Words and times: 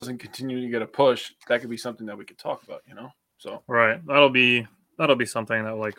Doesn't 0.00 0.18
continue 0.18 0.60
to 0.60 0.68
get 0.68 0.82
a 0.82 0.86
push, 0.86 1.32
that 1.48 1.60
could 1.60 1.70
be 1.70 1.76
something 1.76 2.06
that 2.06 2.18
we 2.18 2.24
could 2.24 2.38
talk 2.38 2.62
about, 2.62 2.82
you 2.86 2.94
know? 2.94 3.10
So 3.38 3.62
Right. 3.66 4.04
That'll 4.06 4.30
be 4.30 4.66
that'll 4.98 5.16
be 5.16 5.26
something 5.26 5.64
that 5.64 5.76
like 5.76 5.98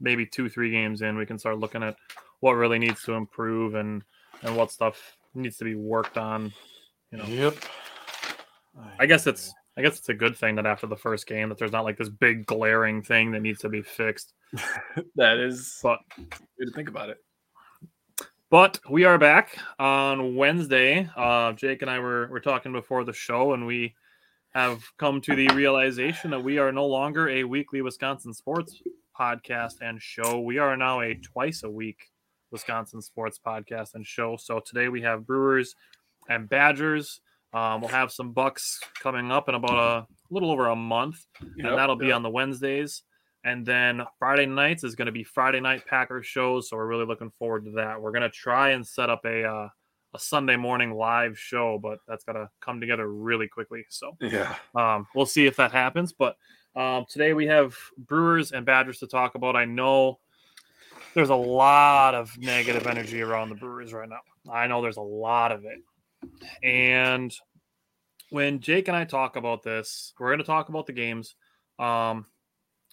maybe 0.00 0.26
two, 0.26 0.48
three 0.48 0.70
games 0.70 1.02
in, 1.02 1.16
we 1.16 1.26
can 1.26 1.38
start 1.38 1.58
looking 1.58 1.82
at 1.82 1.96
what 2.40 2.52
really 2.52 2.78
needs 2.78 3.02
to 3.04 3.12
improve 3.12 3.74
and 3.74 4.02
and 4.42 4.56
what 4.56 4.70
stuff 4.70 5.16
needs 5.34 5.56
to 5.58 5.64
be 5.64 5.74
worked 5.74 6.16
on. 6.16 6.52
You 7.10 7.18
know, 7.18 7.24
Yep. 7.24 7.56
I 8.98 9.06
guess 9.06 9.26
it's 9.26 9.52
I 9.76 9.82
guess 9.82 9.98
it's 9.98 10.08
a 10.08 10.14
good 10.14 10.36
thing 10.36 10.56
that 10.56 10.66
after 10.66 10.86
the 10.86 10.96
first 10.96 11.26
game 11.26 11.48
that 11.48 11.58
there's 11.58 11.72
not 11.72 11.84
like 11.84 11.96
this 11.96 12.08
big 12.08 12.46
glaring 12.46 13.02
thing 13.02 13.30
that 13.32 13.40
needs 13.40 13.60
to 13.60 13.68
be 13.68 13.82
fixed. 13.82 14.34
that 15.16 15.38
is 15.38 15.78
But 15.82 16.00
way 16.18 16.66
to 16.66 16.72
think 16.72 16.88
about 16.88 17.10
it. 17.10 17.18
But 18.50 18.80
we 18.90 19.04
are 19.04 19.16
back 19.16 19.56
on 19.78 20.34
Wednesday. 20.34 21.08
Uh, 21.16 21.52
Jake 21.52 21.82
and 21.82 21.90
I 21.90 22.00
were, 22.00 22.26
were 22.26 22.40
talking 22.40 22.72
before 22.72 23.04
the 23.04 23.12
show, 23.12 23.52
and 23.52 23.64
we 23.64 23.94
have 24.54 24.82
come 24.98 25.20
to 25.20 25.36
the 25.36 25.46
realization 25.54 26.32
that 26.32 26.42
we 26.42 26.58
are 26.58 26.72
no 26.72 26.84
longer 26.84 27.28
a 27.28 27.44
weekly 27.44 27.80
Wisconsin 27.80 28.34
sports 28.34 28.82
podcast 29.16 29.74
and 29.82 30.02
show. 30.02 30.40
We 30.40 30.58
are 30.58 30.76
now 30.76 31.00
a 31.00 31.14
twice 31.14 31.62
a 31.62 31.70
week 31.70 32.10
Wisconsin 32.50 33.00
sports 33.00 33.38
podcast 33.38 33.94
and 33.94 34.04
show. 34.04 34.36
So 34.36 34.58
today 34.58 34.88
we 34.88 35.00
have 35.02 35.24
Brewers 35.24 35.76
and 36.28 36.48
Badgers. 36.48 37.20
Um, 37.52 37.80
we'll 37.80 37.90
have 37.90 38.10
some 38.10 38.32
Bucks 38.32 38.80
coming 39.00 39.30
up 39.30 39.48
in 39.48 39.54
about 39.54 39.78
a 39.78 40.06
little 40.28 40.50
over 40.50 40.66
a 40.66 40.76
month, 40.76 41.24
Yep, 41.40 41.68
and 41.68 41.78
that'll 41.78 41.94
be 41.94 42.06
yep. 42.06 42.16
on 42.16 42.24
the 42.24 42.30
Wednesdays. 42.30 43.04
And 43.44 43.64
then 43.64 44.02
Friday 44.18 44.46
nights 44.46 44.84
is 44.84 44.94
going 44.94 45.06
to 45.06 45.12
be 45.12 45.24
Friday 45.24 45.60
night 45.60 45.86
Packers 45.86 46.26
shows, 46.26 46.68
so 46.68 46.76
we're 46.76 46.86
really 46.86 47.06
looking 47.06 47.30
forward 47.38 47.64
to 47.64 47.70
that. 47.72 48.00
We're 48.00 48.12
going 48.12 48.22
to 48.22 48.28
try 48.30 48.70
and 48.70 48.86
set 48.86 49.08
up 49.08 49.24
a 49.24 49.44
uh, 49.44 49.68
a 50.12 50.18
Sunday 50.18 50.56
morning 50.56 50.92
live 50.92 51.38
show, 51.38 51.78
but 51.78 52.00
that's 52.08 52.24
got 52.24 52.32
to 52.32 52.50
come 52.60 52.80
together 52.80 53.10
really 53.10 53.48
quickly. 53.48 53.84
So 53.88 54.16
Yeah. 54.20 54.56
um, 54.74 55.06
we'll 55.14 55.26
see 55.26 55.46
if 55.46 55.56
that 55.56 55.72
happens. 55.72 56.12
But 56.12 56.36
um, 56.74 57.06
today 57.08 57.32
we 57.32 57.46
have 57.46 57.76
Brewers 57.96 58.52
and 58.52 58.66
Badgers 58.66 58.98
to 58.98 59.06
talk 59.06 59.36
about. 59.36 59.56
I 59.56 59.64
know 59.64 60.18
there's 61.14 61.30
a 61.30 61.34
lot 61.34 62.14
of 62.14 62.36
negative 62.38 62.86
energy 62.86 63.22
around 63.22 63.48
the 63.50 63.54
Brewers 63.54 63.92
right 63.92 64.08
now. 64.08 64.20
I 64.52 64.66
know 64.66 64.82
there's 64.82 64.96
a 64.96 65.02
lot 65.02 65.52
of 65.52 65.64
it. 65.64 65.80
And 66.62 67.32
when 68.30 68.60
Jake 68.60 68.88
and 68.88 68.96
I 68.96 69.04
talk 69.04 69.36
about 69.36 69.62
this, 69.62 70.12
we're 70.18 70.28
going 70.28 70.38
to 70.38 70.44
talk 70.44 70.68
about 70.68 70.86
the 70.86 70.92
games. 70.92 71.34
Um, 71.78 72.26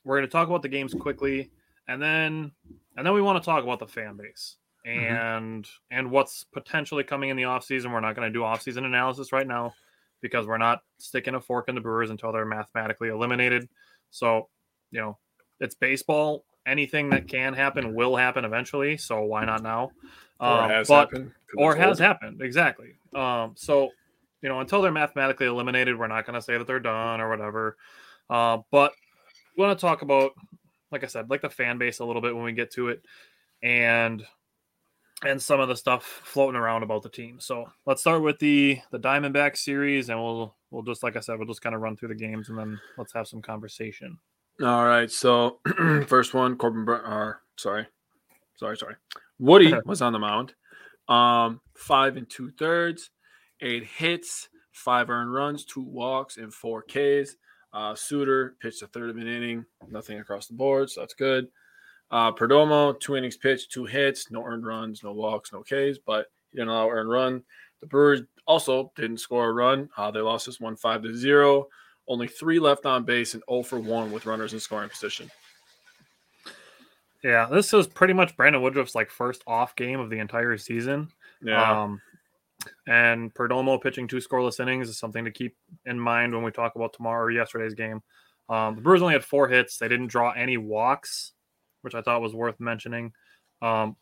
we're 0.08 0.18
going 0.18 0.28
to 0.28 0.32
talk 0.32 0.48
about 0.48 0.62
the 0.62 0.70
games 0.70 0.94
quickly, 0.94 1.52
and 1.88 2.02
then 2.02 2.52
and 2.96 3.06
then 3.06 3.14
we 3.14 3.22
want 3.22 3.42
to 3.42 3.46
talk 3.46 3.64
about 3.64 3.80
the 3.80 3.88
fan 3.88 4.18
base 4.18 4.56
and 4.86 5.68
and 5.92 6.10
what's 6.10 6.46
potentially 6.46 7.04
coming 7.04 7.30
in 7.30 7.38
the 7.38 7.44
offseason. 7.44 7.92
We're 7.92 8.00
not 8.00 8.16
going 8.16 8.32
to 8.32 8.34
do 8.34 8.44
offseason 8.44 8.86
analysis 8.86 9.32
right 9.32 9.46
now 9.48 9.74
because 10.22 10.48
we're 10.48 10.58
not 10.58 10.82
sticking 10.98 11.36
a 11.36 11.42
fork 11.42 11.68
in 11.70 11.76
the 11.76 11.82
Brewers 11.82 12.10
until 12.10 12.32
they're 12.32 12.46
mathematically 12.46 13.10
eliminated. 13.10 13.68
So, 14.10 14.48
you 14.92 15.00
know, 15.02 15.18
it's 15.60 15.76
baseball. 15.76 16.46
Anything 16.66 17.10
that 17.12 17.28
can 17.28 17.54
happen 17.54 17.94
will 17.96 18.16
happen 18.16 18.44
eventually. 18.46 18.98
So 18.98 19.22
why 19.24 19.46
not 19.46 19.62
now? 19.64 19.92
Or 20.40 20.48
Um, 20.48 20.70
has 20.70 20.88
but- 20.88 21.10
happened. 21.12 21.32
or 21.58 21.76
has 21.76 22.00
happened 22.00 22.42
exactly. 22.42 22.96
Um, 23.14 23.54
so 23.56 23.92
you 24.42 24.50
know, 24.50 24.60
until 24.60 24.82
they're 24.84 24.92
mathematically 24.92 25.48
eliminated, 25.48 25.98
we're 25.98 26.08
not 26.08 26.26
going 26.26 26.36
to 26.36 26.42
say 26.42 26.58
that 26.58 26.68
they're 26.68 26.80
done 26.80 27.20
or 27.22 27.28
whatever. 27.30 27.76
Uh, 28.30 28.60
but 28.72 28.94
want 29.58 29.78
to 29.78 29.82
talk 29.82 30.02
about, 30.02 30.32
like 30.92 31.04
I 31.04 31.08
said, 31.08 31.30
like 31.30 31.42
the 31.42 31.50
fan 31.50 31.78
base 31.78 32.00
a 32.00 32.06
little 32.06 32.22
bit 32.22 32.36
when 32.36 32.46
we 32.46 32.54
get 32.54 32.72
to 32.74 32.90
it, 32.90 33.04
and 33.64 34.26
and 35.24 35.42
some 35.42 35.60
of 35.60 35.68
the 35.68 35.76
stuff 35.76 36.22
floating 36.24 36.60
around 36.60 36.84
about 36.84 37.02
the 37.02 37.10
team. 37.10 37.40
So 37.40 37.66
let's 37.86 38.02
start 38.02 38.22
with 38.22 38.40
the 38.40 38.80
the 38.92 39.00
Diamondback 39.00 39.58
series, 39.58 40.10
and 40.10 40.20
we'll 40.20 40.56
we'll 40.72 40.84
just 40.84 41.04
like 41.04 41.16
I 41.16 41.22
said, 41.22 41.38
we'll 41.38 41.48
just 41.48 41.62
kind 41.62 41.76
of 41.76 41.82
run 41.82 41.96
through 41.96 42.10
the 42.10 42.16
games, 42.16 42.50
and 42.50 42.58
then 42.58 42.80
let's 42.98 43.14
have 43.14 43.28
some 43.28 43.42
conversation. 43.42 44.18
All 44.62 44.86
right. 44.86 45.10
So 45.12 45.60
first 46.08 46.34
one, 46.34 46.58
Corbin 46.58 46.86
Burn 46.86 47.02
or 47.02 47.42
sorry. 47.58 47.88
Sorry, 48.56 48.78
sorry. 48.78 48.96
Woody 49.40 49.74
was 49.86 50.02
on 50.02 50.14
the 50.14 50.20
mound. 50.20 50.54
Um, 51.08 51.62
five 51.76 52.18
and 52.18 52.30
two 52.30 52.52
thirds, 52.52 53.12
eight 53.62 53.86
hits, 53.86 54.50
five 54.72 55.10
earned 55.10 55.34
runs, 55.34 55.64
two 55.64 55.84
walks, 55.84 56.38
and 56.38 56.54
four 56.54 56.84
Ks. 56.84 57.36
Uh, 57.78 57.94
Suter 57.94 58.56
pitched 58.60 58.82
a 58.82 58.88
third 58.88 59.12
of 59.12 59.18
an 59.18 59.28
inning, 59.28 59.64
nothing 59.88 60.20
across 60.20 60.48
the 60.48 60.56
board, 60.56 60.90
so 60.90 61.02
that's 61.02 61.14
good. 61.14 61.48
Uh, 62.10 62.32
Perdomo, 62.32 63.00
two 63.00 63.16
innings 63.16 63.38
pitched, 63.38 63.72
two 63.72 63.86
hits, 63.86 64.32
no 64.32 64.44
earned 64.44 64.66
runs, 64.66 65.04
no 65.04 65.14
walks, 65.14 65.54
no 65.54 65.62
Ks, 65.62 66.00
but 66.04 66.26
he 66.50 66.58
didn't 66.58 66.70
allow 66.70 66.90
earned 66.90 67.12
run. 67.12 67.44
The 67.82 67.86
Brewers 67.86 68.22
also 68.48 68.92
didn't 68.96 69.20
score 69.20 69.50
a 69.50 69.54
run. 69.54 69.90
Uh, 69.96 70.10
they 70.10 70.22
lost 70.22 70.48
this 70.48 70.60
one 70.60 70.76
five 70.76 71.04
to 71.04 71.16
zero. 71.16 71.68
Only 72.08 72.28
three 72.28 72.58
left 72.58 72.88
on 72.88 73.04
base 73.04 73.36
and 73.36 73.44
0 73.48 73.62
for 73.62 73.80
1 73.80 74.12
with 74.12 74.26
runners 74.26 74.54
in 74.54 74.60
scoring 74.60 74.90
position. 74.90 75.30
Yeah, 77.24 77.46
this 77.46 77.72
is 77.76 77.86
pretty 77.86 78.14
much 78.14 78.36
Brandon 78.36 78.64
Woodruff's 78.64 78.96
like 78.96 79.12
first 79.12 79.44
off 79.46 79.76
game 79.76 80.00
of 80.00 80.10
the 80.10 80.18
entire 80.18 80.58
season. 80.58 81.10
Yeah. 81.44 81.84
Um, 81.84 82.02
and 82.88 83.34
Perdomo 83.34 83.82
pitching 83.82 84.08
two 84.08 84.18
scoreless 84.18 84.60
innings 84.60 84.90
is 84.90 84.98
something 84.98 85.26
to 85.26 85.32
keep 85.32 85.56
in 85.86 86.00
mind 86.00 86.34
when 86.34 86.44
we 86.44 86.52
talk 86.52 86.76
about 86.76 86.94
tomorrow 86.94 87.24
or 87.26 87.32
yesterday's 87.32 87.74
game. 87.74 88.02
Um, 88.50 88.76
the 88.76 88.82
Brewers 88.82 89.02
only 89.02 89.14
had 89.14 89.26
four 89.26 89.48
hits. 89.48 89.78
They 89.78 89.88
didn't 89.88 90.08
draw 90.08 90.32
any 90.32 90.58
walks, 90.58 91.34
which 91.82 91.96
I 91.96 92.02
thought 92.02 92.22
was 92.22 92.34
worth 92.34 92.60
mentioning. 92.60 93.14
Um, 93.62 93.96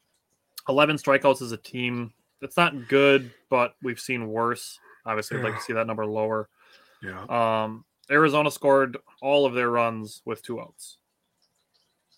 11 0.70 0.98
strikeouts 0.98 1.42
as 1.42 1.52
a 1.52 1.58
team. 1.58 2.14
It's 2.42 2.58
not 2.58 2.88
good, 2.88 3.32
but 3.50 3.76
we've 3.82 4.00
seen 4.00 4.28
worse. 4.28 4.80
Obviously, 5.06 5.38
I'd 5.38 5.44
like 5.44 5.56
to 5.56 5.62
see 5.62 5.74
that 5.74 5.88
number 5.88 6.06
lower. 6.06 6.50
yeah. 7.02 7.64
Um, 7.64 7.86
Arizona 8.10 8.52
scored 8.52 8.98
all 9.22 9.46
of 9.46 9.54
their 9.54 9.70
runs 9.70 10.22
with 10.26 10.44
two 10.44 10.60
outs. 10.60 10.98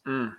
Mm. 0.06 0.34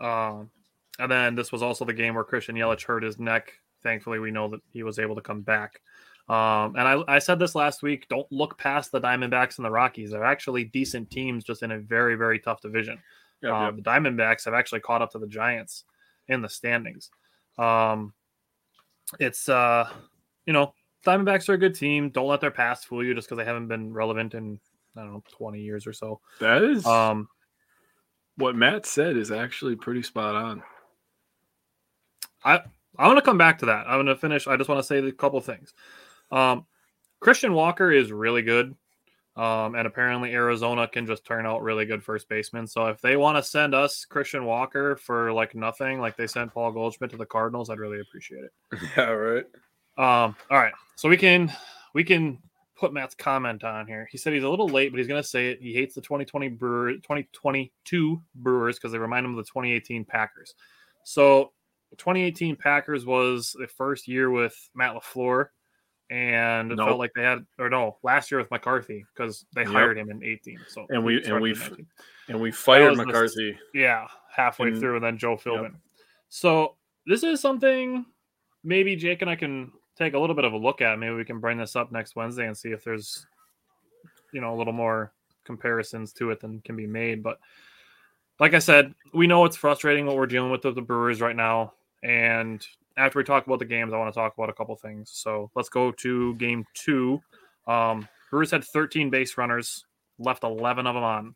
Um, 0.00 0.50
and 0.98 1.10
then 1.10 1.34
this 1.34 1.52
was 1.52 1.62
also 1.62 1.84
the 1.84 1.92
game 1.92 2.14
where 2.14 2.24
Christian 2.24 2.56
Yelich 2.56 2.84
hurt 2.84 3.02
his 3.02 3.18
neck. 3.18 3.52
Thankfully, 3.82 4.18
we 4.18 4.30
know 4.30 4.48
that 4.48 4.60
he 4.72 4.82
was 4.82 4.98
able 4.98 5.14
to 5.14 5.20
come 5.20 5.42
back. 5.42 5.80
Um, 6.28 6.76
and 6.76 6.80
I, 6.80 7.02
I 7.08 7.18
said 7.18 7.38
this 7.38 7.54
last 7.54 7.82
week 7.82 8.06
don't 8.10 8.30
look 8.30 8.58
past 8.58 8.92
the 8.92 9.00
Diamondbacks 9.00 9.56
and 9.56 9.64
the 9.64 9.70
Rockies. 9.70 10.10
They're 10.10 10.24
actually 10.24 10.64
decent 10.64 11.10
teams, 11.10 11.44
just 11.44 11.62
in 11.62 11.70
a 11.70 11.78
very, 11.78 12.16
very 12.16 12.38
tough 12.38 12.60
division. 12.60 12.98
Yep, 13.42 13.52
um, 13.52 13.64
yep. 13.64 13.76
The 13.76 13.90
Diamondbacks 13.90 14.44
have 14.44 14.54
actually 14.54 14.80
caught 14.80 15.00
up 15.00 15.12
to 15.12 15.18
the 15.18 15.26
Giants 15.26 15.84
in 16.28 16.42
the 16.42 16.48
standings. 16.48 17.10
Um, 17.56 18.12
it's, 19.18 19.48
uh, 19.48 19.88
you 20.44 20.52
know, 20.52 20.74
Diamondbacks 21.06 21.48
are 21.48 21.54
a 21.54 21.58
good 21.58 21.74
team. 21.74 22.10
Don't 22.10 22.28
let 22.28 22.40
their 22.40 22.50
past 22.50 22.86
fool 22.86 23.04
you 23.04 23.14
just 23.14 23.28
because 23.28 23.38
they 23.38 23.46
haven't 23.46 23.68
been 23.68 23.92
relevant 23.92 24.34
in, 24.34 24.60
I 24.96 25.02
don't 25.02 25.12
know, 25.14 25.24
20 25.30 25.60
years 25.60 25.86
or 25.86 25.92
so. 25.94 26.20
That 26.40 26.62
is 26.62 26.84
Um, 26.84 27.28
what 28.36 28.54
Matt 28.54 28.84
said 28.84 29.16
is 29.16 29.32
actually 29.32 29.76
pretty 29.76 30.02
spot 30.02 30.34
on. 30.34 30.62
I 32.44 32.62
I 32.96 33.06
want 33.06 33.18
to 33.18 33.22
come 33.22 33.38
back 33.38 33.58
to 33.58 33.66
that. 33.66 33.86
I'm 33.86 33.96
going 33.96 34.06
to 34.06 34.16
finish. 34.16 34.46
I 34.46 34.56
just 34.56 34.68
want 34.68 34.80
to 34.80 34.86
say 34.86 34.98
a 34.98 35.12
couple 35.12 35.40
things. 35.40 35.72
Um, 36.30 36.66
Christian 37.20 37.52
Walker 37.52 37.90
is 37.90 38.12
really 38.12 38.42
good, 38.42 38.74
um, 39.36 39.74
and 39.74 39.86
apparently 39.86 40.32
Arizona 40.32 40.86
can 40.88 41.06
just 41.06 41.24
turn 41.24 41.46
out 41.46 41.62
really 41.62 41.84
good 41.84 42.02
first 42.02 42.28
basemen. 42.28 42.66
So 42.66 42.86
if 42.86 43.00
they 43.00 43.16
want 43.16 43.36
to 43.36 43.42
send 43.42 43.74
us 43.74 44.04
Christian 44.04 44.44
Walker 44.44 44.96
for 44.96 45.32
like 45.32 45.54
nothing, 45.54 46.00
like 46.00 46.16
they 46.16 46.26
sent 46.26 46.52
Paul 46.52 46.72
Goldschmidt 46.72 47.10
to 47.10 47.16
the 47.16 47.26
Cardinals, 47.26 47.70
I'd 47.70 47.78
really 47.78 48.00
appreciate 48.00 48.44
it. 48.44 48.52
Yeah, 48.96 49.10
right. 49.10 49.44
Um, 49.96 50.36
all 50.48 50.58
right, 50.58 50.74
so 50.94 51.08
we 51.08 51.16
can 51.16 51.52
we 51.92 52.04
can 52.04 52.38
put 52.78 52.92
Matt's 52.92 53.14
comment 53.14 53.64
on 53.64 53.86
here. 53.86 54.08
He 54.10 54.18
said 54.18 54.32
he's 54.32 54.44
a 54.44 54.48
little 54.48 54.68
late, 54.68 54.92
but 54.92 54.98
he's 54.98 55.08
going 55.08 55.20
to 55.20 55.28
say 55.28 55.50
it. 55.50 55.60
He 55.60 55.74
hates 55.74 55.94
the 55.94 56.00
2020 56.00 56.48
Brewer 56.50 56.92
2022 56.92 58.22
Brewers 58.36 58.76
because 58.76 58.92
they 58.92 58.98
remind 58.98 59.26
him 59.26 59.32
of 59.32 59.38
the 59.38 59.50
2018 59.50 60.04
Packers. 60.04 60.54
So, 61.02 61.52
2018 61.96 62.56
Packers 62.56 63.06
was 63.06 63.56
the 63.58 63.66
first 63.66 64.06
year 64.08 64.30
with 64.30 64.54
Matt 64.74 64.94
LaFleur, 64.94 65.46
and 66.10 66.70
it 66.72 66.76
Nope. 66.76 66.88
felt 66.88 66.98
like 66.98 67.12
they 67.14 67.22
had 67.22 67.46
or 67.58 67.68
no 67.70 67.98
last 68.02 68.30
year 68.30 68.40
with 68.40 68.50
McCarthy 68.50 69.04
because 69.14 69.46
they 69.54 69.62
Yep. 69.62 69.70
hired 69.72 69.98
him 69.98 70.10
in 70.10 70.22
18. 70.22 70.58
So 70.68 70.86
And 70.90 71.04
we- 71.04 71.22
and 71.24 71.40
we 71.40 71.50
in 71.50 71.56
f- 71.56 71.70
19. 71.70 71.86
And 72.28 72.40
we 72.40 72.50
fired 72.50 72.96
the- 72.96 73.06
McCarthy. 73.06 73.58
Yeah, 73.74 74.06
halfway 74.30 74.68
And- 74.68 74.78
through, 74.78 74.96
and 74.96 75.04
then 75.04 75.18
Joe 75.18 75.36
Philbin. 75.36 75.76
So 76.28 76.76
this 77.06 77.22
is 77.22 77.40
something 77.40 78.04
maybe 78.64 78.96
Jake 78.96 79.22
and 79.22 79.30
I 79.30 79.36
can 79.36 79.72
take 79.96 80.14
a 80.14 80.18
little 80.18 80.36
bit 80.36 80.44
of 80.44 80.52
a 80.52 80.56
look 80.58 80.80
at. 80.80 80.98
Maybe 80.98 81.14
we 81.14 81.24
can 81.24 81.40
bring 81.40 81.58
this 81.58 81.74
up 81.76 81.90
next 81.90 82.14
Wednesday 82.16 82.46
and 82.46 82.56
see 82.56 82.70
if 82.70 82.84
there's, 82.84 83.26
you 84.32 84.40
know, 84.40 84.54
a 84.54 84.56
little 84.56 84.72
more 84.72 85.12
comparisons 85.44 86.12
to 86.14 86.30
it 86.30 86.40
than 86.40 86.60
can 86.62 86.76
be 86.76 86.86
made. 86.86 87.22
But 87.22 87.38
like 88.38 88.54
I 88.54 88.58
said, 88.60 88.94
we 89.14 89.26
know 89.26 89.44
it's 89.44 89.56
frustrating 89.56 90.06
what 90.06 90.16
we're 90.16 90.26
dealing 90.26 90.50
with 90.50 90.64
with 90.64 90.74
the 90.74 90.82
Brewers 90.82 91.20
right 91.20 91.34
now. 91.36 91.74
And 92.02 92.64
after 92.96 93.18
we 93.18 93.24
talk 93.24 93.46
about 93.46 93.58
the 93.58 93.64
games, 93.64 93.92
I 93.92 93.98
want 93.98 94.12
to 94.12 94.18
talk 94.18 94.34
about 94.36 94.50
a 94.50 94.52
couple 94.52 94.74
things. 94.76 95.10
So 95.12 95.50
let's 95.54 95.68
go 95.68 95.92
to 95.92 96.34
game 96.34 96.64
two. 96.74 97.20
Um, 97.66 98.08
Brewers 98.30 98.50
had 98.50 98.64
13 98.64 99.10
base 99.10 99.36
runners, 99.38 99.84
left 100.18 100.44
11 100.44 100.86
of 100.86 100.94
them 100.94 101.04
on. 101.04 101.34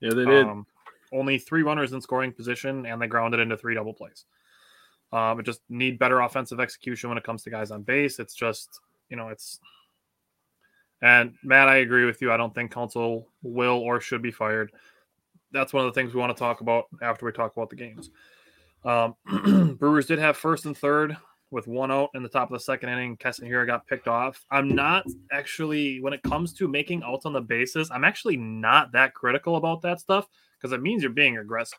Yeah, 0.00 0.14
they 0.14 0.24
did. 0.24 0.46
Um, 0.46 0.66
only 1.12 1.38
three 1.38 1.62
runners 1.62 1.92
in 1.92 2.00
scoring 2.00 2.32
position, 2.32 2.86
and 2.86 3.00
they 3.00 3.06
grounded 3.06 3.40
into 3.40 3.56
three 3.56 3.74
double 3.74 3.94
plays. 3.94 4.24
Um, 5.12 5.40
it 5.40 5.44
just 5.44 5.60
need 5.68 5.98
better 5.98 6.20
offensive 6.20 6.60
execution 6.60 7.08
when 7.08 7.18
it 7.18 7.24
comes 7.24 7.42
to 7.44 7.50
guys 7.50 7.70
on 7.70 7.82
base. 7.82 8.18
It's 8.18 8.34
just, 8.34 8.80
you 9.08 9.16
know, 9.16 9.28
it's. 9.28 9.58
And 11.00 11.34
Matt, 11.42 11.68
I 11.68 11.76
agree 11.76 12.04
with 12.04 12.20
you. 12.20 12.32
I 12.32 12.36
don't 12.36 12.54
think 12.54 12.72
Counsell 12.72 13.28
will 13.42 13.78
or 13.78 14.00
should 14.00 14.20
be 14.20 14.32
fired. 14.32 14.72
That's 15.52 15.72
one 15.72 15.86
of 15.86 15.94
the 15.94 15.98
things 15.98 16.12
we 16.12 16.20
want 16.20 16.36
to 16.36 16.38
talk 16.38 16.60
about 16.60 16.86
after 17.00 17.24
we 17.24 17.32
talk 17.32 17.56
about 17.56 17.70
the 17.70 17.76
games. 17.76 18.10
Um, 18.88 19.76
Brewers 19.78 20.06
did 20.06 20.18
have 20.18 20.38
first 20.38 20.64
and 20.64 20.76
third 20.76 21.14
with 21.50 21.66
one 21.66 21.90
out 21.90 22.08
in 22.14 22.22
the 22.22 22.28
top 22.28 22.50
of 22.50 22.54
the 22.54 22.64
second 22.64 22.88
inning. 22.88 23.18
Keston 23.18 23.46
Hiura 23.46 23.66
got 23.66 23.86
picked 23.86 24.08
off. 24.08 24.44
I'm 24.50 24.74
not 24.74 25.04
actually, 25.30 26.00
when 26.00 26.14
it 26.14 26.22
comes 26.22 26.54
to 26.54 26.68
making 26.68 27.02
outs 27.02 27.26
on 27.26 27.34
the 27.34 27.40
bases, 27.40 27.90
I'm 27.90 28.04
actually 28.04 28.38
not 28.38 28.92
that 28.92 29.12
critical 29.12 29.56
about 29.56 29.82
that 29.82 30.00
stuff 30.00 30.26
because 30.56 30.72
it 30.72 30.80
means 30.80 31.02
you're 31.02 31.12
being 31.12 31.36
aggressive. 31.36 31.78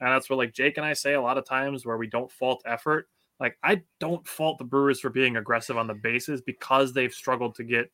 And 0.00 0.10
that's 0.10 0.28
what 0.28 0.38
like 0.38 0.52
Jake 0.52 0.76
and 0.76 0.84
I 0.84 0.92
say 0.92 1.14
a 1.14 1.22
lot 1.22 1.38
of 1.38 1.46
times 1.46 1.86
where 1.86 1.96
we 1.96 2.08
don't 2.08 2.30
fault 2.30 2.62
effort. 2.66 3.08
Like 3.38 3.56
I 3.62 3.82
don't 4.00 4.26
fault 4.26 4.58
the 4.58 4.64
Brewers 4.64 4.98
for 4.98 5.10
being 5.10 5.36
aggressive 5.36 5.76
on 5.76 5.86
the 5.86 5.94
bases 5.94 6.42
because 6.42 6.92
they've 6.92 7.14
struggled 7.14 7.54
to 7.56 7.64
get 7.64 7.92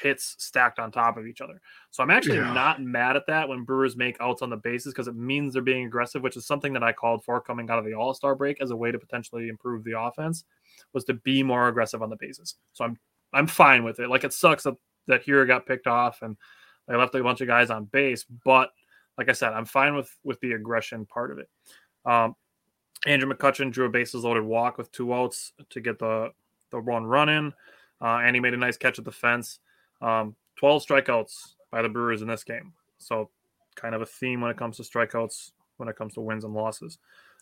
hits 0.00 0.36
stacked 0.38 0.78
on 0.78 0.92
top 0.92 1.16
of 1.16 1.26
each 1.26 1.40
other. 1.40 1.60
So 1.90 2.02
I'm 2.02 2.10
actually 2.10 2.38
Yeah. 2.38 2.52
not 2.52 2.80
mad 2.80 3.16
at 3.16 3.26
that 3.26 3.48
when 3.48 3.64
Brewers 3.64 3.96
make 3.96 4.16
outs 4.20 4.42
on 4.42 4.50
the 4.50 4.56
bases 4.56 4.92
because 4.92 5.08
it 5.08 5.16
means 5.16 5.52
they're 5.52 5.62
being 5.62 5.86
aggressive, 5.86 6.22
which 6.22 6.36
is 6.36 6.46
something 6.46 6.72
that 6.74 6.82
I 6.84 6.92
called 6.92 7.24
for 7.24 7.40
coming 7.40 7.68
out 7.70 7.78
of 7.78 7.84
the 7.84 7.94
All-Star 7.94 8.34
break 8.34 8.60
as 8.60 8.70
a 8.70 8.76
way 8.76 8.92
to 8.92 8.98
potentially 8.98 9.48
improve 9.48 9.82
the 9.84 9.98
offense 9.98 10.44
was 10.92 11.04
to 11.04 11.14
be 11.14 11.42
more 11.42 11.68
aggressive 11.68 12.02
on 12.02 12.10
the 12.10 12.16
bases. 12.16 12.56
So 12.72 12.84
I'm 12.84 12.98
I'm 13.32 13.46
fine 13.48 13.82
with 13.82 13.98
it. 13.98 14.08
Like 14.08 14.22
it 14.22 14.32
sucks 14.32 14.62
that 14.62 14.74
that 15.08 15.26
Hiura 15.26 15.46
got 15.46 15.66
picked 15.66 15.88
off 15.88 16.22
and 16.22 16.36
they 16.86 16.94
left 16.96 17.14
a 17.14 17.22
bunch 17.22 17.40
of 17.40 17.48
guys 17.48 17.70
on 17.70 17.86
base, 17.86 18.24
but 18.24 18.70
like 19.18 19.28
I 19.28 19.32
said, 19.32 19.52
I'm 19.52 19.64
fine 19.64 19.94
with 19.94 20.16
with 20.22 20.38
the 20.40 20.52
aggression 20.52 21.04
part 21.06 21.30
of 21.30 21.38
it. 21.38 21.48
Um, 22.04 22.36
Andrew 23.06 23.32
McCutchen 23.32 23.70
drew 23.72 23.86
a 23.86 23.90
bases 23.90 24.24
loaded 24.24 24.44
walk 24.44 24.78
with 24.78 24.90
two 24.92 25.12
outs 25.12 25.52
to 25.70 25.80
get 25.80 25.98
the 25.98 26.30
the 26.70 26.80
one 26.80 27.04
run 27.04 27.28
in, 27.28 27.52
uh, 28.00 28.20
and 28.24 28.34
he 28.34 28.40
made 28.40 28.54
a 28.54 28.56
nice 28.56 28.76
catch 28.76 28.98
at 28.98 29.04
the 29.04 29.12
fence. 29.12 29.60
Um, 30.04 30.36
12 30.56 30.86
strikeouts 30.86 31.54
by 31.70 31.82
the 31.82 31.88
Brewers 31.88 32.22
in 32.22 32.28
this 32.28 32.44
game, 32.44 32.72
so 32.98 33.30
kind 33.74 33.94
of 33.94 34.02
a 34.02 34.06
theme 34.06 34.40
when 34.40 34.50
it 34.50 34.56
comes 34.56 34.76
to 34.76 34.82
strikeouts 34.82 35.52
when 35.78 35.88
it 35.88 35.96
comes 35.96 36.14
to 36.14 36.20
wins 36.20 36.44
and 36.44 36.54
losses. 36.54 36.98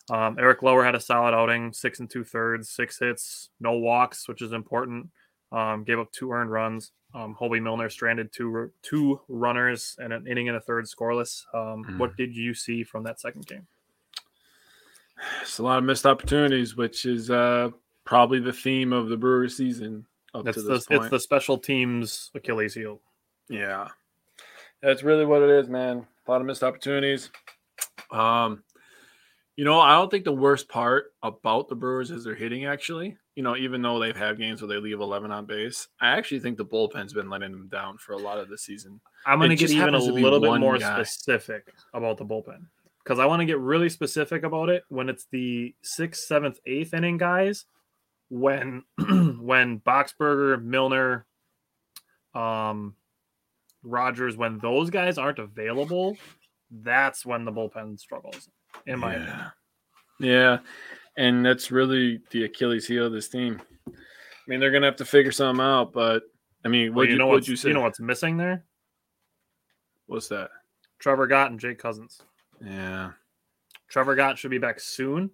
Um, 0.09 0.37
Eric 0.39 0.63
Lauer 0.63 0.83
had 0.83 0.95
a 0.95 0.99
solid 0.99 1.33
outing, 1.33 1.71
six 1.73 1.99
and 1.99 2.09
two 2.09 2.23
thirds, 2.23 2.69
six 2.69 2.99
hits, 2.99 3.49
no 3.59 3.73
walks, 3.73 4.27
which 4.27 4.41
is 4.41 4.51
important. 4.53 5.09
Um, 5.51 5.83
gave 5.83 5.99
up 5.99 6.11
two 6.11 6.31
earned 6.31 6.51
runs. 6.51 6.91
Um, 7.13 7.35
Hoby 7.39 7.61
Milner 7.61 7.89
stranded 7.89 8.33
two 8.33 8.71
two 8.81 9.21
runners 9.27 9.95
and 9.99 10.11
an 10.11 10.25
inning 10.25 10.47
and 10.47 10.57
a 10.57 10.61
third 10.61 10.85
scoreless. 10.85 11.43
Um, 11.53 11.85
Mm. 11.85 11.97
What 11.99 12.17
did 12.17 12.35
you 12.35 12.53
see 12.53 12.83
from 12.83 13.03
that 13.03 13.19
second 13.19 13.45
game? 13.45 13.67
It's 15.41 15.59
a 15.59 15.63
lot 15.63 15.77
of 15.77 15.83
missed 15.83 16.05
opportunities, 16.05 16.75
which 16.75 17.05
is 17.05 17.29
uh, 17.29 17.69
probably 18.03 18.39
the 18.39 18.51
theme 18.51 18.91
of 18.91 19.09
the 19.09 19.17
Brewers 19.17 19.55
season 19.55 20.05
up 20.33 20.47
It's 20.47 20.57
to 20.57 20.63
the 20.63 20.69
point. 20.87 21.01
it's 21.03 21.09
the 21.09 21.19
special 21.19 21.57
teams 21.57 22.31
Achilles 22.35 22.73
heel. 22.73 23.01
Yeah. 23.49 23.87
That's 24.81 25.03
really 25.03 25.25
what 25.25 25.41
it 25.41 25.49
is, 25.49 25.69
man. 25.69 26.05
A 26.27 26.31
lot 26.31 26.41
of 26.41 26.47
missed 26.47 26.63
opportunities. 26.63 27.29
Um, 28.11 28.63
you 29.55 29.65
know, 29.65 29.79
I 29.79 29.93
don't 29.93 30.09
think 30.09 30.23
the 30.25 30.31
worst 30.31 30.67
part 30.67 31.13
about 31.21 31.69
the 31.69 31.75
Brewers 31.75 32.11
is 32.11 32.23
their 32.23 32.35
hitting, 32.35 32.65
actually. 32.65 33.17
You 33.35 33.43
know, 33.43 33.55
even 33.55 33.81
though 33.81 33.99
they've 33.99 34.15
had 34.15 34.37
games 34.37 34.61
where 34.61 34.67
they 34.69 34.77
leave 34.77 34.99
11 34.99 35.31
on 35.31 35.45
base, 35.45 35.87
I 36.01 36.09
actually 36.09 36.39
think 36.39 36.57
the 36.57 36.65
bullpen's 36.65 37.13
been 37.13 37.29
letting 37.29 37.51
them 37.51 37.67
down 37.67 37.97
for 37.97 38.13
a 38.13 38.17
lot 38.17 38.39
of 38.39 38.49
the 38.49 38.57
season. 38.57 38.99
I'm 39.25 39.39
going 39.39 39.49
to 39.49 39.55
get 39.55 39.69
even 39.71 39.81
a 39.81 39.91
happens 39.91 40.07
to 40.07 40.13
be 40.13 40.21
little 40.21 40.39
bit 40.39 40.59
more 40.59 40.77
guy. 40.77 41.01
specific 41.03 41.71
about 41.93 42.17
the 42.17 42.25
bullpen 42.25 42.65
because 43.03 43.19
I 43.19 43.25
want 43.25 43.39
to 43.41 43.45
get 43.45 43.59
really 43.59 43.89
specific 43.89 44.43
about 44.43 44.69
it 44.69 44.83
when 44.89 45.09
it's 45.09 45.25
the 45.31 45.73
sixth, 45.81 46.23
seventh, 46.23 46.59
eighth 46.65 46.93
inning 46.93 47.17
guys. 47.17 47.65
When 48.29 48.83
when 48.97 49.79
Boxberger, 49.79 50.61
Milner, 50.63 51.25
um, 52.33 52.95
Rogers, 53.83 54.37
when 54.37 54.59
those 54.59 54.89
guys 54.89 55.17
aren't 55.17 55.39
available, 55.39 56.17
that's 56.71 57.25
when 57.25 57.45
the 57.45 57.51
bullpen 57.51 57.99
struggles. 57.99 58.49
In 58.85 58.99
my 58.99 59.13
opinion. 59.13 59.37
yeah. 59.37 59.49
Yeah. 60.19 60.57
And 61.17 61.45
that's 61.45 61.69
really 61.69 62.21
the 62.31 62.45
Achilles 62.45 62.87
heel 62.87 63.05
of 63.05 63.11
this 63.11 63.29
team. 63.29 63.61
I 63.87 63.91
mean, 64.47 64.59
they're 64.59 64.71
going 64.71 64.81
to 64.81 64.87
have 64.87 64.95
to 64.97 65.05
figure 65.05 65.31
something 65.31 65.63
out, 65.63 65.93
but 65.93 66.23
I 66.65 66.69
mean, 66.69 66.89
Well, 66.93 67.03
what 67.05 67.09
you 67.09 67.17
know 67.17 67.27
what's 67.27 67.47
you 67.47 67.55
you, 67.55 67.73
know 67.73 67.81
what's 67.81 67.99
missing 67.99 68.37
there? 68.37 68.65
What's 70.07 70.27
that? 70.29 70.49
Trevor 70.99 71.27
Gott 71.27 71.51
and 71.51 71.59
Jake 71.59 71.77
Cousins. 71.79 72.21
Yeah. 72.65 73.11
Trevor 73.89 74.15
Gott 74.15 74.37
should 74.37 74.51
be 74.51 74.57
back 74.57 74.79
soon. 74.79 75.29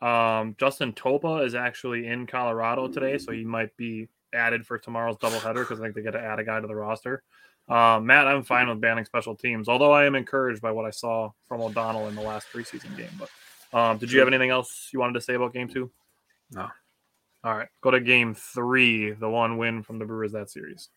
Um, 0.00 0.54
Justin 0.58 0.92
Topa 0.92 1.44
is 1.44 1.54
actually 1.54 2.06
in 2.06 2.26
Colorado 2.26 2.88
today, 2.88 3.18
so 3.18 3.32
he 3.32 3.44
might 3.44 3.74
be 3.76 4.08
added 4.34 4.66
for 4.66 4.78
tomorrow's 4.78 5.16
doubleheader 5.16 5.60
because 5.60 5.80
I 5.80 5.84
think 5.84 5.94
they 5.94 6.02
get 6.02 6.12
to 6.12 6.20
add 6.20 6.38
a 6.38 6.44
guy 6.44 6.60
to 6.60 6.66
the 6.66 6.74
roster. 6.74 7.22
Um, 7.68 8.06
Matt, 8.06 8.28
I'm 8.28 8.44
fine 8.44 8.68
with 8.68 8.80
banning 8.80 9.04
special 9.04 9.34
teams, 9.34 9.68
although 9.68 9.92
I 9.92 10.04
am 10.04 10.14
encouraged 10.14 10.60
by 10.62 10.70
what 10.70 10.84
I 10.84 10.90
saw 10.90 11.30
from 11.48 11.60
O'Donnell 11.60 12.08
in 12.08 12.14
the 12.14 12.22
last 12.22 12.46
preseason 12.52 12.96
game. 12.96 13.10
But 13.18 13.30
um, 13.76 13.98
did 13.98 14.12
you 14.12 14.18
have 14.20 14.28
anything 14.28 14.50
else 14.50 14.90
you 14.92 15.00
wanted 15.00 15.14
to 15.14 15.20
say 15.20 15.34
about 15.34 15.52
game 15.52 15.68
two? 15.68 15.90
No. 16.52 16.68
All 17.42 17.56
right, 17.56 17.68
go 17.80 17.90
to 17.90 18.00
game 18.00 18.34
three, 18.34 19.12
the 19.12 19.28
one 19.28 19.56
win 19.56 19.82
from 19.82 19.98
the 19.98 20.04
Brewers 20.04 20.32
that 20.32 20.50
series. 20.50 20.90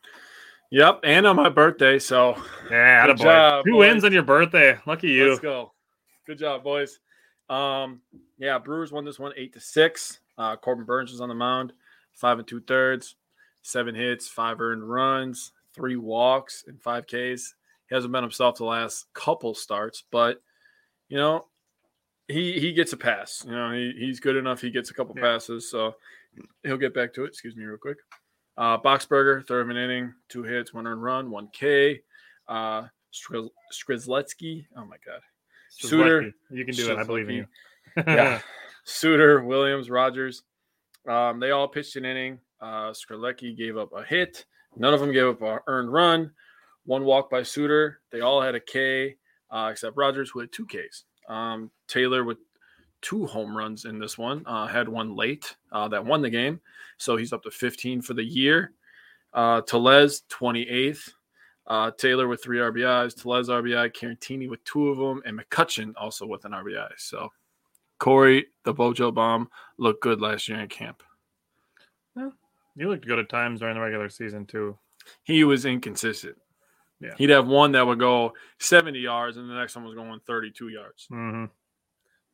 Yep. 0.71 0.99
And 1.03 1.25
on 1.25 1.35
my 1.35 1.49
birthday. 1.49 1.97
So 1.97 2.35
Yeah, 2.69 3.07
Good 3.07 3.17
job, 3.17 3.65
Two 3.65 3.71
boys. 3.71 3.79
wins 3.79 4.03
on 4.03 4.13
your 4.13 4.23
birthday. 4.23 4.77
Lucky 4.85 5.09
you. 5.09 5.29
Let's 5.29 5.39
go. 5.39 5.73
Good 6.27 6.37
job, 6.37 6.63
boys. 6.63 6.99
Um, 7.49 8.01
yeah, 8.37 8.57
Brewers 8.59 8.91
won 8.91 9.05
this 9.05 9.19
one 9.19 9.33
eight 9.35 9.53
to 9.53 9.59
six. 9.59 10.19
Uh, 10.37 10.55
Corbin 10.55 10.85
Burnes 10.85 11.11
was 11.11 11.21
on 11.21 11.29
the 11.29 11.35
mound, 11.35 11.73
five 12.13 12.39
and 12.39 12.47
two 12.47 12.61
thirds, 12.61 13.15
seven 13.61 13.95
hits, 13.95 14.27
five 14.27 14.61
earned 14.61 14.87
runs, 14.89 15.51
three 15.73 15.95
walks, 15.95 16.63
and 16.67 16.81
five 16.81 17.05
Ks. 17.07 17.55
He 17.89 17.95
hasn't 17.95 18.13
been 18.13 18.23
himself 18.23 18.57
the 18.57 18.65
last 18.65 19.07
couple 19.13 19.53
starts, 19.55 20.03
but 20.11 20.41
you 21.09 21.17
know, 21.17 21.47
he 22.27 22.59
he 22.59 22.71
gets 22.71 22.93
a 22.93 22.97
pass. 22.97 23.43
You 23.45 23.51
know, 23.51 23.71
he, 23.71 23.93
he's 23.97 24.19
good 24.19 24.35
enough. 24.35 24.61
He 24.61 24.69
gets 24.69 24.91
a 24.91 24.93
couple 24.93 25.15
Yeah. 25.17 25.23
passes, 25.23 25.69
so 25.69 25.95
he'll 26.63 26.77
get 26.77 26.93
back 26.93 27.13
to 27.15 27.23
it. 27.25 27.29
Excuse 27.29 27.55
me, 27.55 27.65
real 27.65 27.77
quick. 27.77 27.97
Uh, 28.57 28.77
Boxberger, 28.77 29.45
third 29.47 29.61
of 29.61 29.69
an 29.69 29.77
inning, 29.77 30.13
two 30.27 30.43
hits, 30.43 30.73
one 30.73 30.85
earned 30.85 31.01
run, 31.01 31.31
one 31.31 31.47
K. 31.53 32.01
Uh, 32.47 32.87
Skrizletsky, 33.73 34.65
oh 34.75 34.85
my 34.85 34.97
god, 35.05 35.21
Suter. 35.69 36.23
Suter, 36.23 36.31
you 36.51 36.65
can 36.65 36.75
do 36.75 36.91
it. 36.91 36.97
I 36.97 37.03
believe 37.03 37.29
in 37.29 37.35
you. 37.35 37.45
yeah. 37.97 38.41
Suter, 38.83 39.43
Williams, 39.43 39.89
Rogers. 39.89 40.43
Um, 41.07 41.39
they 41.39 41.51
all 41.51 41.67
pitched 41.67 41.95
an 41.95 42.05
inning. 42.05 42.39
Uh, 42.61 42.91
Skrlecki 42.91 43.55
gave 43.55 43.77
up 43.77 43.91
a 43.95 44.03
hit. 44.03 44.45
None 44.75 44.93
of 44.93 44.99
them 44.99 45.11
gave 45.11 45.27
up 45.27 45.41
a 45.41 45.59
earned 45.67 45.91
run. 45.91 46.31
One 46.85 47.05
walk 47.05 47.29
by 47.29 47.43
Suter. 47.43 48.01
They 48.11 48.21
all 48.21 48.41
had 48.41 48.55
a 48.55 48.59
K, 48.59 49.15
uh, 49.51 49.69
except 49.71 49.97
Rogers, 49.97 50.29
who 50.31 50.39
had 50.39 50.51
two 50.51 50.65
Ks. 50.65 51.05
Um, 51.27 51.71
Taylor 51.87 52.23
with 52.23 52.37
two 53.01 53.25
home 53.25 53.55
runs 53.55 53.85
in 53.85 53.99
this 53.99 54.17
one. 54.17 54.43
Uh, 54.45 54.67
had 54.67 54.89
one 54.89 55.15
late 55.15 55.55
uh, 55.71 55.87
that 55.89 56.05
won 56.05 56.21
the 56.21 56.29
game, 56.29 56.59
so 56.97 57.15
he's 57.15 57.33
up 57.33 57.43
to 57.43 57.51
15 57.51 58.01
for 58.01 58.13
the 58.13 58.23
year. 58.23 58.73
Uh, 59.33 59.61
Tellez 59.61 60.23
28th. 60.29 61.11
Uh, 61.69 61.91
Taylor 61.91 62.27
with 62.27 62.41
three 62.43 62.57
RBIs, 62.57 63.15
Tellez 63.21 63.47
RBI, 63.47 63.93
Caratini 63.93 64.49
with 64.49 64.63
two 64.63 64.89
of 64.89 64.97
them, 64.97 65.21
and 65.25 65.39
McCutchen 65.39 65.93
also 65.97 66.25
with 66.25 66.43
an 66.45 66.51
RBI. 66.53 66.89
So 66.97 67.29
Corey, 67.99 68.47
the 68.63 68.73
Bojo 68.73 69.11
bomb, 69.11 69.49
looked 69.77 70.01
good 70.01 70.19
last 70.19 70.47
year 70.49 70.59
in 70.59 70.67
camp. 70.67 71.03
You 72.75 72.87
looked 72.89 73.05
good 73.05 73.19
at 73.19 73.29
times 73.29 73.59
during 73.59 73.75
the 73.75 73.81
regular 73.81 74.09
season 74.09 74.45
too. 74.45 74.77
He 75.23 75.43
was 75.43 75.65
inconsistent. 75.65 76.37
Yeah. 77.01 77.13
He'd 77.17 77.29
have 77.29 77.47
one 77.47 77.71
that 77.73 77.85
would 77.85 77.99
go 77.99 78.33
70 78.59 78.99
yards, 78.99 79.37
and 79.37 79.49
the 79.49 79.53
next 79.53 79.75
one 79.75 79.85
was 79.85 79.95
going 79.95 80.19
32 80.25 80.69
yards. 80.69 81.07
Mm-hmm. 81.11 81.45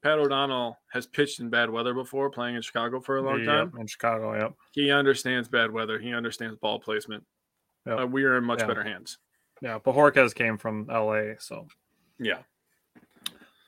Pat 0.03 0.19
O'Donnell 0.19 0.77
has 0.91 1.07
pitched 1.07 1.39
in 1.39 1.49
bad 1.49 1.69
weather 1.69 1.93
before, 1.93 2.29
playing 2.29 2.55
in 2.55 2.61
Chicago 2.61 2.99
for 2.99 3.17
a 3.17 3.21
long 3.21 3.43
time. 3.43 3.73
in 3.79 3.87
Chicago. 3.87 4.37
Yep. 4.37 4.53
He 4.71 4.91
understands 4.91 5.47
bad 5.47 5.71
weather. 5.71 5.97
He 5.99 6.13
understands 6.13 6.55
ball 6.57 6.79
placement. 6.79 7.23
Yep. 7.87 7.99
Uh, 7.99 8.07
we 8.07 8.23
are 8.23 8.37
in 8.37 8.43
much 8.43 8.59
Yeah. 8.61 8.67
better 8.67 8.83
hands. 8.83 9.17
Yeah, 9.65 9.79
Bojorquez 9.79 10.35
came 10.35 10.59
from 10.59 10.87
L.A. 10.91 11.37
So 11.39 11.67
Yeah. 12.19 12.37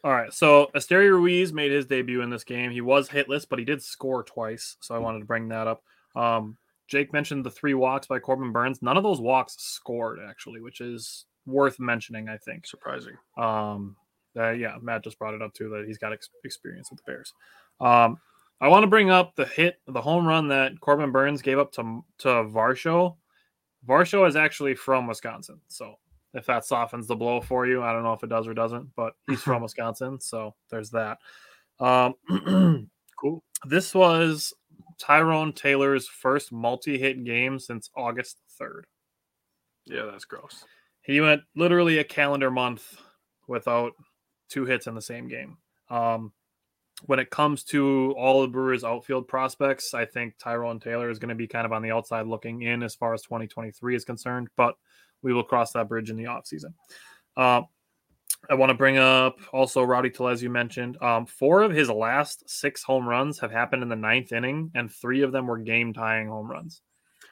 all 0.03 0.11
right. 0.11 0.31
So 0.31 0.69
Esteury 0.75 1.09
Ruiz 1.09 1.51
made 1.51 1.71
his 1.71 1.87
debut 1.87 2.21
in 2.21 2.29
this 2.29 2.43
game. 2.43 2.69
He 2.69 2.81
was 2.81 3.09
hitless, 3.09 3.47
but 3.49 3.57
he 3.57 3.65
did 3.65 3.81
score 3.81 4.21
twice. 4.23 4.77
So 4.79 4.93
I 4.93 4.99
wanted 4.99 5.19
to 5.19 5.25
bring 5.25 5.47
that 5.47 5.65
up. 5.65 5.81
Um, 6.15 6.55
Jake 6.87 7.11
mentioned 7.13 7.43
the 7.43 7.49
three 7.49 7.73
walks 7.73 8.05
by 8.05 8.19
Corbin 8.19 8.51
Burnes. 8.51 8.83
None 8.83 8.95
of 8.95 9.01
those 9.01 9.19
walks 9.19 9.55
scored 9.57 10.19
actually, 10.23 10.61
which 10.61 10.81
is 10.81 11.25
worth 11.47 11.79
mentioning. 11.79 12.29
I 12.29 12.37
think 12.37 12.67
surprising. 12.67 13.15
Um, 13.35 13.95
uh, 14.37 14.51
yeah, 14.51 14.75
Matt 14.79 15.03
just 15.03 15.17
brought 15.17 15.33
it 15.33 15.41
up 15.41 15.55
too 15.55 15.67
that 15.69 15.85
he's 15.87 15.97
got 15.97 16.13
ex- 16.13 16.29
experience 16.43 16.91
with 16.91 17.03
the 17.03 17.11
Bears. 17.11 17.33
Um, 17.81 18.19
I 18.61 18.67
want 18.67 18.83
to 18.83 18.87
bring 18.87 19.09
up 19.09 19.35
the 19.35 19.45
hit, 19.45 19.79
the 19.87 20.01
home 20.01 20.27
run 20.27 20.47
that 20.49 20.79
Corbin 20.79 21.11
Burnes 21.11 21.41
gave 21.41 21.57
up 21.57 21.71
to 21.73 22.03
to 22.19 22.27
Varsho. 22.27 23.15
Varsho 23.87 24.27
is 24.27 24.35
actually 24.35 24.75
from 24.75 25.07
Wisconsin, 25.07 25.59
so 25.67 25.95
if 26.33 26.45
that 26.45 26.65
softens 26.65 27.07
the 27.07 27.15
blow 27.15 27.41
for 27.41 27.65
you, 27.65 27.81
I 27.81 27.93
don't 27.93 28.03
know 28.03 28.13
if 28.13 28.23
it 28.23 28.29
does 28.29 28.47
or 28.47 28.53
doesn't, 28.53 28.89
but 28.95 29.13
he's 29.27 29.41
from 29.41 29.61
Wisconsin, 29.63 30.19
so 30.19 30.55
there's 30.69 30.91
that. 30.91 31.19
Um, 31.79 32.15
cool. 33.19 33.43
This 33.65 33.95
was 33.95 34.53
Tyrone 34.99 35.53
Taylor's 35.53 36.07
first 36.07 36.51
multi-hit 36.51 37.23
game 37.23 37.59
since 37.59 37.89
August 37.95 38.39
third. 38.57 38.85
Yeah, 39.85 40.03
that's 40.11 40.25
gross. 40.25 40.65
He 41.01 41.21
went 41.21 41.41
literally 41.55 41.99
a 41.99 42.03
calendar 42.03 42.51
month 42.51 42.99
without 43.47 43.93
two 44.49 44.65
hits 44.65 44.87
in 44.87 44.95
the 44.95 45.01
same 45.01 45.27
game. 45.27 45.57
Um, 45.89 46.33
when 47.05 47.19
it 47.19 47.29
comes 47.29 47.63
to 47.65 48.13
all 48.17 48.41
the 48.41 48.47
Brewers 48.47 48.83
outfield 48.83 49.27
prospects, 49.27 49.93
I 49.93 50.05
think 50.05 50.35
Tyrone 50.37 50.79
Taylor 50.79 51.09
is 51.09 51.19
going 51.19 51.29
to 51.29 51.35
be 51.35 51.47
kind 51.47 51.65
of 51.65 51.71
on 51.71 51.81
the 51.81 51.91
outside 51.91 52.25
looking 52.25 52.63
in 52.63 52.81
as 52.81 52.95
far 52.95 53.13
as 53.13 53.21
2023 53.21 53.95
is 53.95 54.03
concerned, 54.03 54.47
but 54.57 54.75
we 55.21 55.33
will 55.33 55.43
cross 55.43 55.71
that 55.73 55.87
bridge 55.87 56.09
in 56.09 56.17
the 56.17 56.23
offseason. 56.23 56.73
Uh, 57.35 57.61
I 58.49 58.55
want 58.55 58.69
to 58.69 58.77
bring 58.77 58.97
up 58.97 59.39
also 59.51 59.83
Rowdy 59.83 60.09
Tellez, 60.09 60.41
you 60.41 60.49
mentioned. 60.49 61.01
Um, 61.01 61.25
four 61.25 61.61
of 61.63 61.71
his 61.71 61.89
last 61.89 62.49
six 62.49 62.83
home 62.83 63.07
runs 63.07 63.39
have 63.39 63.51
happened 63.51 63.83
in 63.83 63.89
the 63.89 63.95
ninth 63.95 64.31
inning, 64.31 64.71
and 64.73 64.91
three 64.91 65.21
of 65.21 65.31
them 65.31 65.47
were 65.47 65.57
game 65.57 65.93
tying 65.93 66.27
home 66.27 66.49
runs. 66.49 66.81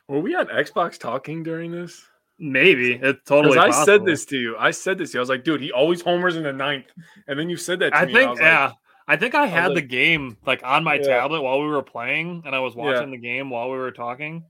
Were 0.07 0.19
we 0.19 0.35
on 0.35 0.47
Xbox 0.47 0.99
talking 0.99 1.43
during 1.43 1.71
this? 1.71 2.05
Maybe 2.37 2.93
it's 2.93 3.19
totally. 3.25 3.57
I 3.57 3.67
possible. 3.67 3.85
said 3.85 4.05
this 4.05 4.25
to 4.25 4.37
you. 4.37 4.57
I 4.57 4.71
said 4.71 4.97
this 4.97 5.11
to 5.11 5.15
you. 5.15 5.19
I 5.19 5.23
was 5.23 5.29
like, 5.29 5.43
dude, 5.43 5.61
he 5.61 5.71
always 5.71 6.01
homers 6.01 6.35
in 6.35 6.43
the 6.43 6.51
ninth, 6.51 6.87
and 7.27 7.39
then 7.39 7.49
you 7.49 7.55
said 7.55 7.79
that. 7.79 7.95
I 7.95 8.05
me, 8.05 8.13
think, 8.13 8.41
I 8.41 8.43
yeah. 8.43 8.65
Like, 8.65 8.75
I 9.07 9.17
think 9.17 9.35
I 9.35 9.45
had 9.45 9.71
I 9.71 9.75
the 9.75 9.81
game 9.81 10.37
like 10.45 10.61
on 10.63 10.83
my 10.83 10.95
yeah. 10.95 11.07
tablet 11.07 11.41
while 11.41 11.61
we 11.61 11.67
were 11.67 11.83
playing, 11.83 12.43
and 12.45 12.55
I 12.55 12.59
was 12.59 12.75
watching 12.75 13.09
yeah. 13.09 13.17
the 13.17 13.21
game 13.21 13.49
while 13.49 13.69
we 13.69 13.77
were 13.77 13.91
talking, 13.91 14.45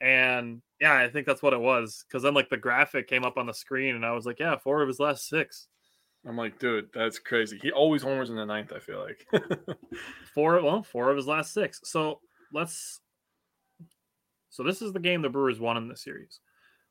and 0.00 0.60
yeah, 0.80 0.96
I 0.96 1.08
think 1.08 1.26
that's 1.26 1.42
what 1.42 1.52
it 1.52 1.60
was. 1.60 2.04
Because 2.06 2.24
then 2.24 2.34
like 2.34 2.50
the 2.50 2.56
graphic 2.56 3.08
came 3.08 3.24
up 3.24 3.36
on 3.36 3.46
the 3.46 3.54
screen, 3.54 3.94
and 3.94 4.04
I 4.04 4.12
was 4.12 4.26
like, 4.26 4.40
yeah, 4.40 4.56
four 4.56 4.82
of 4.82 4.88
his 4.88 4.98
last 4.98 5.28
six. 5.28 5.68
I'm 6.26 6.36
like, 6.36 6.58
dude, 6.58 6.88
that's 6.94 7.18
crazy. 7.18 7.58
He 7.62 7.70
always 7.70 8.02
homers 8.02 8.30
in 8.30 8.36
the 8.36 8.46
ninth. 8.46 8.72
I 8.74 8.78
feel 8.78 9.04
like 9.04 9.26
four. 10.34 10.60
Well, 10.62 10.82
four 10.82 11.10
of 11.10 11.16
his 11.16 11.26
last 11.26 11.52
six. 11.52 11.80
So 11.84 12.20
let's. 12.52 13.00
So 14.50 14.62
this 14.62 14.82
is 14.82 14.92
the 14.92 15.00
game 15.00 15.22
the 15.22 15.30
Brewers 15.30 15.60
won 15.60 15.76
in 15.76 15.88
the 15.88 15.96
series. 15.96 16.40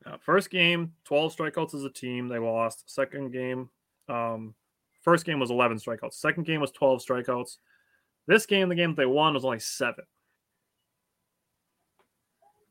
Uh, 0.06 0.18
first 0.18 0.50
game, 0.50 0.94
12 1.06 1.36
strikeouts 1.36 1.76
as 1.76 1.84
a 1.84 1.90
team. 1.90 2.28
They 2.28 2.40
lost. 2.40 2.90
Second 2.90 3.32
game, 3.32 3.70
um, 4.10 4.56
first 5.02 5.26
game 5.26 5.40
was 5.40 5.52
11 5.52 5.78
strikeouts. 5.78 6.14
Second 6.14 6.46
game 6.46 6.62
was 6.62 6.72
12 6.72 7.04
strikeouts. 7.06 7.58
This 8.28 8.46
game, 8.46 8.70
the 8.70 8.76
game 8.76 8.92
that 8.92 8.98
they 8.98 9.06
won, 9.06 9.34
was 9.34 9.46
only 9.46 9.60
seven. 9.60 10.06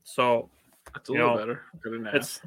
So 0.04 0.48
that's 0.94 1.08
a 1.08 1.12
little 1.12 1.28
know, 1.28 1.36
better. 1.36 1.62
It's 2.14 2.40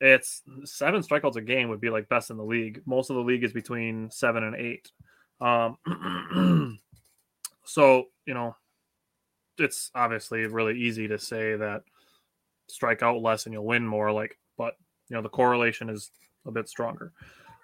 it's 0.00 0.42
seven 0.64 1.02
strikeouts 1.02 1.36
a 1.36 1.40
game 1.40 1.68
would 1.68 1.80
be 1.80 1.90
like 1.90 2.08
best 2.08 2.30
in 2.30 2.36
the 2.36 2.44
league. 2.44 2.82
Most 2.84 3.10
of 3.10 3.16
the 3.16 3.22
league 3.22 3.44
is 3.44 3.52
between 3.52 4.10
seven 4.10 4.44
and 4.44 4.56
eight. 4.56 4.90
Um, 5.40 5.78
so 7.64 8.06
you 8.26 8.34
know, 8.34 8.56
it's 9.58 9.90
obviously 9.94 10.46
really 10.46 10.78
easy 10.78 11.08
to 11.08 11.18
say 11.18 11.56
that 11.56 11.82
strike 12.68 13.02
out 13.02 13.22
less 13.22 13.46
and 13.46 13.52
you'll 13.52 13.64
win 13.64 13.86
more. 13.86 14.12
Like, 14.12 14.38
but 14.58 14.74
you 15.08 15.16
know, 15.16 15.22
the 15.22 15.28
correlation 15.28 15.88
is 15.88 16.10
a 16.46 16.50
bit 16.50 16.68
stronger. 16.68 17.12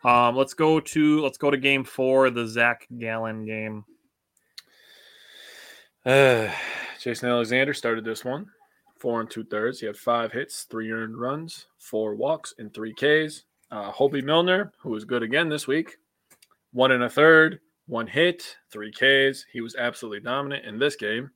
Um, 0.02 0.35
let's 0.35 0.54
go 0.54 0.80
to 0.80 1.21
let's 1.21 1.38
go 1.38 1.50
to 1.50 1.57
game 1.57 1.85
four, 1.85 2.30
the 2.30 2.47
Zach 2.47 2.87
Gallen 2.99 3.45
game. 3.45 3.85
Uh, 6.04 6.49
Jason 7.00 7.28
Alexander 7.28 7.75
started 7.75 8.04
this 8.04 8.25
one, 8.25 8.47
four 8.99 9.21
and 9.21 9.30
two 9.30 9.45
thirds. 9.45 9.80
He 9.80 9.87
had 9.87 9.97
five 9.97 10.33
hits, 10.33 10.64
three 10.64 10.90
earned 10.90 11.19
runs, 11.19 11.66
four 11.78 12.14
walks, 12.14 12.54
and 12.59 12.73
three 12.73 12.95
Ks. 12.95 13.45
Uh, 13.71 13.92
Hoby 13.92 14.23
Milner, 14.23 14.73
who 14.78 14.90
was 14.90 15.04
good 15.04 15.23
again 15.23 15.49
this 15.49 15.66
week, 15.66 15.99
one 16.73 16.92
and 16.92 17.04
a 17.04 17.11
third, 17.11 17.61
one 17.87 18.07
hit, 18.07 18.57
three 18.71 18.90
Ks. 18.90 19.45
He 19.52 19.61
was 19.61 19.76
absolutely 19.76 20.21
dominant 20.21 20.64
in 20.64 20.78
this 20.78 20.97
game. 20.97 21.30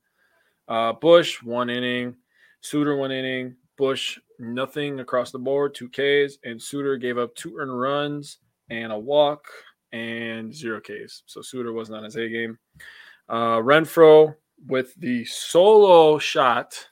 Uh, 0.67 0.91
Bush, 0.93 1.41
one 1.43 1.69
inning, 1.69 2.15
Suter 2.61 2.95
one 2.95 3.11
inning, 3.11 3.55
Bush 3.77 4.17
nothing 4.39 4.99
across 4.99 5.31
the 5.31 5.37
board, 5.37 5.75
two 5.75 5.87
Ks, 5.87 6.39
and 6.43 6.61
Suter 6.61 6.97
gave 6.97 7.19
up 7.19 7.35
two 7.35 7.55
earned 7.57 7.79
runs 7.79 8.39
and 8.69 8.91
a 8.91 8.97
walk 8.97 9.45
and 9.91 10.53
zero 10.53 10.79
Ks. 10.79 11.23
So 11.25 11.41
Suter 11.41 11.73
wasn't 11.73 11.97
on 11.97 12.03
his 12.03 12.15
A 12.15 12.29
game. 12.29 12.57
Uh, 13.29 13.57
Renfroe 13.57 14.35
with 14.67 14.93
the 14.95 15.25
solo 15.25 16.17
shot 16.17 16.87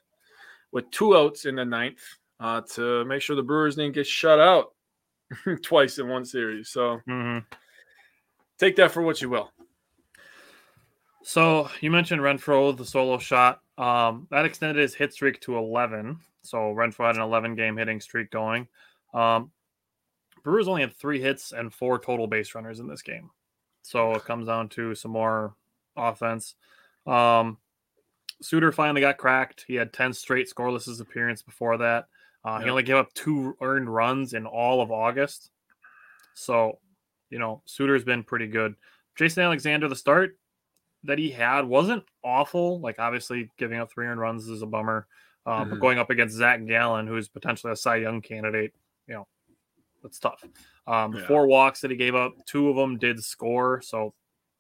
with 0.71 0.89
two 0.91 1.15
outs 1.15 1.45
in 1.45 1.55
the 1.55 1.65
ninth 1.65 2.01
uh, 2.39 2.61
to 2.73 3.05
make 3.05 3.21
sure 3.21 3.35
the 3.35 3.43
Brewers 3.43 3.75
didn't 3.75 3.95
get 3.95 4.07
shut 4.07 4.39
out 4.39 4.73
twice 5.63 5.99
in 5.99 6.07
one 6.07 6.25
series. 6.25 6.69
So 6.69 6.99
mm-hmm. 7.07 7.39
take 8.57 8.75
that 8.77 8.91
for 8.91 9.01
what 9.01 9.21
you 9.21 9.29
will. 9.29 9.51
So 11.23 11.69
you 11.79 11.89
mentioned 11.89 12.21
Renfroe, 12.21 12.75
the 12.75 12.85
solo 12.85 13.17
shot. 13.17 13.61
Um, 13.77 14.27
that 14.29 14.45
extended 14.45 14.81
his 14.81 14.93
hit 14.93 15.13
streak 15.13 15.39
to 15.41 15.57
11. 15.57 16.19
So 16.41 16.57
Renfroe 16.57 17.07
had 17.07 17.15
an 17.15 17.21
11 17.21 17.55
game 17.55 17.77
hitting 17.77 18.01
streak 18.01 18.29
going. 18.29 18.67
Um, 19.13 19.51
Brewers 20.43 20.67
only 20.67 20.81
had 20.81 20.95
three 20.95 21.21
hits 21.21 21.51
and 21.51 21.73
four 21.73 21.99
total 21.99 22.27
base 22.27 22.53
runners 22.53 22.79
in 22.79 22.87
this 22.87 23.01
game. 23.01 23.29
So 23.83 24.13
it 24.13 24.25
comes 24.25 24.47
down 24.47 24.69
to 24.69 24.95
some 24.95 25.11
more 25.11 25.55
offense. 25.95 26.55
Um, 27.05 27.57
Suter 28.41 28.71
finally 28.71 29.01
got 29.01 29.17
cracked. 29.17 29.65
He 29.67 29.75
had 29.75 29.93
10 29.93 30.13
straight 30.13 30.49
scoreless 30.53 30.99
appearance 30.99 31.41
before 31.41 31.77
that. 31.77 32.07
Uh, 32.45 32.55
yep. 32.55 32.63
He 32.63 32.69
only 32.69 32.83
gave 32.83 32.97
up 32.97 33.13
two 33.13 33.55
earned 33.61 33.93
runs 33.93 34.33
in 34.33 34.45
all 34.45 34.81
of 34.81 34.91
August. 34.91 35.49
So, 36.33 36.79
you 37.29 37.39
know, 37.39 37.61
Suter's 37.65 38.03
been 38.03 38.23
pretty 38.23 38.47
good. 38.47 38.75
Jason 39.15 39.43
Alexander, 39.43 39.87
the 39.87 39.95
start, 39.95 40.37
that 41.03 41.19
he 41.19 41.29
had 41.29 41.65
wasn't 41.65 42.03
awful. 42.23 42.79
Like 42.79 42.99
obviously 42.99 43.49
giving 43.57 43.79
up 43.79 43.91
three 43.91 44.07
earned 44.07 44.19
runs 44.19 44.47
is 44.47 44.61
a 44.61 44.65
bummer. 44.65 45.07
Um, 45.45 45.53
mm-hmm. 45.53 45.69
But 45.71 45.79
going 45.79 45.99
up 45.99 46.09
against 46.09 46.35
Zach 46.35 46.65
Gallen, 46.65 47.07
who's 47.07 47.27
potentially 47.27 47.73
a 47.73 47.75
Cy 47.75 47.97
Young 47.97 48.21
candidate, 48.21 48.73
that's 50.03 50.19
tough. 50.19 50.43
Um, 50.85 51.13
yeah. 51.13 51.25
Four 51.25 51.47
walks 51.47 51.81
that 51.81 51.91
he 51.91 51.97
gave 51.97 52.13
up, 52.13 52.33
two 52.45 52.69
of 52.69 52.75
them 52.75 52.97
did 52.97 53.23
score. 53.23 53.81
So 53.81 54.13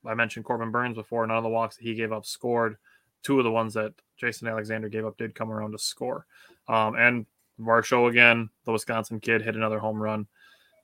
I 0.05 0.15
mentioned 0.15 0.45
Corbin 0.45 0.71
Burnes 0.71 0.95
before. 0.95 1.27
None 1.27 1.37
of 1.37 1.43
the 1.43 1.49
walks 1.49 1.75
that 1.77 1.83
he 1.83 1.93
gave 1.93 2.11
up 2.11 2.25
scored. 2.25 2.77
Two 3.21 3.37
of 3.37 3.43
the 3.43 3.51
ones 3.51 3.73
that 3.75 3.93
Jason 4.17 4.47
Alexander 4.47 4.89
gave 4.89 5.05
up 5.05 5.17
did 5.17 5.35
come 5.35 5.51
around 5.51 5.71
to 5.73 5.77
score. 5.77 6.25
Um, 6.67 6.95
and 6.95 7.25
Varsho 7.59 8.09
again, 8.09 8.49
the 8.65 8.71
Wisconsin 8.71 9.19
kid, 9.19 9.41
hit 9.41 9.55
another 9.55 9.79
home 9.79 10.01
run. 10.01 10.27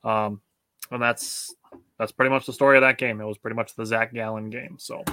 Um, 0.04 0.40
and 0.90 1.02
that's 1.02 1.54
that's 1.98 2.12
pretty 2.12 2.30
much 2.30 2.46
the 2.46 2.52
story 2.52 2.76
of 2.76 2.82
that 2.82 2.98
game. 2.98 3.20
It 3.20 3.26
was 3.26 3.38
pretty 3.38 3.56
much 3.56 3.74
the 3.74 3.84
Zach 3.84 4.12
Gallen 4.12 4.50
game. 4.50 4.76
So 4.78 5.04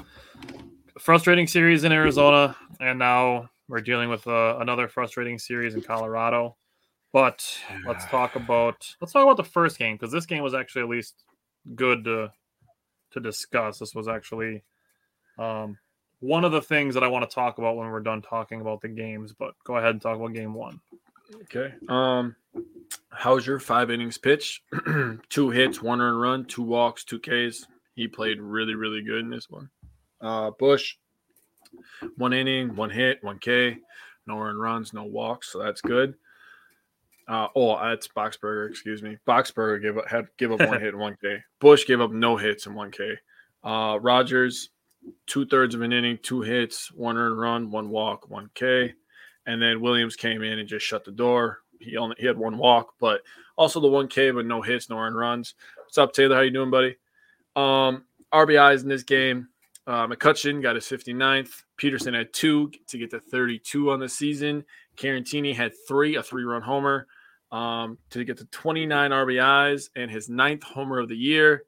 frustrating 0.97 1.47
series 1.47 1.83
in 1.83 1.91
Arizona, 1.91 2.55
and 2.79 2.97
now 2.97 3.49
we're 3.67 3.81
dealing 3.81 4.09
with 4.09 4.25
uh, 4.27 4.57
another 4.59 4.87
frustrating 4.87 5.37
series 5.37 5.75
in 5.75 5.81
Colorado. 5.81 6.55
But 7.17 7.43
let's 7.87 8.05
talk 8.11 8.35
about 8.35 8.95
let's 9.01 9.11
talk 9.11 9.23
about 9.23 9.37
the 9.37 9.43
first 9.43 9.79
game 9.79 9.95
because 9.95 10.11
this 10.11 10.27
game 10.27 10.43
was 10.43 10.53
actually 10.53 10.83
at 10.83 10.89
least 10.89 11.23
good 11.73 12.03
to 12.03 12.31
to 13.09 13.19
discuss. 13.19 13.79
This 13.79 13.95
was 13.95 14.07
actually 14.07 14.63
um, 15.39 15.79
one 16.19 16.45
of 16.45 16.51
the 16.51 16.61
things 16.61 16.93
that 16.93 17.03
I 17.03 17.07
want 17.07 17.27
to 17.27 17.33
talk 17.33 17.57
about 17.57 17.75
when 17.75 17.89
we're 17.89 18.01
done 18.01 18.21
talking 18.21 18.61
about 18.61 18.81
the 18.81 18.89
games. 18.89 19.33
But 19.33 19.55
go 19.63 19.77
ahead 19.77 19.89
and 19.89 20.01
talk 20.01 20.15
about 20.15 20.35
game 20.35 20.53
one. 20.53 20.79
Okay. 21.41 21.73
Um, 21.89 22.35
Houser 23.09 23.57
five 23.57 23.89
innings 23.89 24.19
pitch? 24.19 24.61
two 25.29 25.49
hits, 25.49 25.81
one 25.81 26.01
earned 26.01 26.21
run, 26.21 26.45
two 26.45 26.61
walks, 26.61 27.03
two 27.03 27.17
Ks. 27.17 27.65
He 27.95 28.07
played 28.07 28.39
really, 28.39 28.75
really 28.75 29.01
good 29.01 29.21
in 29.21 29.31
this 29.31 29.49
one. 29.49 29.71
Uh, 30.21 30.51
Bush, 30.51 30.97
one 32.15 32.33
inning, 32.33 32.75
one 32.75 32.91
hit, 32.91 33.23
one 33.23 33.39
K, 33.39 33.79
no 34.27 34.37
earned 34.39 34.61
runs, 34.61 34.93
no 34.93 35.03
walks, 35.03 35.51
so 35.51 35.57
that's 35.57 35.81
good. 35.81 36.13
Uh, 37.27 37.47
oh, 37.55 37.77
that's 37.77 38.07
Boxberger. 38.07 38.69
Excuse 38.69 39.03
me. 39.03 39.17
Boxberger 39.27 39.81
gave 39.81 39.97
up 39.97 40.07
had 40.07 40.27
give 40.37 40.51
up 40.51 40.59
one 40.61 40.79
hit 40.81 40.93
and 40.93 40.99
one 40.99 41.17
K. 41.21 41.39
Bush 41.59 41.85
gave 41.85 41.99
up 41.99 42.11
no 42.11 42.37
hits 42.37 42.65
and 42.65 42.75
one 42.75 42.91
K. 42.91 43.15
Uh, 43.63 43.97
Rogers, 44.01 44.69
two 45.25 45.45
thirds 45.45 45.75
of 45.75 45.81
an 45.81 45.91
inning, 45.91 46.19
two 46.23 46.41
hits, 46.41 46.91
one 46.93 47.17
earned 47.17 47.37
run, 47.37 47.71
one 47.71 47.89
walk, 47.89 48.29
one 48.29 48.49
K. 48.55 48.93
And 49.45 49.61
then 49.61 49.81
Williams 49.81 50.15
came 50.15 50.41
in 50.41 50.59
and 50.59 50.69
just 50.69 50.85
shut 50.85 51.03
the 51.03 51.11
door. 51.11 51.59
He 51.79 51.97
only 51.97 52.15
he 52.17 52.25
had 52.25 52.37
one 52.37 52.57
walk, 52.57 52.93
but 52.99 53.21
also 53.57 53.81
the 53.81 53.87
one 53.87 54.07
K, 54.07 54.31
but 54.31 54.45
no 54.45 54.61
hits, 54.61 54.89
no 54.89 54.97
earned 54.97 55.17
runs. 55.17 55.53
What's 55.77 55.97
up, 55.97 56.13
Taylor? 56.13 56.35
How 56.35 56.41
you 56.41 56.51
doing, 56.51 56.71
buddy? 56.71 56.95
Um, 57.55 58.05
RBIs 58.33 58.83
in 58.83 58.89
this 58.89 59.03
game. 59.03 59.49
Uh, 59.85 60.05
McCutchen 60.07 60.61
got 60.61 60.75
his 60.75 60.85
59th. 60.85 61.63
Peterson 61.77 62.13
had 62.13 62.33
two 62.33 62.71
to 62.87 62.97
get 62.97 63.09
to 63.11 63.19
32 63.19 63.89
on 63.91 63.99
the 63.99 64.09
season. 64.09 64.65
Caratini 64.97 65.55
had 65.55 65.71
three, 65.87 66.15
a 66.15 66.23
three 66.23 66.43
run 66.43 66.61
homer 66.61 67.07
um, 67.51 67.97
to 68.09 68.23
get 68.23 68.37
to 68.37 68.45
29 68.45 69.11
RBIs 69.11 69.89
and 69.95 70.11
his 70.11 70.29
ninth 70.29 70.63
homer 70.63 70.99
of 70.99 71.09
the 71.09 71.17
year. 71.17 71.63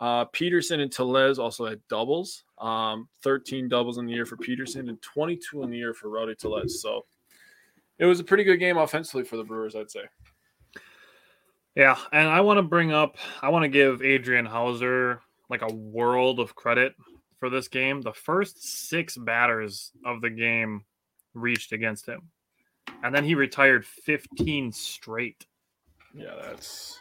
Uh, 0.00 0.24
Peterson 0.26 0.80
and 0.80 0.92
Tellez 0.92 1.38
also 1.38 1.66
had 1.66 1.80
doubles, 1.88 2.44
um, 2.58 3.08
13 3.22 3.68
doubles 3.68 3.98
in 3.98 4.06
the 4.06 4.12
year 4.12 4.26
for 4.26 4.36
Peterson 4.36 4.88
and 4.88 5.00
22 5.00 5.62
in 5.62 5.70
the 5.70 5.78
year 5.78 5.94
for 5.94 6.08
Rowdy 6.08 6.34
Tellez. 6.34 6.82
So 6.82 7.06
it 7.98 8.04
was 8.04 8.20
a 8.20 8.24
pretty 8.24 8.44
good 8.44 8.58
game 8.58 8.76
offensively 8.76 9.24
for 9.24 9.36
the 9.36 9.44
Brewers, 9.44 9.76
I'd 9.76 9.90
say. 9.90 10.04
Yeah, 11.74 11.96
and 12.12 12.28
I 12.28 12.40
want 12.40 12.58
to 12.58 12.62
bring 12.62 12.92
up, 12.92 13.16
I 13.42 13.48
want 13.48 13.64
to 13.64 13.68
give 13.68 14.02
Adrian 14.02 14.46
Houser 14.46 15.20
like 15.48 15.62
a 15.62 15.72
world 15.72 16.38
of 16.38 16.54
credit 16.54 16.94
for 17.38 17.50
this 17.50 17.68
game. 17.68 18.00
The 18.00 18.12
first 18.12 18.88
six 18.88 19.16
batters 19.16 19.92
of 20.04 20.20
the 20.20 20.30
game 20.30 20.84
reached 21.34 21.72
against 21.72 22.06
him, 22.06 22.30
and 23.02 23.14
then 23.14 23.24
he 23.24 23.34
retired 23.34 23.84
15 23.84 24.72
straight. 24.72 25.46
Yeah, 26.14 26.34
that's 26.42 26.98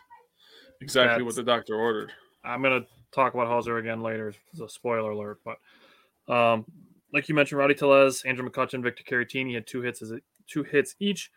exactly 0.81 1.09
That's- 1.09 1.25
what 1.25 1.35
the 1.35 1.43
doctor 1.43 1.75
ordered. 1.75 2.11
I'm 2.43 2.61
gonna 2.61 2.85
talk 3.13 3.33
about 3.33 3.47
Houser 3.47 3.77
again 3.77 4.01
later. 4.01 4.33
It's 4.51 4.59
a 4.59 4.67
spoiler 4.67 5.11
alert, 5.11 5.39
but 5.45 5.57
um, 6.33 6.65
like 7.13 7.29
you 7.29 7.35
mentioned, 7.35 7.59
Rowdy 7.59 7.73
Tellez, 7.75 8.23
Andrew 8.23 8.49
McCutchen, 8.49 8.81
Victor 8.83 9.03
Caratini 9.03 9.53
had 9.53 9.67
two 9.67 9.81
hits 9.81 10.01
as 10.01 10.13
two 10.47 10.63
hits 10.63 10.95
each. 10.99 11.29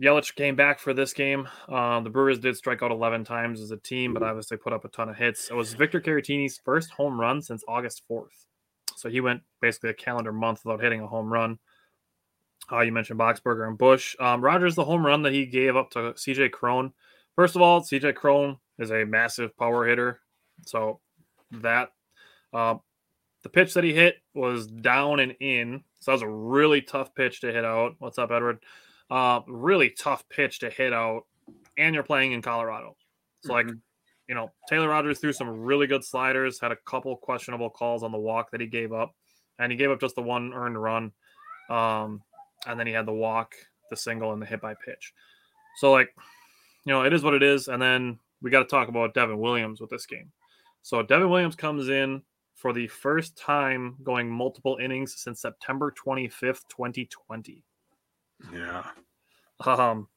Yelich 0.00 0.34
came 0.36 0.54
back 0.56 0.78
for 0.78 0.92
this 0.92 1.12
game. 1.14 1.48
Um, 1.68 2.04
the 2.04 2.10
Brewers 2.10 2.38
did 2.38 2.54
strike 2.56 2.82
out 2.82 2.90
11 2.90 3.24
times 3.24 3.60
as 3.62 3.70
a 3.70 3.78
team, 3.78 4.12
but 4.12 4.22
obviously 4.22 4.58
put 4.58 4.74
up 4.74 4.84
a 4.84 4.88
ton 4.88 5.08
of 5.08 5.16
hits. 5.16 5.50
It 5.50 5.54
was 5.54 5.72
Victor 5.72 6.00
Caratini's 6.02 6.58
first 6.62 6.90
home 6.90 7.18
run 7.18 7.40
since 7.40 7.64
August 7.66 8.02
4th. 8.10 8.44
So 8.94 9.08
he 9.08 9.20
went 9.22 9.40
basically 9.62 9.88
a 9.90 9.94
calendar 9.94 10.32
month 10.32 10.60
without 10.64 10.82
hitting 10.82 11.00
a 11.00 11.06
home 11.06 11.32
run. 11.32 11.58
Uh, 12.70 12.80
you 12.80 12.92
mentioned 12.92 13.18
Boxberger 13.18 13.68
and 13.68 13.78
Bush. 13.78 14.16
Um, 14.18 14.42
Rogers, 14.42 14.74
the 14.74 14.84
home 14.84 15.06
run 15.06 15.22
that 15.22 15.32
he 15.32 15.46
gave 15.46 15.76
up 15.76 15.90
to 15.90 15.98
CJ 16.14 16.50
Cron. 16.50 16.92
First 17.36 17.54
of 17.56 17.62
all, 17.62 17.80
CJ 17.80 18.14
Cron 18.14 18.58
is 18.78 18.90
a 18.90 19.04
massive 19.04 19.56
power 19.56 19.86
hitter. 19.86 20.20
So 20.66 21.00
that 21.52 21.90
uh, 22.52 22.76
the 23.42 23.48
pitch 23.48 23.74
that 23.74 23.84
he 23.84 23.92
hit 23.94 24.16
was 24.34 24.66
down 24.66 25.20
and 25.20 25.36
in. 25.40 25.84
So 26.00 26.10
that 26.10 26.14
was 26.14 26.22
a 26.22 26.28
really 26.28 26.82
tough 26.82 27.14
pitch 27.14 27.40
to 27.42 27.52
hit 27.52 27.64
out. 27.64 27.94
What's 27.98 28.18
up, 28.18 28.30
Edward? 28.30 28.58
Uh, 29.10 29.40
really 29.46 29.90
tough 29.90 30.28
pitch 30.28 30.60
to 30.60 30.70
hit 30.70 30.92
out. 30.92 31.22
And 31.76 31.94
you're 31.94 32.02
playing 32.02 32.32
in 32.32 32.42
Colorado. 32.42 32.96
So, 33.44 33.52
like, 33.52 33.66
Mhm. 33.66 33.80
you 34.28 34.34
know, 34.34 34.50
Taylor 34.68 34.88
Rogers 34.88 35.20
threw 35.20 35.32
some 35.32 35.48
really 35.48 35.86
good 35.86 36.02
sliders, 36.02 36.60
had 36.60 36.72
a 36.72 36.76
couple 36.76 37.16
questionable 37.16 37.70
calls 37.70 38.02
on 38.02 38.10
the 38.10 38.18
walk 38.18 38.50
that 38.50 38.60
he 38.60 38.66
gave 38.66 38.92
up. 38.92 39.14
And 39.58 39.70
he 39.70 39.78
gave 39.78 39.90
up 39.90 40.00
just 40.00 40.16
the 40.16 40.22
one 40.22 40.52
earned 40.52 40.82
run. 40.82 41.12
Um, 41.70 42.22
and 42.66 42.78
then 42.78 42.86
he 42.86 42.92
had 42.92 43.06
the 43.06 43.12
walk, 43.12 43.54
the 43.90 43.96
single, 43.96 44.32
and 44.32 44.40
the 44.40 44.46
hit 44.46 44.60
by 44.60 44.74
pitch. 44.74 45.12
So, 45.78 45.92
like, 45.92 46.08
you 46.84 46.92
know, 46.92 47.02
it 47.02 47.12
is 47.12 47.22
what 47.22 47.34
it 47.34 47.42
is. 47.42 47.68
And 47.68 47.80
then 47.80 48.18
we 48.40 48.50
got 48.50 48.60
to 48.60 48.66
talk 48.66 48.88
about 48.88 49.14
Devin 49.14 49.38
Williams 49.38 49.80
with 49.80 49.90
this 49.90 50.06
game. 50.06 50.32
So 50.82 51.02
Devin 51.02 51.28
Williams 51.28 51.56
comes 51.56 51.88
in 51.88 52.22
for 52.54 52.72
the 52.72 52.86
first 52.86 53.36
time 53.36 53.96
going 54.02 54.30
multiple 54.30 54.78
innings 54.80 55.16
since 55.18 55.42
September 55.42 55.92
25th, 55.92 56.62
2020. 56.70 57.64
Yeah. 58.52 58.84
Um, 59.64 60.08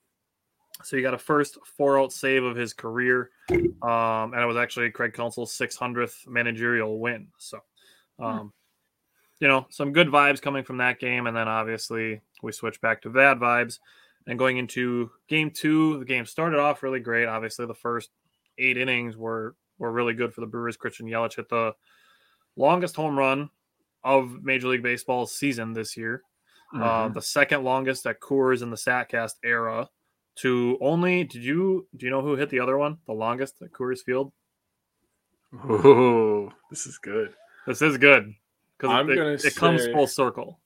so 0.84 0.96
he 0.96 1.04
got 1.04 1.14
a 1.14 1.18
first 1.18 1.58
four 1.76 2.00
out 2.00 2.14
save 2.14 2.44
of 2.44 2.56
his 2.56 2.74
career. 2.74 3.32
Um, 3.50 4.34
and 4.34 4.42
it 4.42 4.46
was 4.46 4.58
actually 4.58 4.92
Craig 4.92 5.14
Counsell's 5.14 5.58
600th 5.58 6.28
managerial 6.28 7.00
win. 7.00 7.28
So, 7.38 7.60
um, 8.20 8.54
you 9.40 9.48
know, 9.48 9.66
some 9.70 9.92
good 9.92 10.08
vibes 10.08 10.42
coming 10.42 10.64
from 10.64 10.78
that 10.78 11.00
game. 11.00 11.28
And 11.28 11.36
then 11.36 11.48
obviously 11.48 12.22
we 12.42 12.52
switch 12.52 12.80
back 12.82 13.02
to 13.02 13.10
bad 13.10 13.38
vibes. 13.40 13.80
And 14.28 14.38
going 14.38 14.58
into 14.58 15.12
game 15.28 15.50
two, 15.52 15.98
the 16.00 16.06
game 16.06 16.26
started 16.26 16.60
off 16.60 16.84
really 16.84 17.00
great. 17.00 17.28
Obviously, 17.28 17.66
the 17.66 17.74
first 17.74 18.10
eight 18.58 18.78
innings 18.78 19.18
were 19.18 19.56
were 19.78 19.92
really 19.92 20.14
good 20.14 20.34
for 20.34 20.42
the 20.42 20.48
Brewers. 20.48 20.76
Christian 20.78 21.08
Yelich 21.08 21.36
hit 21.38 21.50
the 21.50 21.74
longest 22.58 22.96
home 22.96 23.18
run 23.18 23.50
of 24.04 24.44
Major 24.44 24.68
League 24.68 24.84
Baseball's 24.84 25.34
season 25.36 25.74
this 25.74 25.96
year 25.98 26.24
uh, 26.74 27.08
Mhm. 27.08 27.14
the 27.14 27.22
second 27.22 27.64
longest 27.64 28.06
at 28.06 28.20
Coors 28.20 28.62
in 28.62 28.70
the 28.70 28.76
Statcast 28.76 29.36
era. 29.44 29.90
To 30.38 30.78
only, 30.80 31.24
did 31.24 31.44
you 31.44 31.88
do 31.98 32.06
you 32.06 32.12
know 32.12 32.22
who 32.22 32.36
hit 32.36 32.50
the 32.50 32.60
other 32.60 32.78
one? 32.78 32.98
The 33.08 33.14
longest 33.14 33.62
at 33.62 33.72
Coors 33.72 34.02
Field. 34.04 34.32
Ooh, 35.70 36.52
this 36.70 36.86
is 36.86 36.98
good. 36.98 37.34
This 37.66 37.82
is 37.82 37.98
good 37.98 38.34
because 38.78 38.94
I'm 38.94 39.10
it, 39.10 39.44
it 39.46 39.56
comes 39.56 39.88
full 39.88 40.08
circle. 40.08 40.60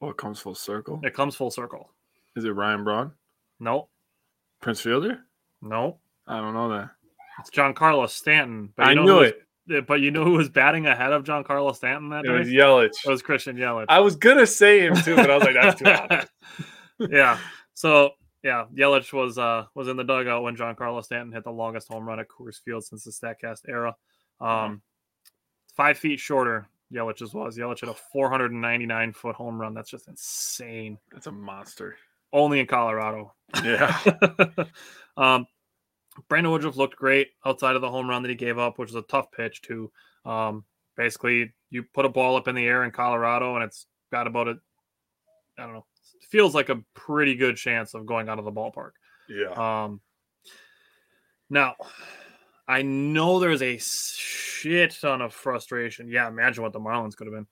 Oh, 0.00 0.10
it 0.10 0.16
comes 0.16 0.38
full 0.40 0.54
circle. 0.54 1.00
It 1.02 1.14
comes 1.14 1.34
full 1.36 1.50
circle. 1.50 1.90
Is 2.36 2.44
it 2.44 2.50
Ryan 2.50 2.84
Braun? 2.84 3.12
No, 3.60 3.88
Prince 4.60 4.80
Fielder? 4.80 5.20
no, 5.62 5.98
I 6.26 6.38
don't 6.40 6.52
know 6.54 6.68
that. 6.70 6.90
it's 7.40 7.50
Giancarlo 7.50 8.08
Stanton. 8.08 8.72
But 8.76 8.86
I 8.86 8.90
you 8.90 8.96
know 8.96 9.02
knew 9.04 9.14
was- 9.20 9.30
it. 9.68 9.86
But 9.88 10.00
you 10.00 10.12
know 10.12 10.22
who 10.22 10.32
was 10.32 10.48
batting 10.48 10.86
ahead 10.86 11.12
of 11.12 11.24
Giancarlo 11.24 11.74
Stanton 11.74 12.10
that 12.10 12.24
It 12.24 12.28
day? 12.28 12.38
was 12.38 12.48
Yelich. 12.48 13.04
It 13.04 13.10
was 13.10 13.20
Christian 13.20 13.56
Yelich. 13.56 13.86
I 13.88 13.98
was 13.98 14.14
gonna 14.14 14.46
say 14.46 14.86
him 14.86 14.94
too, 14.94 15.16
but 15.16 15.28
I 15.28 15.34
was 15.34 15.42
like, 15.44 15.54
that's 15.54 15.80
too 15.80 15.86
obvious. 15.90 16.26
yeah. 17.10 17.38
So 17.74 18.10
yeah, 18.44 18.66
Yelich 18.72 19.12
was 19.12 19.38
uh 19.38 19.64
was 19.74 19.88
in 19.88 19.96
the 19.96 20.04
dugout 20.04 20.44
when 20.44 20.56
Giancarlo 20.56 21.02
Stanton 21.02 21.32
hit 21.32 21.42
the 21.42 21.50
longest 21.50 21.88
home 21.88 22.04
run 22.06 22.20
at 22.20 22.28
Coors 22.28 22.60
Field 22.64 22.84
since 22.84 23.02
the 23.02 23.10
Statcast 23.10 23.62
era. 23.68 23.96
Um, 24.40 24.82
five 25.76 25.98
feet 25.98 26.20
shorter. 26.20 26.68
Yelich's 26.92 27.34
was. 27.34 27.56
Yelich 27.56 27.80
had 27.80 27.88
a 27.88 27.94
499 27.94 29.12
foot 29.12 29.34
home 29.34 29.60
run. 29.60 29.74
That's 29.74 29.90
just 29.90 30.08
insane. 30.08 30.98
That's 31.12 31.26
a 31.26 31.32
monster. 31.32 31.96
Only 32.32 32.60
in 32.60 32.66
Colorado. 32.66 33.34
Yeah. 33.64 33.98
um, 35.16 35.46
Brandon 36.28 36.52
Woodruff 36.52 36.76
looked 36.76 36.96
great 36.96 37.28
outside 37.44 37.76
of 37.76 37.82
the 37.82 37.90
home 37.90 38.08
run 38.08 38.22
that 38.22 38.28
he 38.28 38.34
gave 38.34 38.58
up, 38.58 38.78
which 38.78 38.92
was 38.92 39.02
a 39.02 39.06
tough 39.06 39.30
pitch 39.32 39.62
too. 39.62 39.90
Um, 40.24 40.64
basically, 40.96 41.52
you 41.70 41.82
put 41.82 42.04
a 42.04 42.10
ball 42.10 42.36
up 42.36 42.48
in 42.48 42.54
the 42.54 42.66
air 42.66 42.84
in 42.84 42.90
Colorado, 42.90 43.54
and 43.54 43.64
it's 43.64 43.86
got 44.10 44.26
about 44.26 44.48
a, 44.48 44.58
I 45.58 45.64
don't 45.64 45.74
know, 45.74 45.86
feels 46.30 46.54
like 46.54 46.68
a 46.68 46.82
pretty 46.94 47.34
good 47.34 47.56
chance 47.56 47.94
of 47.94 48.06
going 48.06 48.28
out 48.28 48.38
of 48.38 48.44
the 48.44 48.52
ballpark. 48.52 48.92
Yeah. 49.28 49.84
Um, 49.84 50.00
now, 51.50 51.76
I 52.66 52.82
know 52.82 53.38
there's 53.38 53.62
a 53.62 53.78
shit 54.66 54.96
ton 55.00 55.22
of 55.22 55.32
frustration. 55.32 56.08
Yeah, 56.08 56.28
imagine 56.28 56.62
what 56.62 56.72
the 56.72 56.80
Marlins 56.80 57.16
could 57.16 57.26
have 57.26 57.34
been. 57.34 57.46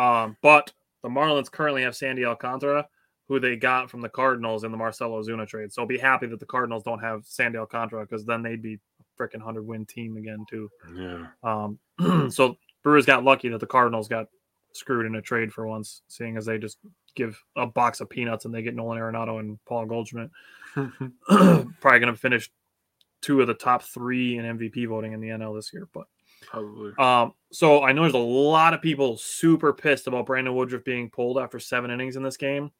Um, 0.00 0.36
but 0.42 0.72
the 1.02 1.08
Marlins 1.08 1.50
currently 1.50 1.82
have 1.82 1.96
Sandy 1.96 2.24
Alcantara, 2.24 2.86
who 3.28 3.40
they 3.40 3.56
got 3.56 3.90
from 3.90 4.00
the 4.00 4.08
Cardinals 4.08 4.64
in 4.64 4.70
the 4.70 4.76
Marcell 4.76 5.10
Ozuna 5.10 5.46
trade. 5.46 5.72
So 5.72 5.84
be 5.86 5.98
happy 5.98 6.26
that 6.26 6.40
the 6.40 6.46
Cardinals 6.46 6.82
don't 6.82 7.00
have 7.00 7.24
Sandy 7.24 7.58
Alcantara 7.58 8.04
because 8.06 8.24
then 8.24 8.42
they'd 8.42 8.62
be 8.62 8.74
a 8.74 9.22
freaking 9.22 9.42
hundred 9.42 9.66
win 9.66 9.84
team 9.86 10.16
again 10.16 10.44
too. 10.48 10.68
Yeah. 10.94 11.26
Um, 11.42 12.30
so 12.30 12.56
Brewers 12.82 13.06
got 13.06 13.24
lucky 13.24 13.48
that 13.48 13.60
the 13.60 13.66
Cardinals 13.66 14.08
got 14.08 14.26
screwed 14.72 15.06
in 15.06 15.16
a 15.16 15.22
trade 15.22 15.52
for 15.52 15.66
once, 15.66 16.02
seeing 16.08 16.36
as 16.36 16.46
they 16.46 16.58
just 16.58 16.78
give 17.14 17.42
a 17.56 17.66
box 17.66 18.00
of 18.00 18.10
peanuts 18.10 18.44
and 18.44 18.54
they 18.54 18.62
get 18.62 18.74
Nolan 18.74 18.98
Arenado 18.98 19.40
and 19.40 19.58
Paul 19.64 19.86
Goldschmidt. 19.86 20.30
Probably 20.74 21.70
going 21.82 22.02
to 22.02 22.16
finish 22.16 22.50
two 23.22 23.40
of 23.40 23.46
the 23.46 23.54
top 23.54 23.82
three 23.82 24.38
in 24.38 24.44
MVP 24.44 24.86
voting 24.88 25.12
in 25.12 25.20
the 25.20 25.28
NL 25.28 25.56
this 25.56 25.72
year. 25.72 25.88
But 25.92 26.06
Probably. 26.46 26.92
um, 26.98 27.34
so 27.52 27.82
I 27.82 27.92
know 27.92 28.02
there's 28.02 28.14
a 28.14 28.18
lot 28.18 28.74
of 28.74 28.82
people 28.82 29.16
super 29.16 29.72
pissed 29.72 30.06
about 30.06 30.26
Brandon 30.26 30.54
Woodruff 30.54 30.84
being 30.84 31.10
pulled 31.10 31.38
after 31.38 31.58
seven 31.58 31.90
innings 31.90 32.16
in 32.16 32.22
this 32.22 32.36
game. 32.36 32.70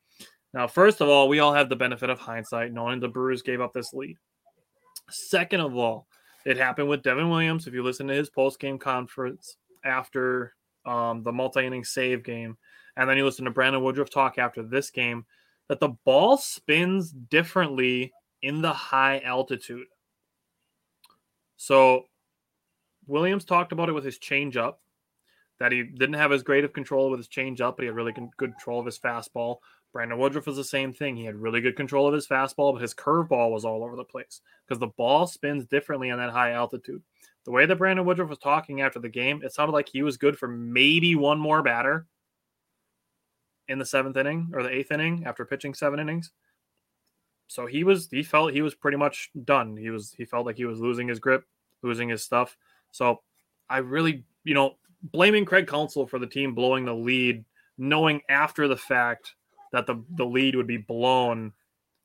Now, 0.54 0.66
first 0.66 1.00
of 1.00 1.08
all, 1.08 1.28
we 1.28 1.40
all 1.40 1.52
have 1.52 1.68
the 1.68 1.76
benefit 1.76 2.08
of 2.08 2.18
hindsight, 2.18 2.72
knowing 2.72 3.00
the 3.00 3.08
Brewers 3.08 3.42
gave 3.42 3.60
up 3.60 3.72
this 3.72 3.92
lead. 3.92 4.16
Second 5.10 5.60
of 5.60 5.76
all, 5.76 6.06
it 6.44 6.56
happened 6.56 6.88
with 6.88 7.02
Devin 7.02 7.28
Williams. 7.28 7.66
If 7.66 7.74
you 7.74 7.82
listen 7.82 8.06
to 8.08 8.14
his 8.14 8.30
post 8.30 8.58
game 8.60 8.78
conference 8.78 9.56
after 9.84 10.54
um, 10.84 11.22
the 11.22 11.32
multi 11.32 11.66
inning 11.66 11.84
save 11.84 12.22
game, 12.22 12.56
and 12.96 13.08
then 13.08 13.16
you 13.16 13.24
listen 13.24 13.44
to 13.44 13.50
Brandon 13.50 13.82
Woodruff 13.82 14.10
talk 14.10 14.38
after 14.38 14.62
this 14.62 14.90
game, 14.90 15.26
that 15.68 15.80
the 15.80 15.90
ball 16.04 16.38
spins 16.38 17.10
differently 17.10 18.12
in 18.42 18.62
the 18.62 18.72
high 18.72 19.20
altitude. 19.20 19.86
So 21.56 22.04
Williams 23.06 23.44
talked 23.44 23.72
about 23.72 23.88
it 23.88 23.92
with 23.92 24.04
his 24.04 24.18
changeup, 24.18 24.74
that 25.58 25.72
he 25.72 25.82
didn't 25.82 26.14
have 26.14 26.32
as 26.32 26.42
great 26.42 26.64
of 26.64 26.72
control 26.72 27.10
with 27.10 27.18
his 27.18 27.28
changeup, 27.28 27.76
but 27.76 27.80
he 27.82 27.86
had 27.86 27.94
really 27.94 28.12
good 28.12 28.36
control 28.36 28.80
of 28.80 28.86
his 28.86 28.98
fastball. 28.98 29.58
Brandon 29.92 30.18
Woodruff 30.18 30.46
was 30.46 30.56
the 30.56 30.64
same 30.64 30.92
thing. 30.92 31.16
He 31.16 31.24
had 31.24 31.36
really 31.36 31.60
good 31.60 31.76
control 31.76 32.06
of 32.06 32.12
his 32.12 32.26
fastball, 32.26 32.74
but 32.74 32.82
his 32.82 32.94
curveball 32.94 33.50
was 33.50 33.64
all 33.64 33.82
over 33.82 33.96
the 33.96 34.04
place 34.04 34.42
because 34.66 34.78
the 34.78 34.88
ball 34.88 35.26
spins 35.26 35.64
differently 35.64 36.10
on 36.10 36.18
that 36.18 36.30
high 36.30 36.52
altitude. 36.52 37.02
The 37.44 37.52
way 37.52 37.64
that 37.64 37.76
Brandon 37.76 38.04
Woodruff 38.04 38.28
was 38.28 38.38
talking 38.38 38.82
after 38.82 38.98
the 38.98 39.08
game, 39.08 39.42
it 39.42 39.54
sounded 39.54 39.72
like 39.72 39.88
he 39.88 40.02
was 40.02 40.18
good 40.18 40.36
for 40.36 40.48
maybe 40.48 41.14
one 41.14 41.38
more 41.38 41.62
batter 41.62 42.06
in 43.68 43.78
the 43.78 43.86
seventh 43.86 44.16
inning 44.16 44.50
or 44.52 44.62
the 44.62 44.70
eighth 44.70 44.90
inning 44.90 45.24
after 45.24 45.44
pitching 45.44 45.72
seven 45.72 46.00
innings. 46.00 46.32
So 47.48 47.66
he 47.66 47.84
was 47.84 48.08
he 48.10 48.22
felt 48.22 48.52
he 48.52 48.62
was 48.62 48.74
pretty 48.74 48.96
much 48.96 49.30
done. 49.44 49.76
He 49.76 49.90
was 49.90 50.12
he 50.18 50.24
felt 50.24 50.44
like 50.44 50.56
he 50.56 50.64
was 50.64 50.80
losing 50.80 51.08
his 51.08 51.20
grip, 51.20 51.44
losing 51.82 52.08
his 52.08 52.22
stuff. 52.22 52.56
So 52.96 53.20
I 53.68 53.78
really, 53.78 54.24
you 54.44 54.54
know, 54.54 54.76
blaming 55.02 55.44
Craig 55.44 55.66
Counsell 55.66 56.06
for 56.06 56.18
the 56.18 56.26
team 56.26 56.54
blowing 56.54 56.84
the 56.84 56.94
lead, 56.94 57.44
knowing 57.78 58.22
after 58.28 58.68
the 58.68 58.76
fact 58.76 59.34
that 59.72 59.86
the, 59.86 60.02
the 60.16 60.24
lead 60.24 60.56
would 60.56 60.66
be 60.66 60.78
blown, 60.78 61.52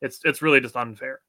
it's 0.00 0.20
it's 0.24 0.42
really 0.42 0.60
just 0.60 0.76
unfair. 0.76 1.20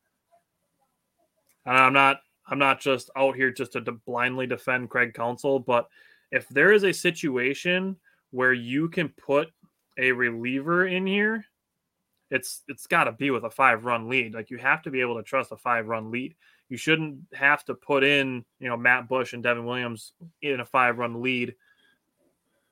And 1.65 1.77
I'm 1.77 1.93
not 1.93 2.21
I'm 2.47 2.59
not 2.59 2.81
just 2.81 3.09
out 3.15 3.35
here 3.35 3.51
just 3.51 3.73
to 3.73 3.81
blindly 3.81 4.47
defend 4.47 4.89
Craig 4.89 5.13
Counsell, 5.13 5.59
but 5.59 5.87
if 6.31 6.47
there 6.49 6.73
is 6.73 6.83
a 6.83 6.91
situation 6.91 7.95
where 8.31 8.53
you 8.53 8.89
can 8.89 9.09
put 9.09 9.49
a 9.97 10.11
reliever 10.11 10.87
in 10.87 11.05
here, 11.05 11.45
it's 12.31 12.63
it's 12.67 12.87
got 12.87 13.05
to 13.05 13.11
be 13.11 13.29
with 13.29 13.43
a 13.43 13.49
five 13.49 13.85
run 13.85 14.09
lead. 14.09 14.33
Like 14.33 14.49
you 14.49 14.57
have 14.57 14.81
to 14.83 14.91
be 14.91 15.01
able 15.01 15.15
to 15.15 15.23
trust 15.23 15.51
a 15.51 15.57
five 15.57 15.87
run 15.87 16.11
lead. 16.11 16.35
You 16.69 16.77
shouldn't 16.77 17.19
have 17.33 17.63
to 17.65 17.75
put 17.75 18.03
in 18.03 18.45
you 18.59 18.69
know 18.69 18.77
Matt 18.77 19.07
Bush 19.07 19.33
and 19.33 19.43
Devin 19.43 19.65
Williams 19.65 20.13
in 20.41 20.59
a 20.59 20.65
five 20.65 20.97
run 20.97 21.21
lead. 21.21 21.55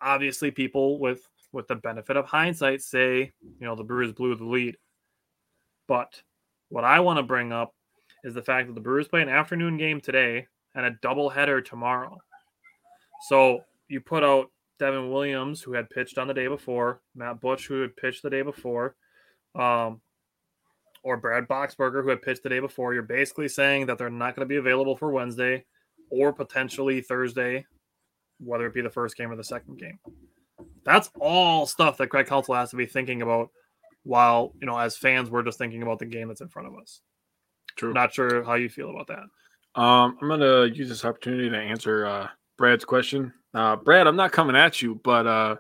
Obviously, 0.01 0.51
people 0.51 0.99
with 0.99 1.27
with 1.51 1.67
the 1.67 1.75
benefit 1.75 2.17
of 2.17 2.25
hindsight 2.25 2.81
say 2.81 3.31
you 3.41 3.65
know 3.65 3.75
the 3.75 3.83
Brewers 3.83 4.13
blew 4.13 4.35
the 4.35 4.45
lead, 4.45 4.77
but 5.87 6.21
what 6.69 6.83
I 6.83 6.99
want 7.01 7.17
to 7.17 7.23
bring 7.23 7.51
up 7.51 7.75
is 8.23 8.33
the 8.33 8.41
fact 8.41 8.67
that 8.67 8.73
the 8.73 8.81
Brewers 8.81 9.07
play 9.07 9.21
an 9.21 9.29
afternoon 9.29 9.77
game 9.77 9.99
today 9.99 10.47
and 10.75 10.85
a 10.85 10.91
doubleheader 10.91 11.63
tomorrow. 11.63 12.17
So 13.27 13.61
you 13.87 13.99
put 13.99 14.23
out 14.23 14.51
Devin 14.79 15.11
Williams, 15.11 15.61
who 15.61 15.73
had 15.73 15.89
pitched 15.89 16.17
on 16.17 16.27
the 16.27 16.33
day 16.33 16.47
before, 16.47 17.01
Matt 17.13 17.41
Bush, 17.41 17.67
who 17.67 17.81
had 17.81 17.95
pitched 17.95 18.23
the 18.23 18.29
day 18.29 18.41
before, 18.41 18.95
um, 19.53 20.01
or 21.03 21.17
Brad 21.17 21.47
Boxberger, 21.47 22.03
who 22.03 22.09
had 22.09 22.21
pitched 22.21 22.43
the 22.43 22.49
day 22.49 22.59
before. 22.59 22.93
You're 22.93 23.03
basically 23.03 23.47
saying 23.47 23.87
that 23.87 23.97
they're 23.97 24.09
not 24.09 24.35
going 24.35 24.47
to 24.47 24.49
be 24.49 24.57
available 24.57 24.95
for 24.95 25.11
Wednesday 25.11 25.65
or 26.09 26.33
potentially 26.33 27.01
Thursday, 27.01 27.65
whether 28.39 28.65
it 28.65 28.73
be 28.73 28.81
the 28.81 28.89
first 28.89 29.17
game 29.17 29.31
or 29.31 29.35
the 29.35 29.43
second 29.43 29.79
game. 29.79 29.99
That's 30.83 31.09
all 31.19 31.65
stuff 31.65 31.97
that 31.97 32.07
Craig 32.07 32.27
Counsell 32.27 32.55
has 32.55 32.71
to 32.71 32.75
be 32.75 32.85
thinking 32.85 33.21
about 33.21 33.49
while, 34.03 34.53
you 34.59 34.67
know, 34.67 34.77
as 34.77 34.97
fans, 34.97 35.29
we're 35.29 35.43
just 35.43 35.57
thinking 35.57 35.83
about 35.83 35.99
the 35.99 36.05
game 36.05 36.27
that's 36.27 36.41
in 36.41 36.49
front 36.49 36.67
of 36.67 36.75
us. 36.79 37.01
True. 37.75 37.93
Not 37.93 38.13
sure 38.13 38.43
how 38.43 38.55
you 38.55 38.69
feel 38.69 38.89
about 38.89 39.07
that. 39.07 39.81
Um, 39.81 40.17
I'm 40.21 40.27
going 40.27 40.39
to 40.39 40.75
use 40.75 40.89
this 40.89 41.05
opportunity 41.05 41.49
to 41.49 41.57
answer 41.57 42.05
uh, 42.05 42.27
Brad's 42.57 42.83
question. 42.83 43.33
Uh, 43.53 43.75
Brad, 43.75 44.07
I'm 44.07 44.15
not 44.15 44.31
coming 44.31 44.55
at 44.55 44.81
you, 44.81 44.99
but 45.03 45.27
uh, 45.27 45.55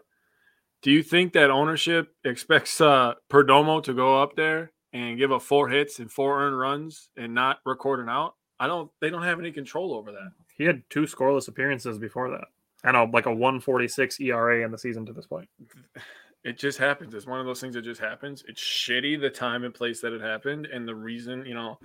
do 0.81 0.91
you 0.91 1.03
think 1.03 1.33
that 1.33 1.49
ownership 1.49 2.09
expects 2.25 2.81
uh, 2.81 3.13
Perdomo 3.31 3.83
to 3.83 3.93
go 3.93 4.21
up 4.21 4.35
there 4.35 4.71
and 4.93 5.17
give 5.17 5.31
up 5.31 5.41
four 5.41 5.69
hits 5.69 5.99
and 5.99 6.11
four 6.11 6.41
earned 6.41 6.57
runs 6.57 7.09
and 7.17 7.33
not 7.33 7.59
record 7.65 7.99
an 7.99 8.09
out? 8.09 8.35
I 8.59 8.67
don't. 8.67 8.91
They 8.99 9.09
don't 9.09 9.23
have 9.23 9.39
any 9.39 9.51
control 9.51 9.93
over 9.93 10.11
that. 10.11 10.31
He 10.57 10.65
had 10.65 10.83
two 10.89 11.03
scoreless 11.03 11.47
appearances 11.47 11.97
before 11.97 12.29
that, 12.31 12.45
and 12.83 12.95
a, 12.95 13.03
like 13.05 13.25
a 13.25 13.31
146 13.31 14.19
ERA 14.19 14.63
in 14.63 14.71
the 14.71 14.77
season 14.77 15.05
to 15.05 15.13
this 15.13 15.27
point. 15.27 15.49
It 16.43 16.57
just 16.57 16.79
happens. 16.79 17.13
It's 17.13 17.27
one 17.27 17.39
of 17.39 17.45
those 17.45 17.61
things 17.61 17.75
that 17.75 17.83
just 17.83 18.01
happens. 18.01 18.43
It's 18.47 18.59
shitty 18.59 19.21
the 19.21 19.29
time 19.29 19.63
and 19.63 19.71
place 19.71 20.01
that 20.01 20.11
it 20.11 20.21
happened, 20.21 20.65
and 20.65 20.87
the 20.87 20.95
reason. 20.95 21.45
You 21.45 21.53
know, 21.53 21.77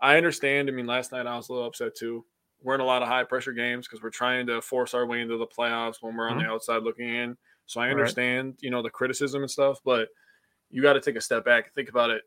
I 0.00 0.16
understand. 0.16 0.68
I 0.68 0.72
mean, 0.72 0.86
last 0.86 1.10
night 1.10 1.26
I 1.26 1.34
was 1.34 1.48
a 1.48 1.52
little 1.52 1.66
upset 1.66 1.96
too 1.96 2.24
we're 2.62 2.74
in 2.74 2.80
a 2.80 2.84
lot 2.84 3.02
of 3.02 3.08
high 3.08 3.24
pressure 3.24 3.52
games 3.52 3.86
because 3.86 4.02
we're 4.02 4.10
trying 4.10 4.46
to 4.46 4.62
force 4.62 4.94
our 4.94 5.06
way 5.06 5.20
into 5.20 5.36
the 5.36 5.46
playoffs 5.46 5.96
when 6.00 6.16
we're 6.16 6.28
on 6.28 6.38
mm-hmm. 6.38 6.46
the 6.46 6.52
outside 6.52 6.82
looking 6.82 7.08
in. 7.08 7.36
So 7.66 7.80
I 7.80 7.90
understand, 7.90 8.48
right. 8.48 8.58
you 8.60 8.70
know, 8.70 8.82
the 8.82 8.90
criticism 8.90 9.42
and 9.42 9.50
stuff, 9.50 9.80
but 9.84 10.08
you 10.72 10.82
got 10.82 10.94
to 10.94 11.00
take 11.00 11.16
a 11.16 11.20
step 11.20 11.44
back 11.44 11.66
and 11.66 11.74
think 11.74 11.88
about 11.88 12.10
it. 12.10 12.22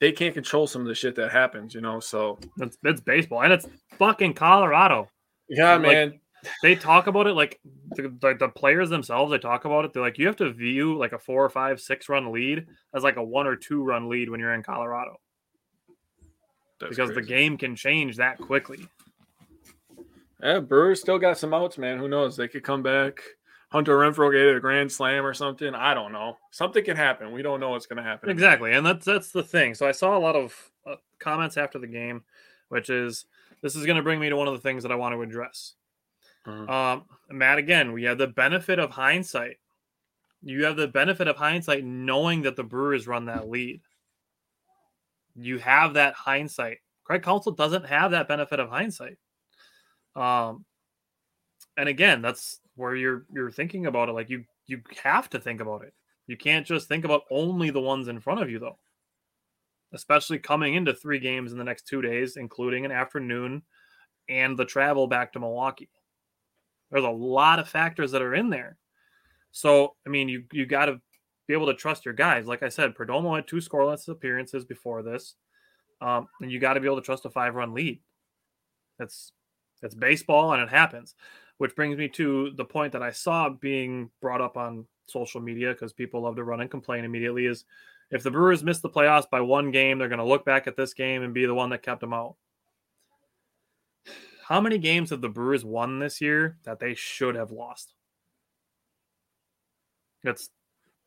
They 0.00 0.12
can't 0.12 0.34
control 0.34 0.68
some 0.68 0.82
of 0.82 0.88
the 0.88 0.94
shit 0.94 1.16
that 1.16 1.32
happens, 1.32 1.74
you 1.74 1.80
know. 1.80 1.98
So 1.98 2.38
it's, 2.58 2.78
it's 2.84 3.00
baseball 3.00 3.42
and 3.42 3.52
it's 3.52 3.66
fucking 3.98 4.34
Colorado. 4.34 5.08
Yeah, 5.48 5.74
like, 5.74 5.82
man. 5.82 6.20
They 6.62 6.76
talk 6.76 7.08
about 7.08 7.26
it 7.26 7.32
like 7.32 7.58
the, 7.96 8.14
the, 8.20 8.36
the 8.38 8.48
players 8.48 8.90
themselves. 8.90 9.32
They 9.32 9.38
talk 9.38 9.64
about 9.64 9.84
it. 9.84 9.92
They're 9.92 10.02
like, 10.02 10.18
you 10.18 10.26
have 10.28 10.36
to 10.36 10.52
view 10.52 10.96
like 10.96 11.12
a 11.12 11.18
four 11.18 11.44
or 11.44 11.50
five, 11.50 11.80
six 11.80 12.08
run 12.08 12.30
lead 12.30 12.64
as 12.94 13.02
like 13.02 13.16
a 13.16 13.24
one 13.24 13.48
or 13.48 13.56
two 13.56 13.82
run 13.82 14.08
lead 14.08 14.30
when 14.30 14.38
you're 14.38 14.54
in 14.54 14.62
Colorado. 14.62 15.16
That's 16.78 16.90
because 16.90 17.10
crazy. 17.10 17.22
the 17.22 17.26
game 17.26 17.58
can 17.58 17.74
change 17.74 18.18
that 18.18 18.38
quickly. 18.38 18.86
Yeah, 20.40 20.60
Brewers 20.60 21.00
still 21.00 21.18
got 21.18 21.38
some 21.38 21.52
outs, 21.52 21.76
man. 21.76 21.98
Who 21.98 22.06
knows? 22.06 22.36
They 22.36 22.46
could 22.46 22.62
come 22.62 22.84
back. 22.84 23.20
Hunter 23.70 23.98
Renfroe 23.98 24.32
get 24.32 24.56
a 24.56 24.60
grand 24.60 24.90
slam 24.90 25.26
or 25.26 25.34
something. 25.34 25.74
I 25.74 25.92
don't 25.92 26.12
know. 26.12 26.38
Something 26.50 26.84
can 26.84 26.96
happen. 26.96 27.32
We 27.32 27.42
don't 27.42 27.60
know 27.60 27.70
what's 27.70 27.86
going 27.86 27.98
to 27.98 28.02
happen. 28.02 28.30
Exactly, 28.30 28.72
and 28.72 28.84
that's 28.84 29.04
that's 29.04 29.30
the 29.30 29.42
thing. 29.42 29.74
So 29.74 29.86
I 29.86 29.92
saw 29.92 30.16
a 30.16 30.18
lot 30.18 30.36
of 30.36 30.70
uh, 30.86 30.96
comments 31.18 31.56
after 31.56 31.78
the 31.78 31.86
game, 31.86 32.24
which 32.70 32.88
is 32.88 33.26
this 33.60 33.76
is 33.76 33.84
going 33.84 33.96
to 33.96 34.02
bring 34.02 34.20
me 34.20 34.30
to 34.30 34.36
one 34.36 34.48
of 34.48 34.54
the 34.54 34.60
things 34.60 34.82
that 34.84 34.92
I 34.92 34.96
want 34.96 35.14
to 35.14 35.22
address. 35.22 35.74
Mm-hmm. 36.46 36.70
Um, 36.70 37.04
Matt, 37.30 37.58
again, 37.58 37.92
we 37.92 38.04
have 38.04 38.16
the 38.16 38.26
benefit 38.26 38.78
of 38.78 38.90
hindsight. 38.90 39.58
You 40.42 40.64
have 40.64 40.76
the 40.76 40.88
benefit 40.88 41.28
of 41.28 41.36
hindsight 41.36 41.84
knowing 41.84 42.42
that 42.42 42.56
the 42.56 42.64
Brewers 42.64 43.06
run 43.06 43.26
that 43.26 43.50
lead. 43.50 43.82
You 45.34 45.58
have 45.58 45.94
that 45.94 46.14
hindsight. 46.14 46.78
Craig 47.04 47.22
Counsell 47.22 47.52
doesn't 47.52 47.86
have 47.86 48.12
that 48.12 48.28
benefit 48.28 48.60
of 48.60 48.70
hindsight. 48.70 49.18
Um, 50.16 50.64
and 51.76 51.88
again, 51.88 52.22
that's 52.22 52.60
where 52.78 52.94
you're 52.94 53.26
you're 53.32 53.50
thinking 53.50 53.86
about 53.86 54.08
it. 54.08 54.12
Like 54.12 54.30
you 54.30 54.44
you 54.66 54.80
have 55.02 55.28
to 55.30 55.40
think 55.40 55.60
about 55.60 55.82
it. 55.82 55.92
You 56.26 56.36
can't 56.36 56.66
just 56.66 56.88
think 56.88 57.04
about 57.04 57.22
only 57.30 57.70
the 57.70 57.80
ones 57.80 58.08
in 58.08 58.20
front 58.20 58.40
of 58.40 58.50
you, 58.50 58.58
though. 58.58 58.78
Especially 59.92 60.38
coming 60.38 60.74
into 60.74 60.94
three 60.94 61.18
games 61.18 61.52
in 61.52 61.58
the 61.58 61.64
next 61.64 61.86
two 61.86 62.02
days, 62.02 62.36
including 62.36 62.84
an 62.84 62.92
afternoon 62.92 63.62
and 64.28 64.56
the 64.56 64.64
travel 64.64 65.06
back 65.06 65.32
to 65.32 65.40
Milwaukee. 65.40 65.88
There's 66.90 67.04
a 67.04 67.10
lot 67.10 67.58
of 67.58 67.68
factors 67.68 68.12
that 68.12 68.22
are 68.22 68.34
in 68.34 68.50
there. 68.50 68.76
So, 69.50 69.94
I 70.06 70.10
mean, 70.10 70.28
you 70.28 70.44
you 70.52 70.66
got 70.66 70.86
to 70.86 71.00
be 71.46 71.54
able 71.54 71.66
to 71.66 71.74
trust 71.74 72.04
your 72.04 72.14
guys. 72.14 72.46
Like 72.46 72.62
I 72.62 72.68
said, 72.68 72.94
Perdomo 72.94 73.34
had 73.34 73.48
two 73.48 73.56
scoreless 73.56 74.06
appearances 74.08 74.64
before 74.64 75.02
this, 75.02 75.34
um, 76.00 76.28
and 76.40 76.52
you 76.52 76.60
got 76.60 76.74
to 76.74 76.80
be 76.80 76.86
able 76.86 77.00
to 77.00 77.06
trust 77.06 77.24
a 77.24 77.30
five 77.30 77.54
run 77.54 77.74
lead. 77.74 78.00
That's 78.98 79.32
it's 79.82 79.94
baseball 79.94 80.52
and 80.52 80.62
it 80.62 80.68
happens. 80.68 81.14
Which 81.58 81.74
brings 81.74 81.98
me 81.98 82.08
to 82.10 82.52
the 82.56 82.64
point 82.64 82.92
that 82.92 83.02
I 83.02 83.10
saw 83.10 83.48
being 83.48 84.10
brought 84.20 84.40
up 84.40 84.56
on 84.56 84.86
social 85.06 85.40
media 85.40 85.72
because 85.72 85.92
people 85.92 86.22
love 86.22 86.36
to 86.36 86.44
run 86.44 86.60
and 86.60 86.70
complain 86.70 87.04
immediately 87.04 87.46
is 87.46 87.64
if 88.10 88.22
the 88.22 88.30
Brewers 88.30 88.62
miss 88.62 88.80
the 88.80 88.88
playoffs 88.88 89.28
by 89.28 89.40
one 89.40 89.70
game, 89.70 89.98
they're 89.98 90.08
going 90.08 90.18
to 90.18 90.24
look 90.24 90.44
back 90.44 90.66
at 90.66 90.76
this 90.76 90.94
game 90.94 91.22
and 91.22 91.34
be 91.34 91.46
the 91.46 91.54
one 91.54 91.70
that 91.70 91.82
kept 91.82 92.00
them 92.00 92.14
out. 92.14 92.36
How 94.46 94.60
many 94.60 94.78
games 94.78 95.10
have 95.10 95.20
the 95.20 95.28
Brewers 95.28 95.64
won 95.64 95.98
this 95.98 96.20
year 96.20 96.56
that 96.64 96.78
they 96.78 96.94
should 96.94 97.34
have 97.34 97.50
lost? 97.50 97.92
It's 100.24 100.48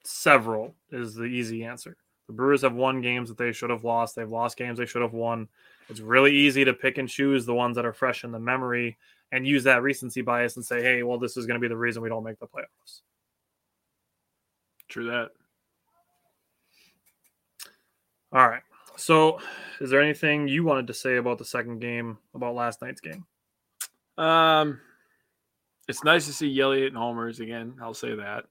several, 0.04 0.76
is 0.92 1.16
the 1.16 1.24
easy 1.24 1.64
answer. 1.64 1.98
The 2.28 2.34
Brewers 2.34 2.62
have 2.62 2.76
won 2.76 3.02
games 3.02 3.30
that 3.30 3.38
they 3.38 3.52
should 3.52 3.72
have 3.72 3.84
lost. 3.84 4.16
They've 4.16 4.30
lost 4.30 4.58
games 4.58 4.78
they 4.78 4.86
should 4.86 5.02
have 5.02 5.14
won. 5.14 5.48
It's 5.90 6.00
really 6.00 6.34
easy 6.34 6.64
to 6.66 6.74
pick 6.74 6.98
and 6.98 7.10
choose 7.10 7.46
the 7.46 7.54
ones 7.54 7.76
that 7.76 7.86
are 7.86 7.94
fresh 7.94 8.24
in 8.24 8.32
the 8.32 8.40
memory 8.40 8.98
and 9.32 9.48
use 9.48 9.63
that 9.63 9.82
recency 9.82 10.22
bias 10.22 10.56
and 10.56 10.65
say, 10.65 10.82
hey, 10.82 11.04
well, 11.04 11.17
this 11.17 11.38
is 11.38 11.46
going 11.46 11.56
to 11.56 11.62
be 11.62 11.70
the 11.70 11.78
reason 11.78 12.02
we 12.02 12.10
don't 12.10 12.24
make 12.24 12.39
the 12.39 12.48
playoffs. 12.48 13.02
True 14.89 15.08
that. 15.08 15.30
All 18.34 18.48
right. 18.48 18.63
So, 18.98 19.39
is 19.80 19.89
there 19.89 20.02
anything 20.02 20.48
you 20.48 20.63
wanted 20.63 20.88
to 20.88 20.94
say 20.94 21.15
about 21.15 21.38
the 21.38 21.46
second 21.46 21.80
game, 21.80 22.17
about 22.36 22.56
last 22.56 22.82
night's 22.82 23.02
game? 23.02 23.26
Um, 24.17 24.80
it's 25.88 26.04
nice 26.04 26.26
to 26.28 26.34
see 26.34 26.60
Elliott 26.60 26.89
and 26.89 26.98
homers 26.98 27.39
again. 27.39 27.76
I'll 27.82 27.94
say 27.94 28.15
that. 28.15 28.46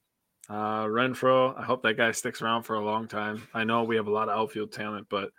Uh, 0.49 0.85
Renfroe, 0.87 1.57
I 1.57 1.63
hope 1.63 1.83
that 1.83 1.97
guy 1.97 2.11
sticks 2.11 2.43
around 2.43 2.65
for 2.65 2.75
a 2.75 2.85
long 2.85 3.07
time. 3.07 3.47
I 3.55 3.65
know 3.65 3.85
we 3.85 3.97
have 3.97 4.09
a 4.09 4.13
lot 4.13 4.29
of 4.29 4.37
outfield 4.37 4.73
talent, 4.73 5.07
but 5.09 5.31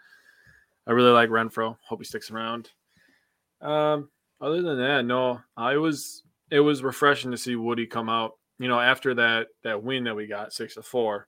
I 0.87 0.91
really 0.91 1.11
like 1.11 1.29
Renfroe. 1.29 1.75
Hope 1.83 1.99
he 1.99 2.05
sticks 2.05 2.31
around. 2.31 2.69
Um, 3.59 4.09
other 4.41 4.61
than 4.61 4.77
that, 4.79 5.05
no, 5.05 5.39
I 5.55 5.77
was 5.77 6.23
it 6.49 6.59
was 6.59 6.83
refreshing 6.83 7.31
to 7.31 7.37
see 7.37 7.55
Woody 7.55 7.85
come 7.85 8.09
out. 8.09 8.33
You 8.59 8.67
know, 8.67 8.79
after 8.79 9.13
that 9.15 9.47
that 9.63 9.83
win 9.83 10.03
that 10.05 10.15
we 10.15 10.27
got 10.27 10.53
six 10.53 10.75
to 10.75 10.81
four, 10.81 11.27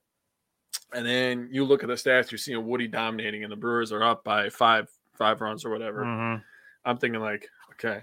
and 0.93 1.06
then 1.06 1.49
you 1.52 1.63
look 1.63 1.84
at 1.84 1.88
the 1.88 1.95
stats, 1.95 2.32
you're 2.32 2.38
seeing 2.38 2.65
Woody 2.65 2.88
dominating, 2.88 3.43
and 3.43 3.52
the 3.52 3.58
Brewers 3.58 3.91
are 3.91 4.04
up 4.04 4.23
by 4.23 4.49
five 4.49 4.89
five 5.13 5.41
runs 5.41 5.63
or 5.63 5.69
whatever. 5.69 6.04
Mm-hmm. 6.04 6.41
I'm 6.86 6.97
thinking 6.97 7.21
like, 7.21 7.47
okay, 7.71 8.02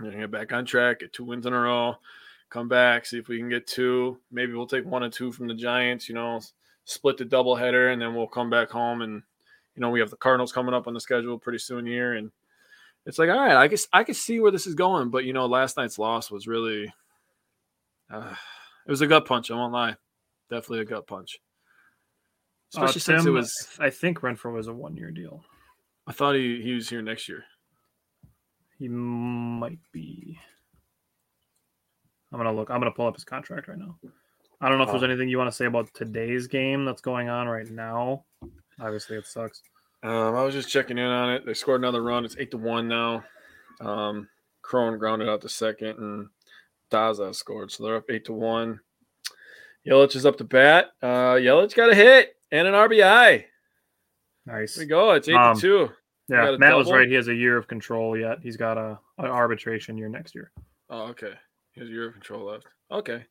get 0.00 0.30
back 0.30 0.52
on 0.52 0.64
track, 0.64 1.00
get 1.00 1.12
two 1.12 1.24
wins 1.24 1.46
in 1.46 1.52
a 1.52 1.58
row, 1.58 1.96
come 2.50 2.68
back, 2.68 3.06
see 3.06 3.18
if 3.18 3.28
we 3.28 3.38
can 3.38 3.48
get 3.48 3.66
two. 3.66 4.18
Maybe 4.30 4.52
we'll 4.52 4.66
take 4.66 4.84
one 4.84 5.04
and 5.04 5.12
two 5.12 5.32
from 5.32 5.48
the 5.48 5.54
Giants. 5.54 6.08
You 6.08 6.14
know, 6.14 6.40
split 6.84 7.16
the 7.16 7.24
doubleheader, 7.24 7.92
and 7.92 8.00
then 8.00 8.14
we'll 8.14 8.26
come 8.26 8.50
back 8.50 8.70
home 8.70 9.02
and 9.02 9.22
you 9.74 9.80
know 9.80 9.90
we 9.90 10.00
have 10.00 10.10
the 10.10 10.16
Cardinals 10.16 10.52
coming 10.52 10.74
up 10.74 10.86
on 10.86 10.94
the 10.94 11.00
schedule 11.00 11.38
pretty 11.38 11.58
soon 11.58 11.86
here, 11.86 12.14
and 12.14 12.30
it's 13.08 13.18
like 13.18 13.30
all 13.30 13.40
right, 13.40 13.56
I 13.56 13.66
guess 13.66 13.88
I 13.92 14.04
can 14.04 14.14
see 14.14 14.38
where 14.38 14.52
this 14.52 14.66
is 14.68 14.74
going, 14.76 15.08
but 15.10 15.24
you 15.24 15.32
know 15.32 15.46
last 15.46 15.76
night's 15.76 15.98
loss 15.98 16.30
was 16.30 16.46
really 16.46 16.92
uh, 18.12 18.34
it 18.86 18.90
was 18.90 19.00
a 19.00 19.06
gut 19.06 19.24
punch. 19.24 19.50
I 19.50 19.54
won't 19.54 19.72
lie, 19.72 19.96
definitely 20.50 20.80
a 20.80 20.84
gut 20.84 21.06
punch. 21.06 21.38
Uh, 22.76 22.84
Especially 22.84 23.14
uh, 23.14 23.16
Tim, 23.16 23.22
since 23.22 23.26
it 23.26 23.30
was. 23.30 23.68
I 23.80 23.90
think 23.90 24.20
Renfroe 24.20 24.52
was 24.52 24.68
a 24.68 24.72
one 24.74 24.94
year 24.96 25.10
deal. 25.10 25.42
I 26.06 26.12
thought 26.12 26.34
he, 26.36 26.60
he 26.62 26.74
was 26.74 26.88
here 26.88 27.02
next 27.02 27.28
year. 27.28 27.44
He 28.78 28.88
might 28.88 29.80
be. 29.92 30.38
I'm 32.30 32.38
gonna 32.38 32.52
look. 32.52 32.70
I'm 32.70 32.78
gonna 32.78 32.92
pull 32.92 33.06
up 33.06 33.14
his 33.14 33.24
contract 33.24 33.68
right 33.68 33.78
now. 33.78 33.98
I 34.60 34.68
don't 34.68 34.76
know 34.78 34.84
if 34.84 34.90
there's 34.90 35.02
Oh. 35.02 35.06
anything 35.06 35.28
you 35.28 35.38
want 35.38 35.50
to 35.50 35.56
say 35.56 35.66
about 35.66 35.88
today's 35.94 36.46
game 36.46 36.84
that's 36.84 37.00
going 37.00 37.28
on 37.28 37.46
right 37.48 37.70
now. 37.70 38.24
Obviously, 38.80 39.16
it 39.16 39.26
sucks. 39.26 39.62
Um, 40.02 40.34
I 40.36 40.42
was 40.44 40.54
just 40.54 40.68
checking 40.68 40.98
in 40.98 41.04
on 41.06 41.32
it. 41.32 41.44
They 41.44 41.54
scored 41.54 41.80
another 41.80 42.02
run. 42.02 42.24
It's 42.24 42.36
eight 42.38 42.50
to 42.52 42.56
one 42.56 42.86
now. 42.88 43.24
Um, 43.80 44.28
Cron 44.62 44.98
grounded 44.98 45.28
out 45.28 45.40
the 45.40 45.48
second, 45.48 45.98
and 45.98 46.28
Daza 46.90 47.34
scored, 47.34 47.70
so 47.72 47.84
they're 47.84 47.96
up 47.96 48.10
eight 48.10 48.24
to 48.26 48.32
one. 48.32 48.80
Yelich 49.86 50.14
is 50.16 50.26
up 50.26 50.36
to 50.38 50.44
bat. 50.44 50.86
Uh, 51.02 51.34
Yelich 51.36 51.74
got 51.74 51.90
a 51.90 51.94
hit 51.94 52.36
and 52.52 52.68
an 52.68 52.74
RBI. 52.74 53.44
Nice. 54.46 54.74
There 54.74 54.84
we 54.84 54.88
go. 54.88 55.10
It's 55.12 55.28
eight 55.28 55.34
Um, 55.34 55.54
to 55.56 55.60
two. 55.60 55.88
Yeah, 56.28 56.44
got 56.44 56.54
a 56.54 56.58
Matt 56.58 56.76
was 56.76 56.90
right. 56.92 57.08
He 57.08 57.14
has 57.14 57.28
a 57.28 57.34
year 57.34 57.56
of 57.56 57.66
control 57.68 58.16
yet. 58.16 58.38
He's 58.42 58.56
got 58.56 58.76
a 58.76 58.98
an 59.18 59.26
arbitration 59.26 59.96
year 59.96 60.08
next 60.08 60.34
year. 60.34 60.50
Oh, 60.90 61.04
okay. 61.08 61.32
Here's 61.72 61.88
your 61.88 62.12
control 62.12 62.44
left. 62.46 62.66
Okay. 62.90 63.24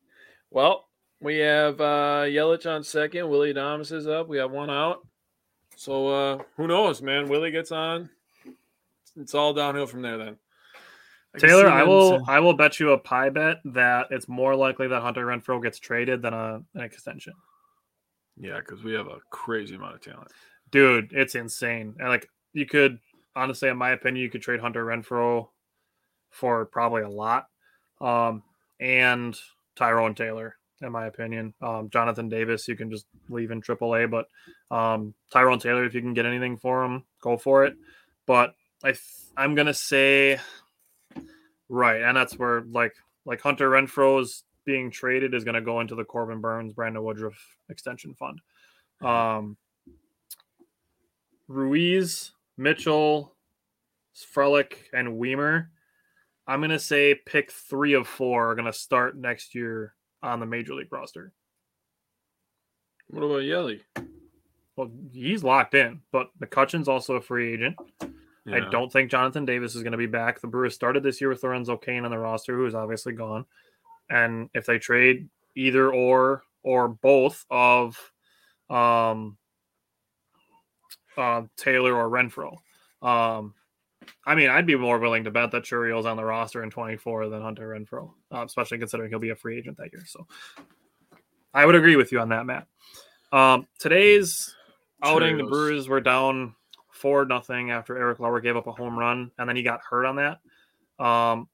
Well, 0.49 0.87
we 1.21 1.37
have 1.37 1.79
uh 1.79 2.23
Yelich 2.25 2.65
on 2.65 2.83
second. 2.83 3.29
Willy 3.29 3.53
Adames 3.53 3.91
is 3.91 4.07
up. 4.07 4.27
We 4.27 4.37
have 4.37 4.51
one 4.51 4.69
out. 4.71 5.05
So 5.77 6.07
uh 6.07 6.43
who 6.57 6.67
knows, 6.67 7.01
man? 7.01 7.29
Willy 7.29 7.51
gets 7.51 7.71
on. 7.71 8.09
It's 9.15 9.35
all 9.35 9.53
downhill 9.53 9.85
from 9.85 10.01
there 10.01 10.17
then. 10.17 10.37
I 11.35 11.37
Taylor, 11.39 11.67
I 11.67 11.83
will 11.83 12.23
I 12.27 12.39
will 12.39 12.53
bet 12.53 12.79
you 12.79 12.91
a 12.91 12.97
pie 12.97 13.29
bet 13.29 13.57
that 13.65 14.07
it's 14.09 14.27
more 14.27 14.55
likely 14.55 14.87
that 14.87 15.01
Hunter 15.01 15.25
Renfroe 15.25 15.61
gets 15.61 15.77
traded 15.77 16.21
than 16.21 16.33
a, 16.33 16.61
an 16.73 16.81
extension. 16.81 17.33
Yeah, 18.35 18.59
because 18.59 18.83
we 18.83 18.93
have 18.93 19.07
a 19.07 19.19
crazy 19.29 19.75
amount 19.75 19.95
of 19.95 20.01
talent. 20.01 20.31
Dude, 20.71 21.13
it's 21.13 21.35
insane. 21.35 21.95
And 21.99 22.09
like 22.09 22.27
you 22.53 22.65
could 22.65 22.97
honestly, 23.35 23.69
in 23.69 23.77
my 23.77 23.91
opinion, 23.91 24.23
you 24.23 24.31
could 24.31 24.41
trade 24.41 24.59
Hunter 24.59 24.83
Renfroe 24.83 25.47
for 26.31 26.65
probably 26.65 27.03
a 27.03 27.09
lot. 27.09 27.47
Um, 28.01 28.41
and 28.79 29.37
Tyrone 29.75 30.15
Taylor, 30.15 30.55
in 30.81 30.91
my 30.91 31.07
opinion. 31.07 31.53
Um, 31.61 31.89
Jonathan 31.89 32.29
Davis, 32.29 32.67
you 32.67 32.75
can 32.75 32.91
just 32.91 33.05
leave 33.29 33.51
in 33.51 33.61
AAA, 33.61 34.09
but 34.09 34.27
um, 34.75 35.13
Tyrone 35.31 35.59
Taylor, 35.59 35.85
if 35.85 35.93
you 35.93 36.01
can 36.01 36.13
get 36.13 36.25
anything 36.25 36.57
for 36.57 36.83
him, 36.83 37.03
go 37.21 37.37
for 37.37 37.65
it. 37.65 37.75
But 38.25 38.53
I, 38.83 38.89
th- 38.89 39.01
I'm 39.35 39.55
gonna 39.55 39.73
say, 39.73 40.39
right, 41.69 42.01
and 42.01 42.15
that's 42.15 42.37
where 42.37 42.61
like 42.61 42.93
like 43.25 43.41
Hunter 43.41 43.69
Renfroe's 43.69 44.43
being 44.65 44.91
traded 44.91 45.33
is 45.33 45.43
gonna 45.43 45.61
go 45.61 45.79
into 45.79 45.95
the 45.95 46.03
Corbin 46.03 46.41
Burnes, 46.41 46.73
Brandon 46.73 47.03
Woodruff 47.03 47.37
extension 47.69 48.13
fund. 48.13 48.41
Um, 49.01 49.57
Ruiz, 51.47 52.31
Mitchell, 52.57 53.35
Frelick, 54.15 54.73
and 54.93 55.19
Wiemer. 55.19 55.67
I'm 56.45 56.61
gonna 56.61 56.79
say 56.79 57.15
pick 57.15 57.51
three 57.51 57.93
of 57.93 58.07
four 58.07 58.51
are 58.51 58.55
gonna 58.55 58.73
start 58.73 59.17
next 59.17 59.55
year 59.55 59.93
on 60.23 60.39
the 60.39 60.45
major 60.45 60.73
league 60.73 60.91
roster. 60.91 61.31
What 63.09 63.23
about 63.23 63.37
Yelly? 63.37 63.81
Well, 64.75 64.91
he's 65.11 65.43
locked 65.43 65.73
in, 65.73 66.01
but 66.11 66.29
McCutchen's 66.39 66.87
also 66.87 67.15
a 67.15 67.21
free 67.21 67.53
agent. 67.53 67.75
I 68.49 68.61
don't 68.69 68.91
think 68.91 69.11
Jonathan 69.11 69.43
Davis 69.43 69.75
is 69.75 69.83
going 69.83 69.91
to 69.91 69.97
be 69.97 70.05
back. 70.05 70.39
The 70.39 70.47
Brewers 70.47 70.73
started 70.73 71.03
this 71.03 71.19
year 71.19 71.29
with 71.29 71.43
Lorenzo 71.43 71.75
Cain 71.75 72.05
on 72.05 72.11
the 72.11 72.17
roster, 72.17 72.55
who 72.55 72.65
is 72.65 72.75
obviously 72.75 73.11
gone. 73.11 73.45
And 74.09 74.49
if 74.53 74.65
they 74.65 74.79
trade 74.79 75.27
either 75.55 75.91
or 75.91 76.43
or 76.63 76.87
both 76.87 77.45
of 77.49 77.97
um, 78.69 79.37
uh, 81.17 81.43
Taylor 81.57 81.93
or 81.93 82.09
Renfroe, 82.09 82.57
um, 83.01 83.53
I 84.25 84.35
mean, 84.35 84.49
I'd 84.49 84.65
be 84.65 84.75
more 84.75 84.99
willing 84.99 85.23
to 85.23 85.31
bet 85.31 85.51
that 85.51 85.63
Chourio's 85.63 86.05
on 86.05 86.17
the 86.17 86.23
roster 86.23 86.63
in 86.63 86.69
24 86.69 87.29
than 87.29 87.41
Hunter 87.41 87.69
Renfroe, 87.69 88.11
uh, 88.33 88.43
especially 88.45 88.77
considering 88.77 89.09
he'll 89.09 89.19
be 89.19 89.29
a 89.29 89.35
free 89.35 89.57
agent 89.57 89.77
that 89.77 89.91
year. 89.91 90.03
So 90.05 90.27
I 91.53 91.65
would 91.65 91.75
agree 91.75 91.95
with 91.95 92.11
you 92.11 92.19
on 92.19 92.29
that, 92.29 92.45
Matt. 92.45 92.67
Um, 93.31 93.67
today's 93.79 94.53
outing, 95.01 95.37
the 95.37 95.43
Brewers 95.43 95.87
were 95.87 96.01
down 96.01 96.55
four 96.91 97.25
nothing 97.25 97.71
after 97.71 97.97
Eric 97.97 98.19
Lauer 98.19 98.41
gave 98.41 98.57
up 98.57 98.67
a 98.67 98.71
home 98.71 98.97
run, 98.97 99.31
and 99.37 99.47
then 99.47 99.55
he 99.55 99.63
got 99.63 99.81
hurt 99.87 100.05
on 100.05 100.15
that. 100.17 100.39
Um, 101.03 101.47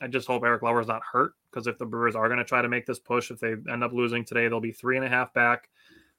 I 0.00 0.08
just 0.08 0.26
hope 0.26 0.42
Eric 0.44 0.62
Lauer's 0.62 0.88
not 0.88 1.02
hurt 1.10 1.32
because 1.50 1.66
if 1.66 1.78
the 1.78 1.86
Brewers 1.86 2.16
are 2.16 2.28
going 2.28 2.38
to 2.38 2.44
try 2.44 2.62
to 2.62 2.68
make 2.68 2.86
this 2.86 2.98
push, 2.98 3.30
if 3.30 3.38
they 3.38 3.54
end 3.70 3.84
up 3.84 3.92
losing 3.92 4.24
today, 4.24 4.48
they'll 4.48 4.60
be 4.60 4.72
three 4.72 4.96
and 4.96 5.06
a 5.06 5.08
half 5.08 5.32
back 5.32 5.68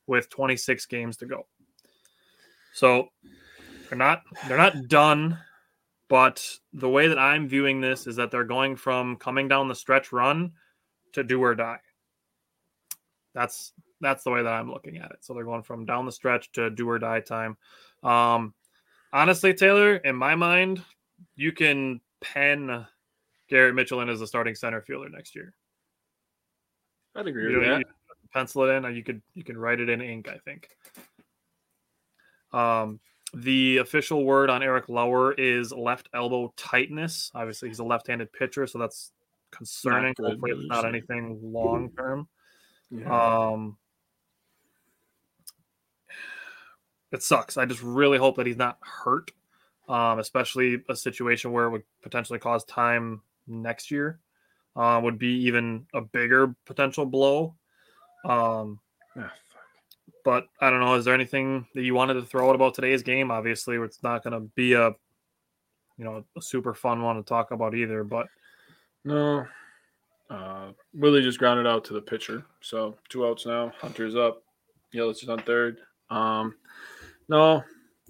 with 0.08 0.30
26 0.30 0.86
games 0.86 1.18
to 1.18 1.26
go. 1.26 1.46
So 2.74 3.10
they're 3.94 4.08
not 4.08 4.24
they're 4.48 4.58
not 4.58 4.88
done, 4.88 5.38
but 6.10 6.44
the 6.74 6.90
way 6.90 7.08
that 7.08 7.20
I'm 7.20 7.48
viewing 7.48 7.80
this 7.80 8.08
is 8.08 8.16
that 8.16 8.32
they're 8.32 8.44
going 8.44 8.76
from 8.76 9.18
coming 9.18 9.48
down 9.48 9.68
the 9.68 9.76
stretch 9.76 10.12
run 10.12 10.54
to 11.12 11.24
do 11.24 11.40
or 11.44 11.54
die. 11.54 11.80
That's 13.36 13.72
that's 14.02 14.24
the 14.24 14.32
way 14.32 14.42
that 14.42 14.52
I'm 14.52 14.72
looking 14.72 14.98
at 14.98 15.12
it. 15.12 15.18
So 15.22 15.34
they're 15.36 15.44
going 15.44 15.62
from 15.62 15.86
down 15.86 16.08
the 16.08 16.12
stretch 16.12 16.52
to 16.54 16.72
do 16.72 16.90
or 16.90 16.98
die 16.98 17.20
time. 17.20 17.56
Um, 18.02 18.56
honestly, 19.12 19.54
Taylor, 19.54 19.98
in 19.98 20.16
my 20.16 20.34
mind, 20.34 20.84
you 21.36 21.52
can 21.52 22.02
pen 22.20 22.88
Garrett 23.48 23.76
Mitchell 23.76 24.02
in 24.02 24.10
as 24.10 24.22
a 24.22 24.28
starting 24.28 24.56
center 24.56 24.82
fielder 24.82 25.10
next 25.10 25.36
year. 25.36 25.54
I'd 27.16 27.28
agree 27.28 27.52
You 27.52 27.60
with 27.60 27.68
know, 27.68 27.78
that. 27.78 27.86
pencil 28.34 28.64
it 28.64 28.74
in, 28.74 28.86
or 28.86 28.90
you 28.90 29.04
could 29.04 29.22
you 29.36 29.44
can 29.44 29.56
write 29.56 29.80
it 29.80 29.90
in 29.90 30.02
ink. 30.02 30.28
I 30.28 30.40
think. 30.40 30.68
Um, 32.52 33.00
the 33.34 33.78
official 33.78 34.26
word 34.26 34.50
on 34.50 34.64
Eric 34.64 34.90
Lauer 34.90 35.34
is 35.34 35.72
left 35.72 36.10
elbow 36.14 36.54
tightness. 36.56 37.32
Obviously, 37.34 37.70
he's 37.70 37.80
a 37.80 37.84
left-handed 37.84 38.32
pitcher, 38.34 38.68
so 38.68 38.80
that's 38.80 39.12
concerning. 39.52 40.14
good 40.16 40.32
Hopefully, 40.32 40.52
it's 40.52 40.68
not 40.68 40.86
anything 40.86 41.40
long 41.42 41.90
term. 41.98 42.28
Yeah. 42.90 43.50
Um, 43.50 43.78
it 47.12 47.24
sucks. 47.24 47.58
I 47.58 47.66
just 47.66 47.82
really 47.82 48.18
hope 48.18 48.38
that 48.38 48.46
he's 48.46 48.58
not 48.58 48.78
hurt, 48.82 49.32
um, 49.88 50.20
especially 50.20 50.84
a 50.90 50.96
situation 50.96 51.52
where 51.52 51.66
it 51.66 51.72
would 51.72 51.84
potentially 52.02 52.40
cause 52.40 52.64
time 52.66 53.22
next 53.48 53.92
year. 53.92 54.20
Uh, 54.76 55.00
would 55.04 55.20
be 55.20 55.46
even 55.46 55.86
a 55.94 56.02
bigger 56.02 56.56
potential 56.66 57.06
blow. 57.06 57.56
Um, 58.26 58.80
Ah, 59.16 59.22
fuck. 59.22 59.43
But 60.24 60.48
I 60.62 60.70
don't 60.70 60.80
know. 60.80 60.96
Is 60.96 61.06
there 61.06 61.14
anything 61.14 61.68
that 61.76 61.84
you 61.84 61.94
wanted 61.94 62.14
to 62.16 62.22
throw 62.24 62.50
out 62.50 62.56
about 62.56 62.74
today's 62.74 63.04
game? 63.04 63.30
Obviously, 63.32 63.76
it's 63.78 64.02
not 64.04 64.24
going 64.24 64.34
to 64.34 64.48
be 64.56 64.74
a, 64.74 64.90
you 65.98 66.06
know, 66.06 66.24
a 66.38 66.42
super 66.42 66.74
fun 66.74 67.02
one 67.02 67.18
to 67.18 67.24
talk 67.24 67.52
about 67.52 67.76
either. 67.76 68.04
But 68.04 68.28
No. 69.04 69.46
Uh, 70.30 70.72
Willy 70.94 71.22
just 71.22 71.38
grounded 71.38 71.68
out 71.68 71.84
to 71.86 71.94
the 71.94 72.02
pitcher. 72.02 72.44
So 72.62 72.98
two 73.10 73.28
outs 73.28 73.46
now. 73.46 73.72
Hunter's 73.80 74.16
up. 74.16 74.44
Yelich 74.94 75.24
is 75.24 75.30
on 75.30 75.40
third. 75.40 75.80
Um, 76.10 76.56
no, 77.28 77.64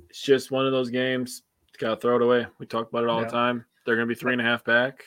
it's 0.10 0.22
just 0.22 0.52
one 0.52 0.66
of 0.66 0.72
those 0.72 0.90
games. 0.90 1.44
Got 1.80 1.96
to 1.96 2.02
throw 2.02 2.16
it 2.18 2.22
away. 2.22 2.46
We 2.60 2.66
talk 2.66 2.90
about 2.90 3.04
it 3.04 3.10
all 3.10 3.20
Yeah. 3.20 3.26
the 3.26 3.32
time. 3.32 3.66
They're 3.86 3.96
going 3.96 4.08
to 4.08 4.14
be 4.14 4.18
three 4.20 4.34
and 4.34 4.42
a 4.42 4.46
half 4.46 4.64
back 4.64 5.04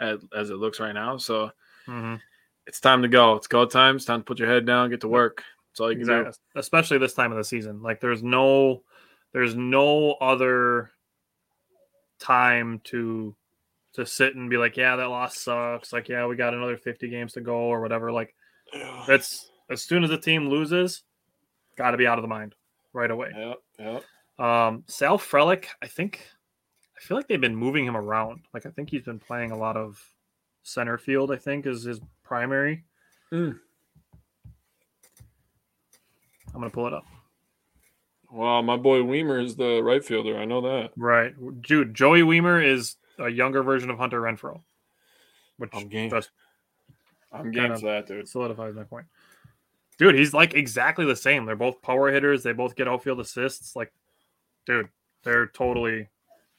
at, 0.00 0.18
as 0.34 0.50
it 0.50 0.56
looks 0.56 0.80
right 0.80 0.94
now. 0.94 1.18
So 1.18 1.50
mhm. 1.86 2.20
it's 2.66 2.80
time 2.80 3.02
to 3.02 3.08
go. 3.08 3.36
It's 3.36 3.46
go 3.46 3.66
time. 3.66 3.96
It's 3.96 4.04
time 4.04 4.20
to 4.20 4.24
put 4.24 4.38
your 4.38 4.48
head 4.48 4.64
down, 4.66 4.90
get 4.90 5.00
to 5.02 5.08
work. 5.08 5.44
That's 5.76 5.82
all 5.82 5.92
you 5.92 5.98
can 5.98 6.02
Exactly. 6.02 6.32
Especially 6.54 6.98
this 6.98 7.12
time 7.12 7.32
of 7.32 7.38
the 7.38 7.44
season. 7.44 7.82
Like 7.82 8.00
there's 8.00 8.22
no 8.22 8.82
there's 9.34 9.54
no 9.54 10.12
other 10.12 10.90
time 12.18 12.80
to 12.84 13.36
to 13.92 14.06
sit 14.06 14.36
and 14.36 14.48
be 14.48 14.56
like, 14.56 14.78
yeah, 14.78 14.96
that 14.96 15.10
loss 15.10 15.36
sucks. 15.36 15.92
Like, 15.92 16.08
yeah, 16.08 16.26
we 16.26 16.36
got 16.36 16.54
another 16.54 16.76
50 16.76 17.08
games 17.08 17.34
to 17.34 17.42
go 17.42 17.56
or 17.56 17.80
whatever. 17.80 18.10
Like 18.10 18.34
do. 18.72 18.80
it's 19.08 19.50
as 19.68 19.82
soon 19.82 20.02
as 20.02 20.08
the 20.08 20.18
team 20.18 20.48
loses, 20.48 21.02
got 21.76 21.90
to 21.90 21.98
be 21.98 22.06
out 22.06 22.16
of 22.16 22.22
the 22.22 22.28
mind 22.28 22.54
right 22.94 23.10
away. 23.10 23.32
Yep. 23.36 23.56
Yep. 23.78 24.44
Um, 24.46 24.84
Sal 24.86 25.18
Frelick, 25.18 25.66
I 25.82 25.88
think, 25.88 26.26
I 26.96 27.00
feel 27.02 27.18
like 27.18 27.28
they've 27.28 27.40
been 27.40 27.56
moving 27.56 27.84
him 27.84 27.96
around. 27.96 28.40
Like 28.54 28.64
I 28.64 28.70
think 28.70 28.88
he's 28.88 29.02
been 29.02 29.20
playing 29.20 29.50
a 29.50 29.58
lot 29.58 29.76
of 29.76 30.02
center 30.62 30.96
field. 30.96 31.30
I 31.30 31.36
think 31.36 31.66
is 31.66 31.84
his 31.84 32.00
primary. 32.24 32.84
Mm. 33.30 33.58
I'm 36.56 36.62
gonna 36.62 36.70
pull 36.70 36.86
it 36.86 36.94
up. 36.94 37.04
Wow, 38.32 38.62
my 38.62 38.78
boy 38.78 39.00
Wiemer 39.00 39.44
is 39.44 39.56
the 39.56 39.82
right 39.82 40.02
fielder. 40.02 40.38
I 40.38 40.46
know 40.46 40.62
that. 40.62 40.90
Right, 40.96 41.34
dude. 41.62 41.94
Joey 41.94 42.22
Wiemer 42.22 42.64
is 42.66 42.96
a 43.18 43.28
younger 43.28 43.62
version 43.62 43.90
of 43.90 43.98
Hunter 43.98 44.22
Renfroe, 44.22 44.62
which 45.58 45.70
I'm 45.74 45.88
game. 45.88 46.08
just 46.08 46.30
I'm 47.30 47.50
game 47.50 47.74
for 47.74 47.86
that, 47.86 48.06
dude. 48.06 48.26
solidifies 48.26 48.74
my 48.74 48.84
point. 48.84 49.04
Dude, 49.98 50.14
he's 50.14 50.32
like 50.32 50.54
exactly 50.54 51.04
the 51.04 51.14
same. 51.14 51.44
They're 51.44 51.56
both 51.56 51.82
power 51.82 52.10
hitters. 52.10 52.42
They 52.42 52.52
both 52.52 52.74
get 52.74 52.88
outfield 52.88 53.20
assists. 53.20 53.76
Like, 53.76 53.92
dude, 54.64 54.88
they're 55.22 55.46
totally 55.48 56.08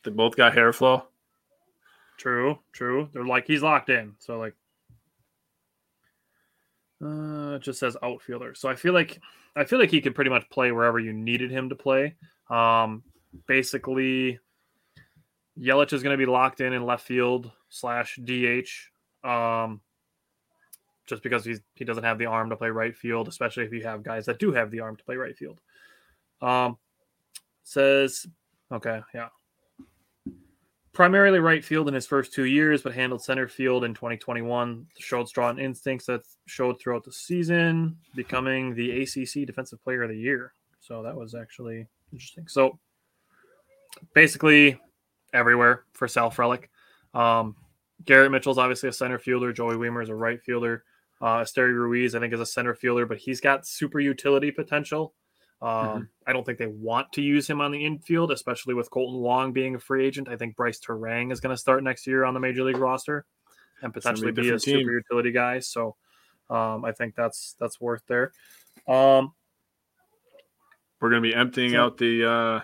They 0.03 0.11
both 0.11 0.35
got 0.35 0.53
hair 0.53 0.71
flow. 0.73 1.05
True, 2.17 2.59
true. 2.71 3.09
They're 3.13 3.25
like 3.25 3.47
he's 3.47 3.63
locked 3.63 3.89
in. 3.89 4.13
So 4.19 4.37
like 4.37 4.53
uh 7.03 7.55
it 7.55 7.61
just 7.61 7.79
says 7.79 7.97
outfielder. 8.01 8.55
So 8.55 8.69
I 8.69 8.75
feel 8.75 8.93
like 8.93 9.19
I 9.55 9.63
feel 9.65 9.79
like 9.79 9.91
he 9.91 10.01
could 10.01 10.15
pretty 10.15 10.29
much 10.29 10.49
play 10.49 10.71
wherever 10.71 10.99
you 10.99 11.13
needed 11.13 11.51
him 11.51 11.69
to 11.69 11.75
play. 11.75 12.15
Um 12.49 13.03
basically 13.47 14.39
Yelich 15.59 15.93
is 15.93 16.03
going 16.03 16.13
to 16.13 16.17
be 16.17 16.29
locked 16.29 16.61
in 16.61 16.73
in 16.73 16.85
left 16.85 17.05
field 17.05 17.51
slash 17.69 18.19
DH. 18.23 18.69
Um, 19.27 19.81
just 21.07 21.23
because 21.23 21.45
he's 21.45 21.61
he 21.73 21.85
doesn't 21.85 22.03
have 22.03 22.17
the 22.17 22.25
arm 22.25 22.49
to 22.49 22.55
play 22.55 22.69
right 22.69 22.95
field, 22.95 23.27
especially 23.27 23.63
if 23.63 23.71
you 23.71 23.83
have 23.83 24.03
guys 24.03 24.25
that 24.25 24.39
do 24.39 24.51
have 24.51 24.71
the 24.71 24.81
arm 24.81 24.95
to 24.97 25.03
play 25.03 25.15
right 25.15 25.37
field. 25.37 25.59
Um, 26.41 26.77
says, 27.63 28.27
okay, 28.71 29.01
yeah. 29.13 29.29
Primarily 30.97 31.37
right 31.37 31.63
field 31.63 31.87
in 31.87 31.93
his 31.93 32.07
first 32.07 32.33
two 32.33 32.45
years, 32.45 32.81
but 32.81 32.91
handled 32.91 33.23
center 33.23 33.47
field 33.47 33.83
in 33.83 33.93
2021. 33.93 34.87
Showed 34.97 35.29
strong 35.29 35.59
instincts 35.59 36.07
that 36.07 36.21
showed 36.47 36.81
throughout 36.81 37.03
the 37.03 37.11
season, 37.11 37.95
becoming 38.15 38.73
the 38.73 39.03
ACC 39.03 39.45
Defensive 39.45 39.79
Player 39.83 40.01
of 40.01 40.09
the 40.09 40.17
Year. 40.17 40.55
So 40.79 41.03
that 41.03 41.15
was 41.15 41.35
actually 41.35 41.85
interesting. 42.11 42.47
So 42.47 42.79
basically 44.15 44.81
everywhere 45.35 45.83
for 45.93 46.07
Sal 46.07 46.31
Frelick. 46.31 46.63
Um, 47.13 47.55
Garrett 48.05 48.31
Mitchell's 48.31 48.57
obviously 48.57 48.89
a 48.89 48.91
center 48.91 49.19
fielder. 49.19 49.53
Joey 49.53 49.75
Wiemer 49.75 50.01
is 50.01 50.09
a 50.09 50.15
right 50.15 50.41
fielder. 50.41 50.83
Uh, 51.21 51.41
Esteury 51.41 51.75
Ruiz, 51.75 52.15
I 52.15 52.19
think, 52.19 52.33
is 52.33 52.39
a 52.39 52.45
center 52.45 52.73
fielder, 52.73 53.05
but 53.05 53.19
he's 53.19 53.39
got 53.39 53.67
super 53.67 53.99
utility 53.99 54.49
potential. 54.49 55.13
Um, 55.61 55.69
mm-hmm. 55.69 56.01
I 56.27 56.33
don't 56.33 56.45
think 56.45 56.59
they 56.59 56.67
want 56.67 57.11
to 57.13 57.21
use 57.21 57.49
him 57.49 57.61
on 57.61 57.71
the 57.71 57.83
infield, 57.83 58.31
especially 58.31 58.75
with 58.75 58.91
Kolten 58.91 59.19
Wong 59.19 59.53
being 59.53 59.75
a 59.75 59.79
free 59.79 60.05
agent. 60.05 60.29
I 60.29 60.35
think 60.35 60.55
Brice 60.55 60.79
Turang 60.79 61.31
is 61.31 61.39
going 61.39 61.55
to 61.55 61.59
start 61.59 61.83
next 61.83 62.05
year 62.05 62.25
on 62.25 62.33
the 62.33 62.39
major 62.39 62.63
league 62.63 62.77
roster 62.77 63.25
and 63.81 63.93
potentially 63.93 64.31
be, 64.31 64.43
be, 64.43 64.49
a 64.51 64.59
super 64.59 64.91
utility 64.91 65.31
guy. 65.31 65.59
So 65.59 65.95
um, 66.49 66.85
I 66.85 66.91
think 66.91 67.15
that's 67.15 67.55
that's 67.59 67.81
worth 67.81 68.03
there. 68.07 68.31
Um, 68.87 69.33
We're 71.01 71.09
going 71.09 71.23
to 71.23 71.29
be 71.29 71.35
emptying 71.35 71.71
so, 71.71 71.85
out 71.85 71.97
the 71.97 72.29
uh, 72.29 72.61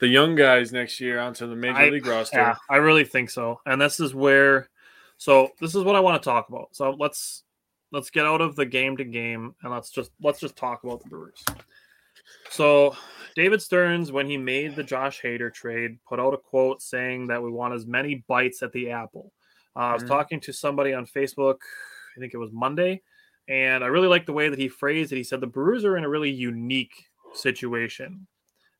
the 0.00 0.08
young 0.08 0.36
guys 0.36 0.72
next 0.72 1.00
year 1.00 1.18
onto 1.18 1.48
the 1.48 1.56
major 1.56 1.76
I, 1.76 1.88
league 1.90 2.06
roster. 2.06 2.38
Yeah, 2.38 2.56
I 2.70 2.76
really 2.76 3.04
think 3.04 3.30
so. 3.30 3.60
And 3.66 3.80
this 3.80 3.98
is 3.98 4.14
where 4.14 4.68
so 5.16 5.50
this 5.60 5.74
is 5.74 5.82
what 5.82 5.96
I 5.96 6.00
want 6.00 6.22
to 6.22 6.28
talk 6.28 6.48
about. 6.48 6.68
So 6.72 6.94
let's 6.98 7.42
let's 7.92 8.10
get 8.10 8.26
out 8.26 8.40
of 8.40 8.56
the 8.56 8.66
game 8.66 8.96
to 8.96 9.04
game 9.04 9.54
and 9.62 9.72
let's 9.72 9.90
just 9.90 10.10
let's 10.20 10.40
just 10.40 10.56
talk 10.56 10.84
about 10.84 11.02
the 11.02 11.08
Brewers. 11.08 11.44
So 12.50 12.96
David 13.34 13.62
Stearns, 13.62 14.12
when 14.12 14.26
he 14.26 14.36
made 14.36 14.76
the 14.76 14.82
Josh 14.82 15.20
Hader 15.22 15.52
trade, 15.52 15.98
put 16.08 16.20
out 16.20 16.34
a 16.34 16.38
quote 16.38 16.82
saying 16.82 17.28
that 17.28 17.42
we 17.42 17.50
want 17.50 17.74
as 17.74 17.86
many 17.86 18.24
bites 18.28 18.62
at 18.62 18.72
the 18.72 18.90
apple. 18.90 19.32
Uh, 19.76 19.80
mm-hmm. 19.80 19.90
I 19.90 19.92
was 19.94 20.02
mm-hmm. 20.02 20.12
talking 20.12 20.40
to 20.40 20.52
somebody 20.52 20.92
on 20.92 21.06
Facebook, 21.06 21.58
I 22.16 22.20
think 22.20 22.34
it 22.34 22.38
was 22.38 22.50
Monday, 22.52 23.02
and 23.48 23.82
I 23.82 23.86
really 23.86 24.08
like 24.08 24.26
the 24.26 24.32
way 24.32 24.48
that 24.48 24.58
he 24.58 24.68
phrased 24.68 25.12
it. 25.12 25.16
He 25.16 25.24
said 25.24 25.40
the 25.40 25.46
Brewers 25.46 25.84
are 25.84 25.96
in 25.96 26.04
a 26.04 26.08
really 26.08 26.30
unique 26.30 27.06
situation. 27.34 28.26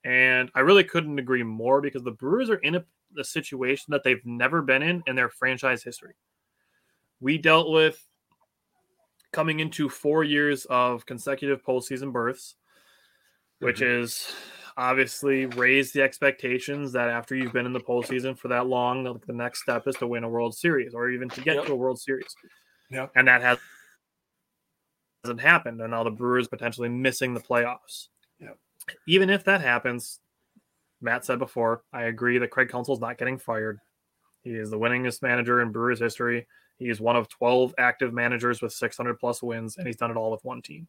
And 0.05 0.51
I 0.55 0.61
really 0.61 0.85
couldn't 0.85 1.19
agree 1.19 1.43
more 1.43 1.81
because 1.81 2.03
the 2.03 2.11
Brewers 2.11 2.51
are 2.51 2.57
in 2.57 2.77
a, 2.77 2.85
a 3.19 3.25
situation 3.25 3.87
that 3.91 4.05
they've 4.05 4.25
never 4.25 4.63
been 4.63 4.83
in 4.83 5.03
in 5.07 5.17
their 5.17 5.29
franchise 5.29 5.83
history. 5.83 6.15
We 7.21 7.39
dealt 7.39 7.71
with 7.71 8.08
coming 9.33 9.61
into 9.61 9.89
four 9.89 10.25
years 10.25 10.67
of 10.67 11.07
consecutive 11.07 11.63
postseason 11.63 12.13
berths, 12.13 12.57
which 13.61 13.81
mm-hmm. 13.81 14.03
is 14.03 14.33
obviously 14.77 15.47
raised 15.47 15.93
the 15.93 16.03
expectations 16.03 16.93
that 16.93 17.09
after 17.09 17.35
you've 17.35 17.53
been 17.53 17.67
in 17.67 17.73
the 17.73 17.81
postseason 17.81 18.39
for 18.39 18.49
that 18.49 18.67
long, 18.67 19.03
the, 19.03 19.15
the 19.27 19.33
next 19.33 19.63
step 19.63 19.87
is 19.89 19.97
to 19.97 20.07
win 20.07 20.25
a 20.25 20.29
World 20.29 20.57
Series 20.57 20.95
or 20.95 21.11
even 21.11 21.29
to 21.31 21.41
get 21.41 21.57
yep. 21.57 21.67
to 21.67 21.73
a 21.73 21.77
World 21.77 21.99
Series. 21.99 22.35
Yep. 22.91 23.11
And 23.17 23.29
that 23.29 23.43
has 23.43 23.59
hasn't 25.25 25.41
happened, 25.41 25.81
and 25.81 25.91
now 25.91 26.05
the 26.05 26.11
Brewers 26.11 26.49
potentially 26.49 26.89
missing 26.89 27.35
the 27.35 27.41
playoffs. 27.41 28.07
Yep. 28.41 28.57
Even 29.09 29.31
if 29.31 29.45
that 29.45 29.61
happens, 29.61 30.21
Matt 31.01 31.25
said 31.25 31.39
before, 31.39 31.83
I 31.93 32.05
agree 32.05 32.39
that 32.39 32.51
Craig 32.51 32.69
Counsell 32.69 32.95
is 32.95 33.01
not 33.01 33.19
getting 33.19 33.37
fired. 33.37 33.79
He 34.43 34.51
is 34.51 34.71
the 34.71 34.79
winningest 34.79 35.23
manager 35.23 35.61
in 35.61 35.73
Brewers 35.73 35.99
history. 35.99 36.47
He 36.79 36.89
is 36.89 37.01
one 37.01 37.17
of 37.17 37.29
12 37.29 37.75
active 37.79 38.13
managers 38.13 38.63
with 38.63 38.73
600 38.73 39.19
plus 39.19 39.43
wins, 39.43 39.77
and 39.77 39.87
he's 39.87 39.97
done 39.97 40.11
it 40.11 40.17
all 40.17 40.31
with 40.31 40.45
one 40.45 40.63
team. 40.63 40.87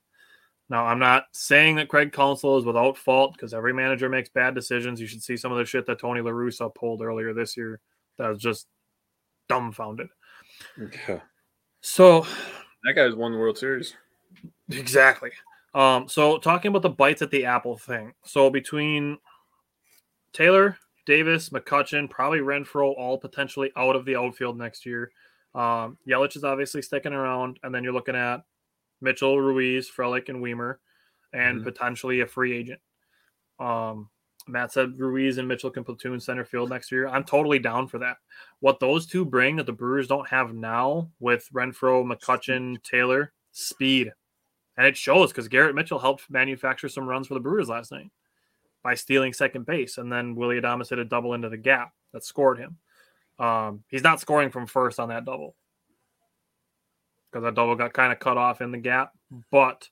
Now, 0.70 0.86
I'm 0.86 1.00
not 1.00 1.26
saying 1.32 1.78
that 1.78 1.90
Craig 1.90 2.14
Counsell 2.14 2.58
is 2.58 2.66
without 2.66 2.96
fault 2.96 3.34
because 3.34 3.56
every 3.56 3.74
manager 3.74 4.08
makes 4.08 4.30
bad 4.30 4.54
decisions. 4.54 5.02
You 5.02 5.08
should 5.08 5.24
see 5.24 5.36
some 5.36 5.52
of 5.52 5.58
the 5.58 5.66
shit 5.66 5.88
that 5.88 6.00
Tony 6.00 6.22
La 6.22 6.30
Russa 6.30 6.74
pulled 6.74 7.02
earlier 7.02 7.34
this 7.34 7.58
year. 7.58 7.80
That 8.18 8.30
was 8.30 8.40
just 8.40 8.68
dumbfounded. 9.48 10.10
Yeah. 11.08 11.22
So 11.82 12.28
that 12.84 12.94
guy's 12.94 13.16
won 13.16 13.32
the 13.32 13.40
World 13.40 13.58
Series. 13.58 13.96
Exactly. 14.70 15.32
Um, 15.74 16.08
so 16.08 16.38
talking 16.38 16.70
about 16.70 16.84
the 16.84 16.90
bites 16.90 17.24
at 17.24 17.32
the 17.32 17.46
apple 17.46 17.78
thing. 17.78 18.14
So 18.24 18.50
between 18.52 19.18
Taylor, 20.34 20.78
Davis, 21.06 21.50
McCutchen, 21.50 22.10
probably 22.10 22.40
Renfroe, 22.40 22.94
all 22.96 23.18
potentially 23.18 23.72
out 23.76 23.96
of 23.96 24.06
the 24.06 24.16
outfield 24.16 24.58
next 24.58 24.86
year. 24.86 25.12
Um, 25.56 25.98
Yelich 26.08 26.36
is 26.36 26.44
obviously 26.44 26.82
sticking 26.82 27.14
around, 27.14 27.60
and 27.64 27.74
then 27.74 27.84
you're 27.84 27.94
looking 27.94 28.16
at 28.16 28.42
Mitchell, 29.02 29.40
Ruiz, 29.40 29.90
Frelick, 29.90 30.30
and 30.30 30.44
Wiemer, 30.44 30.76
and 31.34 31.58
mm-hmm. 31.58 31.66
potentially 31.66 32.22
a 32.22 32.28
free 32.28 32.56
agent. 32.56 32.80
Um, 33.60 34.10
Matt 34.48 34.72
said 34.72 34.98
Ruiz 34.98 35.38
and 35.38 35.48
Mitchell 35.48 35.70
can 35.70 35.84
platoon 35.84 36.20
center 36.20 36.46
field 36.46 36.70
next 36.70 36.92
year. 36.92 37.08
I'm 37.08 37.24
totally 37.24 37.60
down 37.60 37.88
for 37.88 38.00
that. 38.00 38.18
What 38.60 38.80
those 38.80 39.06
two 39.06 39.26
bring 39.26 39.58
that 39.58 39.66
the 39.66 39.74
Brewers 39.74 40.08
don't 40.08 40.28
have 40.30 40.54
now 40.54 41.10
with 41.20 41.48
Renfroe, 41.54 42.04
McCutchen, 42.04 42.82
Taylor, 42.84 43.34
speed. 43.52 44.12
And 44.78 44.88
it 44.88 44.98
shows 44.98 45.32
because 45.32 45.48
Garrett 45.48 45.76
Mitchell 45.76 46.00
helped 46.00 46.30
manufacture 46.30 46.90
some 46.90 47.08
runs 47.08 47.28
for 47.28 47.34
the 47.34 47.40
Brewers 47.40 47.70
last 47.70 47.92
night 47.92 48.12
by 48.84 48.96
stealing 48.96 49.34
second 49.34 49.66
base. 49.66 49.98
And 49.98 50.12
then 50.12 50.36
Willy 50.36 50.60
Adames 50.60 50.90
hit 50.90 51.00
a 51.00 51.06
double 51.06 51.34
into 51.34 51.50
the 51.50 51.58
gap 51.58 51.92
that 52.14 52.24
scored 52.24 52.58
him. 52.60 52.78
Um, 53.40 53.84
he's 53.88 54.04
not 54.04 54.20
scoring 54.20 54.52
from 54.52 54.68
first 54.68 55.00
on 55.00 55.10
that 55.10 55.26
double 55.26 55.56
because 57.32 57.44
that 57.44 57.56
double 57.56 57.76
got 57.76 57.94
kind 57.94 58.12
of 58.12 58.20
cut 58.20 58.38
off 58.38 58.62
in 58.62 58.72
the 58.72 58.78
gap. 58.78 59.14
But 59.52 59.88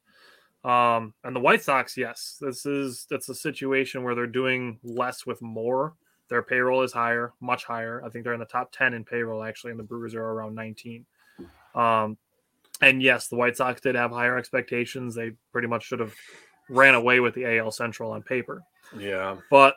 um, 0.64 1.14
and 1.24 1.36
the 1.36 1.40
White 1.40 1.64
Sox, 1.64 1.96
yes, 1.96 2.38
this 2.42 2.66
is 2.66 3.08
it's 3.10 3.30
a 3.30 3.36
situation 3.36 4.04
where 4.04 4.16
they're 4.16 4.28
doing 4.28 4.80
less 4.84 5.26
with 5.26 5.42
more. 5.42 5.94
Their 6.30 6.42
payroll 6.42 6.82
is 6.82 6.92
higher, 6.92 7.34
much 7.40 7.64
higher. 7.64 8.04
I 8.04 8.10
think 8.10 8.26
they're 8.26 8.34
in 8.34 8.40
the 8.40 8.46
top 8.46 8.72
ten 8.72 8.94
in 8.94 9.06
payroll 9.06 9.44
actually, 9.44 9.72
and 9.72 9.80
the 9.80 9.84
Brewers 9.84 10.14
are 10.14 10.24
around 10.24 10.56
19. 10.56 11.06
Um, 11.74 12.18
and 12.82 13.02
yes, 13.02 13.28
the 13.28 13.38
White 13.38 13.56
Sox 13.56 13.80
did 13.80 13.96
have 13.96 14.12
higher 14.12 14.38
expectations. 14.38 15.16
They 15.16 15.32
pretty 15.52 15.68
much 15.68 15.86
should 15.86 16.00
have 16.00 16.14
ran 16.70 16.96
away 16.96 17.22
with 17.22 17.34
the 17.34 17.58
AL 17.58 17.72
Central 17.72 18.12
on 18.12 18.24
paper. 18.24 18.62
Yeah, 18.98 19.38
but 19.50 19.76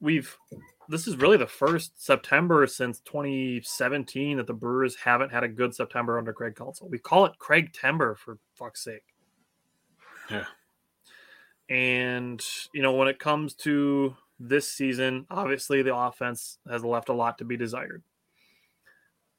we've 0.00 0.34
this 0.88 1.06
is 1.06 1.16
really 1.16 1.36
the 1.36 1.46
first 1.46 2.02
September 2.02 2.66
since 2.66 3.00
2017 3.00 4.38
that 4.38 4.46
the 4.46 4.54
Brewers 4.54 4.96
haven't 4.96 5.30
had 5.30 5.44
a 5.44 5.48
good 5.48 5.74
September 5.74 6.18
under 6.18 6.32
Craig 6.32 6.56
Counsell. 6.56 6.88
We 6.88 6.98
call 6.98 7.26
it 7.26 7.38
Craig 7.38 7.72
Timber 7.72 8.14
for 8.14 8.38
fuck's 8.54 8.82
sake. 8.82 9.04
Yeah. 10.30 10.46
And 11.68 12.42
you 12.72 12.82
know, 12.82 12.94
when 12.94 13.08
it 13.08 13.18
comes 13.18 13.54
to 13.56 14.16
this 14.40 14.68
season, 14.68 15.26
obviously 15.30 15.82
the 15.82 15.94
offense 15.94 16.58
has 16.68 16.84
left 16.84 17.10
a 17.10 17.14
lot 17.14 17.38
to 17.38 17.44
be 17.44 17.56
desired. 17.56 18.02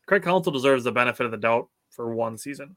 Craig 0.06 0.24
Counsell 0.24 0.52
deserves 0.52 0.84
the 0.84 0.92
benefit 0.92 1.26
of 1.26 1.32
the 1.32 1.38
doubt 1.38 1.70
for 1.90 2.14
one 2.14 2.38
season. 2.38 2.76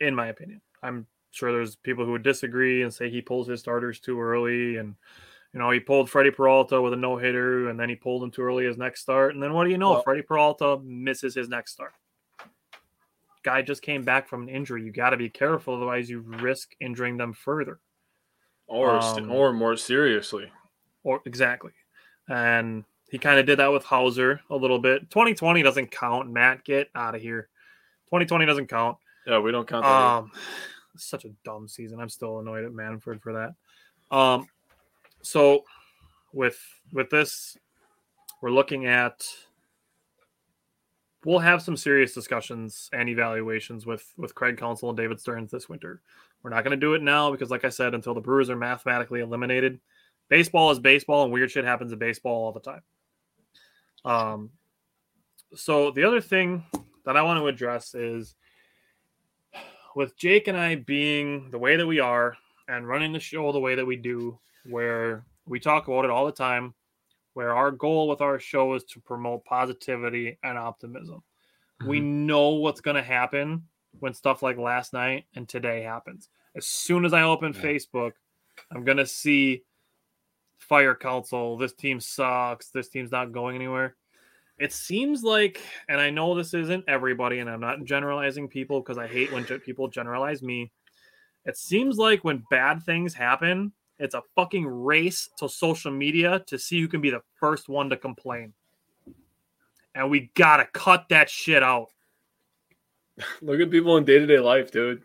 In 0.00 0.14
my 0.14 0.26
opinion. 0.26 0.60
I'm 0.82 1.06
sure 1.30 1.50
there's 1.52 1.76
people 1.76 2.04
who 2.04 2.12
would 2.12 2.22
disagree 2.22 2.82
and 2.82 2.92
say 2.92 3.08
he 3.08 3.22
pulls 3.22 3.48
his 3.48 3.60
starters 3.60 3.98
too 3.98 4.20
early 4.20 4.76
and 4.76 4.96
you 5.54 5.60
know, 5.60 5.70
he 5.70 5.78
pulled 5.78 6.10
Freddie 6.10 6.32
Peralta 6.32 6.82
with 6.82 6.92
a 6.94 6.96
no 6.96 7.16
hitter, 7.16 7.68
and 7.68 7.78
then 7.78 7.88
he 7.88 7.94
pulled 7.94 8.24
him 8.24 8.32
too 8.32 8.42
early 8.42 8.64
his 8.64 8.76
next 8.76 9.02
start. 9.02 9.34
And 9.34 9.42
then 9.42 9.52
what 9.52 9.64
do 9.64 9.70
you 9.70 9.78
know? 9.78 9.92
Well, 9.92 10.02
Freddie 10.02 10.22
Peralta 10.22 10.80
misses 10.82 11.32
his 11.32 11.48
next 11.48 11.70
start. 11.70 11.92
Guy 13.44 13.62
just 13.62 13.80
came 13.80 14.02
back 14.02 14.28
from 14.28 14.42
an 14.42 14.48
injury. 14.48 14.82
You 14.82 14.90
got 14.90 15.10
to 15.10 15.16
be 15.16 15.28
careful, 15.28 15.76
otherwise 15.76 16.10
you 16.10 16.20
risk 16.20 16.74
injuring 16.80 17.18
them 17.18 17.32
further, 17.32 17.78
or 18.66 18.96
um, 18.96 19.30
or 19.30 19.52
more 19.52 19.76
seriously. 19.76 20.50
Or 21.04 21.20
exactly, 21.24 21.72
and 22.28 22.82
he 23.10 23.18
kind 23.18 23.38
of 23.38 23.46
did 23.46 23.60
that 23.60 23.70
with 23.70 23.84
Houser 23.84 24.40
a 24.50 24.56
little 24.56 24.80
bit. 24.80 25.08
2020 25.10 25.62
doesn't 25.62 25.92
count. 25.92 26.32
Matt, 26.32 26.64
get 26.64 26.88
out 26.96 27.14
of 27.14 27.22
here. 27.22 27.48
2020 28.06 28.44
doesn't 28.44 28.66
count. 28.66 28.96
Yeah, 29.24 29.38
we 29.38 29.52
don't 29.52 29.68
count. 29.68 29.84
That 29.84 29.88
um, 29.88 30.32
such 30.96 31.24
a 31.26 31.30
dumb 31.44 31.68
season. 31.68 32.00
I'm 32.00 32.08
still 32.08 32.40
annoyed 32.40 32.64
at 32.64 32.72
Manfred 32.72 33.22
for 33.22 33.34
that. 33.34 34.16
Um, 34.16 34.48
so 35.24 35.64
with 36.32 36.60
with 36.92 37.10
this 37.10 37.56
we're 38.42 38.50
looking 38.50 38.86
at 38.86 39.26
we'll 41.24 41.38
have 41.38 41.62
some 41.62 41.76
serious 41.76 42.12
discussions 42.12 42.90
and 42.92 43.08
evaluations 43.08 43.86
with 43.86 44.12
with 44.18 44.34
Craig 44.34 44.58
Counsell 44.58 44.90
and 44.90 44.98
David 44.98 45.18
Stearns 45.18 45.50
this 45.50 45.68
winter. 45.68 46.02
We're 46.42 46.50
not 46.50 46.62
going 46.62 46.78
to 46.78 46.86
do 46.86 46.92
it 46.92 47.02
now 47.02 47.30
because 47.30 47.50
like 47.50 47.64
I 47.64 47.70
said 47.70 47.94
until 47.94 48.12
the 48.12 48.20
Brewers 48.20 48.50
are 48.50 48.56
mathematically 48.56 49.20
eliminated, 49.20 49.80
baseball 50.28 50.70
is 50.70 50.78
baseball 50.78 51.24
and 51.24 51.32
weird 51.32 51.50
shit 51.50 51.64
happens 51.64 51.92
in 51.92 51.98
baseball 51.98 52.44
all 52.44 52.52
the 52.52 52.60
time. 52.60 52.82
Um 54.04 54.50
so 55.54 55.90
the 55.90 56.04
other 56.04 56.20
thing 56.20 56.64
that 57.06 57.16
I 57.16 57.22
want 57.22 57.38
to 57.38 57.46
address 57.46 57.94
is 57.94 58.34
with 59.96 60.16
Jake 60.16 60.48
and 60.48 60.58
I 60.58 60.74
being 60.74 61.50
the 61.50 61.58
way 61.58 61.76
that 61.76 61.86
we 61.86 62.00
are 62.00 62.36
and 62.68 62.86
running 62.86 63.12
the 63.12 63.20
show 63.20 63.52
the 63.52 63.60
way 63.60 63.74
that 63.76 63.86
we 63.86 63.96
do 63.96 64.38
where 64.68 65.24
we 65.46 65.60
talk 65.60 65.88
about 65.88 66.04
it 66.04 66.10
all 66.10 66.26
the 66.26 66.32
time. 66.32 66.74
where 67.34 67.54
our 67.54 67.70
goal 67.70 68.08
with 68.08 68.20
our 68.20 68.38
show 68.38 68.74
is 68.74 68.84
to 68.84 69.00
promote 69.00 69.44
positivity 69.44 70.38
and 70.42 70.56
optimism. 70.56 71.22
Mm-hmm. 71.80 71.88
We 71.88 72.00
know 72.00 72.50
what's 72.50 72.80
going 72.80 72.96
to 72.96 73.02
happen 73.02 73.64
when 74.00 74.14
stuff 74.14 74.42
like 74.42 74.56
last 74.56 74.92
night 74.92 75.26
and 75.34 75.48
today 75.48 75.82
happens. 75.82 76.28
As 76.56 76.66
soon 76.66 77.04
as 77.04 77.12
I 77.12 77.22
open 77.22 77.52
yeah. 77.52 77.60
Facebook, 77.60 78.12
I'm 78.70 78.84
going 78.84 78.98
to 78.98 79.06
see 79.06 79.64
fire 80.58 80.94
Counsell. 80.94 81.58
This 81.58 81.72
team 81.74 82.00
sucks. 82.00 82.70
This 82.70 82.88
team's 82.88 83.10
not 83.10 83.32
going 83.32 83.56
anywhere. 83.56 83.96
It 84.56 84.72
seems 84.72 85.24
like, 85.24 85.60
and 85.88 86.00
I 86.00 86.10
know 86.10 86.36
this 86.36 86.54
isn't 86.54 86.84
everybody, 86.86 87.40
and 87.40 87.50
I'm 87.50 87.60
not 87.60 87.84
generalizing 87.84 88.46
people 88.46 88.80
because 88.80 88.98
I 88.98 89.08
hate 89.08 89.32
when 89.32 89.44
people 89.44 89.88
generalize 89.88 90.42
me. 90.42 90.70
It 91.44 91.56
seems 91.56 91.98
like 91.98 92.22
when 92.22 92.44
bad 92.50 92.84
things 92.84 93.12
happen, 93.12 93.72
it's 93.98 94.14
a 94.14 94.22
fucking 94.34 94.66
race 94.66 95.28
to 95.38 95.48
social 95.48 95.90
media 95.90 96.42
to 96.46 96.58
see 96.58 96.80
who 96.80 96.88
can 96.88 97.00
be 97.00 97.10
the 97.10 97.22
first 97.38 97.68
one 97.68 97.90
to 97.90 97.96
complain. 97.96 98.52
And 99.94 100.10
we 100.10 100.30
gotta 100.34 100.66
cut 100.72 101.06
that 101.10 101.30
shit 101.30 101.62
out. 101.62 101.88
Look 103.42 103.60
at 103.60 103.70
people 103.70 103.96
in 103.96 104.04
day 104.04 104.18
to 104.18 104.26
day 104.26 104.40
life, 104.40 104.72
dude. 104.72 105.02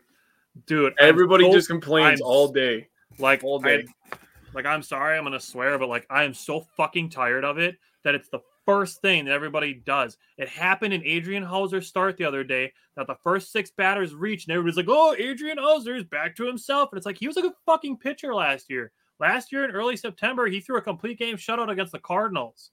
Dude, 0.66 0.94
everybody 0.98 1.44
so, 1.44 1.52
just 1.52 1.68
complains 1.68 2.20
I'm, 2.20 2.26
all 2.26 2.48
day. 2.48 2.88
Like 3.18 3.44
all 3.44 3.60
day. 3.60 3.84
I, 4.12 4.16
like 4.52 4.66
I'm 4.66 4.82
sorry, 4.82 5.16
I'm 5.16 5.24
gonna 5.24 5.38
swear, 5.38 5.78
but 5.78 5.88
like 5.88 6.06
I 6.10 6.24
am 6.24 6.34
so 6.34 6.66
fucking 6.76 7.10
tired 7.10 7.44
of 7.44 7.58
it 7.58 7.76
that 8.02 8.14
it's 8.14 8.28
the 8.28 8.40
first 8.70 9.02
thing 9.02 9.24
that 9.24 9.32
everybody 9.32 9.74
does. 9.74 10.16
It 10.38 10.48
happened 10.48 10.94
in 10.94 11.04
Adrian 11.04 11.42
Houser's 11.42 11.88
start 11.88 12.16
the 12.16 12.24
other 12.24 12.44
day 12.44 12.72
that 12.96 13.08
the 13.08 13.16
first 13.16 13.50
six 13.50 13.70
batters 13.70 14.14
reached, 14.14 14.46
and 14.46 14.54
everybody's 14.54 14.76
like, 14.76 14.86
"Oh, 14.88 15.14
Adrian 15.18 15.58
Houser's 15.58 16.04
back 16.04 16.36
to 16.36 16.46
himself," 16.46 16.90
and 16.92 16.96
it's 16.96 17.06
like 17.06 17.18
he 17.18 17.26
was 17.26 17.36
a 17.36 17.42
good 17.42 17.54
fucking 17.66 17.98
pitcher 17.98 18.32
last 18.32 18.70
year. 18.70 18.92
Last 19.18 19.50
year 19.50 19.64
in 19.64 19.72
early 19.72 19.96
September, 19.96 20.46
he 20.46 20.60
threw 20.60 20.78
a 20.78 20.82
complete 20.82 21.18
game 21.18 21.36
shutout 21.36 21.68
against 21.68 21.92
the 21.92 21.98
Cardinals, 21.98 22.70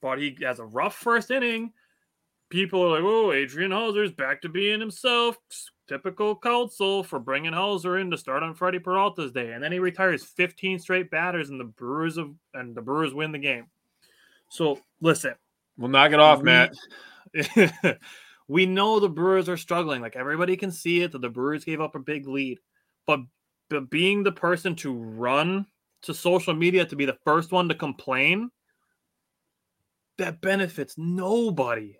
but 0.00 0.18
he 0.18 0.36
has 0.40 0.58
a 0.58 0.64
rough 0.64 0.96
first 0.96 1.30
inning. 1.30 1.72
People 2.48 2.82
are 2.82 3.00
like, 3.00 3.04
"Oh, 3.04 3.30
Adrian 3.32 3.72
Houser's 3.72 4.12
back 4.12 4.40
to 4.42 4.48
being 4.48 4.80
himself." 4.80 5.38
Typical 5.86 6.34
Counsell 6.34 7.02
for 7.02 7.18
bringing 7.18 7.52
Houser 7.52 7.98
in 7.98 8.10
to 8.10 8.16
start 8.16 8.42
on 8.42 8.54
Freddie 8.54 8.78
Peralta's 8.78 9.32
day, 9.32 9.52
and 9.52 9.62
then 9.62 9.70
he 9.70 9.78
retires 9.78 10.24
15 10.24 10.78
straight 10.78 11.10
batters, 11.10 11.50
and 11.50 11.60
the 11.60 11.64
Brewers 11.64 12.16
and 12.16 12.74
the 12.74 12.80
Brewers 12.80 13.12
win 13.12 13.32
the 13.32 13.38
game. 13.38 13.66
So 14.48 14.80
listen, 15.00 15.34
we'll 15.76 15.90
knock 15.90 16.12
it 16.12 16.20
off, 16.20 16.42
Matt. 16.42 16.74
we 18.48 18.66
know 18.66 19.00
the 19.00 19.08
Brewers 19.08 19.48
are 19.48 19.56
struggling. 19.56 20.00
Like 20.00 20.16
everybody 20.16 20.56
can 20.56 20.70
see 20.70 21.02
it 21.02 21.12
that 21.12 21.20
the 21.20 21.28
Brewers 21.28 21.64
gave 21.64 21.80
up 21.80 21.94
a 21.94 22.00
big 22.00 22.26
lead, 22.26 22.58
but 23.06 23.20
but 23.70 23.90
being 23.90 24.22
the 24.22 24.32
person 24.32 24.74
to 24.76 24.92
run 24.92 25.66
to 26.02 26.14
social 26.14 26.54
media 26.54 26.84
to 26.84 26.96
be 26.96 27.06
the 27.06 27.18
first 27.24 27.50
one 27.50 27.68
to 27.68 27.74
complain 27.74 28.50
that 30.18 30.40
benefits 30.40 30.96
nobody. 30.96 31.96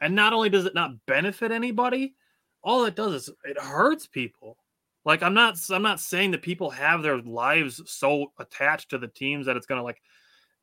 And 0.00 0.14
not 0.14 0.32
only 0.32 0.50
does 0.50 0.66
it 0.66 0.74
not 0.74 1.06
benefit 1.06 1.52
anybody, 1.52 2.14
all 2.62 2.84
it 2.84 2.96
does 2.96 3.14
is 3.14 3.30
it 3.44 3.58
hurts 3.58 4.06
people. 4.06 4.58
Like 5.04 5.22
I'm 5.22 5.34
not 5.34 5.56
I'm 5.70 5.82
not 5.82 6.00
saying 6.00 6.32
that 6.32 6.42
people 6.42 6.70
have 6.70 7.02
their 7.02 7.18
lives 7.18 7.80
so 7.86 8.32
attached 8.38 8.90
to 8.90 8.98
the 8.98 9.08
teams 9.08 9.46
that 9.46 9.56
it's 9.56 9.66
going 9.66 9.78
to 9.78 9.84
like 9.84 10.00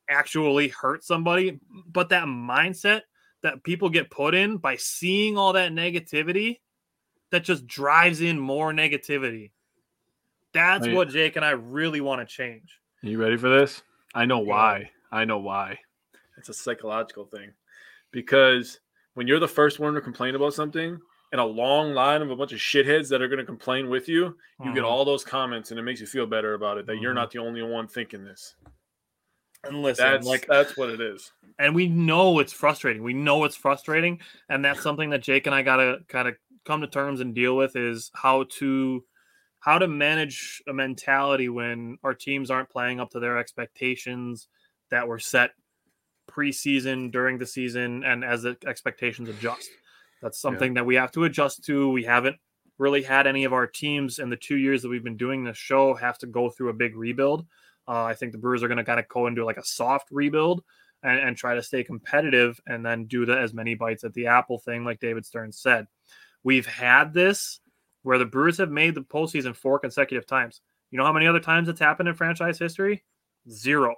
actually 0.10 0.70
hurt 0.70 1.04
somebody, 1.04 1.60
but 1.88 2.10
that 2.10 2.26
mindset 2.26 3.02
that 3.44 3.64
people 3.64 3.90
get 3.90 4.12
put 4.12 4.36
in 4.36 4.58
by 4.58 4.76
seeing 4.76 5.38
all 5.38 5.54
that 5.54 5.72
negativity 5.72 6.60
that 7.32 7.44
just 7.44 7.66
drives 7.66 8.22
in 8.22 8.40
more 8.40 8.72
negativity. 8.72 9.52
That's 10.54 10.88
what 10.88 11.10
Jake 11.10 11.38
and 11.38 11.46
I 11.46 11.52
really 11.52 12.02
want 12.02 12.22
to 12.22 12.26
change. 12.26 12.80
You 13.02 13.20
ready 13.20 13.38
for 13.38 13.50
this? 13.50 13.82
I 14.14 14.26
know 14.26 14.40
why. 14.40 14.92
I 15.12 15.26
know 15.26 15.40
why. 15.40 15.80
It's 16.38 16.50
a 16.50 16.54
psychological 16.54 17.26
thing. 17.26 17.52
Because 18.12 18.80
when 19.14 19.28
you're 19.28 19.40
the 19.40 19.48
first 19.48 19.80
one 19.80 19.94
to 19.94 20.02
complain 20.02 20.36
about 20.36 20.54
something 20.54 21.00
and 21.32 21.42
a 21.42 21.46
long 21.46 21.94
line 21.94 22.22
of 22.22 22.30
a 22.30 22.36
bunch 22.36 22.52
of 22.52 22.60
shitheads 22.60 23.08
that 23.10 23.22
are 23.22 23.30
going 23.30 23.40
to 23.40 23.46
complain 23.46 23.90
with 23.90 24.10
you, 24.10 24.26
you 24.26 24.36
mm-hmm. 24.60 24.74
get 24.74 24.84
all 24.84 25.06
those 25.06 25.24
comments 25.24 25.72
and 25.72 25.80
it 25.80 25.84
makes 25.84 26.02
you 26.02 26.08
feel 26.08 26.26
better 26.26 26.54
about 26.54 26.78
it 26.78 26.86
that 26.86 26.94
mm-hmm. 26.94 27.04
you're 27.04 27.14
not 27.14 27.32
the 27.32 27.40
only 27.40 27.64
one 27.64 27.88
thinking 27.88 28.26
this. 28.26 28.56
And 29.64 29.82
listen, 29.82 30.06
that's, 30.06 30.26
like 30.26 30.48
that's 30.48 30.76
what 30.76 30.90
it 30.90 31.00
is. 31.02 31.32
And 31.60 31.76
we 31.76 31.88
know 31.88 32.40
it's 32.40 32.54
frustrating. 32.54 33.04
We 33.04 33.14
know 33.14 33.44
it's 33.44 33.56
frustrating, 33.56 34.20
and 34.50 34.66
that's 34.66 34.82
something 34.82 35.12
that 35.12 35.22
Jake 35.22 35.46
and 35.46 35.54
I 35.54 35.62
gotta 35.62 36.00
kind 36.08 36.28
of 36.28 36.36
come 36.66 36.82
to 36.82 36.88
terms 36.88 37.20
and 37.20 37.36
deal 37.36 37.56
with 37.56 37.76
is 37.76 38.12
how 38.14 38.46
to 38.58 39.04
how 39.60 39.78
to 39.78 39.88
manage 39.88 40.62
a 40.68 40.74
mentality 40.74 41.48
when 41.48 41.98
our 42.04 42.16
teams 42.16 42.50
aren't 42.50 42.70
playing 42.70 43.00
up 43.00 43.12
to 43.12 43.20
their 43.20 43.38
expectations 43.38 44.48
that 44.90 45.08
were 45.08 45.20
set 45.20 45.52
preseason, 46.30 47.12
during 47.12 47.38
the 47.38 47.46
season, 47.46 48.04
and 48.04 48.24
as 48.24 48.42
the 48.42 48.58
expectations 48.66 49.30
adjust. 49.30 49.70
That's 50.22 50.40
something 50.40 50.72
yeah. 50.72 50.82
that 50.82 50.86
we 50.86 50.96
have 50.96 51.12
to 51.12 51.26
adjust 51.26 51.64
to. 51.66 51.90
We 51.90 52.04
haven't 52.04 52.38
really 52.78 53.04
had 53.04 53.28
any 53.28 53.44
of 53.44 53.54
our 53.54 53.68
teams 53.68 54.18
in 54.18 54.30
the 54.30 54.38
two 54.38 54.58
years 54.58 54.82
that 54.82 54.90
we've 54.90 55.04
been 55.04 55.18
doing 55.18 55.44
this 55.44 55.58
show 55.58 55.94
have 55.94 56.18
to 56.20 56.28
go 56.28 56.50
through 56.50 56.70
a 56.70 56.74
big 56.74 56.96
rebuild. 56.96 57.46
Uh, 57.88 58.04
I 58.04 58.14
think 58.14 58.32
the 58.32 58.38
Brewers 58.38 58.64
are 58.64 58.68
going 58.68 58.78
to 58.78 58.84
kind 58.84 59.00
of 59.00 59.08
go 59.08 59.28
into 59.28 59.46
like 59.46 59.58
a 59.58 59.66
soft 59.66 60.10
rebuild 60.12 60.64
and, 61.04 61.20
and 61.20 61.38
try 61.38 61.56
to 61.56 61.64
stay 61.64 61.84
competitive 61.84 62.60
and 62.68 62.86
then 62.86 63.06
do 63.06 63.26
the 63.26 63.38
as 63.38 63.54
many 63.54 63.76
bites 63.76 64.04
at 64.04 64.14
the 64.14 64.28
apple 64.28 64.60
thing, 64.60 64.84
like 64.84 65.00
David 65.00 65.26
Stern 65.26 65.52
said. 65.52 65.88
We've 66.44 66.66
had 66.66 67.14
this 67.14 67.60
where 68.04 68.18
the 68.18 68.26
Brewers 68.26 68.58
have 68.58 68.72
made 68.72 68.96
the 68.96 69.02
postseason 69.02 69.56
four 69.56 69.80
consecutive 69.80 70.26
times. 70.26 70.62
You 70.90 70.98
know 70.98 71.06
how 71.06 71.14
many 71.14 71.28
other 71.28 71.40
times 71.40 71.70
it's 71.70 71.80
happened 71.80 72.10
in 72.10 72.16
franchise 72.16 72.60
history? 72.60 73.04
Zero. 73.50 73.96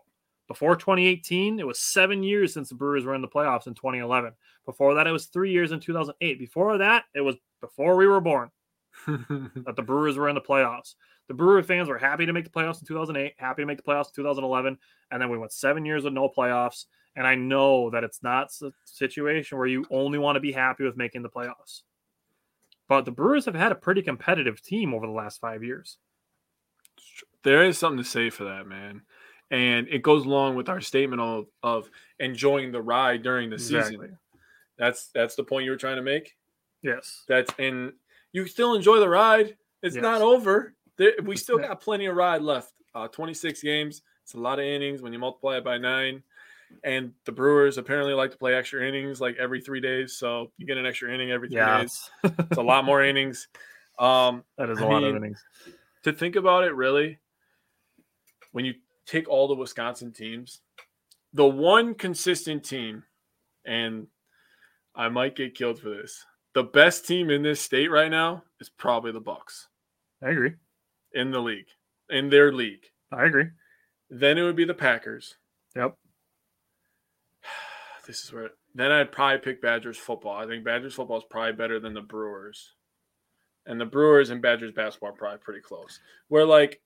Before 0.48 0.76
2018, 0.76 1.60
it 1.60 1.66
was 1.66 1.80
seven 1.80 2.22
years 2.22 2.54
since 2.54 2.70
the 2.70 2.76
Brewers 2.76 3.06
were 3.06 3.16
in 3.16 3.22
the 3.22 3.28
playoffs 3.28 3.68
in 3.68 3.74
2011. 3.74 4.34
Before 4.66 4.94
that, 4.96 5.08
it 5.08 5.12
was 5.12 5.28
three 5.28 5.52
years 5.52 5.72
in 5.72 5.80
2008. 5.80 6.38
Before 6.38 6.78
that, 6.80 7.06
it 7.16 7.22
was 7.22 7.36
before 7.62 7.96
we 7.96 8.08
were 8.08 8.22
born 8.22 8.52
that 9.08 9.76
the 9.76 9.82
Brewers 9.82 10.18
were 10.18 10.30
in 10.30 10.36
the 10.36 10.42
playoffs. 10.42 10.96
The 11.28 11.34
Brewer 11.34 11.64
fans 11.64 11.88
were 11.88 11.98
happy 11.98 12.26
to 12.26 12.34
make 12.34 12.44
the 12.44 12.50
playoffs 12.50 12.82
in 12.82 12.88
2008, 12.88 13.34
happy 13.38 13.62
to 13.62 13.66
make 13.66 13.78
the 13.78 13.84
playoffs 13.84 14.08
in 14.08 14.16
2011, 14.16 14.78
and 15.12 15.22
then 15.22 15.30
we 15.30 15.38
went 15.38 15.54
seven 15.54 15.86
years 15.86 16.04
with 16.04 16.14
no 16.14 16.30
playoffs. 16.30 16.86
And 17.16 17.28
I 17.28 17.36
know 17.36 17.90
that 17.92 18.04
it's 18.04 18.24
not 18.24 18.52
a 18.62 18.72
situation 18.86 19.58
where 19.58 19.68
you 19.68 19.86
only 19.92 20.18
want 20.18 20.36
to 20.36 20.40
be 20.40 20.52
happy 20.52 20.84
with 20.84 20.98
making 20.98 21.22
the 21.22 21.30
playoffs. 21.30 21.84
But 22.88 23.06
the 23.06 23.12
Brewers 23.12 23.46
have 23.46 23.56
had 23.56 23.72
a 23.72 23.76
pretty 23.76 24.02
competitive 24.02 24.62
team 24.62 24.94
over 24.94 25.06
the 25.06 25.14
last 25.14 25.40
five 25.40 25.64
years. 25.64 25.98
There 27.44 27.64
is 27.64 27.78
something 27.78 28.04
to 28.04 28.10
say 28.10 28.30
for 28.30 28.46
that, 28.46 28.68
man. 28.68 29.04
And 29.52 29.88
it 29.90 30.02
goes 30.02 30.26
along 30.26 30.56
with 30.56 30.70
our 30.70 30.82
statement 30.82 31.22
of, 31.22 31.46
of 31.62 31.90
enjoying 32.20 32.72
the 32.72 32.82
ride 32.82 33.22
during 33.22 33.50
the 33.50 33.56
exactly. 33.56 33.92
season. 33.92 34.18
That's 34.78 35.10
that's 35.14 35.36
the 35.36 35.44
point 35.44 35.66
you 35.66 35.72
were 35.72 35.78
trying 35.78 35.98
to 35.98 36.02
make. 36.02 36.36
Yes. 36.82 37.24
That's 37.28 37.54
and 37.60 37.94
you 38.32 38.48
still 38.48 38.74
enjoy 38.74 39.00
the 39.00 39.10
ride. 39.10 39.56
It's 39.84 39.96
yes. 39.96 40.02
not 40.02 40.22
over. 40.22 40.74
There, 40.98 41.14
we 41.24 41.36
still 41.36 41.58
got 41.58 41.82
plenty 41.82 42.06
of 42.06 42.16
ride 42.16 42.42
left. 42.42 42.74
Uh, 42.96 43.08
26 43.08 43.62
games. 43.64 44.04
It's 44.24 44.36
a 44.36 44.40
lot 44.40 44.60
of 44.60 44.66
innings 44.66 45.02
when 45.02 45.12
you 45.14 45.20
multiply 45.20 45.58
it 45.58 45.64
by 45.64 45.78
nine. 45.78 46.24
And 46.84 47.14
the 47.26 47.32
Brewers 47.32 47.78
apparently 47.78 48.14
like 48.14 48.32
to 48.32 48.38
play 48.38 48.56
extra 48.56 48.88
innings 48.88 49.20
like 49.20 49.36
every 49.38 49.62
three 49.62 49.80
days. 49.80 50.14
So 50.14 50.52
you 50.58 50.66
get 50.66 50.78
an 50.78 50.86
extra 50.86 51.14
inning 51.14 51.32
every 51.32 51.50
three 51.50 51.58
yeah. 51.58 51.82
days. 51.82 52.10
It's 52.24 52.58
a 52.58 52.64
lot 52.64 52.86
more 52.86 53.04
innings. 53.06 53.48
Um, 54.00 54.44
that 54.58 54.70
is 54.70 54.80
a 54.80 54.86
I 54.86 54.88
lot 54.88 55.02
mean, 55.02 55.10
of 55.12 55.16
innings. 55.18 55.44
To 56.04 56.14
think 56.14 56.36
about 56.36 56.64
it, 56.64 56.76
really, 56.76 57.20
when 58.52 58.66
you 58.66 58.76
take 59.06 59.28
all 59.30 59.48
the 59.48 59.56
Wisconsin 59.56 60.12
teams, 60.12 60.62
the 61.34 61.46
one 61.46 61.96
consistent 61.96 62.64
team, 62.64 63.04
and 63.66 64.08
I 64.96 65.10
might 65.10 65.36
get 65.36 65.56
killed 65.56 65.80
for 65.80 65.90
this, 65.90 66.26
the 66.54 66.64
best 66.64 67.08
team 67.08 67.30
in 67.30 67.42
this 67.42 67.62
state 67.62 67.90
right 67.90 68.12
now 68.12 68.44
is 68.60 68.70
probably 68.70 69.12
the 69.12 69.20
Bucks. 69.20 69.68
I 70.24 70.30
agree. 70.30 70.54
In 71.14 71.32
the 71.32 71.40
league, 71.40 71.68
in 72.10 72.30
their 72.30 72.52
league. 72.52 72.86
I 73.12 73.26
agree. 73.26 73.46
Then 74.10 74.38
it 74.38 74.44
would 74.44 74.56
be 74.56 74.66
the 74.66 74.74
Packers. 74.74 75.36
Yep. 75.76 75.96
This 78.06 78.26
is 78.26 78.34
where 78.34 78.50
then 78.76 78.92
I'd 78.92 79.12
probably 79.12 79.38
pick 79.38 79.62
Badgers 79.62 79.98
football. 79.98 80.36
I 80.36 80.48
think 80.48 80.64
Badgers 80.64 80.94
football 80.94 81.18
is 81.18 81.24
probably 81.30 81.54
better 81.54 81.80
than 81.80 81.94
the 81.94 82.02
Brewers. 82.02 82.74
And 83.66 83.80
the 83.80 83.86
Brewers 83.86 84.30
and 84.30 84.42
Badgers 84.42 84.74
basketball 84.74 85.12
are 85.12 85.14
probably 85.14 85.38
pretty 85.40 85.62
close. 85.62 86.00
Where 86.28 86.46
like 86.46 86.82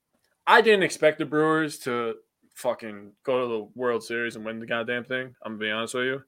I 0.45 0.61
didn't 0.61 0.84
expect 0.84 1.17
the 1.17 1.25
Brewers 1.25 1.80
to 1.80 2.15
fucking 2.53 3.13
go 3.23 3.41
to 3.41 3.47
the 3.47 3.69
World 3.73 4.03
Series 4.03 4.36
and 4.36 4.45
win 4.45 4.59
the 4.59 4.65
goddamn 4.65 5.05
thing. 5.05 5.34
I'm 5.43 5.53
gonna 5.53 5.65
be 5.65 5.71
honest 5.71 5.93
with 5.93 6.05
you. 6.05 6.23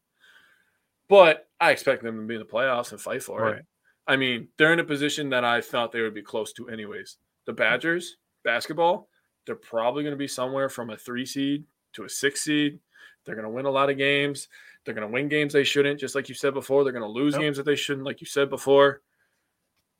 But 1.08 1.48
I 1.60 1.72
expect 1.72 2.04
them 2.04 2.22
to 2.22 2.28
be 2.28 2.36
in 2.36 2.40
the 2.40 2.46
playoffs 2.46 2.92
and 2.92 3.02
fight 3.02 3.24
for 3.24 3.42
right. 3.42 3.56
it. 3.58 3.66
I 4.08 4.16
mean, 4.16 4.48
they're 4.58 4.74
in 4.74 4.80
a 4.80 4.84
position 4.84 5.30
that 5.30 5.44
I 5.44 5.62
thought 5.62 5.92
they 5.92 6.02
would 6.02 6.14
be 6.14 6.22
close 6.22 6.54
to 6.54 6.70
anyways. 6.70 7.18
The 7.50 7.54
Badgers, 7.54 8.18
basketball, 8.44 9.10
they're 9.48 9.56
probably 9.56 10.04
going 10.04 10.14
to 10.14 10.20
be 10.20 10.28
somewhere 10.28 10.70
from 10.70 10.92
a 10.92 10.98
three 10.98 11.26
seed 11.26 11.64
to 11.94 12.04
a 12.04 12.10
six 12.10 12.44
seed. 12.44 12.78
They're 13.26 13.34
going 13.34 13.48
to 13.48 13.50
win 13.50 13.66
a 13.66 13.72
lot 13.72 13.90
of 13.90 13.98
games. 13.98 14.50
They're 14.86 14.94
going 14.94 15.08
to 15.08 15.12
win 15.12 15.30
games 15.30 15.54
they 15.54 15.64
shouldn't, 15.64 16.00
just 16.00 16.14
like 16.14 16.30
you 16.30 16.36
said 16.36 16.54
before. 16.54 16.84
They're 16.84 16.94
going 16.94 17.02
to 17.02 17.10
lose 17.10 17.34
yep. 17.34 17.42
games 17.42 17.58
that 17.58 17.66
they 17.66 17.76
shouldn't, 17.76 18.06
like 18.06 18.22
you 18.22 18.28
said 18.28 18.52
before. 18.52 19.02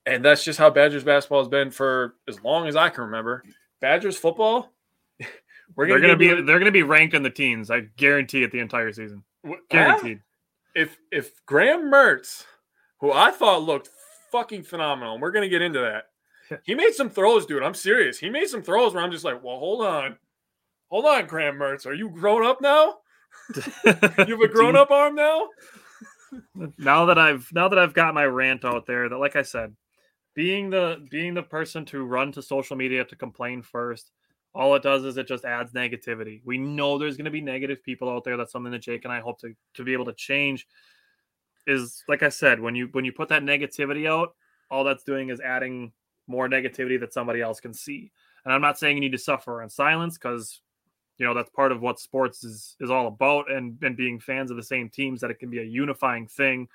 And 0.06 0.24
that's 0.24 0.44
just 0.44 0.60
how 0.60 0.70
Badgers 0.70 1.04
basketball 1.04 1.40
has 1.40 1.48
been 1.48 1.72
for 1.72 2.18
as 2.28 2.40
long 2.44 2.68
as 2.68 2.76
I 2.76 2.90
can 2.90 3.06
remember. 3.06 3.44
Badgers 3.82 4.16
football, 4.16 4.72
We're 5.76 5.88
they're 5.88 6.00
gonna, 6.00 6.10
gonna 6.10 6.18
be 6.18 6.28
do 6.28 6.38
it- 6.38 6.46
they're 6.46 6.60
gonna 6.60 6.70
be 6.70 6.84
ranked 6.84 7.16
in 7.16 7.24
the 7.24 7.32
teens. 7.32 7.72
I 7.72 7.80
guarantee 7.98 8.44
it 8.44 8.52
the 8.52 8.60
entire 8.60 8.94
season. 8.94 9.24
Guaranteed. 9.72 10.20
if 10.76 11.00
if 11.12 11.44
Graham 11.48 11.90
Mertz, 11.92 12.46
who 13.00 13.12
I 13.12 13.32
thought 13.32 13.64
looked 13.64 13.90
fucking 14.32 14.62
phenomenal, 14.62 15.14
and 15.14 15.22
we're 15.24 15.32
gonna 15.32 15.50
get 15.50 15.64
into 15.64 15.80
that. 15.80 16.09
He 16.64 16.76
made 16.76 16.94
some 16.94 17.10
throws, 17.10 17.46
dude. 17.46 17.64
I'm 17.64 17.74
serious. 17.74 18.18
He 18.18 18.30
made 18.30 18.48
some 18.48 18.64
throws 18.64 18.94
where 18.94 19.04
I'm 19.04 19.12
just 19.12 19.26
like, 19.26 19.44
well, 19.44 19.60
hold 19.60 19.86
on. 19.86 20.18
Hold 20.90 21.06
on, 21.06 21.28
Graham 21.28 21.56
Mertz. 21.56 21.86
Are 21.86 21.94
you 21.94 22.10
grown 22.10 22.46
up 22.46 22.62
now? 22.62 22.96
You 23.86 24.36
have 24.36 24.42
a 24.42 24.48
grown 24.48 24.76
up 24.76 24.92
arm 24.92 25.16
now? 25.16 25.48
now 26.78 27.06
that 27.06 27.18
I've 27.18 27.48
now 27.54 27.68
that 27.70 27.80
I've 27.80 27.94
got 27.94 28.14
my 28.14 28.26
rant 28.26 28.66
out 28.66 28.86
there, 28.86 29.10
that 29.10 29.18
like 29.18 29.36
I 29.36 29.42
said, 29.42 29.76
being 30.36 30.70
the 30.70 31.06
being 31.10 31.34
the 31.34 31.44
person 31.44 31.86
to 31.86 32.04
run 32.04 32.32
to 32.34 32.42
social 32.42 32.76
media 32.76 33.06
to 33.06 33.16
complain 33.16 33.62
first, 33.62 34.12
all 34.54 34.76
it 34.76 34.84
does 34.84 35.06
is 35.06 35.18
it 35.18 35.28
just 35.28 35.46
adds 35.46 35.74
negativity. 35.74 36.42
We 36.44 36.58
know 36.58 36.98
there's 36.98 37.18
going 37.18 37.26
to 37.26 37.32
be 37.32 37.42
negative 37.42 37.84
people 37.84 38.10
out 38.10 38.24
there. 38.24 38.38
That's 38.38 38.52
something 38.52 38.72
that 38.72 38.82
Jake 38.82 39.06
and 39.06 39.14
I 39.14 39.20
hope 39.20 39.40
to 39.42 39.54
to 39.76 39.84
be 39.84 39.94
able 39.94 40.06
to 40.06 40.14
change. 40.14 40.68
Is 41.68 42.04
like 42.08 42.24
I 42.24 42.30
said, 42.30 42.60
when 42.60 42.76
you 42.76 42.90
when 42.92 43.06
you 43.06 43.12
put 43.12 43.30
that 43.30 43.44
negativity 43.44 44.08
out, 44.10 44.34
all 44.72 44.84
that's 44.84 45.04
doing 45.04 45.30
is 45.30 45.40
adding 45.40 45.92
more 46.30 46.48
negativity 46.48 47.00
that 47.00 47.12
somebody 47.12 47.42
else 47.42 47.60
can 47.60 47.74
see. 47.74 48.12
And 48.46 48.54
I'm 48.54 48.62
not 48.62 48.78
saying 48.78 48.96
you 48.96 49.02
need 49.02 49.12
to 49.12 49.18
suffer 49.18 49.62
in 49.62 49.70
silence 49.70 50.18
because 50.18 50.62
you 51.18 51.26
know 51.26 51.34
that's 51.34 51.50
part 51.50 51.72
of 51.72 51.82
what 51.82 52.00
sports 52.00 52.44
is 52.44 52.78
is 52.80 52.90
all 52.90 53.08
about 53.08 53.52
and 53.52 53.78
and 53.84 53.98
being 53.98 54.20
fans 54.20 54.52
of 54.52 54.58
the 54.58 54.64
same 54.64 54.88
teams 54.90 55.20
that 55.20 55.32
it 55.32 55.40
can 55.40 55.50
be 55.50 55.60
a 55.60 55.64
unifying 55.64 56.28
thing 56.28 56.70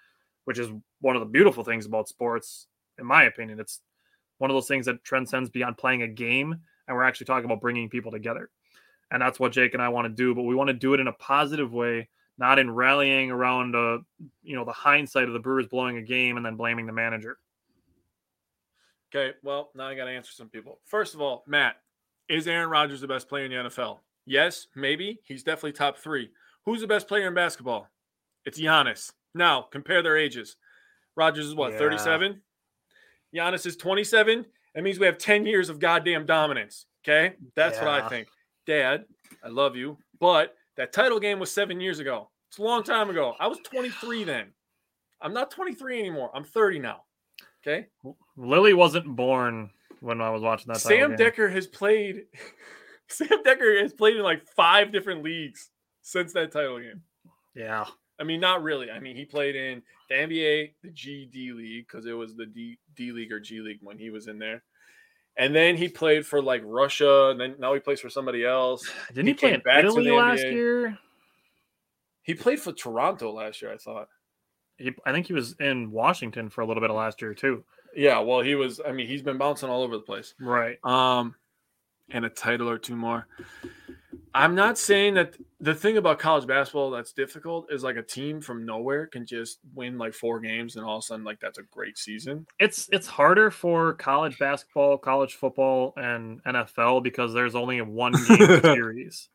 which 0.44 0.58
is 0.58 0.68
one 1.00 1.16
of 1.16 1.20
the 1.20 1.26
beautiful 1.26 1.64
things 1.64 1.86
about 1.86 2.08
sports 2.08 2.66
in 2.98 3.06
my 3.06 3.24
opinion. 3.24 3.58
It's 3.58 3.80
one 4.38 4.50
of 4.50 4.54
those 4.54 4.68
things 4.68 4.84
that 4.86 5.02
transcends 5.02 5.48
beyond 5.48 5.78
playing 5.78 6.02
a 6.02 6.08
game 6.08 6.52
and 6.86 6.96
we're 6.96 7.04
actually 7.04 7.26
talking 7.26 7.46
about 7.46 7.62
bringing 7.62 7.88
people 7.88 8.12
together. 8.12 8.50
And 9.10 9.22
that's 9.22 9.40
what 9.40 9.52
Jake 9.52 9.72
and 9.72 9.82
I 9.82 9.88
want 9.88 10.04
to 10.04 10.10
do 10.10 10.34
but 10.34 10.42
we 10.42 10.54
want 10.54 10.68
to 10.68 10.74
do 10.74 10.92
it 10.92 11.00
in 11.00 11.08
a 11.08 11.12
positive 11.12 11.72
way 11.72 12.08
not 12.36 12.58
in 12.58 12.70
rallying 12.70 13.30
around 13.30 13.74
uh 13.74 13.98
you 14.42 14.56
know 14.56 14.64
the 14.64 14.72
hindsight 14.72 15.28
of 15.28 15.32
the 15.32 15.38
Brewers 15.38 15.68
blowing 15.68 15.96
a 15.96 16.02
game 16.02 16.36
and 16.36 16.44
then 16.44 16.56
blaming 16.56 16.86
the 16.86 16.92
manager 16.92 17.38
Okay, 19.14 19.36
well, 19.42 19.70
now 19.74 19.86
I 19.86 19.94
got 19.94 20.06
to 20.06 20.10
answer 20.10 20.32
some 20.32 20.48
people. 20.48 20.80
First 20.84 21.14
of 21.14 21.20
all, 21.20 21.44
Matt, 21.46 21.76
is 22.28 22.48
Aaron 22.48 22.68
Rodgers 22.68 23.00
the 23.00 23.06
best 23.06 23.28
player 23.28 23.44
in 23.44 23.50
the 23.52 23.56
NFL? 23.70 23.98
Yes, 24.26 24.66
maybe. 24.74 25.20
He's 25.24 25.42
definitely 25.44 25.72
top 25.72 25.98
three. 25.98 26.30
Who's 26.64 26.80
the 26.80 26.86
best 26.86 27.06
player 27.06 27.28
in 27.28 27.34
basketball? 27.34 27.88
It's 28.44 28.58
Giannis. 28.58 29.12
Now, 29.34 29.62
compare 29.62 30.02
their 30.02 30.16
ages. 30.16 30.56
Rodgers 31.16 31.46
is 31.46 31.54
what, 31.54 31.72
Yeah. 31.72 31.78
37? 31.78 32.42
Giannis 33.34 33.66
is 33.66 33.76
27. 33.76 34.46
That 34.74 34.82
means 34.82 34.98
we 34.98 35.06
have 35.06 35.18
10 35.18 35.46
years 35.46 35.68
of 35.68 35.78
goddamn 35.78 36.26
dominance. 36.26 36.86
Okay? 37.04 37.36
That's 37.54 37.78
what 37.78 37.88
I 37.88 38.08
think. 38.08 38.28
Dad, 38.66 39.04
I 39.44 39.48
love 39.48 39.76
you, 39.76 39.98
but 40.18 40.56
that 40.76 40.92
title 40.92 41.20
game 41.20 41.38
was 41.38 41.52
seven 41.52 41.80
years 41.80 41.98
ago. 42.00 42.30
It's 42.48 42.58
a 42.58 42.62
long 42.62 42.82
time 42.82 43.10
ago. 43.10 43.34
I 43.38 43.46
was 43.46 43.58
23 43.64 44.24
then. 44.24 44.52
I'm 45.20 45.34
not 45.34 45.50
23 45.50 46.00
anymore. 46.00 46.30
I'm 46.34 46.44
30 46.44 46.78
now. 46.78 47.04
Okay? 47.66 47.86
Lily 48.36 48.74
wasn't 48.74 49.16
born 49.16 49.70
when 50.00 50.20
I 50.20 50.30
was 50.30 50.42
watching 50.42 50.72
that 50.72 50.80
Sam. 50.80 51.16
Dekker 51.16 51.50
has 51.50 51.66
played. 51.66 52.24
Sam 53.08 53.42
Dekker 53.44 53.80
has 53.82 53.92
played 53.92 54.16
in 54.16 54.22
like 54.22 54.46
five 54.56 54.92
different 54.92 55.22
leagues 55.22 55.70
since 56.02 56.32
that 56.34 56.52
title 56.52 56.78
game. 56.78 57.02
yeah 57.54 57.84
I 58.18 58.24
mean, 58.24 58.40
not 58.40 58.62
really. 58.62 58.90
I 58.90 59.00
mean, 59.00 59.16
he 59.16 59.24
played 59.24 59.56
in 59.56 59.82
the 60.08 60.14
NBA, 60.14 60.74
the 60.82 60.90
GD 60.90 61.54
League, 61.56 61.86
because 61.88 62.06
it 62.06 62.12
was 62.12 62.36
the 62.36 62.46
D, 62.46 62.78
D 62.94 63.12
League 63.12 63.32
or 63.32 63.40
G 63.40 63.60
League 63.60 63.80
when 63.82 63.98
he 63.98 64.10
was 64.10 64.28
in 64.28 64.38
there. 64.38 64.62
And 65.36 65.54
then 65.54 65.76
he 65.76 65.88
played 65.88 66.24
for 66.24 66.40
like 66.40 66.62
Russia, 66.64 67.30
and 67.30 67.40
then 67.40 67.56
now 67.58 67.74
he 67.74 67.80
plays 67.80 68.00
for 68.00 68.08
somebody 68.08 68.44
else. 68.44 68.88
didn't 69.08 69.26
He 69.26 69.32
he, 69.32 69.34
play 69.34 69.54
in 69.54 69.62
Italy 69.78 70.10
last 70.10 70.42
NBA. 70.42 70.52
year 70.52 70.98
He 72.22 72.34
played 72.34 72.60
for 72.60 72.72
Toronto 72.72 73.32
last 73.32 73.60
year, 73.60 73.72
I 73.72 73.78
thought. 73.78 74.08
He, 74.78 74.92
I 75.06 75.12
think 75.12 75.26
he 75.26 75.32
was 75.32 75.54
in 75.60 75.90
Washington 75.90 76.50
for 76.50 76.60
a 76.62 76.66
little 76.66 76.80
bit 76.80 76.90
of 76.90 76.96
last 76.96 77.20
year 77.22 77.34
too 77.34 77.64
Yeah, 77.96 78.18
well, 78.20 78.40
he 78.40 78.54
was. 78.54 78.80
I 78.86 78.92
mean, 78.92 79.06
he's 79.06 79.22
been 79.22 79.38
bouncing 79.38 79.68
all 79.68 79.82
over 79.82 79.96
the 79.96 80.02
place. 80.02 80.34
right 80.40 80.78
Um, 80.84 81.34
and 82.10 82.24
a 82.24 82.28
title 82.30 82.68
or 82.68 82.78
two 82.78 82.96
more. 82.96 83.26
I'm 84.36 84.56
not 84.56 84.76
saying 84.78 85.14
that 85.14 85.36
the 85.60 85.74
thing 85.74 85.96
about 85.96 86.18
college 86.18 86.44
basketball 86.46 86.90
that's 86.90 87.12
difficult 87.12 87.72
is 87.72 87.84
like 87.84 87.94
a 87.96 88.02
team 88.02 88.40
from 88.40 88.66
nowhere 88.66 89.06
can 89.06 89.24
just 89.24 89.60
win 89.74 89.96
like 89.96 90.12
four 90.12 90.40
games 90.40 90.74
and 90.74 90.84
all 90.84 90.96
of 90.96 91.02
a 91.02 91.06
sudden 91.06 91.24
like 91.24 91.38
that's 91.38 91.58
a 91.58 91.62
great 91.70 91.96
season. 91.96 92.44
it's 92.58 92.88
it's 92.90 93.06
harder 93.06 93.48
for 93.52 93.94
college 93.94 94.36
basketball, 94.40 94.98
college 94.98 95.34
football, 95.34 95.92
and 95.96 96.42
NFL 96.44 97.04
because 97.04 97.32
there's 97.32 97.54
only 97.54 97.80
one 97.80 98.12
game 98.26 98.60
series. 98.62 99.28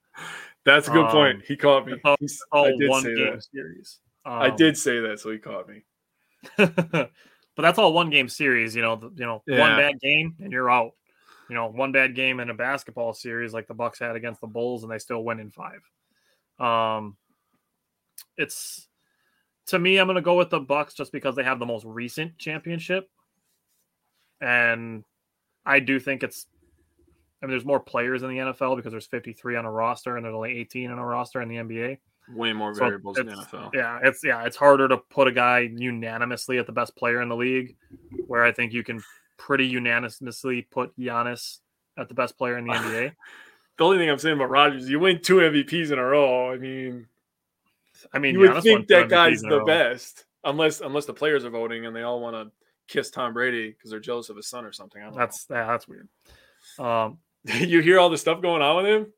That's 0.65 0.89
a 0.89 0.91
good 0.91 1.05
Um, 1.05 1.11
point. 1.11 1.43
He 1.47 1.55
caught 1.55 1.85
me. 1.87 1.93
all- 2.03 2.17
He's- 2.19 2.39
All 2.51 2.69
one 2.89 3.03
game 3.03 3.15
that. 3.35 3.43
series. 3.53 3.99
I 4.25 4.49
Um, 4.49 4.55
did 4.55 4.77
say 4.77 4.99
that, 4.99 5.19
so 5.19 5.31
he 5.31 5.37
caught 5.39 5.67
me. 5.67 5.83
but 6.57 7.11
that's 7.57 7.77
all 7.79 7.93
one 7.93 8.09
game 8.09 8.29
series. 8.29 8.75
You 8.75 8.81
know, 8.81 8.95
the, 8.95 9.09
you 9.15 9.25
know, 9.25 9.43
Yeah. 9.47 9.59
one 9.59 9.77
bad 9.77 9.99
game 9.99 10.35
and 10.39 10.51
you're 10.51 10.69
out. 10.69 10.91
You 11.47 11.55
know, 11.55 11.67
one 11.67 11.91
bad 11.91 12.15
game 12.15 12.39
in 12.39 12.49
a 12.49 12.53
basketball 12.53 13.13
series 13.13 13.53
like 13.53 13.67
the 13.67 13.73
Bucks 13.73 13.99
had 13.99 14.15
against 14.15 14.39
the 14.39 14.47
Bulls, 14.47 14.83
and 14.83 14.91
they 14.91 14.99
still 14.99 15.23
win 15.23 15.39
in 15.39 15.49
five. 15.51 15.81
Um, 16.59 17.17
it's 18.37 18.87
to 19.67 19.79
me, 19.79 19.97
I'm 19.97 20.07
going 20.07 20.15
to 20.15 20.21
go 20.21 20.35
with 20.37 20.49
the 20.51 20.59
Bucks 20.59 20.93
just 20.93 21.11
because 21.11 21.35
they 21.35 21.43
have 21.43 21.59
the 21.59 21.65
most 21.65 21.85
recent 21.85 22.37
championship, 22.37 23.09
and 24.41 25.03
I 25.65 25.79
do 25.79 25.99
think 25.99 26.23
it's. 26.23 26.45
I 27.41 27.45
mean, 27.45 27.51
there's 27.51 27.65
more 27.65 27.79
players 27.79 28.21
in 28.21 28.29
the 28.29 28.37
NFL 28.37 28.75
because 28.75 28.91
there's 28.91 29.07
53 29.07 29.55
on 29.55 29.65
a 29.65 29.71
roster, 29.71 30.17
and 30.17 30.25
there's 30.25 30.35
only 30.35 30.57
18 30.57 30.91
on 30.91 30.99
a 30.99 31.05
roster 31.05 31.41
in 31.41 31.47
the 31.47 31.55
NBA. 31.55 31.97
Way 32.33 32.53
more 32.53 32.73
So 32.73 32.79
variables 32.79 33.17
in 33.17 33.25
the 33.25 33.33
NFL. 33.33 33.73
Yeah, 33.73 33.99
it's 34.03 34.23
yeah, 34.23 34.45
it's 34.45 34.55
harder 34.55 34.87
to 34.87 34.97
put 34.97 35.27
a 35.27 35.31
guy 35.31 35.69
unanimously 35.75 36.57
at 36.57 36.65
the 36.65 36.71
best 36.71 36.95
player 36.95 37.21
in 37.21 37.29
the 37.29 37.35
league, 37.35 37.75
where 38.27 38.43
I 38.43 38.51
think 38.51 38.73
you 38.73 38.83
can 38.83 39.01
pretty 39.37 39.65
unanimously 39.65 40.67
put 40.69 40.95
Giannis 40.97 41.59
at 41.97 42.07
the 42.07 42.13
best 42.13 42.37
player 42.37 42.57
in 42.57 42.65
the 42.65 42.73
NBA. 42.73 43.13
The 43.77 43.85
only 43.85 43.97
thing 43.97 44.09
I'm 44.09 44.17
saying 44.17 44.35
about 44.35 44.49
Rodgers, 44.49 44.89
you 44.89 44.99
win 44.99 45.21
two 45.21 45.35
MVPs 45.35 45.93
in 45.93 45.99
a 45.99 46.03
row. 46.03 46.51
I 46.51 46.57
mean, 46.57 47.07
I 48.11 48.19
mean, 48.19 48.33
you 48.33 48.39
would 48.39 48.49
Giannis 48.49 48.53
won 48.55 48.61
think 48.61 48.87
that 48.89 49.07
guy's 49.07 49.39
the 49.39 49.63
best, 49.65 50.25
unless 50.43 50.81
unless 50.81 51.05
the 51.05 51.13
players 51.13 51.45
are 51.45 51.49
voting 51.49 51.85
and 51.85 51.95
they 51.95 52.01
all 52.01 52.19
want 52.19 52.35
to 52.35 52.51
kiss 52.89 53.09
Tom 53.09 53.31
Brady 53.31 53.69
because 53.69 53.89
they're 53.89 54.01
jealous 54.01 54.27
of 54.27 54.35
his 54.35 54.47
son 54.47 54.65
or 54.65 54.73
something. 54.73 55.01
That's 55.15 55.47
yeah, 55.49 55.65
that's 55.65 55.87
weird. 55.87 56.09
Um, 56.77 57.19
you 57.45 57.79
hear 57.79 57.99
all 57.99 58.09
the 58.09 58.17
stuff 58.17 58.41
going 58.41 58.61
on 58.61 58.83
with 58.83 58.85
him. 58.85 59.13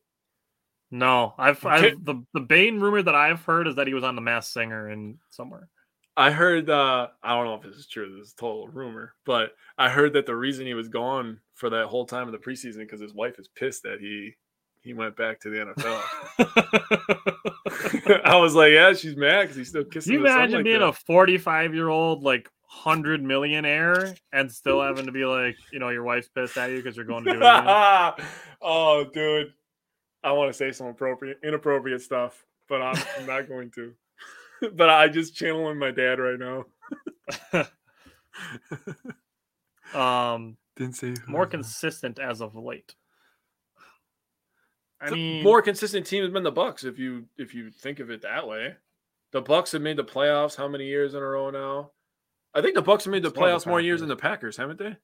No, 0.91 1.33
I've, 1.37 1.65
I've 1.65 2.03
the 2.03 2.23
the 2.33 2.41
Bane 2.41 2.79
rumor 2.79 3.01
that 3.01 3.15
I've 3.15 3.43
heard 3.43 3.67
is 3.67 3.75
that 3.77 3.87
he 3.87 3.93
was 3.93 4.03
on 4.03 4.15
the 4.15 4.21
Masked 4.21 4.51
Singer 4.53 4.89
in 4.89 5.17
somewhere. 5.29 5.69
I 6.17 6.31
heard. 6.31 6.69
uh 6.69 7.07
I 7.23 7.29
don't 7.35 7.45
know 7.45 7.55
if 7.55 7.63
this 7.63 7.77
is 7.77 7.87
true. 7.87 8.13
This 8.17 8.27
is 8.27 8.33
total 8.33 8.67
rumor, 8.67 9.13
but 9.25 9.51
I 9.77 9.89
heard 9.89 10.13
that 10.13 10.25
the 10.25 10.35
reason 10.35 10.65
he 10.65 10.73
was 10.73 10.89
gone 10.89 11.39
for 11.55 11.69
that 11.69 11.87
whole 11.87 12.05
time 12.05 12.27
of 12.27 12.33
the 12.33 12.37
preseason 12.37 12.79
because 12.79 12.99
his 12.99 13.13
wife 13.13 13.39
is 13.39 13.47
pissed 13.47 13.83
that 13.83 13.99
he 14.01 14.33
he 14.81 14.93
went 14.93 15.15
back 15.15 15.39
to 15.41 15.49
the 15.49 15.57
NFL. 16.37 18.21
I 18.25 18.35
was 18.37 18.53
like, 18.55 18.71
yeah, 18.73 18.93
she's 18.93 19.15
mad 19.15 19.43
because 19.43 19.55
he's 19.55 19.69
still 19.69 19.83
Can 19.83 19.91
kissing. 19.91 20.13
you 20.13 20.19
the 20.19 20.25
imagine 20.25 20.55
like 20.55 20.63
being 20.65 20.79
that. 20.79 20.87
a 20.89 20.93
45 20.93 21.73
year 21.73 21.87
old 21.87 22.23
like 22.23 22.49
hundred 22.65 23.21
millionaire 23.23 24.15
and 24.33 24.51
still 24.51 24.81
having 24.81 25.05
to 25.05 25.11
be 25.11 25.25
like, 25.25 25.55
you 25.71 25.79
know, 25.79 25.89
your 25.89 26.03
wife's 26.03 26.29
pissed 26.29 26.57
at 26.57 26.71
you 26.71 26.77
because 26.77 26.95
you're 26.95 27.05
going 27.05 27.23
to 27.25 27.33
do 27.33 27.39
it. 27.41 27.43
oh, 28.61 29.05
dude. 29.13 29.53
I 30.23 30.31
want 30.33 30.49
to 30.49 30.53
say 30.53 30.71
some 30.71 30.87
appropriate, 30.87 31.39
inappropriate 31.43 32.01
stuff, 32.01 32.45
but 32.69 32.81
I'm, 32.81 33.01
I'm 33.19 33.25
not 33.25 33.47
going 33.47 33.71
to. 33.71 33.93
but 34.73 34.89
I 34.89 35.07
just 35.07 35.35
channeling 35.35 35.77
my 35.77 35.91
dad 35.91 36.19
right 36.19 36.39
now. 36.39 37.67
Um, 39.93 40.57
Didn't 40.77 40.95
say 40.95 41.15
more 41.27 41.45
consistent 41.45 42.17
as 42.19 42.41
of 42.41 42.55
late. 42.55 42.95
I 45.01 45.09
The 45.09 45.15
mean, 45.15 45.43
more 45.43 45.61
consistent 45.61 46.05
team 46.05 46.23
has 46.23 46.31
been 46.31 46.43
the 46.43 46.51
Bucks. 46.51 46.83
If 46.83 46.99
you 46.99 47.25
if 47.37 47.53
you 47.53 47.71
think 47.71 47.99
of 47.99 48.09
it 48.09 48.21
that 48.21 48.47
way, 48.47 48.75
the 49.31 49.41
Bucks 49.41 49.71
have 49.73 49.81
made 49.81 49.97
the 49.97 50.03
playoffs 50.03 50.55
how 50.55 50.67
many 50.67 50.85
years 50.85 51.13
in 51.13 51.21
a 51.21 51.25
row 51.25 51.49
now? 51.49 51.91
I 52.53 52.61
think 52.61 52.75
the 52.75 52.81
Bucks 52.81 53.05
have 53.05 53.11
made 53.11 53.23
the 53.23 53.29
It's 53.29 53.37
more 53.37 53.47
the 53.49 53.53
playoffs 53.55 53.67
more 53.67 53.81
years 53.81 53.99
than 54.01 54.09
the 54.09 54.15
Packers, 54.15 54.57
haven't 54.57 54.79
they? 54.79 54.95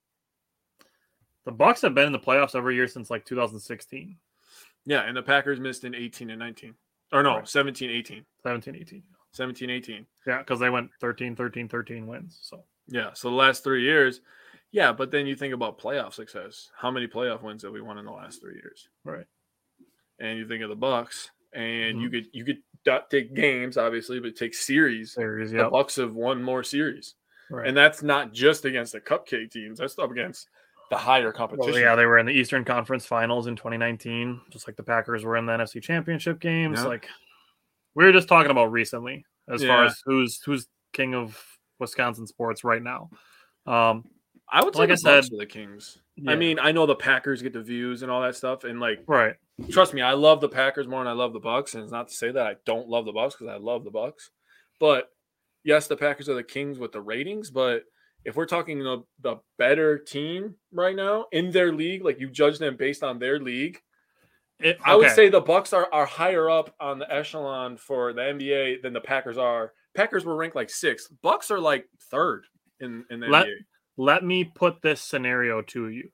the 1.45 1.51
Bucks 1.51 1.82
have 1.82 1.95
been 1.95 2.07
in 2.07 2.11
the 2.11 2.20
playoffs 2.20 2.55
every 2.55 2.76
year 2.76 2.88
since 2.88 3.09
like 3.09 3.26
2016, 3.26 4.18
Yeah, 4.88 5.01
and 5.01 5.15
the 5.15 5.21
Packers 5.21 5.59
missed 5.59 5.83
in 5.83 5.93
18 5.93 6.29
and 6.31 6.39
19. 6.39 6.73
Or 7.11 7.21
no, 7.21 7.35
Right. 7.38 7.47
17, 7.47 7.89
18. 7.89 8.25
17, 8.43 8.75
18. 8.75 9.03
17, 9.33 9.69
18. 9.69 10.05
Yeah, 10.25 10.39
because 10.39 10.59
they 10.59 10.69
went 10.69 10.89
13, 11.01 11.35
13, 11.35 11.67
13 11.69 12.07
wins. 12.07 12.39
So 12.41 12.63
Yeah. 12.88 13.11
So 13.13 13.29
the 13.29 13.35
last 13.35 13.63
three 13.63 13.83
years, 13.83 14.21
yeah. 14.71 14.91
But 14.93 15.11
then 15.11 15.27
you 15.27 15.35
think 15.35 15.53
about 15.53 15.77
playoff 15.77 16.13
success. 16.13 16.71
How 16.75 16.89
many 16.89 17.05
playoff 17.07 17.43
wins 17.43 17.63
have 17.63 17.71
we 17.73 17.81
won 17.81 17.97
in 17.97 18.05
the 18.05 18.11
last 18.11 18.41
three 18.41 18.55
years? 18.55 18.89
right, 19.03 19.25
And 20.19 20.38
you 20.39 20.47
think 20.47 20.63
of 20.63 20.69
the 20.69 20.75
Bucks, 20.75 21.29
and 21.53 21.99
you 22.01 22.07
Mm-hmm. 22.09 22.15
could 22.15 22.27
you 22.33 22.45
could 22.45 23.09
take 23.09 23.33
games, 23.33 23.77
obviously, 23.77 24.19
but 24.21 24.35
take 24.38 24.53
series. 24.53 25.13
series. 25.13 25.51
The 25.51 25.57
Yeah, 25.57 25.69
Bucks 25.69 25.97
have 25.97 26.13
won 26.15 26.41
more 26.41 26.63
series, 26.63 27.15
right. 27.49 27.67
and 27.67 27.75
that's 27.75 28.01
not 28.03 28.31
just 28.33 28.63
against 28.65 28.93
the 28.93 29.01
cupcake 29.01 29.51
teams. 29.51 29.79
That's 29.79 29.99
up 29.99 30.11
against 30.11 30.47
the 30.89 30.97
higher 30.97 31.31
competition. 31.31 31.71
Well, 31.73 31.81
yeah, 31.81 31.95
they 31.95 32.05
were 32.05 32.17
in 32.17 32.25
the 32.25 32.31
Eastern 32.31 32.63
Conference 32.63 33.05
Finals 33.05 33.47
in 33.47 33.55
2019, 33.55 34.41
just 34.49 34.67
like 34.67 34.77
the 34.77 34.83
Packers 34.83 35.25
were 35.25 35.38
in 35.38 35.45
the 35.45 35.53
NFC 35.53 35.81
Championship 35.81 36.39
games. 36.39 36.79
Yeah. 36.79 36.85
Like 36.85 37.07
we 37.95 38.05
were 38.05 38.11
just 38.11 38.27
talking 38.27 38.51
about 38.51 38.71
recently, 38.71 39.25
as 39.49 39.63
far 39.63 39.85
as 39.85 40.01
who's 40.05 40.41
who's 40.43 40.67
king 40.93 41.13
of 41.15 41.41
Wisconsin 41.79 42.27
sports 42.27 42.63
right 42.63 42.81
now. 42.81 43.09
Um, 43.65 44.05
I 44.49 44.63
would 44.63 44.73
say 44.75 44.79
like 44.79 44.89
the 44.89 44.93
I 44.93 44.95
said- 44.95 45.21
Bucks 45.21 45.33
are 45.33 45.38
the 45.38 45.45
Kings. 45.45 45.97
yeah, 46.15 46.31
I 46.31 46.35
mean, 46.35 46.57
I 46.59 46.71
know 46.71 46.85
the 46.85 46.95
Packers 46.95 47.41
get 47.41 47.53
the 47.53 47.61
views 47.61 48.01
and 48.01 48.11
all 48.11 48.21
that 48.21 48.35
stuff, 48.35 48.63
and 48.63 48.79
like, 48.79 49.03
right? 49.07 49.35
trust 49.69 49.93
me, 49.93 50.01
I 50.01 50.13
love 50.13 50.39
the 50.39 50.49
Packers 50.49 50.88
more 50.88 51.03
than 51.03 51.07
I 51.07 51.15
love 51.15 51.33
the 51.33 51.39
Bucks. 51.39 51.73
And 51.73 51.83
it's 51.83 51.91
not 51.91 52.07
to 52.07 52.13
say 52.13 52.31
that 52.31 52.47
I 52.47 52.55
don't 52.65 52.88
love 52.88 53.05
the 53.05 53.11
Bucks 53.11 53.35
because 53.35 53.53
I 53.53 53.57
love 53.57 53.83
the 53.83 53.91
Bucks, 53.91 54.31
but 54.79 55.09
yes, 55.63 55.88
the 55.88 55.97
Packers 55.97 56.29
are 56.29 56.35
the 56.35 56.43
Kings 56.43 56.79
with 56.79 56.93
the 56.93 57.01
ratings. 57.01 57.51
But 57.51 57.83
if 58.28 58.36
we're 58.36 58.45
talking 58.45 58.80
the 58.80 59.03
the 59.21 59.38
better 59.57 59.97
team 59.97 60.53
right 60.71 60.95
now 60.95 61.25
in 61.32 61.49
their 61.49 61.71
league, 61.73 62.03
like 62.05 62.19
you 62.19 62.30
judge 62.30 62.59
them 62.59 62.75
based 62.75 63.01
on 63.03 63.17
their 63.17 63.39
league, 63.39 63.80
It- 64.59 64.78
I 64.86 64.95
would 64.95 65.11
say 65.11 65.30
the 65.30 65.41
Bucks 65.41 65.71
are, 65.73 65.88
are 65.93 66.05
higher 66.05 66.49
up 66.49 66.75
on 66.80 66.99
the 66.99 67.11
echelon 67.11 67.78
for 67.78 68.11
the 68.13 68.21
NBA 68.21 68.82
than 68.84 68.93
the 68.93 69.01
Packers 69.01 69.38
are. 69.38 69.73
Packers 69.95 70.25
were 70.25 70.36
ranked 70.36 70.55
like 70.55 70.69
sixth. 70.69 71.07
Bucks 71.23 71.49
are 71.51 71.59
like 71.59 71.88
third 72.11 72.45
in, 72.80 73.05
in 73.09 73.19
the 73.21 73.28
Let- 73.28 73.47
NBA. 73.47 73.55
let 73.97 74.23
me 74.23 74.43
put 74.43 74.82
this 74.82 75.01
scenario 75.01 75.61
to 75.63 75.89
you. 75.89 76.09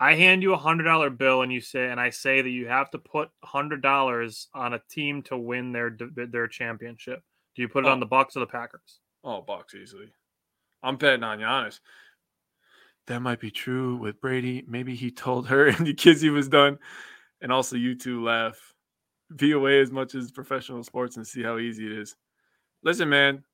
I 0.00 0.14
hand 0.14 0.44
you 0.44 0.52
a 0.54 0.56
hundred 0.56 0.84
dollar 0.84 1.10
bill 1.10 1.42
and 1.42 1.52
you 1.52 1.60
say, 1.60 1.88
and 1.90 1.98
I 1.98 2.10
say 2.10 2.40
that 2.40 2.48
you 2.50 2.68
have 2.68 2.88
to 2.92 2.98
put 2.98 3.30
hundred 3.42 3.82
dollars 3.82 4.46
on 4.54 4.72
a 4.74 4.80
team 4.88 5.22
to 5.24 5.36
win 5.36 5.72
their 5.72 5.96
their 6.14 6.46
championship. 6.46 7.20
Do 7.56 7.62
you 7.62 7.68
put 7.68 7.84
it 7.84 7.88
Oh. 7.88 7.92
on 7.92 7.98
the 7.98 8.06
Bucks 8.06 8.36
or 8.36 8.40
the 8.40 8.46
Packers? 8.46 9.00
Oh, 9.24 9.42
Bucks 9.42 9.74
easily. 9.74 10.12
I'm 10.82 10.96
betting 10.96 11.24
on 11.24 11.38
Giannis. 11.38 11.80
That 13.06 13.20
might 13.20 13.40
be 13.40 13.50
true 13.50 13.96
with 13.96 14.20
Brady. 14.20 14.64
Maybe 14.68 14.94
he 14.94 15.10
told 15.10 15.48
her 15.48 15.66
and 15.68 15.86
the 15.86 15.94
kids 15.94 16.20
he 16.20 16.30
was 16.30 16.48
done. 16.48 16.78
And 17.40 17.52
also, 17.52 17.76
you 17.76 17.94
two 17.94 18.24
laugh. 18.24 18.74
Be 19.34 19.52
away 19.52 19.80
as 19.80 19.90
much 19.90 20.14
as 20.14 20.30
professional 20.30 20.82
sports 20.82 21.16
and 21.16 21.26
see 21.26 21.42
how 21.42 21.58
easy 21.58 21.86
it 21.86 21.92
is. 21.92 22.16
Listen, 22.82 23.08
man. 23.08 23.44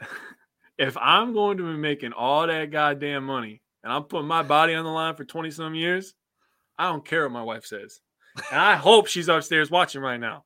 If 0.76 0.96
I'm 0.96 1.32
going 1.34 1.58
to 1.58 1.62
be 1.62 1.78
making 1.78 2.12
all 2.12 2.48
that 2.48 2.72
goddamn 2.72 3.24
money 3.24 3.62
and 3.84 3.92
I'm 3.92 4.02
putting 4.02 4.26
my 4.26 4.42
body 4.42 4.74
on 4.74 4.84
the 4.84 4.90
line 4.90 5.14
for 5.14 5.24
20 5.24 5.52
some 5.52 5.76
years, 5.76 6.14
I 6.76 6.90
don't 6.90 7.04
care 7.04 7.22
what 7.22 7.30
my 7.30 7.44
wife 7.44 7.64
says. 7.64 8.00
And 8.50 8.60
I 8.60 8.74
hope 8.74 9.06
she's 9.06 9.28
upstairs 9.28 9.70
watching 9.70 10.00
right 10.00 10.18
now. 10.18 10.44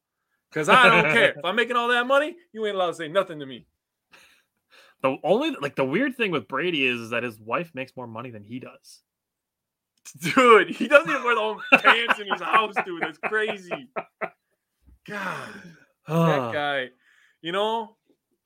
Because 0.51 0.69
I 0.69 0.89
don't 0.89 1.13
care. 1.13 1.31
If 1.31 1.45
I'm 1.45 1.57
making 1.57 1.77
all 1.77 1.89
that 1.89 2.07
money, 2.07 2.37
you 2.53 2.67
ain't 2.67 2.75
allowed 2.75 2.89
to 2.89 2.95
say 2.95 3.09
nothing 3.09 3.41
to 3.41 3.47
me. 3.47 3.67
The 5.03 5.17
only 5.23 5.51
like 5.51 5.77
the 5.77 5.85
weird 5.85 6.17
thing 6.17 6.31
with 6.31 6.49
Brady 6.49 6.87
is, 6.87 7.01
is 7.01 7.11
that 7.11 7.23
his 7.23 7.39
wife 7.39 7.71
makes 7.75 7.97
more 7.97 8.07
money 8.07 8.31
than 8.31 8.45
he 8.45 8.59
does. 8.59 9.03
Dude, 10.21 10.71
he 10.71 10.89
doesn't 10.89 11.09
even 11.09 11.23
wear 11.23 11.35
the 11.35 11.41
own 11.41 11.61
pants 11.75 12.19
in 12.19 12.27
his 12.31 12.41
house, 12.41 12.75
dude. 12.85 13.03
That's 13.03 13.19
crazy. 13.19 13.91
God, 15.07 15.49
that 16.07 16.39
ah. 16.39 16.51
guy. 16.51 16.89
You 17.43 17.53
know, 17.53 17.97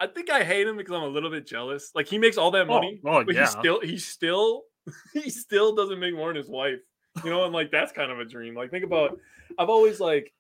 I 0.00 0.08
think 0.08 0.28
I 0.28 0.42
hate 0.42 0.66
him 0.66 0.76
because 0.76 0.94
I'm 0.94 1.04
a 1.04 1.08
little 1.08 1.30
bit 1.30 1.46
jealous. 1.46 1.92
Like 1.94 2.08
he 2.08 2.18
makes 2.18 2.36
all 2.36 2.50
that 2.50 2.62
Oh, 2.68 2.74
money, 2.74 3.00
oh, 3.06 3.24
but 3.24 3.34
yeah. 3.34 3.42
he 3.42 3.46
still 3.46 3.80
he 3.80 3.98
still 3.98 4.62
he 5.14 5.30
still 5.30 5.74
doesn't 5.74 6.00
make 6.00 6.14
more 6.14 6.28
than 6.28 6.36
his 6.36 6.48
wife. 6.48 6.80
You 7.24 7.30
know, 7.30 7.44
and 7.44 7.52
like 7.52 7.70
that's 7.70 7.92
kind 7.92 8.10
of 8.10 8.18
a 8.18 8.24
dream. 8.24 8.54
Like 8.54 8.70
think 8.70 8.84
about 8.84 9.18
I've 9.58 9.70
always 9.70 10.00
like 10.00 10.32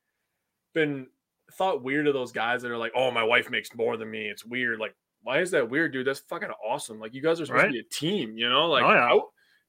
been 0.74 1.06
thought 1.52 1.82
weird 1.82 2.06
of 2.06 2.14
those 2.14 2.32
guys 2.32 2.62
that 2.62 2.70
are 2.70 2.78
like, 2.78 2.92
oh, 2.96 3.10
my 3.10 3.22
wife 3.22 3.50
makes 3.50 3.74
more 3.74 3.96
than 3.96 4.10
me. 4.10 4.26
It's 4.26 4.44
weird. 4.44 4.80
Like, 4.80 4.94
why 5.22 5.40
is 5.40 5.50
that 5.52 5.68
weird, 5.70 5.92
dude? 5.92 6.06
That's 6.06 6.20
fucking 6.20 6.50
awesome. 6.66 6.98
Like 7.00 7.14
you 7.14 7.22
guys 7.22 7.40
are 7.40 7.46
supposed 7.46 7.62
Right? 7.64 7.68
to 7.68 7.72
be 7.72 7.78
a 7.80 7.84
team, 7.84 8.36
you 8.36 8.48
know? 8.48 8.68
Like 8.68 8.84
Oh, 8.84 8.90
yeah. 8.92 9.14
I- 9.14 9.20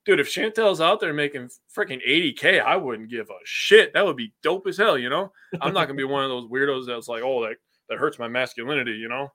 dude, 0.05 0.19
if 0.19 0.27
Chantel's 0.27 0.81
out 0.81 0.99
there 0.99 1.13
making 1.13 1.49
freaking 1.75 2.01
80k, 2.07 2.59
I 2.61 2.75
wouldn't 2.75 3.09
give 3.09 3.29
a 3.29 3.33
shit. 3.45 3.93
That 3.93 4.05
would 4.05 4.17
be 4.17 4.33
dope 4.43 4.67
as 4.67 4.77
hell, 4.77 4.97
you 4.97 5.09
know? 5.09 5.31
I'm 5.61 5.73
not 5.73 5.85
gonna 5.87 5.97
be 5.97 6.03
one 6.03 6.23
of 6.23 6.29
those 6.29 6.49
weirdos 6.49 6.87
that's 6.87 7.07
like, 7.07 7.23
oh, 7.23 7.43
that 7.43 7.55
that 7.89 7.97
hurts 7.99 8.17
my 8.19 8.27
masculinity, 8.27 8.93
you 8.93 9.07
know? 9.09 9.31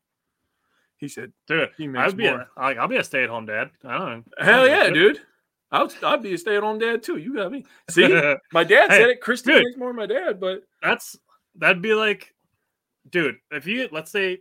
He 0.98 1.06
said, 1.06 1.32
Dude, 1.46 1.70
he 1.78 1.88
I'd 1.96 2.16
be 2.16 2.24
more. 2.28 2.40
a, 2.56 2.60
like 2.60 2.76
I'll 2.78 2.88
be 2.88 2.96
a 2.96 3.04
stay 3.04 3.22
at 3.22 3.28
home 3.30 3.46
dad. 3.46 3.70
I 3.84 3.98
don't 3.98 4.08
know. 4.08 4.22
Hell 4.44 4.60
I'll 4.62 4.68
yeah, 4.68 4.90
dude. 4.90 5.20
I'd, 5.70 6.02
I'd 6.02 6.22
be 6.22 6.32
a 6.32 6.38
stay-at-home 6.38 6.78
dad 6.78 7.02
too. 7.02 7.18
You 7.18 7.34
got 7.34 7.52
me. 7.52 7.66
See, 7.90 8.08
my 8.52 8.64
dad 8.64 8.90
Hey, 8.90 9.00
said 9.02 9.10
it. 9.10 9.20
Christy 9.20 9.52
dude. 9.52 9.64
makes 9.64 9.76
more 9.76 9.90
than 9.90 9.96
my 9.96 10.06
dad, 10.06 10.40
but 10.40 10.62
That's 10.82 11.16
that'd 11.56 11.82
be 11.82 11.94
like, 11.94 12.34
dude. 13.10 13.36
If 13.50 13.66
you 13.66 13.86
let's 13.92 14.10
say, 14.10 14.38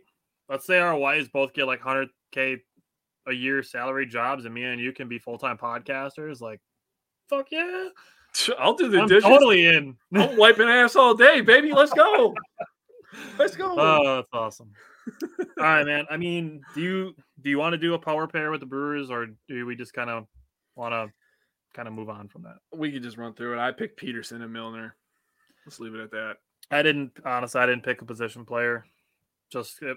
let's 0.48 0.66
say 0.66 0.78
our 0.78 0.96
wives 0.96 1.28
both 1.28 1.52
get 1.52 1.66
like 1.66 1.80
hundred 1.80 2.08
k 2.32 2.58
a 3.26 3.32
year 3.32 3.62
salary 3.62 4.06
jobs, 4.06 4.44
and 4.44 4.54
me 4.54 4.64
and 4.64 4.80
you 4.80 4.92
can 4.92 5.08
be 5.08 5.18
full 5.18 5.38
time 5.38 5.58
podcasters. 5.58 6.40
Like, 6.40 6.60
fuck 7.28 7.48
yeah, 7.50 7.88
I'll 8.58 8.74
do 8.74 8.88
the 8.88 9.00
I'm 9.00 9.08
dishes. 9.08 9.24
totally 9.24 9.66
in. 9.66 9.96
I'm 10.14 10.36
wiping 10.36 10.68
ass 10.68 10.96
all 10.96 11.14
day, 11.14 11.40
baby. 11.40 11.72
Let's 11.72 11.92
go. 11.92 12.34
Let's 13.38 13.56
go. 13.56 13.74
Oh, 13.78 14.16
that's 14.16 14.28
awesome. 14.32 14.72
All 15.40 15.64
right, 15.64 15.86
man. 15.86 16.04
I 16.10 16.18
mean, 16.18 16.60
do 16.74 16.82
you 16.82 17.14
do 17.40 17.48
you 17.48 17.58
want 17.58 17.72
to 17.72 17.78
do 17.78 17.94
a 17.94 17.98
power 17.98 18.26
pair 18.26 18.50
with 18.50 18.60
the 18.60 18.66
Brewers, 18.66 19.10
or 19.10 19.28
do 19.48 19.66
we 19.66 19.74
just 19.74 19.94
kind 19.94 20.10
of 20.10 20.26
want 20.76 20.92
to 20.92 21.08
kind 21.74 21.88
of 21.88 21.94
move 21.94 22.10
on 22.10 22.28
from 22.28 22.42
that? 22.42 22.56
we 22.76 22.92
could 22.92 23.02
just 23.02 23.16
run 23.16 23.32
through 23.32 23.54
it. 23.54 23.58
I 23.58 23.72
picked 23.72 23.96
Peterson 23.96 24.42
and 24.42 24.52
Milner. 24.52 24.94
Let's 25.64 25.80
leave 25.80 25.94
it 25.94 26.00
at 26.00 26.10
that. 26.10 26.36
I 26.70 26.82
didn't 26.82 27.12
honestly. 27.24 27.60
I 27.60 27.66
didn't 27.66 27.84
pick 27.84 28.02
a 28.02 28.04
position 28.04 28.44
player. 28.44 28.84
Just 29.50 29.82
it, 29.82 29.96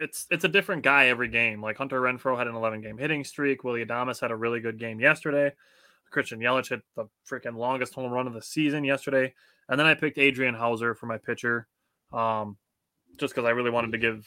it's 0.00 0.26
it's 0.30 0.44
a 0.44 0.48
different 0.48 0.82
guy 0.82 1.08
every 1.08 1.28
game. 1.28 1.62
Like 1.62 1.76
Hunter 1.76 2.00
Renfroe 2.00 2.36
had 2.36 2.48
an 2.48 2.56
11 2.56 2.80
game 2.80 2.98
hitting 2.98 3.22
streak. 3.22 3.62
Willy 3.62 3.84
Adames 3.84 4.20
had 4.20 4.30
a 4.30 4.36
really 4.36 4.60
good 4.60 4.78
game 4.78 4.98
yesterday. 4.98 5.52
Christian 6.10 6.40
Yelich 6.40 6.70
hit 6.70 6.82
the 6.96 7.06
freaking 7.30 7.56
longest 7.56 7.94
home 7.94 8.10
run 8.10 8.26
of 8.26 8.32
the 8.32 8.42
season 8.42 8.82
yesterday. 8.82 9.32
And 9.68 9.78
then 9.78 9.86
I 9.86 9.94
picked 9.94 10.18
Adrian 10.18 10.54
Houser 10.54 10.94
for 10.94 11.06
my 11.06 11.18
pitcher, 11.18 11.68
um, 12.12 12.56
just 13.18 13.34
because 13.34 13.46
I 13.46 13.50
really 13.50 13.70
wanted 13.70 13.92
to 13.92 13.98
give 13.98 14.26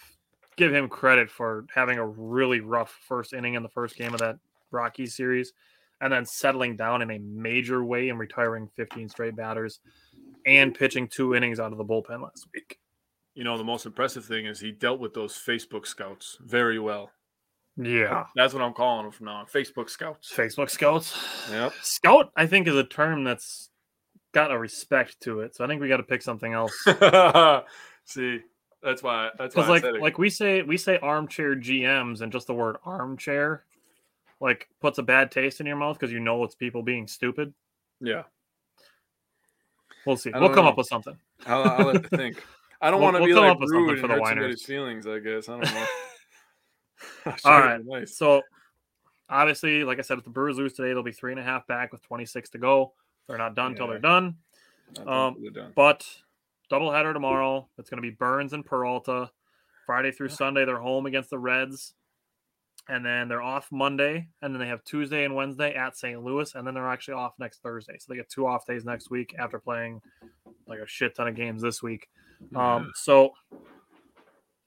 give 0.55 0.73
him 0.73 0.87
credit 0.87 1.29
for 1.29 1.65
having 1.73 1.97
a 1.97 2.07
really 2.07 2.59
rough 2.59 2.95
first 3.07 3.33
inning 3.33 3.55
in 3.55 3.63
the 3.63 3.69
first 3.69 3.97
game 3.97 4.13
of 4.13 4.19
that 4.19 4.37
Rockies 4.71 5.15
series, 5.15 5.53
and 5.99 6.13
then 6.13 6.25
settling 6.25 6.77
down 6.77 7.01
in 7.01 7.09
a 7.09 7.19
major 7.19 7.83
way 7.83 8.09
and 8.09 8.19
retiring 8.19 8.69
15 8.75 9.09
straight 9.09 9.35
batters 9.35 9.79
and 10.45 10.75
pitching 10.75 11.07
two 11.07 11.35
innings 11.35 11.59
out 11.59 11.71
of 11.71 11.77
the 11.77 11.85
bullpen 11.85 12.21
last 12.21 12.47
week. 12.53 12.77
You 13.35 13.43
know, 13.43 13.57
the 13.57 13.63
most 13.63 13.85
impressive 13.85 14.25
thing 14.25 14.45
is 14.45 14.59
he 14.59 14.71
dealt 14.71 14.99
with 14.99 15.13
those 15.13 15.33
Facebook 15.35 15.87
scouts 15.87 16.37
very 16.41 16.79
well. 16.79 17.09
Yeah. 17.75 18.25
That's 18.35 18.53
what 18.53 18.61
I'm 18.61 18.73
calling 18.73 19.05
them 19.05 19.11
from 19.11 19.25
now 19.25 19.37
on. 19.37 19.45
Facebook 19.47 19.89
scouts. 19.89 20.31
Facebook 20.31 20.69
scouts. 20.69 21.17
Yep. 21.49 21.73
Scout, 21.81 22.31
I 22.35 22.45
think, 22.45 22.67
is 22.67 22.75
a 22.75 22.83
term 22.83 23.23
that's 23.23 23.69
got 24.33 24.51
a 24.51 24.57
respect 24.57 25.19
to 25.21 25.39
it. 25.39 25.55
So 25.55 25.63
I 25.63 25.67
think 25.67 25.81
we 25.81 25.87
got 25.87 25.97
to 25.97 26.03
pick 26.03 26.21
something 26.21 26.53
else. 26.53 26.73
See, 28.05 28.41
that's 28.83 29.01
why. 29.01 29.29
That's 29.39 29.55
why. 29.55 29.67
Like 29.67 29.85
like 29.99 30.17
we 30.19 30.29
say 30.29 30.61
we 30.61 30.77
say 30.77 30.99
armchair 30.99 31.55
GMs 31.55 32.21
and 32.21 32.31
just 32.31 32.45
the 32.47 32.53
word 32.53 32.75
armchair 32.85 33.63
like 34.39 34.67
puts 34.81 34.97
a 34.97 35.03
bad 35.03 35.31
taste 35.31 35.59
in 35.61 35.65
your 35.65 35.77
mouth 35.77 35.97
because 35.97 36.11
you 36.11 36.19
know 36.19 36.43
it's 36.43 36.53
people 36.55 36.83
being 36.83 37.07
stupid. 37.07 37.53
yeah. 38.01 38.23
We'll 40.05 40.17
see. 40.17 40.31
We'll 40.31 40.41
don't 40.41 40.53
come 40.53 40.65
know. 40.65 40.71
up 40.71 40.77
with 40.77 40.87
something. 40.87 41.17
I'll, 41.45 41.63
I'll 41.63 41.93
have 41.93 42.09
to 42.09 42.09
think. 42.17 42.43
I 42.83 42.91
don't 42.91 42.99
We'll- 42.99 43.11
want 43.13 43.15
to 43.17 43.21
we'll 43.23 43.29
be 43.29 43.33
like 43.33 43.59
rude 43.71 43.99
for 43.99 44.05
and 44.05 44.13
the 44.13 44.15
hurt 44.17 44.27
somebody's 44.27 44.63
feelings. 44.63 45.07
I 45.07 45.19
guess 45.19 45.47
I 45.49 45.59
don't 45.59 45.73
know. 45.73 45.85
All 47.45 47.59
right. 47.59 47.81
Nice. 47.83 48.17
So 48.17 48.41
obviously, 49.29 49.83
like 49.83 49.99
I 49.99 50.01
said, 50.01 50.17
if 50.17 50.23
the 50.23 50.29
Brewers 50.29 50.57
lose 50.57 50.73
today, 50.73 50.89
they'll 50.89 51.03
be 51.03 51.11
three 51.11 51.31
and 51.31 51.39
a 51.39 51.43
half 51.43 51.65
back 51.67 51.91
with 51.91 52.01
26 52.03 52.49
to 52.51 52.57
go. 52.57 52.93
They're 53.27 53.37
not 53.37 53.55
done 53.55 53.71
until 53.71 53.85
Yeah. 53.87 53.91
they're 53.93 53.99
done. 54.01 54.35
Um, 54.99 55.05
totally 55.35 55.49
done. 55.51 55.71
But 55.75 56.05
doubleheader 56.71 57.13
tomorrow. 57.13 57.69
It's 57.77 57.89
going 57.89 58.01
to 58.01 58.07
be 58.07 58.13
Burnes 58.15 58.53
and 58.53 58.65
Peralta. 58.65 59.31
Friday 59.85 60.11
through 60.11 60.29
Sunday, 60.29 60.65
they're 60.65 60.79
home 60.79 61.05
against 61.05 61.29
the 61.29 61.39
Reds. 61.39 61.93
And 62.89 63.05
then 63.05 63.29
they're 63.29 63.41
off 63.41 63.69
Monday. 63.71 64.27
And 64.41 64.53
then 64.53 64.59
they 64.59 64.67
have 64.67 64.83
Tuesday 64.83 65.23
and 65.23 65.35
Wednesday 65.35 65.73
at 65.73 65.95
St. 65.97 66.21
Louis. 66.21 66.53
And 66.53 66.67
then 66.67 66.73
they're 66.73 66.89
actually 66.89 67.13
off 67.15 67.33
next 67.39 67.61
Thursday. 67.61 67.95
So 67.97 68.07
they 68.11 68.17
get 68.17 68.29
two 68.29 68.45
off 68.45 68.65
days 68.65 68.83
next 68.83 69.09
week 69.09 69.33
after 69.39 69.57
playing 69.57 70.01
like 70.67 70.79
a 70.79 70.87
shit 70.87 71.15
ton 71.15 71.29
of 71.29 71.35
games 71.35 71.61
this 71.61 71.81
week. 71.81 72.09
Um, 72.55 72.91
so 72.95 73.33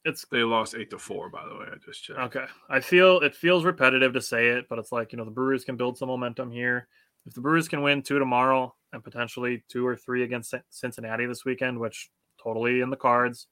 it's 0.05 0.25
They 0.31 0.43
lost 0.45 0.75
eight 0.77 0.91
to 0.91 0.99
four, 0.99 1.29
by 1.29 1.45
the 1.49 1.55
way. 1.57 1.67
I 1.73 1.77
just 1.85 2.03
checked. 2.05 2.19
Okay. 2.19 2.47
I 2.69 2.81
feel 2.81 3.19
it 3.21 3.35
feels 3.35 3.65
repetitive 3.65 4.13
to 4.13 4.21
say 4.21 4.49
it, 4.49 4.67
but 4.69 4.79
it's 4.79 4.93
like, 4.93 5.13
you 5.13 5.19
know, 5.19 5.25
the 5.25 5.31
Brewers 5.33 5.65
can 5.65 5.77
build 5.77 5.99
some 5.99 6.09
momentum 6.09 6.51
here. 6.51 6.87
If 7.27 7.35
the 7.35 7.41
Brewers 7.41 7.67
can 7.67 7.83
win 7.83 8.03
two 8.03 8.21
tomorrow 8.21 8.73
and 8.93 9.03
potentially 9.03 9.65
two 9.69 9.85
or 9.85 9.97
three 9.97 10.23
against 10.23 10.55
Cincinnati 10.71 11.27
this 11.27 11.45
weekend, 11.45 11.81
which 11.81 12.09
totally 12.41 12.81
in 12.83 12.91
the 12.91 12.97
cards, 12.97 13.49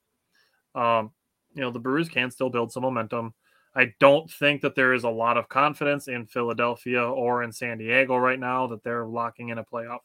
um, 0.76 1.10
you 1.54 1.60
know, 1.60 1.72
the 1.72 1.80
Brewers 1.80 2.08
can 2.08 2.30
still 2.30 2.50
build 2.50 2.70
some 2.70 2.84
momentum. 2.84 3.34
I 3.74 3.92
don't 3.98 4.30
think 4.30 4.62
that 4.62 4.76
there 4.76 4.92
is 4.92 5.02
a 5.02 5.10
lot 5.10 5.36
of 5.36 5.48
confidence 5.48 6.06
in 6.06 6.26
Philadelphia 6.26 7.02
or 7.02 7.42
in 7.42 7.50
San 7.50 7.78
Diego 7.78 8.16
right 8.16 8.38
now 8.38 8.68
that 8.68 8.84
they're 8.84 9.06
locking 9.06 9.48
in 9.48 9.58
a 9.58 9.64
playoff, 9.64 9.98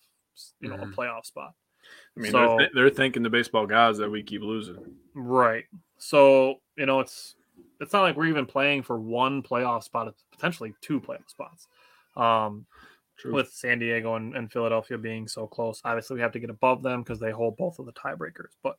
you 0.60 0.70
know, 0.70 0.78
Mhm. 0.78 0.92
a 0.92 0.96
playoff 0.96 1.26
spot. 1.26 1.54
I 2.18 2.22
mean, 2.22 2.32
So- 2.32 2.40
they're, 2.40 2.58
th- 2.58 2.72
they're 2.74 2.90
thanking 2.90 3.24
the 3.24 3.30
baseball 3.30 3.66
guys 3.66 3.98
that 3.98 4.10
we 4.10 4.24
keep 4.24 4.42
losing. 4.42 4.78
Right. 5.14 5.66
So, 5.98 6.56
you 6.78 6.86
know, 6.86 7.00
it's 7.00 7.36
it's 7.82 7.94
not 7.94 8.02
like 8.02 8.18
we're 8.18 8.26
even 8.26 8.46
playing 8.46 8.84
for 8.84 9.00
one 9.00 9.42
playoff 9.42 9.84
spot, 9.84 10.08
it's 10.08 10.24
potentially 10.32 10.74
two 10.82 11.00
playoff 11.00 11.30
spots. 11.30 11.68
Um, 12.18 12.66
True. 13.18 13.34
with 13.34 13.52
San 13.52 13.80
Diego 13.80 14.16
and, 14.16 14.36
and 14.36 14.52
Philadelphia 14.52 14.98
being 14.98 15.28
so 15.28 15.46
close. 15.46 15.82
Obviously, 15.84 16.16
we 16.16 16.22
have 16.22 16.32
to 16.34 16.40
get 16.40 16.50
above 16.50 16.84
them 16.84 17.02
because 17.04 17.20
they 17.20 17.32
hold 17.32 17.58
both 17.58 17.80
of 17.80 17.86
the 17.86 17.92
tiebreakers. 17.94 18.56
But 18.64 18.78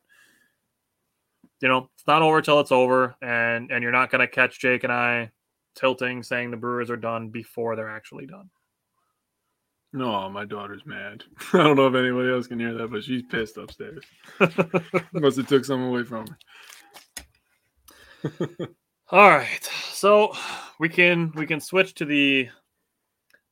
you 1.61 1.67
know, 1.67 1.89
it's 1.93 2.07
not 2.07 2.23
over 2.23 2.41
till 2.41 2.59
it's 2.59 2.71
over, 2.71 3.15
and 3.21 3.71
and 3.71 3.83
you're 3.83 3.91
not 3.91 4.09
going 4.09 4.21
to 4.21 4.27
catch 4.27 4.59
Jake 4.59 4.83
and 4.83 4.91
I 4.93 5.31
tilting 5.75 6.23
saying 6.23 6.51
the 6.51 6.57
Brewers 6.57 6.89
are 6.89 6.97
done 6.97 7.29
before 7.29 7.75
they're 7.75 7.89
actually 7.89 8.25
done. 8.25 8.49
No, 9.93 10.29
my 10.29 10.45
daughter's 10.45 10.85
mad. 10.85 11.23
I 11.53 11.57
don't 11.63 11.75
know 11.75 11.87
if 11.87 11.95
anybody 11.95 12.31
else 12.31 12.47
can 12.47 12.59
hear 12.59 12.73
that, 12.75 12.91
but 12.91 13.03
she's 13.03 13.23
pissed 13.23 13.57
upstairs. 13.57 14.03
Must 15.13 15.37
have 15.37 15.47
took 15.47 15.65
something 15.65 15.87
away 15.89 16.03
from 16.03 16.27
her. 16.27 16.37
All 19.11 19.29
right, 19.29 19.63
so 19.91 20.33
we 20.79 20.87
can 20.87 21.31
we 21.35 21.45
can 21.45 21.59
switch 21.59 21.95
to 21.95 22.05
the 22.05 22.47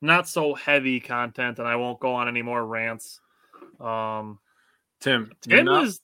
not 0.02 0.28
so 0.30 0.54
heavy 0.54 1.00
content, 1.02 1.60
and 1.60 1.68
I 1.68 1.76
won't 1.76 2.00
go 2.00 2.14
on 2.14 2.28
any 2.30 2.42
more 2.42 2.66
rants. 2.66 3.20
Um, 3.80 4.40
Tim, 5.02 5.32
Tim 5.42 5.66
not- 5.66 5.84
is 5.86 6.00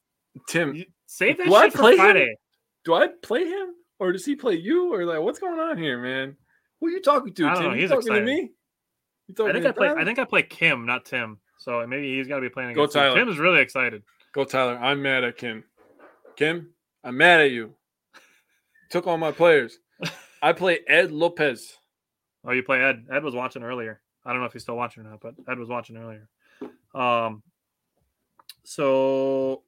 Tim. 0.49 0.83
save 1.05 1.37
that 1.37 1.47
shit 1.47 1.71
for 1.71 1.77
play 1.79 1.91
him? 1.93 1.97
Friday. 1.99 2.35
Do 2.83 2.93
I 2.93 3.07
play 3.23 3.45
him 3.45 3.69
or 3.99 4.11
does 4.11 4.25
he 4.25 4.35
play 4.35 4.55
you 4.55 4.93
or 4.93 5.05
like 5.05 5.21
what's 5.21 5.39
going 5.39 5.59
on 5.59 5.77
here, 5.77 5.97
man? 6.01 6.35
Who 6.79 6.87
are 6.87 6.91
you 6.91 7.01
talking 7.01 7.33
to? 7.35 7.45
I 7.47 7.53
don't 7.53 7.55
Tim? 7.63 7.63
know, 7.71 7.75
You 7.75 7.81
he's 7.81 7.89
talking 7.89 8.07
excited. 8.07 8.19
to 8.21 8.25
me? 8.25 8.51
You 9.27 9.47
I 9.47 9.53
think 9.53 9.65
I 9.65 9.71
play. 9.71 9.87
Tyler? 9.87 9.99
I 9.99 10.05
think 10.05 10.19
I 10.19 10.25
play 10.25 10.43
Kim, 10.43 10.85
not 10.85 11.05
Tim. 11.05 11.39
So 11.57 11.85
maybe 11.87 12.15
he's 12.17 12.27
got 12.27 12.35
to 12.35 12.41
be 12.41 12.49
playing 12.49 12.73
Go 12.73 12.83
against 12.83 12.95
you. 12.95 13.01
Tyler. 13.01 13.15
Tim 13.15 13.29
is 13.29 13.37
really 13.37 13.61
excited. 13.61 14.03
Go 14.33 14.43
Tyler. 14.43 14.77
I'm 14.77 15.01
mad 15.01 15.23
at 15.23 15.37
Kim. 15.37 15.63
Kim, 16.35 16.69
I'm 17.03 17.17
mad 17.17 17.41
at 17.41 17.51
you. 17.51 17.73
Took 18.89 19.07
all 19.07 19.17
my 19.17 19.31
players. 19.31 19.79
I 20.41 20.53
play 20.53 20.79
Ed 20.87 21.11
Lopez. 21.11 21.77
Oh, 22.43 22.51
you 22.51 22.61
play 22.61 22.81
Ed. 22.83 23.05
Ed 23.11 23.23
was 23.23 23.33
watching 23.33 23.63
earlier. 23.63 24.01
I 24.25 24.31
don't 24.31 24.41
know 24.41 24.45
if 24.45 24.53
he's 24.53 24.63
still 24.63 24.75
watching 24.75 25.05
or 25.05 25.09
not, 25.09 25.21
but 25.21 25.35
Ed 25.49 25.57
was 25.57 25.69
watching 25.69 25.97
earlier. 25.97 26.27
Um, 26.93 27.41
so 28.63 29.63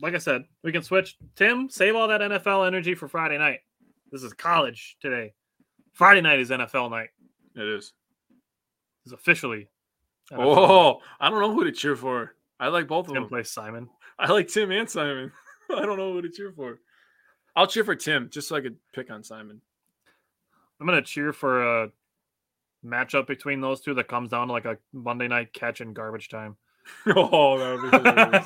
like 0.00 0.14
I 0.14 0.18
said, 0.18 0.44
we 0.62 0.72
can 0.72 0.82
switch. 0.82 1.16
Tim, 1.36 1.68
save 1.70 1.94
all 1.94 2.08
that 2.08 2.20
NFL 2.20 2.66
energy 2.66 2.94
for 2.94 3.08
Friday 3.08 3.38
night. 3.38 3.60
This 4.10 4.22
is 4.22 4.32
college 4.32 4.96
today. 5.00 5.34
Friday 5.92 6.20
night 6.20 6.40
is 6.40 6.50
NFL 6.50 6.90
night. 6.90 7.10
It 7.54 7.62
is. 7.62 7.92
It's 9.04 9.12
officially. 9.12 9.68
Oh, 10.32 11.00
I 11.20 11.28
don't 11.30 11.40
know 11.40 11.52
who 11.52 11.64
to 11.64 11.72
cheer 11.72 11.96
for. 11.96 12.34
I 12.58 12.68
like 12.68 12.88
both 12.88 13.08
of 13.08 13.14
Tim 13.14 13.22
them. 13.24 13.28
plays 13.28 13.50
Simon. 13.50 13.88
I 14.18 14.32
like 14.32 14.48
Tim 14.48 14.70
and 14.70 14.88
Simon. 14.88 15.32
I 15.70 15.82
don't 15.82 15.98
know 15.98 16.12
who 16.12 16.22
to 16.22 16.30
cheer 16.30 16.52
for. 16.52 16.78
I'll 17.56 17.66
cheer 17.66 17.84
for 17.84 17.94
Tim 17.94 18.30
just 18.30 18.48
so 18.48 18.56
I 18.56 18.60
could 18.60 18.76
pick 18.92 19.10
on 19.10 19.22
Simon. 19.22 19.60
I'm 20.80 20.86
gonna 20.86 21.02
cheer 21.02 21.32
for 21.32 21.84
a 21.84 21.90
matchup 22.84 23.26
between 23.26 23.60
those 23.60 23.80
two 23.80 23.94
that 23.94 24.08
comes 24.08 24.30
down 24.30 24.48
to 24.48 24.52
like 24.52 24.64
a 24.64 24.78
Monday 24.92 25.28
night 25.28 25.52
catch 25.52 25.80
in 25.80 25.92
garbage 25.92 26.28
time. 26.28 26.56
oh, 27.16 27.58
that 27.58 27.80
would 27.80 27.90
be 27.90 28.10
hilarious. 28.10 28.44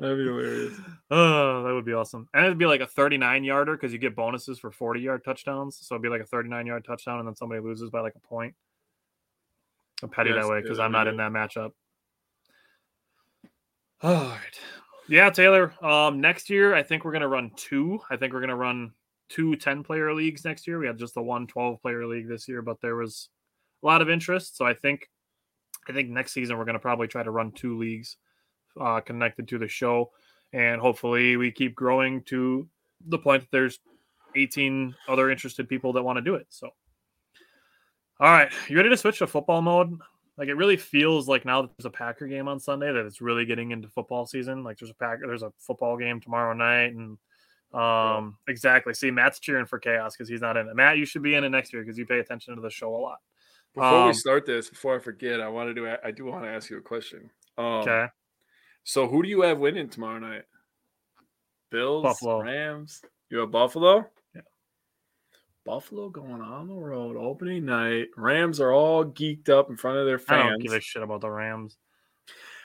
That'd 0.00 0.18
be 0.18 0.24
hilarious. 0.24 0.80
Oh, 1.10 1.62
that 1.64 1.72
would 1.74 1.84
be 1.86 1.92
awesome. 1.94 2.28
And 2.34 2.44
it'd 2.44 2.58
be 2.58 2.66
like 2.66 2.80
a 2.82 2.86
39 2.86 3.44
yarder 3.44 3.76
because 3.76 3.92
you 3.92 3.98
get 3.98 4.14
bonuses 4.14 4.58
for 4.58 4.70
40 4.70 5.00
yard 5.00 5.24
touchdowns. 5.24 5.78
So 5.80 5.94
it'd 5.94 6.02
be 6.02 6.08
like 6.10 6.20
a 6.20 6.26
39 6.26 6.66
yard 6.66 6.84
touchdown, 6.84 7.18
and 7.18 7.26
then 7.28 7.34
somebody 7.34 7.60
loses 7.62 7.90
by 7.90 8.00
like 8.00 8.14
a 8.14 8.26
point. 8.26 8.54
I'm 10.02 10.08
petty 10.08 10.32
that 10.32 10.48
way 10.48 10.62
because 10.62 10.78
I'm 10.78 10.92
not 10.92 11.08
in 11.08 11.16
that 11.16 11.32
matchup. 11.32 11.72
All 14.00 14.14
right. 14.14 14.60
Yeah, 15.08 15.30
Taylor. 15.30 15.72
Um, 15.82 16.20
next 16.20 16.50
year, 16.50 16.74
I 16.74 16.82
think 16.82 17.04
we're 17.04 17.12
going 17.12 17.22
to 17.22 17.28
run 17.28 17.50
two. 17.56 17.98
I 18.10 18.16
think 18.16 18.32
we're 18.32 18.40
going 18.40 18.50
to 18.50 18.56
run 18.56 18.92
two 19.28 19.56
10 19.56 19.82
player 19.82 20.14
leagues 20.14 20.44
next 20.44 20.66
year. 20.66 20.78
We 20.78 20.86
had 20.86 20.98
just 20.98 21.14
the 21.14 21.22
one 21.22 21.46
12 21.46 21.82
player 21.82 22.06
league 22.06 22.28
this 22.28 22.46
year, 22.46 22.62
but 22.62 22.80
there 22.80 22.94
was 22.94 23.28
a 23.82 23.86
lot 23.86 24.02
of 24.02 24.10
interest. 24.10 24.56
So 24.56 24.64
I 24.66 24.74
think, 24.74 25.08
I 25.88 25.92
think 25.92 26.10
next 26.10 26.32
season 26.32 26.58
we're 26.58 26.64
going 26.64 26.74
to 26.74 26.80
probably 26.80 27.08
try 27.08 27.22
to 27.22 27.30
run 27.30 27.52
two 27.52 27.78
leagues 27.78 28.16
uh, 28.80 29.00
connected 29.00 29.48
to 29.48 29.58
the 29.58 29.68
show. 29.68 30.10
And 30.52 30.80
hopefully 30.80 31.36
we 31.36 31.50
keep 31.50 31.74
growing 31.74 32.22
to 32.24 32.68
the 33.06 33.18
point 33.18 33.42
that 33.42 33.50
there's 33.50 33.80
18 34.36 34.94
other 35.08 35.30
interested 35.30 35.68
people 35.68 35.92
that 35.94 36.02
want 36.02 36.16
to 36.18 36.22
do 36.22 36.34
it. 36.34 36.46
So, 36.50 36.70
all 38.20 38.30
right, 38.30 38.52
you 38.68 38.76
ready 38.76 38.88
to 38.90 38.96
switch 38.96 39.18
to 39.18 39.26
football 39.26 39.62
mode? 39.62 39.98
Like 40.36 40.48
it 40.48 40.54
really 40.54 40.76
feels 40.76 41.28
like 41.28 41.44
now 41.44 41.62
that 41.62 41.70
there's 41.76 41.86
a 41.86 41.90
Packer 41.90 42.26
game 42.28 42.46
on 42.48 42.60
Sunday 42.60 42.92
that 42.92 43.04
it's 43.06 43.20
really 43.20 43.44
getting 43.44 43.72
into 43.72 43.88
football 43.88 44.24
season. 44.26 44.62
Like 44.62 44.78
there's 44.78 44.90
a 44.90 44.94
Packer, 44.94 45.26
there's 45.26 45.42
a 45.42 45.52
football 45.58 45.96
game 45.96 46.20
tomorrow 46.20 46.52
night, 46.54 46.94
and 46.94 47.18
um, 47.74 48.38
exactly. 48.48 48.94
See, 48.94 49.10
Matt's 49.10 49.40
cheering 49.40 49.66
for 49.66 49.78
chaos 49.78 50.14
because 50.16 50.28
he's 50.28 50.40
not 50.40 50.56
in 50.56 50.68
it. 50.68 50.76
Matt, 50.76 50.96
you 50.98 51.04
should 51.06 51.22
be 51.22 51.34
in 51.34 51.44
it 51.44 51.48
next 51.50 51.72
year 51.72 51.82
because 51.82 51.98
you 51.98 52.06
pay 52.06 52.20
attention 52.20 52.54
to 52.54 52.60
the 52.60 52.70
show 52.70 52.94
a 52.94 52.98
lot. 52.98 53.18
Before 53.74 54.04
we 54.04 54.08
Um, 54.10 54.14
start 54.14 54.46
this, 54.46 54.70
before 54.70 54.96
I 54.96 54.98
forget, 55.00 55.40
I 55.40 55.48
wanted 55.48 55.74
to. 55.76 55.98
I 56.06 56.10
do 56.12 56.24
want 56.24 56.44
to 56.44 56.50
ask 56.50 56.70
you 56.70 56.78
a 56.78 56.82
question. 56.82 57.30
Um, 57.58 57.64
Okay, 57.64 58.06
So 58.84 59.08
who 59.08 59.22
do 59.22 59.28
you 59.28 59.42
have 59.42 59.58
winning 59.58 59.88
tomorrow 59.88 60.18
night? 60.20 60.44
Bills, 61.70 62.02
Buffalo. 62.04 62.42
Rams. 62.42 63.02
You 63.28 63.38
have 63.38 63.50
Buffalo. 63.50 64.06
Buffalo 65.64 66.08
going 66.08 66.40
on 66.40 66.68
the 66.68 66.74
road 66.74 67.16
opening 67.16 67.66
night. 67.66 68.08
Rams 68.16 68.60
are 68.60 68.72
all 68.72 69.04
geeked 69.04 69.48
up 69.48 69.68
in 69.70 69.76
front 69.76 69.98
of 69.98 70.06
their 70.06 70.18
fans. 70.18 70.46
I 70.46 70.48
don't 70.50 70.62
give 70.62 70.72
a 70.72 70.80
shit 70.80 71.02
about 71.02 71.20
the 71.20 71.30
Rams. 71.30 71.76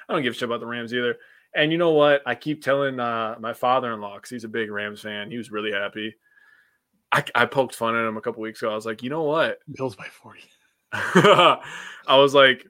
I 0.07 0.13
don't 0.13 0.23
give 0.23 0.33
a 0.33 0.35
shit 0.35 0.47
about 0.47 0.59
the 0.59 0.67
Rams 0.67 0.93
either. 0.93 1.17
And 1.55 1.71
you 1.71 1.77
know 1.77 1.91
what? 1.91 2.21
I 2.25 2.35
keep 2.35 2.63
telling 2.63 2.99
uh, 2.99 3.35
my 3.39 3.53
father-in-law 3.53 4.15
because 4.15 4.29
he's 4.29 4.43
a 4.43 4.49
big 4.49 4.71
Rams 4.71 5.01
fan. 5.01 5.29
He 5.29 5.37
was 5.37 5.51
really 5.51 5.71
happy. 5.71 6.15
I, 7.11 7.23
I 7.35 7.45
poked 7.45 7.75
fun 7.75 7.95
at 7.95 8.07
him 8.07 8.17
a 8.17 8.21
couple 8.21 8.41
weeks 8.41 8.61
ago. 8.61 8.71
I 8.71 8.75
was 8.75 8.85
like, 8.85 9.03
you 9.03 9.09
know 9.09 9.23
what? 9.23 9.59
Bills 9.71 9.95
by 9.95 10.07
40. 10.07 10.39
I 10.93 11.59
was 12.07 12.33
like, 12.33 12.65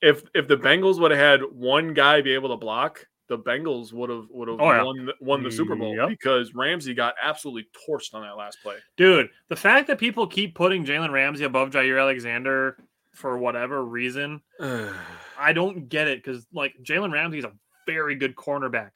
if 0.00 0.22
if 0.34 0.46
the 0.46 0.56
Bengals 0.56 1.00
would 1.00 1.10
have 1.10 1.20
had 1.20 1.40
one 1.52 1.94
guy 1.94 2.20
be 2.20 2.34
able 2.34 2.50
to 2.50 2.56
block, 2.56 3.07
the 3.28 3.38
Bengals 3.38 3.92
would 3.92 4.10
have 4.10 4.24
would 4.30 4.48
have 4.48 4.60
Oh, 4.60 4.70
yeah. 4.72 4.82
won 4.82 5.06
the, 5.06 5.14
won 5.20 5.42
the 5.42 5.50
Super 5.52 5.76
Bowl 5.76 5.94
Yep. 5.94 6.08
because 6.08 6.54
Ramsey 6.54 6.94
got 6.94 7.14
absolutely 7.22 7.68
torched 7.88 8.14
on 8.14 8.22
that 8.22 8.36
last 8.36 8.58
play. 8.62 8.76
Dude, 8.96 9.28
the 9.48 9.56
fact 9.56 9.86
that 9.88 9.98
people 9.98 10.26
keep 10.26 10.54
putting 10.54 10.84
Jalen 10.84 11.10
Ramsey 11.12 11.44
above 11.44 11.70
Jaire 11.70 12.00
Alexander 12.00 12.78
for 13.12 13.36
whatever 13.38 13.84
reason, 13.84 14.40
I 15.38 15.52
don't 15.52 15.88
get 15.88 16.08
it 16.08 16.22
because 16.24 16.46
like 16.52 16.74
Jalen 16.82 17.12
Ramsey's 17.12 17.44
a 17.44 17.52
very 17.86 18.14
good 18.14 18.34
cornerback, 18.36 18.92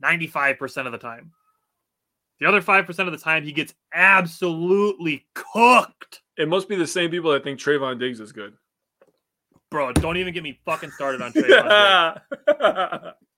ninety 0.00 0.26
five 0.26 0.58
percent 0.58 0.86
of 0.86 0.92
the 0.92 0.98
time. 0.98 1.32
The 2.40 2.46
other 2.46 2.60
five 2.62 2.86
percent 2.86 3.08
of 3.08 3.12
the 3.12 3.22
time, 3.22 3.44
he 3.44 3.52
gets 3.52 3.74
absolutely 3.92 5.26
cooked, 5.34 6.22
it 6.38 6.48
must 6.48 6.68
be 6.68 6.76
the 6.76 6.86
same 6.86 7.10
people 7.10 7.30
that 7.32 7.44
think 7.44 7.58
Trevon 7.60 7.98
Diggs 7.98 8.18
is 8.20 8.32
good. 8.32 8.54
bro. 9.70 9.92
Don't 9.92 10.16
even 10.16 10.32
get 10.32 10.42
me 10.42 10.58
fucking 10.64 10.90
started 10.92 11.20
on 11.22 11.32
Trevon. 11.34 13.12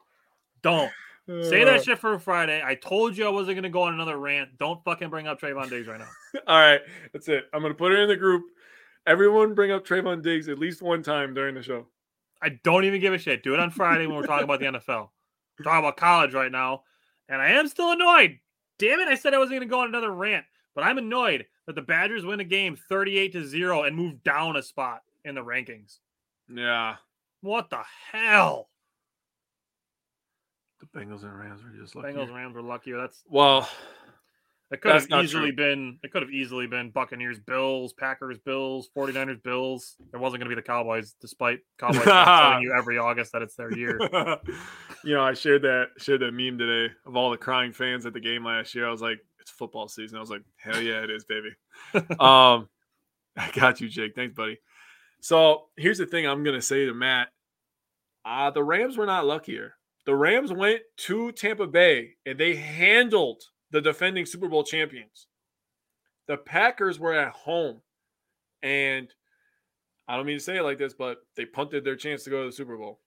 Don't 0.62 0.90
say 1.26 1.64
that 1.64 1.84
shit 1.84 1.98
for 1.98 2.18
Friday. 2.18 2.62
I 2.64 2.74
told 2.74 3.16
you 3.16 3.26
I 3.26 3.30
wasn't 3.30 3.56
gonna 3.56 3.70
go 3.70 3.82
on 3.82 3.94
another 3.94 4.18
rant. 4.18 4.58
Don't 4.58 4.82
fucking 4.84 5.08
bring 5.10 5.26
up 5.26 5.40
Trevon 5.40 5.70
Diggs 5.70 5.86
right 5.88 6.00
now. 6.00 6.08
All 6.46 6.58
right, 6.58 6.80
that's 7.12 7.28
it. 7.28 7.44
I'm 7.52 7.62
gonna 7.62 7.74
put 7.74 7.92
it 7.92 7.98
in 8.00 8.08
the 8.08 8.16
group. 8.16 8.44
Everyone 9.06 9.54
bring 9.54 9.72
up 9.72 9.86
Trevon 9.86 10.22
Diggs 10.22 10.48
at 10.48 10.58
least 10.58 10.82
one 10.82 11.02
time 11.02 11.34
during 11.34 11.54
the 11.54 11.62
show. 11.62 11.86
I 12.40 12.58
don't 12.64 12.84
even 12.84 13.00
give 13.00 13.14
a 13.14 13.18
shit. 13.18 13.42
Do 13.42 13.54
it 13.54 13.60
on 13.60 13.70
Friday 13.70 14.06
when 14.06 14.16
we're 14.16 14.26
talking 14.26 14.44
about 14.44 14.60
the 14.60 14.66
NFL. 14.80 15.08
We're 15.58 15.64
talking 15.64 15.78
about 15.80 15.96
college 15.96 16.34
right 16.34 16.50
now, 16.50 16.82
and 17.28 17.40
I 17.40 17.50
am 17.50 17.68
still 17.68 17.92
annoyed. 17.92 18.38
Damn 18.78 19.00
it! 19.00 19.08
I 19.08 19.14
said 19.14 19.34
I 19.34 19.38
wasn't 19.38 19.58
going 19.58 19.68
to 19.68 19.72
go 19.72 19.80
on 19.80 19.88
another 19.88 20.10
rant, 20.12 20.44
but 20.74 20.82
I'm 20.82 20.98
annoyed 20.98 21.46
that 21.66 21.74
the 21.76 21.82
Badgers 21.82 22.24
win 22.24 22.40
a 22.40 22.44
game 22.44 22.76
38 22.88 23.32
to 23.32 23.46
zero 23.46 23.84
and 23.84 23.94
move 23.94 24.24
down 24.24 24.56
a 24.56 24.62
spot 24.62 25.02
in 25.24 25.36
the 25.36 25.44
rankings. 25.44 25.98
Yeah, 26.52 26.96
What 27.42 27.70
the 27.70 27.82
hell? 28.10 28.68
The 30.82 30.98
Bengals 30.98 31.22
and 31.22 31.38
Rams 31.38 31.62
were 31.62 31.70
just 31.70 31.94
lucky. 31.94 32.08
Bengals 32.08 32.24
and 32.24 32.34
Rams 32.34 32.54
were 32.54 32.62
luckier. 32.62 32.98
That's 32.98 33.22
Well, 33.28 33.68
it 34.72 34.80
could 34.80 34.92
That's 34.92 35.04
have 35.04 35.10
not 35.10 35.24
easily 35.24 35.52
true. 35.52 35.56
been 35.56 35.98
it 36.02 36.10
could 36.10 36.22
have 36.22 36.30
easily 36.30 36.66
been 36.66 36.90
Buccaneers, 36.90 37.38
Bills, 37.38 37.92
Packers, 37.92 38.38
Bills, 38.38 38.88
49ers, 38.96 39.42
Bills. 39.42 39.96
It 40.14 40.16
wasn't 40.16 40.40
going 40.40 40.48
to 40.50 40.56
be 40.56 40.60
the 40.60 40.66
Cowboys, 40.66 41.14
despite 41.20 41.58
Cowboys 41.78 42.02
fans 42.02 42.26
telling 42.40 42.62
you 42.62 42.74
every 42.76 42.96
August 42.96 43.32
that 43.32 43.42
it's 43.42 43.54
their 43.54 43.70
year. 43.76 43.98
you 45.04 45.14
know, 45.14 45.22
I 45.22 45.34
shared 45.34 45.62
that 45.62 45.88
shared 45.98 46.20
that 46.20 46.32
meme 46.32 46.56
today 46.56 46.92
of 47.04 47.16
all 47.16 47.30
the 47.30 47.36
crying 47.36 47.72
fans 47.72 48.06
at 48.06 48.14
the 48.14 48.20
game 48.20 48.46
last 48.46 48.74
year. 48.74 48.88
I 48.88 48.90
was 48.90 49.02
like, 49.02 49.18
it's 49.40 49.50
football 49.50 49.88
season. 49.88 50.16
I 50.16 50.20
was 50.20 50.30
like, 50.30 50.42
hell 50.56 50.80
yeah, 50.80 51.02
it 51.02 51.10
is, 51.10 51.26
baby. 51.26 51.50
um, 52.18 52.68
I 53.36 53.50
got 53.52 53.82
you, 53.82 53.90
Jake. 53.90 54.14
Thanks, 54.14 54.34
buddy. 54.34 54.58
So 55.20 55.66
here's 55.76 55.98
the 55.98 56.06
thing 56.06 56.26
I'm 56.26 56.44
gonna 56.44 56.62
say 56.62 56.86
to 56.86 56.94
Matt. 56.94 57.28
Uh, 58.24 58.50
the 58.50 58.64
Rams 58.64 58.96
were 58.96 59.06
not 59.06 59.26
luckier. 59.26 59.74
The 60.06 60.14
Rams 60.14 60.52
went 60.52 60.80
to 60.98 61.32
Tampa 61.32 61.66
Bay 61.66 62.14
and 62.26 62.38
they 62.38 62.56
handled 62.56 63.42
the 63.70 63.80
defending 63.80 64.26
Super 64.26 64.48
Bowl 64.48 64.64
champions. 64.64 65.26
The 66.28 66.36
Packers 66.36 66.98
were 67.00 67.14
at 67.14 67.32
home, 67.32 67.80
and 68.62 69.08
I 70.08 70.16
don't 70.16 70.26
mean 70.26 70.38
to 70.38 70.44
say 70.44 70.56
it 70.58 70.62
like 70.62 70.78
this, 70.78 70.94
but 70.94 71.18
they 71.36 71.44
punted 71.44 71.84
their 71.84 71.96
chance 71.96 72.24
to 72.24 72.30
go 72.30 72.40
to 72.42 72.46
the 72.46 72.52
Super 72.52 72.76
Bowl. 72.76 73.00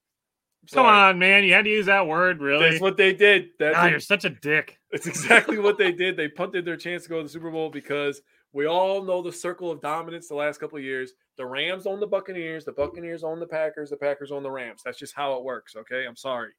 Come 0.73 0.85
on, 0.87 1.19
man. 1.19 1.43
You 1.43 1.53
had 1.53 1.65
to 1.65 1.69
use 1.71 1.85
that 1.85 2.07
word, 2.07 2.41
really. 2.41 2.69
That's 2.71 2.81
what 2.81 2.97
they 2.97 3.13
did. 3.13 3.49
That's 3.59 3.77
what- 3.77 3.91
you're 3.91 3.99
such 3.99 4.25
a 4.25 4.29
dick. 4.31 4.79
it's 4.91 5.05
exactly 5.05 5.59
what 5.59 5.77
they 5.77 5.91
did. 5.91 6.17
They 6.17 6.27
punted 6.27 6.65
their 6.65 6.77
chance 6.77 7.03
to 7.03 7.09
go 7.09 7.17
to 7.17 7.23
the 7.23 7.29
Super 7.29 7.51
Bowl 7.51 7.69
because 7.69 8.21
We 8.51 8.67
all 8.67 9.03
know 9.03 9.21
the 9.21 9.33
circle 9.33 9.69
of 9.69 9.81
dominance 9.81 10.29
the 10.29 10.35
last 10.35 10.59
couple 10.59 10.77
of 10.77 10.83
years. 10.83 11.11
The 11.37 11.45
Rams 11.45 11.85
own 11.85 11.99
the 11.99 12.07
Buccaneers, 12.07 12.63
the 12.63 12.71
Buccaneers 12.71 13.21
own 13.23 13.39
the 13.41 13.45
Packers, 13.45 13.89
the 13.89 13.97
Packers 13.97 14.31
own 14.31 14.43
the 14.43 14.49
Rams. 14.51 14.81
That's 14.83 14.97
just 14.97 15.13
how 15.13 15.33
it 15.35 15.43
works. 15.43 15.75
Okay, 15.75 16.05
I'm 16.07 16.15
sorry. 16.15 16.51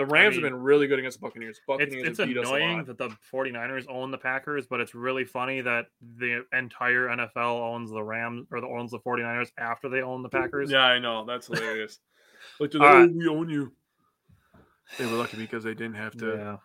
The 0.00 0.06
Rams 0.06 0.36
mean, 0.36 0.44
have 0.44 0.52
been 0.52 0.62
really 0.62 0.86
good 0.86 0.98
against 0.98 1.20
the 1.20 1.26
Buccaneers. 1.26 1.58
It's, 1.58 1.66
Buccaneers 1.66 2.08
it's 2.08 2.18
have 2.18 2.28
beat 2.28 2.38
us 2.38 2.48
a 2.48 2.54
annoying 2.54 2.84
that 2.84 2.96
the 2.96 3.10
49ers 3.30 3.84
own 3.86 4.10
the 4.10 4.16
Packers, 4.16 4.66
but 4.66 4.80
it's 4.80 4.94
really 4.94 5.26
funny 5.26 5.60
that 5.60 5.88
the 6.16 6.42
entire 6.54 7.08
NFL 7.08 7.60
owns 7.60 7.90
the 7.90 8.02
Rams 8.02 8.46
or 8.50 8.62
the 8.62 8.66
owns 8.66 8.92
the 8.92 8.98
49ers 9.00 9.50
after 9.58 9.90
they 9.90 10.00
own 10.00 10.22
the 10.22 10.28
Packers. 10.30 10.70
Yeah, 10.70 10.84
I 10.84 11.00
know. 11.00 11.26
That's 11.26 11.48
hilarious. 11.48 11.98
like, 12.60 12.72
right. 12.72 12.82
oh, 12.82 13.02
uh, 13.02 13.06
we 13.08 13.28
own 13.28 13.50
you. 13.50 13.74
They 14.96 15.04
were 15.04 15.18
lucky 15.18 15.36
because 15.36 15.64
they 15.64 15.74
didn't 15.74 15.96
have 15.96 16.16
to. 16.16 16.28
Yeah. 16.28 16.56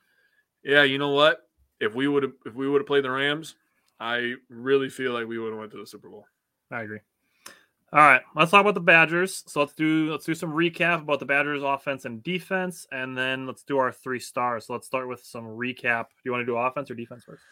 Yeah, 0.63 0.83
you 0.83 0.97
know 0.97 1.09
what? 1.09 1.41
If 1.81 1.93
we 1.93 2.07
would 2.07 2.23
have, 2.23 2.33
if 2.45 2.53
we 2.55 2.69
would 2.69 2.79
have 2.79 2.87
played 2.87 3.03
the 3.03 3.11
Rams, 3.11 3.55
I 3.99 4.35
really 4.49 4.87
feel 4.87 5.11
like 5.11 5.27
we 5.27 5.39
would 5.39 5.49
have 5.49 5.59
went 5.59 5.71
to 5.73 5.77
the 5.77 5.85
Super 5.85 6.07
Bowl. 6.07 6.25
I 6.71 6.83
agree. 6.83 6.99
All 7.93 7.99
right, 7.99 8.21
let's 8.35 8.51
talk 8.51 8.61
about 8.61 8.73
the 8.73 8.81
Badgers. 8.81 9.43
So 9.47 9.61
let's 9.61 9.73
do 9.73 10.11
let's 10.11 10.25
do 10.25 10.35
some 10.35 10.51
recap 10.51 11.01
about 11.01 11.19
the 11.19 11.25
Badgers 11.25 11.63
offense 11.63 12.05
and 12.05 12.21
defense, 12.23 12.87
and 12.91 13.17
then 13.17 13.45
let's 13.45 13.63
do 13.63 13.77
our 13.77 13.91
three 13.91 14.19
stars. 14.19 14.67
So 14.67 14.73
let's 14.73 14.87
start 14.87 15.07
with 15.07 15.23
some 15.23 15.45
recap. 15.45 16.05
Do 16.07 16.21
you 16.25 16.31
want 16.31 16.41
to 16.41 16.45
do 16.45 16.57
offense 16.57 16.91
or 16.91 16.95
defense 16.95 17.23
first? 17.23 17.43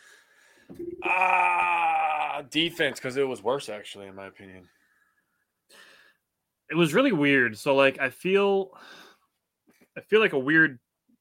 Ah, 1.03 2.43
defense 2.49 2.99
because 2.99 3.15
it 3.15 3.27
was 3.27 3.43
worse 3.43 3.69
actually, 3.69 4.07
in 4.07 4.15
my 4.15 4.27
opinion. 4.27 4.67
It 6.69 6.75
was 6.75 6.93
really 6.93 7.11
weird. 7.11 7.57
So 7.57 7.75
like 7.75 7.99
I 7.99 8.09
feel 8.09 8.71
I 9.95 10.01
feel 10.01 10.19
like 10.19 10.34
a 10.34 10.39
weird 10.39 10.79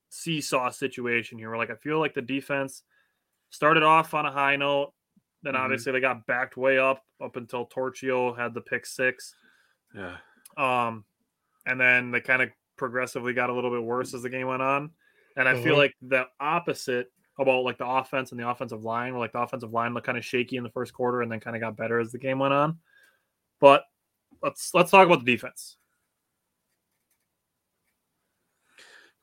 seesaw 0.08 0.70
situation 0.70 1.38
here 1.38 1.50
where 1.50 1.58
like 1.58 1.70
I 1.70 1.76
feel 1.76 2.00
like 2.00 2.14
the 2.14 2.22
defense 2.22 2.82
started 3.50 3.82
off 3.82 4.14
on 4.14 4.26
a 4.26 4.32
high 4.32 4.56
note, 4.56 4.92
then 5.43 5.55
Mhm. 5.55 5.59
obviously 5.61 5.93
they 5.93 6.01
got 6.01 6.26
backed 6.26 6.57
way 6.57 6.78
up 6.78 7.05
up 7.20 7.36
until 7.36 7.66
Torchio 7.66 8.36
had 8.36 8.55
the 8.55 8.61
pick 8.61 8.86
six. 8.86 9.34
Yeah, 9.95 10.16
Um, 10.57 11.05
and 11.66 11.80
then 11.80 12.11
they 12.11 12.20
kind 12.20 12.43
of 12.43 12.51
progressively 12.76 13.32
got 13.32 13.51
a 13.51 13.53
little 13.53 13.70
bit 13.70 13.82
worse 13.82 14.14
as 14.14 14.22
the 14.22 14.30
game 14.30 14.47
went 14.49 14.62
on. 14.62 14.90
And 15.36 15.49
I 15.49 15.55
feel 15.55 15.72
Uh-huh. 15.72 15.82
like 15.82 15.97
the 16.03 16.28
opposite 16.40 17.12
about 17.38 17.64
like 17.64 17.78
the 17.78 17.86
offense 17.86 18.30
and 18.32 18.40
the 18.40 18.49
offensive 18.49 18.84
line, 18.84 19.12
where 19.12 19.20
like 19.20 19.32
the 19.32 19.38
offensive 19.40 19.72
line 19.72 19.95
looked 19.95 20.07
kind 20.07 20.18
of 20.18 20.24
shaky 20.24 20.57
in 20.57 20.62
the 20.64 20.70
first 20.70 20.93
quarter 20.93 21.22
and 21.22 21.30
then 21.32 21.40
kind 21.40 21.57
of 21.57 21.61
got 21.61 21.76
better 21.76 21.99
as 21.99 22.12
the 22.12 22.18
game 22.18 22.38
went 22.38 22.53
on. 22.55 22.78
But 23.61 23.84
let's 24.43 24.74
let's 24.74 24.90
talk 24.90 25.07
about 25.07 25.24
the 25.24 25.32
defense. 25.32 25.76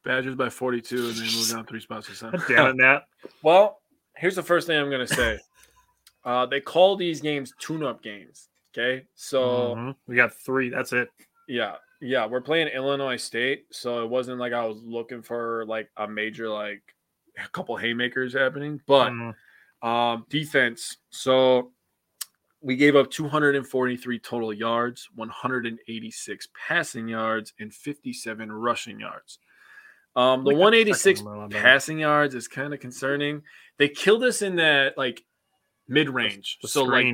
Badgers 0.03 0.35
by 0.35 0.49
forty-two, 0.49 1.09
and 1.09 1.15
they 1.15 1.23
moved 1.23 1.51
down 1.51 1.65
three 1.65 1.81
spots 1.81 2.07
to 2.07 2.15
seven. 2.15 2.41
Damn 2.47 2.67
it, 2.67 2.75
Nat. 2.77 3.01
Well, 3.43 3.81
here's 4.15 4.35
the 4.35 4.43
first 4.43 4.65
thing 4.65 4.79
I'm 4.79 4.89
gonna 4.89 5.07
say. 5.07 5.39
Uh, 6.23 6.45
they 6.45 6.59
call 6.61 6.95
these 6.95 7.21
games 7.21 7.53
tune-up 7.59 8.01
games. 8.03 8.49
Okay, 8.73 9.07
so 9.15 9.75
Mhm. 9.75 9.95
we 10.07 10.15
got 10.15 10.33
three. 10.33 10.69
That's 10.69 10.93
it. 10.93 11.09
yeah, 11.47 11.77
yeah, 12.01 12.25
we're 12.27 12.41
playing 12.41 12.67
Illinois 12.67 13.17
State, 13.17 13.65
so 13.71 14.03
it 14.03 14.07
wasn't 14.09 14.39
like 14.39 14.53
I 14.53 14.63
was 14.65 14.81
looking 14.83 15.21
for 15.23 15.65
like 15.65 15.89
a 15.97 16.07
major 16.07 16.47
like 16.49 16.83
a 17.37 17.47
couple 17.49 17.75
haymakers 17.77 18.33
happening, 18.33 18.79
but 18.85 19.11
Mhm. 19.11 19.35
um, 19.81 20.25
defense. 20.29 20.97
So 21.09 21.73
we 22.61 22.75
gave 22.75 22.95
up 22.95 23.09
243 23.09 24.19
total 24.19 24.53
yards, 24.53 25.09
186 25.15 26.47
passing 26.53 27.07
yards, 27.07 27.53
and 27.59 27.73
57 27.73 28.51
rushing 28.51 28.99
yards. 28.99 29.39
Um, 30.15 30.43
the 30.43 30.49
Like 30.49 30.55
that 30.57 30.59
186 30.59 31.19
second 31.19 31.25
one 31.25 31.37
a 31.37 31.39
lot 31.41 31.49
better. 31.51 31.63
passing 31.63 31.99
yards 31.99 32.35
is 32.35 32.47
kind 32.47 32.73
of 32.73 32.79
concerning. 32.81 33.41
They 33.77 33.87
killed 33.89 34.23
us 34.23 34.41
in 34.41 34.57
that 34.57 34.97
like 34.97 35.23
mid 35.89 36.09
range. 36.09 36.57
So 36.65 36.83
like 36.83 37.05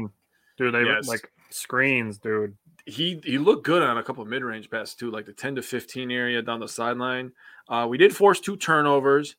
dude. 0.57 0.73
They 0.76 0.84
Yes. 0.84 1.07
like 1.07 1.32
screens, 1.49 2.17
dude. 2.19 2.55
he 2.86 3.19
he 3.23 3.38
looked 3.38 3.65
good 3.65 3.82
on 3.82 3.97
a 3.97 4.03
couple 4.03 4.21
of 4.21 4.30
mid 4.30 4.43
range 4.43 4.69
passes 4.69 4.93
too, 4.95 5.09
like 5.09 5.26
the 5.26 5.34
10 5.34 5.55
to 5.55 5.61
15 5.61 6.11
area 6.11 6.41
down 6.41 6.59
the 6.59 6.67
sideline. 6.67 7.32
Uh, 7.67 7.88
we 7.89 7.97
did 7.97 8.15
force 8.15 8.39
two 8.39 8.55
turnovers, 8.57 9.36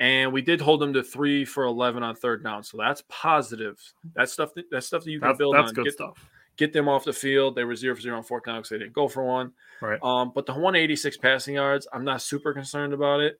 and 0.00 0.32
we 0.32 0.42
did 0.42 0.60
hold 0.60 0.80
them 0.80 0.92
to 0.94 1.02
three 1.02 1.44
for 1.44 1.64
11 1.64 2.02
on 2.02 2.16
third 2.16 2.42
down. 2.42 2.62
So 2.64 2.76
that's 2.76 3.04
positive. 3.08 3.78
That's 4.14 4.32
stuff 4.32 4.52
that, 4.54 4.64
that's 4.70 4.86
stuff 4.88 5.04
that 5.04 5.10
you 5.10 5.20
can 5.20 5.28
That's, 5.28 5.38
build 5.38 5.54
that's 5.54 5.68
on. 5.68 5.74
good 5.74 5.84
Get, 5.84 5.92
stuff. 5.94 6.28
get 6.56 6.72
them 6.72 6.88
off 6.88 7.04
the 7.04 7.12
field. 7.12 7.54
They 7.54 7.62
were 7.64 7.76
zero 7.76 7.94
for 7.94 8.00
zero 8.00 8.16
on 8.16 8.24
fourth 8.24 8.44
down 8.44 8.56
because 8.56 8.70
they 8.70 8.78
didn't 8.78 8.94
go 8.94 9.06
for 9.08 9.24
one. 9.24 9.52
Right. 9.80 10.02
Um, 10.02 10.32
but 10.34 10.44
the 10.46 10.52
186 10.52 11.16
passing 11.18 11.54
yards, 11.54 11.86
I'm 11.92 12.04
not 12.04 12.20
super 12.20 12.52
concerned 12.52 12.92
about 12.92 13.20
it, 13.20 13.38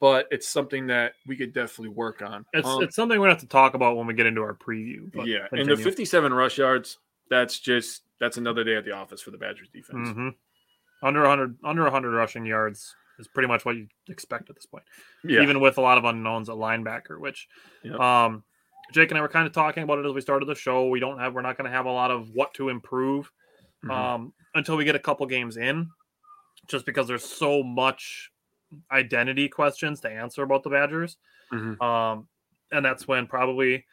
but 0.00 0.26
it's 0.30 0.48
something 0.48 0.86
that 0.88 1.12
we 1.26 1.36
could 1.36 1.52
definitely 1.52 1.94
work 1.94 2.22
on. 2.22 2.44
It's 2.52 2.66
Um, 2.66 2.82
it's 2.82 2.96
something 2.96 3.18
we're 3.18 3.26
gonna 3.26 3.34
have 3.34 3.42
to 3.42 3.48
talk 3.48 3.74
about 3.74 3.96
when 3.96 4.06
we 4.06 4.14
get 4.14 4.26
into 4.26 4.40
our 4.42 4.54
preview. 4.54 5.12
But 5.12 5.26
yeah, 5.26 5.46
and 5.52 5.68
the 5.68 5.76
57 5.76 6.32
rush 6.32 6.58
yards, 6.58 6.98
that's 7.28 7.60
just 7.60 8.02
that's 8.18 8.36
another 8.38 8.64
day 8.64 8.76
at 8.76 8.84
the 8.84 8.92
office 8.92 9.20
for 9.22 9.30
the 9.30 9.38
Badgers 9.38 9.68
defense. 9.68 10.08
Mhm. 10.10 10.34
Under 11.02 11.20
100 11.22 11.58
under 11.64 11.82
100 11.84 12.10
rushing 12.14 12.44
yards 12.44 12.94
is 13.18 13.28
pretty 13.28 13.46
much 13.48 13.64
what 13.64 13.76
you 13.76 13.88
expect 14.08 14.48
at 14.50 14.56
this 14.56 14.66
point. 14.66 14.84
Yeah, 15.22 15.42
Even 15.42 15.60
with 15.60 15.76
a 15.78 15.80
lot 15.82 15.98
of 15.98 16.04
unknowns 16.04 16.48
at 16.48 16.56
linebacker, 16.56 17.18
which 17.20 17.48
Yep. 17.82 18.00
um 18.00 18.44
Jake 18.92 19.10
and 19.10 19.18
I 19.18 19.20
were 19.20 19.28
kind 19.28 19.46
of 19.46 19.52
talking 19.52 19.82
about 19.84 19.98
it 20.00 20.06
as 20.06 20.12
we 20.12 20.20
started 20.20 20.46
the 20.46 20.54
show. 20.54 20.88
We 20.88 20.98
don't 20.98 21.18
have 21.18 21.34
we're 21.34 21.42
not 21.42 21.56
going 21.56 21.70
to 21.70 21.76
have 21.76 21.86
a 21.86 21.92
lot 21.92 22.10
of 22.10 22.30
what 22.30 22.52
to 22.54 22.70
improve 22.70 23.30
Mhm. 23.84 23.90
um 23.90 24.34
until 24.54 24.76
we 24.76 24.84
get 24.84 24.96
a 24.96 24.98
couple 24.98 25.24
games 25.26 25.56
in 25.56 25.90
just 26.66 26.84
because 26.86 27.06
there's 27.06 27.24
so 27.24 27.62
much 27.62 28.30
identity 28.90 29.48
questions 29.48 30.00
to 30.00 30.10
answer 30.10 30.42
about 30.42 30.62
the 30.62 30.70
Badgers. 30.70 31.16
Mhm. 31.52 31.80
Um 31.82 32.28
and 32.72 32.84
that's 32.84 33.08
when 33.08 33.26
probably 33.26 33.84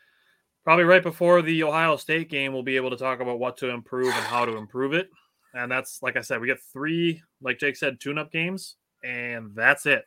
probably 0.64 0.84
right 0.86 1.04
before 1.04 1.42
the 1.42 1.64
Ohio 1.64 1.96
State 1.96 2.30
game 2.30 2.54
we'll 2.54 2.64
be 2.64 2.76
able 2.76 2.90
to 2.90 2.98
talk 2.98 3.20
about 3.20 3.40
what 3.40 3.58
to 3.58 3.70
improve 3.70 4.08
and 4.08 4.26
how 4.26 4.46
to 4.46 4.58
improve 4.58 4.94
it. 4.94 5.10
And 5.54 5.72
that's 5.72 6.02
like 6.04 6.16
I 6.18 6.22
said, 6.22 6.40
we 6.42 6.48
get 6.48 6.60
three, 6.74 7.22
like 7.42 7.58
Jake 7.58 7.76
said, 7.78 8.00
tune-up 8.00 8.32
games, 8.32 8.76
and 9.04 9.56
that's 9.56 9.86
it. 9.86 10.06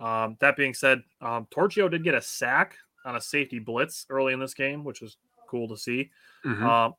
Um, 0.00 0.36
that 0.40 0.56
being 0.56 0.74
said, 0.74 1.02
um, 1.20 1.46
Torchio 1.54 1.88
did 1.90 2.02
get 2.02 2.14
a 2.14 2.22
sack 2.22 2.76
on 3.04 3.14
a 3.14 3.20
safety 3.20 3.60
blitz 3.60 4.06
early 4.10 4.32
in 4.32 4.40
this 4.40 4.54
game, 4.54 4.82
which 4.82 5.00
was 5.00 5.16
cool 5.48 5.68
to 5.68 5.76
see. 5.76 6.10
Mhm. 6.44 6.62
Um, 6.62 6.94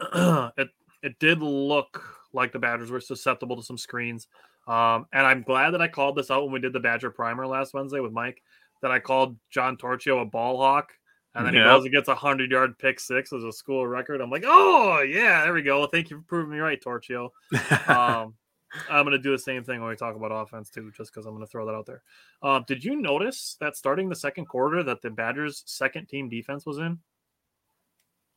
it 0.58 0.68
it 1.02 1.18
did 1.18 1.38
look 1.40 2.19
like 2.32 2.52
the 2.52 2.58
Badgers 2.58 2.90
were 2.90 3.00
susceptible 3.00 3.56
to 3.56 3.62
some 3.62 3.78
screens. 3.78 4.28
Um, 4.68 5.06
and 5.12 5.26
I'm 5.26 5.42
glad 5.42 5.70
that 5.70 5.80
I 5.82 5.88
called 5.88 6.16
this 6.16 6.30
out 6.30 6.44
when 6.44 6.52
we 6.52 6.60
did 6.60 6.72
the 6.72 6.80
Badger 6.80 7.10
primer 7.10 7.46
last 7.46 7.74
Wednesday 7.74 8.00
with 8.00 8.12
Mike. 8.12 8.42
That 8.82 8.90
I 8.90 8.98
called 8.98 9.36
John 9.50 9.76
Torchio 9.76 10.22
a 10.22 10.24
ball 10.24 10.56
hawk, 10.56 10.92
and 11.34 11.44
then 11.44 11.52
he 11.54 11.60
Yep. 11.60 11.66
goes 11.68 11.84
and 11.84 11.92
gets 11.92 12.08
a 12.08 12.14
hundred 12.14 12.50
yard 12.50 12.78
pick 12.78 12.98
six 12.98 13.30
as 13.32 13.44
a 13.44 13.52
school 13.52 13.86
record. 13.86 14.20
I'm 14.22 14.30
like, 14.30 14.44
oh 14.46 15.02
yeah, 15.02 15.42
there 15.42 15.52
we 15.52 15.62
go. 15.62 15.86
Thank 15.86 16.08
you 16.10 16.16
for 16.18 16.22
proving 16.22 16.52
me 16.52 16.58
right, 16.58 16.80
Torchio. 16.82 17.30
Um, 17.88 18.34
I'm 18.88 19.04
going 19.04 19.16
to 19.16 19.18
do 19.18 19.32
the 19.32 19.38
same 19.38 19.64
thing 19.64 19.80
when 19.80 19.90
we 19.90 19.96
talk 19.96 20.14
about 20.14 20.28
offense 20.30 20.70
too, 20.70 20.92
just 20.96 21.12
because 21.12 21.26
I'm 21.26 21.32
going 21.34 21.44
to 21.44 21.50
throw 21.50 21.66
that 21.66 21.74
out 21.74 21.86
there. 21.86 22.02
Um, 22.40 22.64
did 22.68 22.84
you 22.84 22.94
notice 22.94 23.56
that 23.60 23.76
starting 23.76 24.08
the 24.08 24.14
second 24.14 24.46
quarter 24.46 24.84
that 24.84 25.02
the 25.02 25.10
Badgers' 25.10 25.64
second 25.66 26.06
team 26.08 26.28
defense 26.28 26.64
was 26.64 26.78
in? 26.78 26.98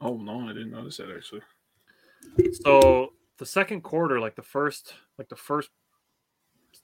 oh 0.02 0.18
no, 0.18 0.42
I 0.50 0.54
didn't 0.54 0.72
notice 0.72 0.98
that 0.98 1.10
actually. 1.16 1.42
So 2.64 3.14
the 3.40 3.46
second 3.46 3.82
quarter, 3.82 4.20
like 4.20 4.36
the 4.36 4.42
first, 4.44 4.94
like 5.18 5.30
the 5.30 5.36
first, 5.36 5.70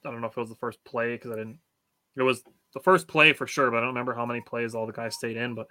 I 0.04 0.10
don't 0.10 0.20
know 0.20 0.26
if 0.28 0.36
it 0.36 0.40
was 0.40 0.48
the 0.50 0.56
first 0.56 0.82
play 0.84 1.14
because 1.14 1.30
I 1.30 1.36
didn't. 1.36 1.58
It 2.16 2.22
was 2.22 2.42
the 2.74 2.80
first 2.80 3.06
play 3.08 3.32
for 3.32 3.46
sure, 3.46 3.70
but 3.70 3.78
I 3.78 3.80
don't 3.80 3.88
remember 3.88 4.14
how 4.14 4.26
many 4.26 4.40
plays 4.40 4.74
all 4.74 4.86
the 4.86 4.92
guys 4.92 5.14
stayed 5.14 5.36
in. 5.36 5.54
But 5.54 5.66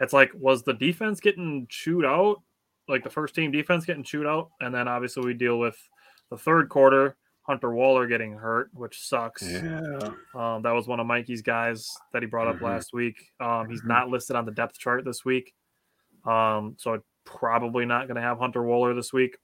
it's 0.00 0.12
like, 0.12 0.30
was 0.34 0.62
the 0.62 0.74
defense 0.74 1.20
getting 1.20 1.66
chewed 1.68 2.04
out? 2.04 2.42
Like 2.88 3.04
the 3.04 3.10
first 3.10 3.34
team 3.34 3.50
defense 3.50 3.84
getting 3.84 4.02
chewed 4.04 4.26
out, 4.26 4.50
and 4.60 4.74
then 4.74 4.88
obviously 4.88 5.24
we 5.24 5.34
deal 5.34 5.58
with 5.58 5.76
the 6.30 6.38
third 6.38 6.68
quarter. 6.68 7.16
Hunter 7.42 7.68
Wohler 7.68 8.06
getting 8.06 8.34
hurt, 8.34 8.68
which 8.74 9.00
sucks. 9.00 9.42
Yeah, 9.42 9.80
Um, 10.34 10.60
that 10.62 10.72
was 10.72 10.86
one 10.86 11.00
of 11.00 11.06
Mikey's 11.06 11.40
guys 11.40 11.88
that 12.12 12.22
he 12.22 12.26
brought 12.28 12.46
up 12.46 12.56
Mhm. 12.56 12.62
last 12.62 12.92
week. 12.92 13.16
Um, 13.40 13.70
he's 13.70 13.80
Mhm. 13.82 13.86
not 13.88 14.08
listed 14.10 14.36
on 14.36 14.44
the 14.44 14.52
depth 14.52 14.78
chart 14.78 15.04
this 15.06 15.24
week. 15.24 15.54
Um, 16.26 16.76
so 16.78 17.02
probably 17.24 17.86
not 17.86 18.06
going 18.06 18.16
to 18.16 18.20
have 18.22 18.38
Hunter 18.38 18.60
Wohler 18.60 18.94
this 18.94 19.14
week. 19.14 19.38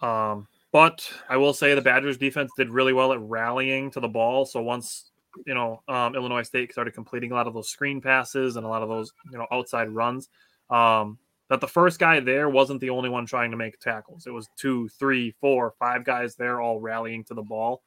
Um, 0.00 0.46
but 0.72 1.10
I 1.28 1.36
will 1.36 1.54
say 1.54 1.74
the 1.74 1.82
Badgers 1.82 2.18
defense 2.18 2.50
did 2.56 2.70
really 2.70 2.92
well 2.92 3.12
at 3.12 3.20
rallying 3.20 3.90
to 3.92 4.00
the 4.00 4.08
ball. 4.08 4.44
So 4.46 4.60
once 4.62 5.10
you 5.46 5.54
know 5.54 5.82
um, 5.88 6.14
Illinois 6.14 6.42
State 6.42 6.72
started 6.72 6.94
completing 6.94 7.32
a 7.32 7.34
lot 7.34 7.46
of 7.46 7.54
those 7.54 7.68
screen 7.70 8.00
passes 8.00 8.56
and 8.56 8.66
a 8.66 8.68
lot 8.68 8.82
of 8.82 8.88
those 8.88 9.12
you 9.32 9.38
know 9.38 9.46
outside 9.50 9.88
runs, 9.88 10.28
um, 10.70 11.18
that 11.48 11.60
the 11.60 11.68
first 11.68 11.98
guy 11.98 12.20
there 12.20 12.48
wasn't 12.48 12.80
the 12.80 12.90
only 12.90 13.08
one 13.08 13.24
trying 13.26 13.50
to 13.50 13.56
make 13.56 13.78
tackles. 13.80 14.26
It 14.26 14.32
was 14.32 14.48
two, 14.56 14.88
three, 14.98 15.34
four, 15.40 15.74
five 15.78 16.04
guys 16.04 16.34
there 16.36 16.60
all 16.60 16.80
rallying 16.80 17.24
to 17.24 17.34
the 17.34 17.42
ball. 17.42 17.82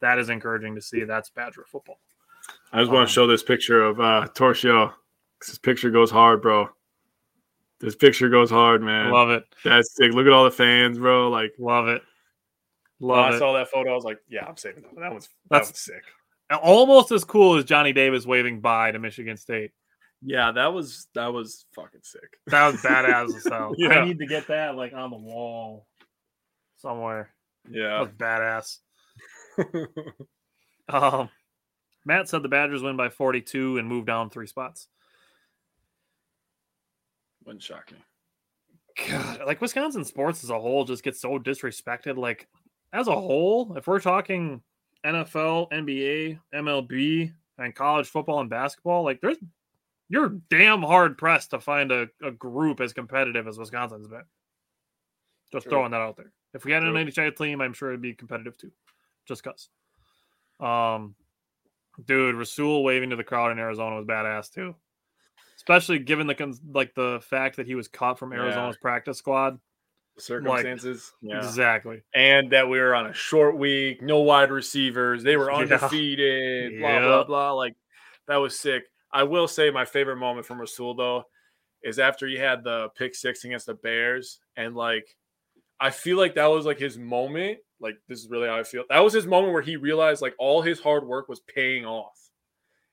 That 0.00 0.18
is 0.18 0.30
encouraging 0.30 0.74
to 0.74 0.82
see. 0.82 1.04
That's 1.04 1.30
Badger 1.30 1.64
football. 1.70 1.98
I 2.72 2.80
just 2.80 2.90
want 2.90 3.02
Um, 3.02 3.06
to 3.06 3.12
show 3.12 3.26
this 3.26 3.42
picture 3.42 3.82
of 3.82 4.00
uh 4.00 4.26
Torchio. 4.34 4.92
This 5.46 5.58
picture 5.58 5.90
goes 5.90 6.10
hard, 6.10 6.40
bro. 6.40 6.68
This 7.82 7.96
picture 7.96 8.28
goes 8.28 8.48
hard, 8.50 8.80
man. 8.82 9.10
Love 9.10 9.30
it. 9.30 9.44
That's 9.64 9.94
sick. 9.96 10.12
Look 10.14 10.26
at 10.26 10.32
all 10.32 10.44
the 10.44 10.50
fans, 10.50 10.98
bro. 10.98 11.28
Like, 11.30 11.52
Love 11.58 11.88
it. 11.88 12.00
when 12.98 13.10
Love 13.18 13.34
I 13.34 13.38
saw 13.38 13.52
that 13.54 13.68
photo, 13.68 13.90
I 13.90 13.94
was 13.94 14.04
like, 14.04 14.18
yeah, 14.28 14.46
I'm 14.46 14.56
saving 14.56 14.82
that. 14.84 14.92
one. 14.94 15.02
That 15.02 15.12
was 15.14 15.24
that 15.24 15.30
That's- 15.50 15.70
was 15.72 15.78
sick. 15.80 16.02
Almost 16.62 17.10
as 17.12 17.24
cool 17.24 17.56
as 17.56 17.64
Johnny 17.64 17.92
Davis 17.92 18.26
waving 18.26 18.60
bye 18.60 18.90
to 18.92 18.98
Michigan 18.98 19.36
State. 19.36 19.72
Yeah, 20.20 20.52
that 20.52 20.72
was 20.72 21.08
that 21.14 21.32
was 21.32 21.64
fucking 21.74 22.02
sick. 22.04 22.38
That 22.48 22.70
was 22.70 22.80
badass 22.82 23.34
as 23.34 23.44
hell. 23.50 23.72
Yeah. 23.78 23.88
I 24.00 24.04
need 24.04 24.18
to 24.18 24.26
get 24.26 24.46
that 24.48 24.76
like 24.76 24.92
on 24.92 25.10
the 25.10 25.16
wall 25.16 25.86
somewhere. 26.76 27.30
Yeah, 27.68 28.04
That 28.18 28.20
Yeah. 28.20 28.56
was 28.58 28.78
badass. 29.58 30.06
Um, 30.88 31.30
Matt 32.04 32.28
said 32.28 32.42
the 32.42 32.48
Badgers 32.48 32.82
win 32.82 32.96
by 32.96 33.08
42 33.08 33.78
and 33.78 33.88
move 33.88 34.04
down 34.04 34.28
three 34.30 34.46
spots. 34.48 34.88
Wouldn't 37.44 37.62
shock 37.62 37.92
me. 37.92 37.98
God, 39.08 39.40
like 39.46 39.60
Wisconsin 39.60 40.04
sports 40.04 40.44
as 40.44 40.50
a 40.50 40.60
whole 40.60 40.84
just 40.84 41.02
gets 41.02 41.20
so 41.20 41.38
disrespected. 41.38 42.16
Like 42.16 42.48
as 42.92 43.08
a 43.08 43.14
whole, 43.14 43.76
if 43.76 43.86
we're 43.86 44.00
talking 44.00 44.62
NFL, 45.04 45.70
NBA, 45.70 46.38
MLB, 46.54 47.32
and 47.58 47.74
college 47.74 48.08
football 48.08 48.40
and 48.40 48.50
basketball, 48.50 49.02
like 49.02 49.20
there's 49.20 49.38
you're 50.08 50.36
damn 50.50 50.82
hard 50.82 51.16
pressed 51.16 51.50
to 51.50 51.60
find 51.60 51.90
a, 51.90 52.06
a 52.22 52.30
group 52.30 52.80
as 52.80 52.92
competitive 52.92 53.48
as 53.48 53.58
Wisconsin's 53.58 54.08
been. 54.08 54.24
Just 55.50 55.64
True. 55.64 55.70
throwing 55.70 55.92
that 55.92 56.00
out 56.00 56.16
there. 56.16 56.32
If 56.54 56.64
we 56.64 56.72
had 56.72 56.82
an 56.82 56.92
True. 56.92 57.04
NHL 57.04 57.36
team, 57.36 57.60
I'm 57.60 57.72
sure 57.72 57.88
it'd 57.88 58.02
be 58.02 58.14
competitive 58.14 58.58
too. 58.58 58.72
Just 59.26 59.42
cause. 59.42 59.68
Um 60.60 61.14
dude, 62.04 62.34
Rasul 62.34 62.84
waving 62.84 63.10
to 63.10 63.16
the 63.16 63.24
crowd 63.24 63.52
in 63.52 63.58
Arizona 63.58 63.96
was 63.96 64.04
badass 64.04 64.52
too. 64.52 64.74
Especially 65.62 66.00
given 66.00 66.26
the 66.26 66.58
like 66.72 66.92
the 66.94 67.20
fact 67.22 67.56
that 67.56 67.66
he 67.66 67.74
was 67.76 67.86
caught 67.88 68.18
from 68.18 68.32
Yeah. 68.32 68.40
Arizona's 68.40 68.76
practice 68.76 69.18
squad. 69.18 69.58
Circumstances. 70.18 71.12
yeah. 71.22 71.38
Exactly. 71.38 72.02
and 72.14 72.50
that 72.52 72.68
we 72.68 72.78
were 72.78 72.94
on 72.94 73.06
a 73.06 73.14
short 73.14 73.56
week, 73.56 74.02
no 74.02 74.20
wide 74.20 74.50
receivers. 74.50 75.22
They 75.22 75.36
were 75.36 75.50
Yeah. 75.50 75.58
undefeated, 75.58 76.78
blah, 76.80 76.88
Yeah. 76.90 77.00
blah, 77.00 77.24
blah. 77.24 77.52
Like, 77.52 77.74
that 78.28 78.36
was 78.36 78.58
sick. 78.58 78.82
I 79.12 79.22
will 79.22 79.48
say 79.48 79.70
my 79.70 79.84
favorite 79.84 80.16
moment 80.16 80.46
from 80.46 80.60
Rasul, 80.60 80.94
though, 80.94 81.24
is 81.82 81.98
after 81.98 82.26
he 82.26 82.36
had 82.36 82.62
the 82.64 82.88
pick 82.96 83.14
six 83.14 83.44
against 83.44 83.66
the 83.66 83.74
Bears. 83.74 84.38
And, 84.56 84.74
like, 84.76 85.06
I 85.80 85.90
feel 85.90 86.16
like 86.18 86.34
that 86.34 86.46
was 86.46 86.66
like 86.66 86.78
his 86.78 86.98
moment. 86.98 87.58
Like, 87.80 87.94
this 88.08 88.20
is 88.20 88.28
really 88.30 88.48
how 88.48 88.58
I 88.58 88.62
feel. 88.64 88.84
That 88.90 89.00
was 89.00 89.12
his 89.14 89.26
moment 89.26 89.52
where 89.54 89.62
he 89.62 89.76
realized, 89.76 90.22
like, 90.22 90.34
all 90.38 90.60
his 90.62 90.78
hard 90.80 91.06
work 91.06 91.28
was 91.28 91.40
paying 91.40 91.84
off. 91.86 92.18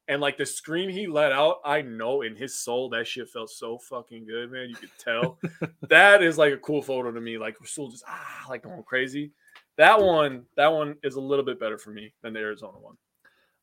And 0.10 0.20
like 0.20 0.38
the 0.38 0.46
scream 0.46 0.90
he 0.90 1.06
let 1.06 1.32
out, 1.32 1.58
I 1.64 1.84
know 1.84 2.24
in 2.24 2.36
his 2.36 2.58
soul 2.58 2.90
that 2.90 3.06
shit 3.06 3.30
felt 3.30 3.52
so 3.52 3.78
fucking 3.78 4.26
good, 4.26 4.52
man. 4.52 4.68
You 4.68 4.76
could 4.76 4.90
tell. 4.98 5.38
that 5.88 6.24
is 6.24 6.36
like 6.36 6.52
a 6.52 6.58
cool 6.58 6.82
photo 6.82 7.12
to 7.12 7.22
me. 7.22 7.38
Like 7.38 7.62
Rasul 7.62 7.92
just 7.92 8.04
ah 8.08 8.46
like 8.50 8.64
going 8.64 8.82
crazy. 8.82 9.32
That 9.78 10.02
one, 10.02 10.46
that 10.58 10.74
one 10.74 10.96
is 11.04 11.16
a 11.16 11.22
little 11.22 11.46
bit 11.46 11.60
better 11.60 11.78
for 11.78 11.92
me 11.92 12.12
than 12.24 12.34
the 12.34 12.40
Arizona 12.40 12.80
one. 12.80 12.98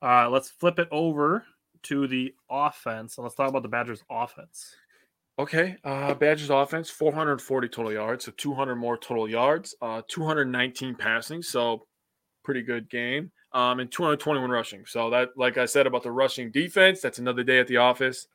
Right, 0.00 0.26
let's 0.26 0.48
flip 0.48 0.78
it 0.78 0.86
over 0.92 1.44
to 1.82 2.06
the 2.06 2.32
offense 2.48 3.18
and 3.18 3.24
let's 3.24 3.34
talk 3.34 3.48
about 3.48 3.62
the 3.62 3.68
Badgers 3.68 4.04
offense. 4.08 4.76
Okay, 5.40 5.76
uh 5.82 6.14
Badgers 6.14 6.50
offense 6.50 6.88
440 6.88 7.68
total 7.68 7.92
yards, 7.92 8.24
so 8.24 8.32
200 8.36 8.76
more 8.76 8.96
total 8.96 9.28
yards, 9.28 9.74
uh 9.82 10.02
219 10.08 10.94
passing, 10.94 11.42
so 11.42 11.86
pretty 12.44 12.62
good 12.62 12.88
game. 12.88 13.32
Um 13.56 13.80
and 13.80 13.90
221 13.90 14.50
rushing. 14.50 14.84
So 14.86 15.08
that 15.10 15.30
like 15.36 15.56
I 15.58 15.64
said 15.66 15.86
about 15.86 16.02
the 16.02 16.12
rushing 16.12 16.50
defense, 16.50 17.00
that's 17.00 17.18
another 17.18 17.42
day 17.42 17.58
at 17.58 17.66
the 17.66 17.78
office. 17.78 18.28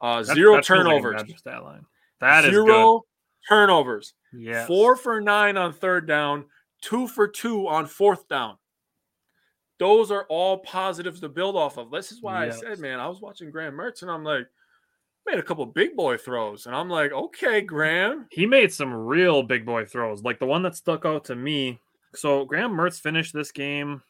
Uh 0.00 0.22
That- 0.22 0.34
zero 0.34 0.52
that 0.52 0.56
like 0.56 0.64
a 0.64 0.66
turnovers. 0.66 1.22
Badger 1.22 1.36
stat 1.38 1.62
line. 1.64 1.86
That 2.20 2.44
is 2.44 2.50
zero 2.50 3.04
turnovers. 3.48 4.14
Yeah. 4.32 4.66
Four 4.66 4.96
for 4.96 5.20
nine 5.20 5.56
on 5.56 5.72
third 5.72 6.06
down, 6.06 6.44
two 6.82 7.08
for 7.08 7.26
two 7.26 7.66
on 7.68 7.86
fourth 7.86 8.28
down. 8.28 8.58
Those 9.78 10.10
are 10.10 10.24
all 10.28 10.58
positives 10.58 11.20
to 11.20 11.28
build 11.28 11.54
off 11.56 11.76
of. 11.76 11.90
This 11.90 12.10
is 12.12 12.22
why 12.22 12.46
Yes. 12.46 12.58
I 12.58 12.60
said, 12.68 12.78
man, 12.78 12.98
I 12.98 13.08
was 13.08 13.20
watching 13.20 13.50
Graham 13.50 13.74
Mertz 13.74 14.02
and 14.02 14.10
I'm 14.10 14.24
like, 14.24 14.46
made 15.26 15.38
a 15.38 15.42
couple 15.42 15.66
big 15.66 15.96
boy 15.96 16.16
throws. 16.16 16.66
And 16.66 16.74
I'm 16.74 16.88
like, 16.88 17.12
okay, 17.12 17.60
Graham. 17.60 18.26
He 18.30 18.46
made 18.46 18.72
some 18.72 18.92
real 18.94 19.42
big 19.42 19.66
boy 19.66 19.84
throws. 19.84 20.22
Like 20.22 20.38
the 20.38 20.46
one 20.46 20.62
that 20.62 20.76
stuck 20.76 21.04
out 21.04 21.24
to 21.26 21.36
me. 21.36 21.80
So 22.14 22.44
Graham 22.46 22.70
Mertz 22.72 23.00
finished 23.00 23.34
this 23.34 23.52
game. 23.52 24.02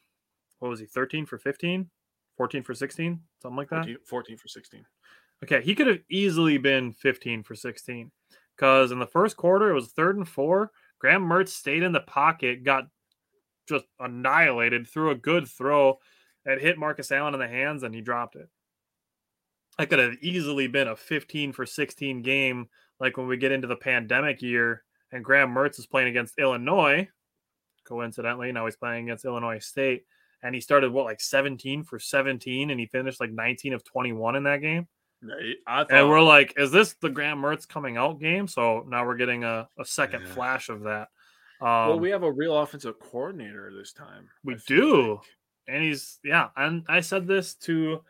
What 0.59 0.69
was 0.69 0.81
he? 0.81 0.87
13 0.87 1.27
for 1.27 1.39
15? 1.39 1.89
14 2.37 2.63
for 2.63 2.75
16? 2.75 3.21
Something 3.43 3.57
like 3.57 3.71
that. 3.71 3.85
14, 3.85 3.99
14 4.07 4.37
for 4.37 4.49
16. 4.49 4.85
Okay, 5.45 5.63
he 5.63 5.75
could 5.75 5.87
have 5.87 6.01
easily 6.11 6.59
been 6.59 6.93
15 6.93 7.43
for 7.43 7.55
16 7.55 8.11
because 8.57 8.91
in 8.91 8.99
the 8.99 9.07
first 9.07 9.37
quarter 9.37 9.71
it 9.71 9.75
was 9.75 9.89
third 9.89 10.17
and 10.17 10.29
four. 10.29 10.71
Graham 10.99 11.23
Mertz 11.23 11.51
stayed 11.51 11.83
in 11.83 11.93
the 11.93 12.01
pocket, 12.01 12.65
got 12.65 12.89
just 13.69 13.85
annihilated, 14.01 14.87
threw 14.87 15.11
a 15.11 15.15
good 15.15 15.47
throw 15.47 15.99
that 16.45 16.61
hit 16.61 16.79
Markus 16.79 17.13
Allen 17.13 17.35
in 17.35 17.41
the 17.41 17.49
hands, 17.49 17.83
and 17.83 17.95
he 17.95 18.01
dropped 18.01 18.37
it. 18.37 18.49
That 19.77 19.91
could 19.91 19.99
have 19.99 20.15
easily 20.23 20.69
been 20.69 20.89
a 20.89 20.97
15 20.97 21.53
for 21.53 21.67
16 21.67 22.23
game, 22.23 22.69
like 22.99 23.19
when 23.19 23.27
we 23.27 23.37
get 23.37 23.53
into 23.53 23.67
the 23.67 23.77
pandemic 23.77 24.41
year 24.41 24.85
and 25.13 25.25
Graham 25.25 25.55
Mertz 25.55 25.79
is 25.79 25.87
playing 25.87 26.09
against 26.09 26.39
Illinois. 26.39 27.09
Coincidentally, 27.85 28.51
now 28.53 28.65
he's 28.65 28.77
playing 28.77 29.05
against 29.05 29.25
Illinois 29.25 29.59
State, 29.59 30.05
and 30.43 30.55
he 30.55 30.61
started 30.61 30.93
what 30.93 31.05
like 31.05 31.21
17 31.21 31.85
for 31.85 31.99
17, 31.99 32.71
and 32.71 32.79
he 32.81 32.87
finished 32.87 33.21
like 33.21 33.31
19 33.33 33.73
of 33.73 33.85
21 33.85 34.37
in 34.37 34.43
that 34.45 34.61
game. 34.61 34.87
I 35.67 35.79
thought, 35.85 35.93
And 35.93 36.09
we're 36.09 36.21
like, 36.23 36.55
is 36.57 36.71
this 36.71 36.95
the 37.01 37.09
Graham 37.09 37.41
Mertz 37.41 37.67
coming 37.67 37.97
out 37.97 38.21
game? 38.21 38.47
So 38.47 38.85
now 38.89 39.05
we're 39.07 39.17
getting 39.17 39.45
a, 39.45 39.67
a 39.79 39.85
second 39.85 40.23
Yeah. 40.27 40.33
flash 40.35 40.69
of 40.69 40.83
that. 40.83 41.09
Um, 41.61 41.89
well, 41.89 42.01
we 42.01 42.11
have 42.11 42.23
a 42.23 42.31
real 42.31 42.57
offensive 42.59 42.99
coordinator 43.01 43.73
this 43.75 43.93
time. 43.93 44.29
we 44.45 44.57
do. 44.67 45.15
like. 45.15 45.21
and 45.69 45.83
he's 45.83 46.19
yeah. 46.23 46.49
And 46.55 46.85
I 46.87 47.01
said 47.01 47.27
this 47.27 47.55
to, 47.65 48.03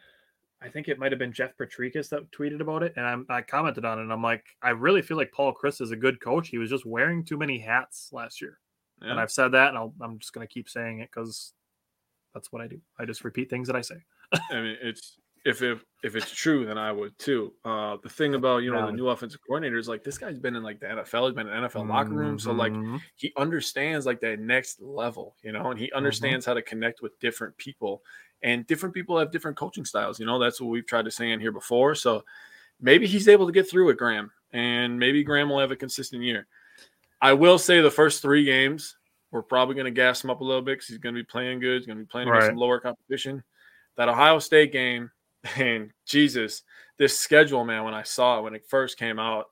I 0.60 0.68
think 0.68 0.88
it 0.88 0.98
might 0.98 1.12
have 1.12 1.20
been 1.20 1.32
Jeff 1.32 1.56
Potrykus 1.56 2.08
that 2.08 2.28
tweeted 2.32 2.60
about 2.60 2.82
it, 2.82 2.94
and 2.96 3.06
I'm, 3.06 3.24
I 3.28 3.42
commented 3.42 3.84
on 3.84 3.98
it. 3.98 4.02
And 4.02 4.12
I'm 4.12 4.22
like, 4.22 4.44
I 4.60 4.70
really 4.70 5.00
feel 5.00 5.16
like 5.16 5.30
Paul 5.32 5.54
Chryst 5.54 5.80
is 5.80 5.92
a 5.92 5.96
good 5.96 6.20
coach. 6.20 6.48
He 6.48 6.58
was 6.58 6.70
just 6.70 6.84
wearing 6.84 7.24
too 7.24 7.36
many 7.36 7.60
hats 7.60 8.08
last 8.10 8.42
year, 8.42 8.58
and 9.00 9.20
I've 9.20 9.30
said 9.30 9.52
that, 9.52 9.68
and 9.68 9.78
I'll, 9.78 9.94
I'm 10.00 10.18
just 10.18 10.32
gonna 10.32 10.46
keep 10.48 10.68
saying 10.68 11.00
it 11.00 11.10
because 11.14 11.52
that's 12.37 12.53
what 12.53 12.61
I 12.61 12.66
do. 12.66 12.78
I 12.99 13.07
just 13.07 13.24
repeat 13.24 13.49
things 13.49 13.66
that 13.66 13.76
I 13.76 13.80
say. 13.80 13.97
I 14.51 14.61
mean, 14.61 14.76
it's 14.82 15.16
if 15.47 15.62
if 15.62 15.82
if 16.03 16.16
it's 16.16 16.30
true, 16.30 16.66
then 16.66 16.76
I 16.76 16.93
would 16.93 17.18
too. 17.18 17.55
Uh, 17.64 17.97
the 18.03 18.11
thing 18.11 18.34
about 18.34 18.59
you 18.59 18.70
know 18.72 18.84
the 18.84 18.93
new 18.93 19.09
offensive 19.09 19.41
coordinator 19.47 19.78
is 19.78 19.89
like 19.89 20.05
this 20.05 20.18
guy's 20.18 20.39
been 20.39 20.55
in 20.55 20.62
like 20.62 20.78
the 20.80 20.87
NFL, 20.87 21.28
he's 21.28 21.34
been 21.34 21.49
in 21.49 21.64
NFL 21.64 21.89
locker 21.89 22.11
room, 22.11 22.39
so 22.39 22.53
like 22.53 22.72
Mhm. 22.72 23.01
he 23.14 23.32
understands 23.39 24.05
like 24.05 24.20
that 24.20 24.39
next 24.39 24.82
level, 24.82 25.34
you 25.43 25.53
know, 25.53 25.70
and 25.70 25.80
he 25.80 25.91
understands 25.93 26.45
how 26.45 26.53
to 26.53 26.62
connect 26.62 27.01
with 27.01 27.18
different 27.20 27.57
people, 27.57 28.03
and 28.43 28.66
different 28.66 28.95
people 28.95 29.18
have 29.18 29.30
different 29.32 29.57
coaching 29.57 29.84
styles. 29.87 30.20
You 30.20 30.26
know, 30.26 30.39
that's 30.39 30.61
what 30.61 30.68
we've 30.68 30.87
tried 30.87 31.07
to 31.07 31.11
say 31.11 31.30
in 31.30 31.41
here 31.41 31.53
before. 31.53 31.95
So 31.95 32.24
maybe 32.80 33.07
he's 33.07 33.28
able 33.28 33.47
to 33.47 33.53
get 33.53 33.70
through 33.70 33.89
it, 33.91 33.97
Graham, 33.97 34.30
and 34.53 34.99
maybe 34.99 35.24
Graham 35.24 35.49
will 35.49 35.61
have 35.61 35.70
a 35.70 35.76
consistent 35.76 36.22
year. 36.22 36.47
I 37.22 37.32
will 37.32 37.59
say 37.59 37.80
the 37.80 37.91
first 37.91 38.20
three 38.20 38.45
games 38.45 38.95
we're 39.32 39.42
probably 39.42 39.74
going 39.74 39.86
to 39.86 39.90
gas 39.90 40.22
him 40.22 40.30
up 40.30 40.40
a 40.40 40.44
little 40.44 40.62
bit 40.62 40.74
because 40.74 40.86
he's 40.88 40.98
going 40.98 41.14
to 41.14 41.20
be 41.20 41.24
playing 41.26 41.60
good. 41.60 41.78
He's 41.78 41.86
going 41.86 41.98
to 41.98 42.04
be 42.04 42.08
playing 42.08 42.28
against 42.28 42.46
some 42.48 42.56
lower 42.56 42.80
competition. 42.80 43.42
That 43.96 44.08
Ohio 44.08 44.38
State 44.38 44.72
game, 44.72 45.10
and 45.56 45.90
Jesus, 46.06 46.62
this 46.98 47.18
schedule, 47.18 47.64
man. 47.64 47.84
When 47.84 47.94
I 47.94 48.02
saw 48.02 48.38
it 48.38 48.42
when 48.42 48.54
it 48.54 48.64
first 48.68 48.98
came 48.98 49.18
out, 49.18 49.46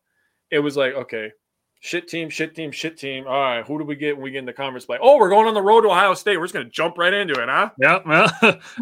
it 0.51 0.59
was 0.61 0.77
like, 0.77 0.95
okay, 0.95 1.33
shit 1.81 2.09
team, 2.09 2.31
shit 2.31 2.55
team, 2.55 2.71
shit 2.71 2.97
team. 2.97 3.27
All 3.27 3.33
right, 3.41 3.65
who 3.67 3.79
do 3.79 3.85
we 3.85 3.95
get 3.97 4.17
when 4.17 4.25
we 4.25 4.31
get 4.31 4.39
in 4.39 4.47
the 4.47 4.53
conference 4.53 4.87
play? 4.87 4.99
Oh, 5.01 5.19
we're 5.19 5.29
going 5.29 5.47
on 5.47 5.55
the 5.55 5.63
road 5.63 5.83
to 5.83 5.89
Ohio 5.89 6.15
State. 6.15 6.39
We're 6.39 6.45
just 6.45 6.55
going 6.55 6.67
to 6.67 6.73
jump 6.73 6.97
right 6.99 7.13
into 7.13 7.35
it, 7.35 7.49
huh? 7.49 7.71
Yeah, 7.81 7.99
well, 8.07 8.31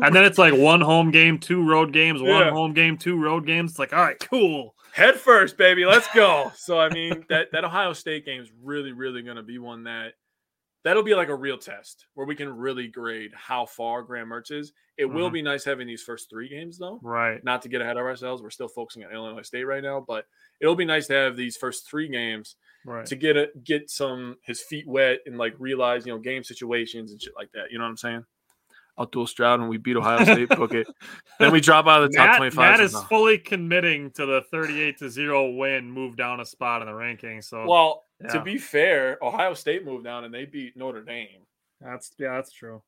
and 0.02 0.14
then 0.14 0.24
it's 0.24 0.38
like 0.38 0.54
one 0.54 0.80
home 0.80 1.10
game, 1.10 1.38
two 1.38 1.66
road 1.68 1.92
games, 1.92 2.20
one 2.20 2.30
Yeah. 2.30 2.50
home 2.50 2.72
game, 2.74 2.96
two 2.98 3.20
road 3.20 3.46
games. 3.46 3.72
It's 3.72 3.78
like, 3.78 3.92
all 3.92 4.02
right, 4.02 4.18
cool. 4.20 4.74
Head 4.92 5.16
first, 5.16 5.56
baby. 5.56 5.86
Let's 5.86 6.06
go. 6.14 6.52
so 6.54 6.78
I 6.78 6.90
mean 6.90 7.24
that 7.30 7.50
that 7.52 7.64
Ohio 7.64 7.92
State 7.94 8.26
game 8.26 8.42
is 8.42 8.50
really, 8.62 8.92
really 8.92 9.22
going 9.22 9.38
to 9.38 9.42
be 9.42 9.58
one 9.58 9.84
that 9.84 10.12
that'll 10.84 11.02
be 11.02 11.14
like 11.14 11.28
a 11.28 11.34
real 11.34 11.58
test 11.58 12.06
where 12.14 12.26
we 12.26 12.34
can 12.34 12.48
really 12.54 12.88
grade 12.88 13.30
how 13.34 13.66
far 13.66 14.02
Graham 14.02 14.28
Mertz 14.28 14.50
is. 14.50 14.72
It 14.98 15.04
will 15.06 15.30
Mhm. 15.30 15.32
be 15.34 15.42
nice 15.42 15.64
having 15.64 15.86
these 15.86 16.02
first 16.02 16.28
three 16.28 16.48
games 16.48 16.78
though. 16.78 16.98
Right. 17.02 17.42
Not 17.44 17.62
to 17.62 17.68
get 17.68 17.80
ahead 17.80 17.96
of 17.96 18.04
ourselves, 18.04 18.42
we're 18.42 18.50
still 18.50 18.68
focusing 18.68 19.04
on 19.04 19.12
Illinois 19.12 19.42
State 19.42 19.64
right 19.64 19.82
now, 19.82 20.00
but 20.00 20.26
it'll 20.60 20.74
be 20.76 20.84
nice 20.84 21.06
to 21.06 21.14
have 21.14 21.36
these 21.36 21.56
first 21.56 21.88
three 21.88 22.08
games 22.08 22.56
Right. 22.84 23.06
to 23.06 23.16
get 23.16 23.36
it, 23.36 23.62
get 23.64 23.90
some 23.90 24.38
his 24.44 24.60
feet 24.62 24.86
wet 24.86 25.20
and 25.26 25.38
like 25.38 25.54
realize 25.58 26.04
you 26.06 26.12
know 26.12 26.18
game 26.18 26.42
situations 26.44 27.12
and 27.12 27.22
shit 27.22 27.34
like 27.36 27.52
that. 27.52 27.70
You 27.70 27.78
know 27.78 27.84
what 27.84 27.90
I'm 27.90 27.96
saying? 27.96 28.26
I'll 28.98 29.06
dual 29.06 29.26
Stroud 29.26 29.60
and 29.60 29.68
we 29.68 29.78
beat 29.78 29.96
Ohio 29.96 30.22
State. 30.24 30.48
book 30.50 30.74
it. 30.74 30.86
Then 31.38 31.52
we 31.52 31.60
drop 31.60 31.86
out 31.86 32.02
of 32.02 32.10
the 32.10 32.16
top 32.16 32.28
Matt, 32.28 32.36
25. 32.36 32.56
Matt 32.56 32.80
is 32.80 32.92
no. 32.92 33.00
fully 33.02 33.38
committing 33.38 34.10
to 34.12 34.26
the 34.26 34.42
38 34.50 34.98
to 34.98 35.10
0 35.10 35.52
win, 35.52 35.90
move 35.90 36.16
down 36.16 36.40
a 36.40 36.44
spot 36.44 36.82
in 36.82 36.88
the 36.88 36.94
rankings. 36.94 37.44
So 37.44 37.66
Well, 37.66 38.04
to 38.30 38.42
be 38.42 38.58
fair, 38.58 39.18
Ohio 39.22 39.54
State 39.54 39.84
moved 39.84 40.04
down 40.04 40.24
and 40.24 40.32
they 40.32 40.44
beat 40.44 40.76
Notre 40.76 41.02
Dame. 41.02 41.46
that's 41.80 42.12
yeah, 42.18 42.34
that's 42.34 42.52
true. 42.52 42.82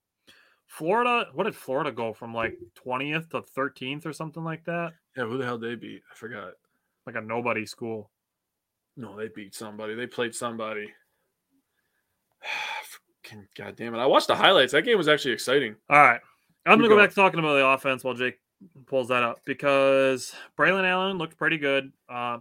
Florida, 0.66 1.28
what 1.34 1.44
did 1.44 1.54
Florida 1.54 1.92
go 1.92 2.12
from 2.12 2.34
like 2.34 2.58
20th 2.84 3.30
to 3.30 3.42
13th 3.56 4.06
or 4.06 4.12
something 4.12 4.44
like 4.44 4.64
that? 4.64 4.92
Yeah, 5.16 5.24
who 5.24 5.38
the 5.38 5.44
hell 5.44 5.58
they 5.58 5.74
beat? 5.74 6.02
I 6.10 6.14
forgot. 6.14 6.52
Like 7.06 7.16
a 7.16 7.20
nobody 7.20 7.66
school. 7.66 8.10
No, 8.96 9.16
they 9.16 9.28
beat 9.28 9.54
somebody. 9.54 9.94
They 9.94 10.06
played 10.06 10.34
somebody. 10.34 10.92
Fucking 13.24 13.46
God 13.56 13.76
damn 13.76 13.94
it. 13.94 13.98
I 13.98 14.06
watched 14.06 14.28
the 14.28 14.34
highlights. 14.34 14.72
That 14.72 14.82
game 14.82 14.98
was 14.98 15.08
actually 15.08 15.32
exciting. 15.32 15.76
All 15.88 15.98
right. 15.98 16.20
I'm 16.66 16.78
going 16.78 16.88
to 16.88 16.94
go 16.94 17.00
back 17.00 17.10
to 17.10 17.14
talking 17.14 17.38
about 17.38 17.54
the 17.54 17.66
offense 17.66 18.04
while 18.04 18.14
Jake 18.14 18.38
pulls 18.86 19.08
that 19.08 19.22
up 19.22 19.40
because 19.44 20.34
Braylon 20.58 20.84
Allen 20.84 21.18
looked 21.18 21.36
pretty 21.36 21.58
good. 21.58 21.92
Uh, 22.08 22.38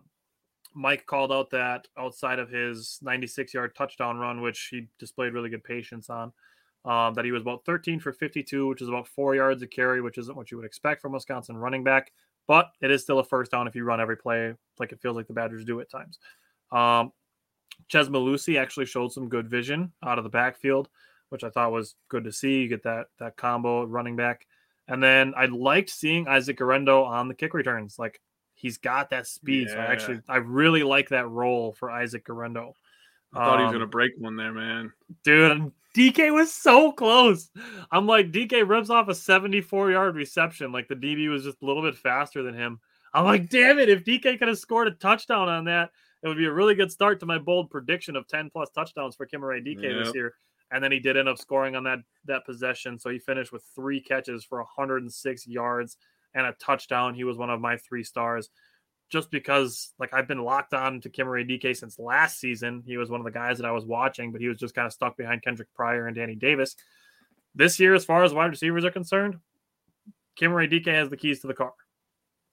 Mike 0.74 1.06
called 1.06 1.32
out 1.32 1.50
that 1.52 1.88
outside 1.98 2.40
of 2.40 2.50
his 2.50 3.00
96 3.02 3.54
yard 3.54 3.76
touchdown 3.76 4.18
run, 4.18 4.42
which 4.42 4.70
he 4.72 4.88
displayed 5.00 5.34
really 5.34 5.50
good 5.50 5.64
patience 5.64 6.10
on, 6.10 6.32
um, 6.86 7.14
that 7.14 7.26
he 7.26 7.32
was 7.32 7.42
about 7.42 7.66
13 7.66 8.00
for 8.00 8.12
52, 8.12 8.68
which 8.68 8.82
is 8.82 8.88
about 8.88 9.08
four 9.08 9.36
yards 9.36 9.62
a 9.62 9.68
carry, 9.68 10.02
which 10.02 10.18
isn't 10.18 10.36
what 10.36 10.52
you 10.52 10.58
would 10.58 10.66
expect 10.66 11.02
from 11.02 11.14
Wisconsin 11.14 11.58
running 11.58 11.84
back, 11.84 12.12
but 12.48 12.72
it 12.82 12.92
is 12.92 13.02
still 13.02 13.20
a 13.20 13.24
first 13.24 13.52
down 13.52 13.68
if 13.68 13.76
you 13.76 13.84
run 13.84 14.02
every 14.02 14.18
play 14.18 14.54
like 14.80 14.92
it 14.92 15.02
feels 15.02 15.16
like 15.16 15.28
the 15.28 15.34
Badgers 15.34 15.66
do 15.66 15.80
at 15.80 15.90
times. 15.90 16.20
Um, 16.72 17.12
Mellusi 17.92 18.60
actually 18.60 18.86
showed 18.86 19.12
some 19.12 19.30
good 19.30 19.50
vision 19.50 19.92
out 20.04 20.18
of 20.18 20.24
the 20.24 20.30
backfield, 20.30 20.90
which 21.30 21.44
I 21.44 21.50
thought 21.50 21.72
was 21.72 21.96
good 22.10 22.24
to 22.26 22.32
see. 22.32 22.62
You 22.62 22.70
get 22.70 22.84
that 22.84 23.08
that 23.20 23.38
combo 23.38 23.84
running 23.86 24.16
back. 24.16 24.46
And 24.88 25.02
then 25.02 25.34
I 25.38 25.46
liked 25.46 25.90
seeing 25.90 26.28
Isaac 26.28 26.58
Guerendo 26.58 27.04
on 27.04 27.28
the 27.28 27.34
kick 27.34 27.54
returns. 27.54 27.98
Like 27.98 28.20
he's 28.54 28.78
got 28.78 29.10
that 29.12 29.28
speed. 29.28 29.68
Yeah. 29.70 29.76
So 29.76 29.80
I 29.80 29.86
actually 29.86 30.22
I 30.28 30.38
really 30.38 30.84
like 30.84 31.10
that 31.10 31.30
role 31.30 31.74
for 31.74 31.90
Isaac 31.90 32.26
Guerendo. 32.26 32.74
I 33.34 33.38
thought 33.38 33.54
um, 33.54 33.60
he 33.60 33.64
was 33.66 33.74
gonna 33.74 33.84
um, 33.86 33.90
break 33.90 34.12
one 34.18 34.36
there, 34.36 34.54
man. 34.54 34.92
Dude, 35.24 35.72
DK 35.96 36.34
was 36.34 36.54
so 36.54 36.92
close. 36.92 37.50
I'm 37.92 38.08
like, 38.08 38.32
DK 38.32 38.68
rips 38.68 38.90
off 38.90 39.08
a 39.08 39.16
74 39.16 39.92
yard 39.92 40.16
reception. 40.16 40.72
Like 40.72 40.88
the 40.88 40.96
DB 40.96 41.30
was 41.30 41.44
just 41.44 41.62
a 41.62 41.66
little 41.66 41.84
bit 41.84 41.96
faster 41.96 42.44
than 42.44 42.56
him. 42.56 42.80
I'm 43.14 43.26
like, 43.26 43.50
damn 43.50 43.80
it, 43.80 43.90
if 43.90 44.04
DK 44.04 44.40
could 44.40 44.48
have 44.48 44.58
scored 44.58 44.88
a 44.88 44.92
touchdown 44.92 45.48
on 45.48 45.66
that, 45.66 45.92
it 46.24 46.28
would 46.28 46.38
be 46.38 46.46
a 46.46 46.54
really 46.54 46.74
good 46.74 46.92
start 46.92 47.20
to 47.20 47.26
my 47.26 47.38
bold 47.38 47.70
prediction 47.70 48.16
of 48.16 48.28
10 48.28 48.50
plus 48.50 48.70
touchdowns 48.70 49.16
for 49.16 49.28
Chimere 49.28 49.64
Dike 49.64 49.84
yep. 49.84 50.06
this 50.06 50.16
year. 50.16 50.34
And 50.72 50.84
then 50.84 50.92
he 50.92 51.00
did 51.00 51.18
end 51.18 51.28
up 51.28 51.38
scoring 51.38 51.76
on 51.76 51.84
that 51.84 52.00
that 52.26 52.46
possession. 52.46 52.98
So 52.98 53.10
he 53.10 53.20
finished 53.20 53.52
with 53.52 53.64
three 53.76 54.02
catches 54.02 54.44
for 54.44 54.60
106 54.60 55.48
yards 55.48 55.98
and 56.34 56.48
a 56.48 56.54
touchdown. 56.54 57.14
He 57.14 57.26
was 57.26 57.38
one 57.38 57.50
of 57.50 57.60
my 57.60 57.78
three 57.78 58.04
stars. 58.04 58.50
Just 59.10 59.30
because 59.30 59.94
like 60.00 60.14
I've 60.14 60.28
been 60.28 60.44
locked 60.44 60.74
on 60.74 61.02
to 61.02 61.10
Chimere 61.10 61.48
Dike 61.48 61.76
since 61.76 62.00
last 62.00 62.40
season. 62.40 62.84
He 62.86 62.98
was 62.98 63.12
one 63.12 63.20
of 63.20 63.26
the 63.26 63.32
guys 63.32 63.58
that 63.58 63.68
I 63.68 63.72
was 63.72 63.86
watching, 63.86 64.32
but 64.32 64.42
he 64.42 64.48
was 64.48 64.58
just 64.58 64.74
kind 64.74 64.88
of 64.88 64.94
stuck 64.94 65.18
behind 65.18 65.44
Kendric 65.44 65.68
Pryor 65.76 66.08
and 66.08 66.16
Danny 66.16 66.36
Davis. 66.36 66.76
This 67.54 67.80
year, 67.80 67.94
as 67.94 68.06
far 68.06 68.24
as 68.24 68.34
wide 68.34 68.50
receivers 68.50 68.86
are 68.86 68.92
concerned, 68.92 69.36
Chimere 70.40 70.72
Dike 70.72 70.92
has 70.92 71.10
the 71.10 71.18
keys 71.18 71.42
to 71.42 71.48
the 71.48 71.54
car. 71.54 71.74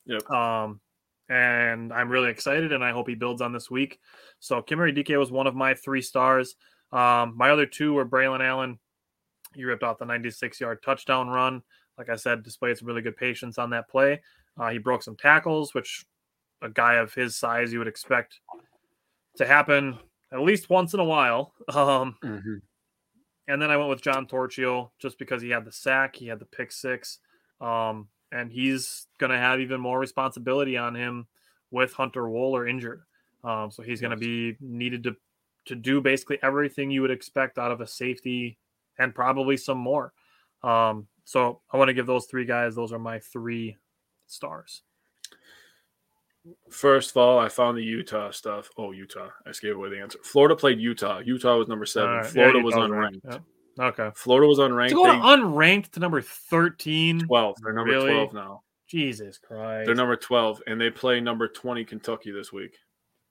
Yep. 0.04 0.28
Um, 0.30 0.80
and 1.30 1.92
I'm 1.92 2.08
really 2.08 2.28
excited, 2.28 2.72
and 2.72 2.84
I 2.84 2.90
hope 2.90 3.08
he 3.08 3.14
builds 3.14 3.40
on 3.40 3.52
this 3.52 3.70
week. 3.70 4.00
So 4.40 4.60
Chimere 4.60 4.94
Dike 4.94 5.16
was 5.16 5.30
one 5.30 5.46
of 5.46 5.54
my 5.54 5.74
three 5.74 6.02
stars. 6.02 6.56
Um, 6.92 7.34
my 7.36 7.50
other 7.50 7.66
two 7.66 7.94
were 7.94 8.04
Braylon 8.04 8.44
Allen. 8.44 8.80
He 9.54 9.64
ripped 9.64 9.84
off 9.84 9.98
the 9.98 10.04
96 10.04 10.60
yard 10.60 10.82
touchdown 10.82 11.28
run. 11.28 11.62
Like 11.96 12.10
I 12.10 12.16
said, 12.16 12.42
displayed 12.42 12.76
some 12.76 12.88
really 12.88 13.02
good 13.02 13.16
patience 13.16 13.58
on 13.58 13.70
that 13.70 13.88
play. 13.88 14.20
Uh, 14.58 14.70
he 14.70 14.78
broke 14.78 15.04
some 15.04 15.16
tackles, 15.16 15.72
which 15.72 16.04
a 16.62 16.68
guy 16.68 16.94
of 16.94 17.14
his 17.14 17.36
size 17.36 17.72
you 17.72 17.78
would 17.78 17.88
expect 17.88 18.40
to 19.36 19.46
happen 19.46 19.98
at 20.32 20.40
least 20.40 20.68
once 20.68 20.94
in 20.94 21.00
a 21.00 21.04
while. 21.04 21.54
Um, 21.68 22.16
mm-hmm. 22.24 22.56
And 23.46 23.62
then 23.62 23.70
I 23.70 23.76
went 23.76 23.90
with 23.90 24.02
John 24.02 24.26
Torchio 24.26 24.90
just 24.98 25.18
because 25.18 25.42
he 25.42 25.50
had 25.50 25.64
the 25.64 25.72
sack, 25.72 26.16
he 26.16 26.26
had 26.26 26.40
the 26.40 26.44
pick 26.44 26.72
six, 26.72 27.18
um, 27.60 28.08
and 28.32 28.50
he's 28.50 29.06
going 29.18 29.30
to 29.30 29.38
have 29.38 29.60
even 29.60 29.80
more 29.80 29.98
responsibility 29.98 30.76
on 30.76 30.94
him 30.94 31.26
with 31.70 31.92
Hunter 31.92 32.22
Wohler 32.22 32.68
injured. 32.68 33.02
Um, 33.42 33.70
so 33.70 33.82
he's 33.82 34.00
going 34.00 34.12
to 34.12 34.16
be 34.16 34.56
needed 34.60 35.04
to 35.04 35.16
to 35.66 35.74
do 35.74 36.00
basically 36.00 36.38
everything 36.42 36.90
you 36.90 37.02
would 37.02 37.10
expect 37.10 37.58
out 37.58 37.70
of 37.70 37.80
a 37.80 37.86
safety 37.86 38.58
and 38.98 39.14
probably 39.14 39.56
some 39.56 39.78
more. 39.78 40.12
Um, 40.62 41.06
so 41.24 41.60
I 41.70 41.76
want 41.76 41.88
to 41.88 41.94
give 41.94 42.06
those 42.06 42.26
three 42.26 42.44
guys, 42.44 42.74
those 42.74 42.92
are 42.92 42.98
my 42.98 43.18
three 43.18 43.76
stars. 44.26 44.82
First 46.70 47.10
of 47.10 47.18
all, 47.18 47.38
I 47.38 47.48
found 47.48 47.76
the 47.76 47.84
Utah 47.84 48.30
stuff. 48.30 48.70
Oh, 48.78 48.92
Utah. 48.92 49.28
I 49.46 49.52
gave 49.60 49.76
away 49.76 49.90
the 49.90 50.00
answer. 50.00 50.18
Florida 50.22 50.56
played 50.56 50.80
Utah. 50.80 51.18
Utah 51.18 51.58
was 51.58 51.68
number 51.68 51.84
seven. 51.84 52.16
Right. 52.16 52.26
Florida 52.26 52.58
yeah, 52.58 52.64
was 52.64 52.74
unranked. 52.74 53.20
Yep. 53.30 53.42
Okay. 53.80 54.10
Florida 54.14 54.46
was 54.46 54.58
unranked. 54.58 54.90
To 54.90 54.94
go 54.94 55.04
they... 55.04 55.18
unranked 55.18 55.92
to 55.92 56.00
number 56.00 56.20
13. 56.20 57.26
12. 57.26 57.56
They're 57.62 57.72
number 57.72 57.92
really? 57.92 58.12
12 58.12 58.34
now. 58.34 58.62
Jesus 58.86 59.38
Christ. 59.38 59.86
They're 59.86 59.94
number 59.94 60.16
12, 60.16 60.62
and 60.66 60.80
they 60.80 60.90
play 60.90 61.20
number 61.20 61.48
20 61.48 61.84
Kentucky 61.84 62.32
this 62.32 62.52
week. 62.52 62.76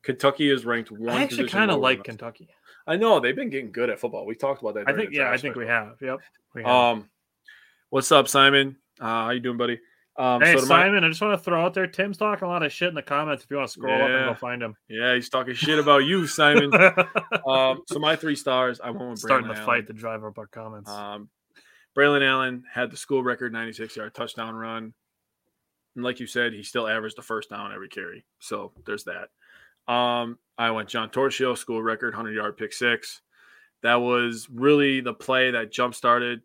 Kentucky 0.04 0.50
is 0.50 0.66
ranked 0.66 0.92
one. 0.92 1.10
I 1.10 1.24
actually 1.24 1.50
kind 1.50 1.70
of 1.70 1.80
like 1.80 2.04
Kentucky. 2.04 2.48
I 2.88 2.96
know 2.96 3.20
they've 3.20 3.36
been 3.36 3.50
getting 3.50 3.72
good 3.72 3.90
at 3.90 4.00
football. 4.00 4.26
We 4.26 4.36
talked 4.36 4.62
about 4.62 4.76
that. 4.76 4.88
I 4.88 4.94
think 4.94 5.14
yeah, 5.14 5.30
I 5.30 5.38
think 5.38 5.56
we 5.56 5.68
have. 5.68 5.98
Yep. 6.02 6.20
We 6.56 6.64
have. 6.64 6.72
Um, 6.72 7.10
what's 7.90 8.12
up, 8.12 8.28
Simon? 8.28 8.78
Uh, 9.00 9.26
how 9.26 9.30
you 9.32 9.42
doing, 9.42 9.58
buddy? 9.58 9.80
Um, 10.20 10.42
hey 10.42 10.58
so 10.58 10.66
Simon, 10.66 11.00
my... 11.00 11.08
I 11.08 11.10
just 11.10 11.22
want 11.22 11.40
to 11.40 11.44
throw 11.44 11.64
out 11.64 11.74
there. 11.74 11.88
Tim's 11.88 12.18
talking 12.18 12.46
a 12.46 12.52
lot 12.52 12.62
of 12.62 12.74
shit 12.74 12.90
in 12.90 12.94
the 12.94 13.02
comments. 13.02 13.46
If 13.46 13.50
you 13.50 13.56
want 13.56 13.70
to 13.70 13.74
scroll 13.74 13.98
yeah. 13.98 14.04
up 14.04 14.10
and 14.10 14.26
go 14.26 14.34
find 14.36 14.62
him, 14.62 14.76
yeah, 14.90 15.16
he's 15.16 15.30
talking 15.30 15.54
shit 15.54 15.80
about 15.80 16.00
you, 16.00 16.28
Simon. 16.28 16.72
um, 17.48 17.84
so 17.88 18.00
my 18.00 18.18
three 18.18 18.36
stars, 18.36 18.82
I 18.84 18.90
went 18.90 19.10
with 19.10 19.20
starting 19.20 19.48
Braylon 19.48 19.56
the 19.56 19.62
fight 19.62 19.88
to 19.88 19.94
drive 19.94 20.26
up 20.26 20.38
our 20.38 20.48
comments. 20.48 20.92
Um, 20.92 21.30
Braylon 21.98 22.22
Allen 22.22 22.64
had 22.72 22.92
the 22.92 22.98
school 22.98 23.24
record 23.24 23.54
96 23.54 23.96
yard 23.96 24.14
touchdown 24.14 24.56
run. 24.56 24.94
And 25.96 26.04
like 26.04 26.20
you 26.20 26.28
said, 26.28 26.52
he 26.52 26.64
still 26.64 26.88
averaged 26.88 27.18
the 27.18 27.22
first 27.22 27.50
down 27.50 27.74
every 27.74 27.90
carry. 27.90 28.26
So 28.40 28.74
there's 28.86 29.06
that. 29.06 29.30
Um, 29.92 30.38
I 30.58 30.72
went 30.72 30.90
John 30.90 31.10
Torchio, 31.10 31.58
school 31.58 31.82
record, 31.82 32.14
100 32.14 32.36
yard 32.36 32.58
pick 32.58 32.74
six. 32.74 33.22
That 33.84 33.96
was 33.96 34.48
really 34.52 35.00
the 35.00 35.14
play 35.14 35.52
that 35.52 35.72
jump 35.72 35.96
started, 35.96 36.42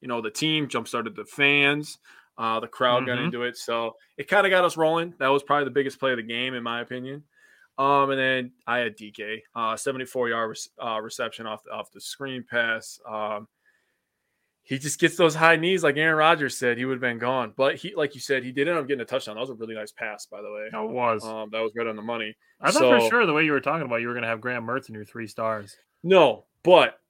you 0.00 0.06
know, 0.06 0.20
the 0.20 0.30
team, 0.30 0.68
jump 0.68 0.86
started 0.86 1.16
the 1.16 1.24
fans. 1.24 1.98
Uh, 2.38 2.60
the 2.60 2.68
crowd 2.68 2.98
mm-hmm. 2.98 3.06
got 3.06 3.18
into 3.18 3.42
it. 3.42 3.56
So 3.56 3.96
it 4.16 4.28
kind 4.28 4.46
of 4.46 4.50
got 4.50 4.64
us 4.64 4.76
rolling. 4.76 5.12
That 5.18 5.28
was 5.28 5.42
probably 5.42 5.64
the 5.64 5.72
biggest 5.72 5.98
play 5.98 6.12
of 6.12 6.18
the 6.18 6.22
game, 6.22 6.54
in 6.54 6.62
my 6.62 6.80
opinion. 6.80 7.24
Um, 7.76 8.10
and 8.10 8.18
then 8.18 8.52
I 8.66 8.78
had 8.78 8.96
DK, 8.96 9.42
uh, 9.54 9.76
74 9.76 10.28
yard 10.28 10.58
uh, 10.82 11.00
reception 11.00 11.46
off 11.46 11.64
the, 11.64 11.70
off 11.70 11.92
the 11.92 12.00
screen 12.00 12.44
pass. 12.48 13.00
Um, 13.08 13.48
he 14.62 14.78
just 14.78 15.00
gets 15.00 15.16
those 15.16 15.34
high 15.34 15.56
knees, 15.56 15.82
like 15.82 15.96
Aaron 15.96 16.16
Rodgers 16.16 16.58
said, 16.58 16.76
he 16.76 16.84
would 16.84 16.94
have 16.94 17.00
been 17.00 17.18
gone. 17.18 17.54
But 17.56 17.76
he, 17.76 17.94
like 17.94 18.14
you 18.14 18.20
said, 18.20 18.44
he 18.44 18.52
did 18.52 18.68
end 18.68 18.76
up 18.76 18.86
getting 18.86 19.00
a 19.00 19.06
touchdown. 19.06 19.36
That 19.36 19.40
was 19.40 19.50
a 19.50 19.54
really 19.54 19.74
nice 19.74 19.92
pass, 19.92 20.26
by 20.26 20.42
the 20.42 20.52
way. 20.52 20.68
That 20.70 20.82
was. 20.82 21.24
Um, 21.24 21.48
that 21.52 21.60
was 21.60 21.72
right 21.74 21.86
on 21.86 21.96
the 21.96 22.02
money. 22.02 22.36
I 22.60 22.70
thought 22.70 22.80
so, 22.80 23.00
for 23.00 23.08
sure 23.08 23.26
the 23.26 23.32
way 23.32 23.44
you 23.44 23.52
were 23.52 23.60
talking 23.60 23.86
about, 23.86 24.02
you 24.02 24.08
were 24.08 24.12
going 24.12 24.24
to 24.24 24.28
have 24.28 24.40
Graham 24.40 24.66
Mertz 24.66 24.88
in 24.88 24.94
your 24.94 25.06
three 25.06 25.26
stars. 25.26 25.76
No, 26.02 26.44
but 26.64 27.00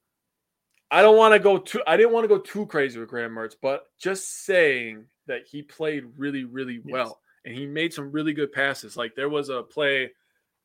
I 0.91 1.03
don't 1.03 1.17
want 1.17 1.35
to 1.35 1.41
go 1.41 1.59
too. 1.59 1.83
I 1.87 1.97
didn't 1.97 2.13
want 2.13 2.25
to 2.25 2.29
go 2.29 2.39
too 2.39 2.67
crazy 2.67 3.01
with 3.01 3.09
Graham 3.09 3.33
Mertz, 3.33 3.55
but 3.61 3.87
just 3.99 4.45
saying 4.45 5.07
that 5.29 5.47
he 5.51 5.63
played 5.63 6.05
really, 6.17 6.45
really 6.45 6.81
well, 6.85 7.21
yes. 7.45 7.45
and 7.45 7.55
he 7.55 7.67
made 7.67 7.95
some 7.95 8.11
really 8.11 8.33
good 8.33 8.53
passes. 8.53 8.97
Like 8.97 9.15
there 9.15 9.29
was 9.29 9.49
a 9.49 9.63
play. 9.63 10.11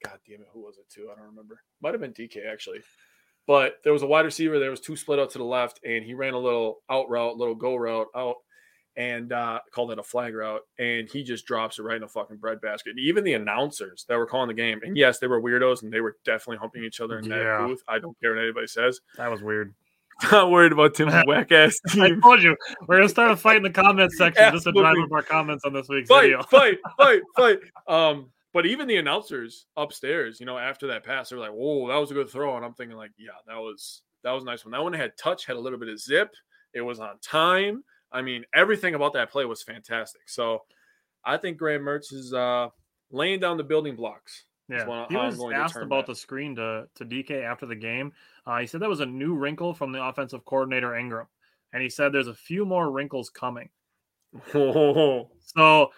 God 0.04 0.20
damn 0.28 0.42
it, 0.42 0.48
who 0.52 0.62
was 0.62 0.78
it 0.78 0.90
too? 0.90 1.10
I 1.12 1.16
don't 1.16 1.30
remember. 1.30 1.62
Might 1.82 1.94
have 1.94 2.02
been 2.02 2.14
DK 2.14 2.52
actually. 2.52 2.82
But 3.46 3.80
there 3.84 3.94
was 3.94 4.04
a 4.04 4.08
wide 4.08 4.26
receiver. 4.26 4.60
There 4.60 4.72
was 4.72 4.80
two 4.80 4.96
split 4.96 5.20
out 5.20 5.32
to 5.32 5.38
the 5.38 5.44
left, 5.44 5.82
and 5.86 6.04
he 6.04 6.14
ran 6.14 6.34
a 6.34 6.40
little 6.40 6.82
out 6.90 7.10
route, 7.10 7.38
little 7.38 7.56
go 7.56 7.76
route 7.76 8.08
out, 8.16 8.38
and 8.96 9.34
uh, 9.34 9.60
called 9.74 9.92
it 9.92 10.00
a 10.00 10.04
flag 10.04 10.34
route. 10.34 10.62
And 10.80 11.10
he 11.10 11.24
just 11.24 11.46
drops 11.46 11.78
it 11.78 11.84
right 11.84 11.98
in 11.98 12.04
a 12.04 12.08
fucking 12.08 12.38
breadbasket. 12.38 12.92
And 12.92 13.00
even 13.00 13.24
the 13.24 13.34
announcers 13.34 14.06
that 14.08 14.18
were 14.18 14.28
calling 14.28 14.48
the 14.48 14.54
game, 14.54 14.80
and 14.84 14.96
yes, 14.96 15.20
they 15.20 15.28
were 15.28 15.42
weirdos, 15.42 15.84
and 15.84 15.92
they 15.92 16.00
were 16.00 16.16
definitely 16.24 16.58
humping 16.58 16.86
each 16.86 17.02
other 17.02 17.20
in 17.20 17.28
that 17.30 17.44
yeah. 17.44 17.66
booth. 17.66 17.84
I 17.88 18.00
don't 18.00 18.18
care 18.22 18.34
what 18.34 18.42
anybody 18.42 18.68
says. 18.68 19.02
That 19.18 19.30
was 19.30 19.44
weird. 19.44 19.74
Not 20.32 20.52
worried 20.52 20.72
about 20.72 20.96
Tim's 20.96 21.14
whack 21.28 21.52
ass 21.52 21.80
team. 21.90 22.04
I 22.04 22.20
told 22.22 22.44
you 22.44 22.56
we're 22.88 22.98
gonna 22.98 23.10
start 23.10 23.32
a 23.32 23.38
fight 23.38 23.58
in 23.58 23.64
the 23.64 23.70
comments 23.70 24.18
section 24.18 24.52
just 24.52 24.66
to 24.66 24.72
drive 24.72 24.96
up 25.04 25.12
our 25.12 25.22
comments 25.22 25.66
on 25.66 25.74
this 25.74 25.88
week's 25.90 26.10
fight, 26.10 26.24
video. 26.24 26.44
fight, 26.44 26.78
fight, 26.98 27.22
fight. 27.36 27.60
Um, 27.88 28.30
but 28.54 28.66
even 28.66 28.88
the 28.88 28.98
announcers 28.98 29.66
upstairs, 29.76 30.40
you 30.40 30.46
know, 30.46 30.58
after 30.58 30.88
that 30.88 31.04
pass, 31.04 31.30
they 31.30 31.36
were 31.36 31.42
like, 31.42 31.52
"Whoa, 31.52 31.88
that 31.88 31.96
was 31.96 32.12
a 32.12 32.14
good 32.14 32.30
throw," 32.30 32.56
and 32.56 32.64
I'm 32.64 32.74
thinking 32.74 32.98
like, 32.98 33.12
"Yeah, 33.18 33.32
that 33.48 33.58
was 33.58 34.04
that 34.24 34.32
was 34.32 34.44
a 34.44 34.46
nice 34.46 34.64
one. 34.64 34.72
That 34.72 34.84
one 34.84 34.94
had 34.94 35.18
touch, 35.18 35.46
had 35.46 35.56
a 35.56 35.60
little 35.60 35.80
bit 35.80 35.90
of 35.90 36.00
zip. 36.00 36.34
It 36.74 36.82
was 36.82 37.00
on 37.00 37.20
time. 37.20 37.84
I 38.12 38.22
mean, 38.22 38.46
everything 38.54 38.94
about 38.96 39.14
that 39.14 39.32
play 39.32 39.46
was 39.46 39.64
fantastic. 39.64 40.22
So, 40.28 40.64
I 41.26 41.38
think 41.38 41.58
Graham 41.58 41.82
Mertz 41.82 42.14
is 42.14 42.34
uh, 42.34 42.70
laying 43.12 43.40
down 43.40 43.58
the 43.58 43.64
building 43.64 43.96
blocks. 43.96 44.46
Yeah, 44.74 45.06
he 45.10 45.16
was 45.16 45.54
asked 45.54 45.76
about 45.76 46.08
that. 46.08 46.14
the 46.14 46.16
screen 46.16 46.56
to 46.56 46.88
to 46.96 47.06
DK 47.06 47.44
after 47.44 47.66
the 47.66 47.76
game. 47.76 48.14
Uh, 48.46 48.60
he 48.60 48.68
said 48.68 48.82
that 48.82 48.90
was 48.90 49.00
a 49.00 49.06
new 49.06 49.36
wrinkle 49.36 49.74
from 49.74 49.92
the 49.92 50.04
offensive 50.04 50.46
coordinator 50.46 50.92
Engram, 50.92 51.28
and 51.74 51.84
he 51.84 51.90
said 51.90 52.12
there's 52.12 52.28
a 52.28 52.34
few 52.34 52.66
more 52.66 52.92
wrinkles 52.92 53.30
coming. 53.30 53.70
so 54.52 55.92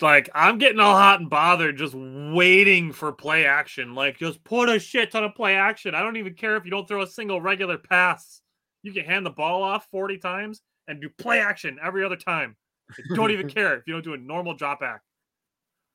like 0.00 0.28
I'm 0.34 0.58
getting 0.58 0.80
all 0.80 0.96
hot 0.96 1.20
and 1.20 1.30
bothered 1.30 1.76
just 1.76 1.94
waiting 1.94 2.92
for 2.92 3.12
play 3.12 3.44
action. 3.46 3.94
Like 3.94 4.18
just 4.18 4.42
put 4.44 4.68
a 4.68 4.78
shit 4.78 5.12
ton 5.12 5.24
of 5.24 5.34
play 5.34 5.54
action. 5.54 5.94
I 5.94 6.02
don't 6.02 6.16
even 6.16 6.34
care 6.34 6.56
if 6.56 6.64
you 6.64 6.70
don't 6.70 6.88
throw 6.88 7.02
a 7.02 7.06
single 7.06 7.40
regular 7.40 7.78
pass. 7.78 8.40
You 8.82 8.92
can 8.92 9.04
hand 9.04 9.24
the 9.24 9.30
ball 9.30 9.62
off 9.62 9.86
40 9.90 10.18
times 10.18 10.62
and 10.88 11.00
do 11.00 11.08
play 11.08 11.40
action 11.40 11.78
every 11.82 12.04
other 12.04 12.16
time. 12.16 12.56
I 12.90 13.14
don't 13.14 13.30
even 13.30 13.48
care 13.50 13.76
if 13.76 13.86
you 13.86 13.92
don't 13.92 14.04
do 14.04 14.14
a 14.14 14.18
normal 14.18 14.54
drop 14.54 14.80
back. 14.80 15.02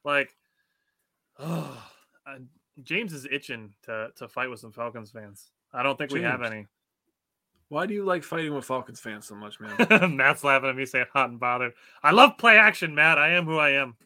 Like, 0.06 0.30
oh, 1.40 1.84
James 2.84 3.14
is 3.14 3.28
itching 3.32 3.74
to 3.84 4.10
to 4.16 4.28
fight 4.28 4.50
with 4.50 4.60
some 4.60 4.72
Falcons 4.72 5.12
fans. 5.12 5.52
I 5.74 5.84
don't 5.84 5.98
think 5.98 6.12
James. 6.12 6.22
we 6.22 6.24
have 6.24 6.44
any. 6.44 6.68
Why 7.70 7.86
do 7.86 7.94
you 7.94 8.06
like 8.06 8.24
fighting 8.24 8.54
with 8.56 8.66
Falcons 8.66 9.00
fans 9.00 9.28
so 9.28 9.36
much, 9.36 9.60
man? 9.60 10.16
Matt's 10.16 10.44
laughing 10.44 10.70
at 10.70 10.76
me 10.76 10.86
saying 10.86 11.08
hot 11.12 11.30
and 11.30 11.40
bothered. 11.40 11.74
I 12.02 12.12
love 12.12 12.38
play 12.38 12.58
action, 12.58 12.96
Matt. 12.96 13.18
I 13.18 13.32
am 13.32 13.46
who 13.46 13.58
I 13.58 13.72
am. 13.72 13.98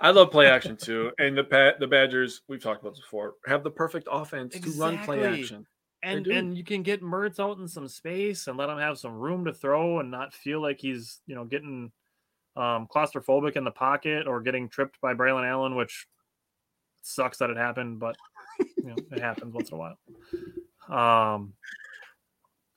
I 0.00 0.10
love 0.10 0.30
play 0.30 0.46
action 0.46 0.76
too. 0.80 1.10
And 1.18 1.38
the 1.38 1.44
pa- 1.44 1.78
the 1.78 1.86
Badgers, 1.86 2.42
we've 2.48 2.62
talked 2.62 2.82
about 2.82 2.90
this 2.90 3.00
before, 3.00 3.34
have 3.46 3.64
the 3.64 3.70
perfect 3.70 4.08
offense 4.10 4.58
to 4.58 4.70
run 4.72 4.98
play 4.98 5.24
action. 5.24 5.66
And 6.02 6.26
and 6.26 6.56
you 6.56 6.64
can 6.64 6.82
get 6.82 7.02
Mertz 7.02 7.40
out 7.40 7.58
in 7.58 7.66
some 7.66 7.88
space 7.88 8.46
and 8.46 8.58
let 8.58 8.68
him 8.68 8.78
have 8.78 8.98
some 8.98 9.14
room 9.14 9.46
to 9.46 9.52
throw 9.52 10.00
and 10.00 10.10
not 10.10 10.34
feel 10.34 10.60
like 10.60 10.78
he's 10.78 11.20
you 11.26 11.34
know 11.34 11.44
getting 11.44 11.90
um, 12.56 12.86
claustrophobic 12.94 13.56
in 13.56 13.64
the 13.64 13.70
pocket 13.70 14.26
or 14.26 14.40
getting 14.40 14.68
tripped 14.68 15.00
by 15.00 15.14
Braylon 15.14 15.48
Allen, 15.48 15.74
which 15.74 16.06
sucks 17.06 17.38
that 17.38 17.50
it 17.50 17.56
happened, 17.56 17.98
but 18.00 18.16
you 18.58 18.84
know 18.84 18.96
it 19.12 19.20
happens 19.20 19.54
once 19.54 19.70
in 19.70 19.76
a 19.76 19.78
while. 19.78 21.34
Um, 21.34 21.52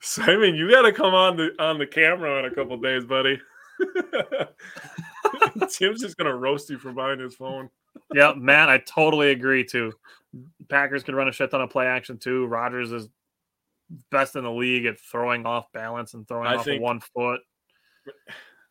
Simon, 0.00 0.54
you 0.54 0.70
got 0.70 0.82
to 0.82 0.92
come 0.92 1.14
on 1.14 1.36
the 1.36 1.50
on 1.58 1.78
the 1.78 1.86
camera 1.86 2.38
in 2.38 2.44
a 2.46 2.54
couple 2.54 2.76
days, 2.78 3.04
buddy. 3.04 3.40
Tim's 5.70 6.00
just 6.00 6.16
gonna 6.16 6.34
roast 6.36 6.70
you 6.70 6.78
for 6.78 6.92
buying 6.92 7.18
his 7.20 7.34
phone. 7.34 7.70
yeah, 8.14 8.32
Matt, 8.36 8.68
I 8.68 8.78
totally 8.78 9.30
agree 9.30 9.64
too. 9.64 9.92
Packers 10.68 11.02
could 11.02 11.14
run 11.14 11.28
a 11.28 11.32
shit 11.32 11.50
ton 11.50 11.60
of 11.60 11.70
play 11.70 11.86
action 11.86 12.18
too. 12.18 12.46
Rodgers 12.46 12.92
is 12.92 13.08
best 14.10 14.36
in 14.36 14.44
the 14.44 14.50
league 14.52 14.86
at 14.86 15.00
throwing 15.00 15.44
off 15.46 15.72
balance 15.72 16.14
and 16.14 16.26
throwing 16.28 16.46
I 16.46 16.56
off 16.56 16.64
think- 16.64 16.82
one 16.82 17.00
foot. 17.00 17.40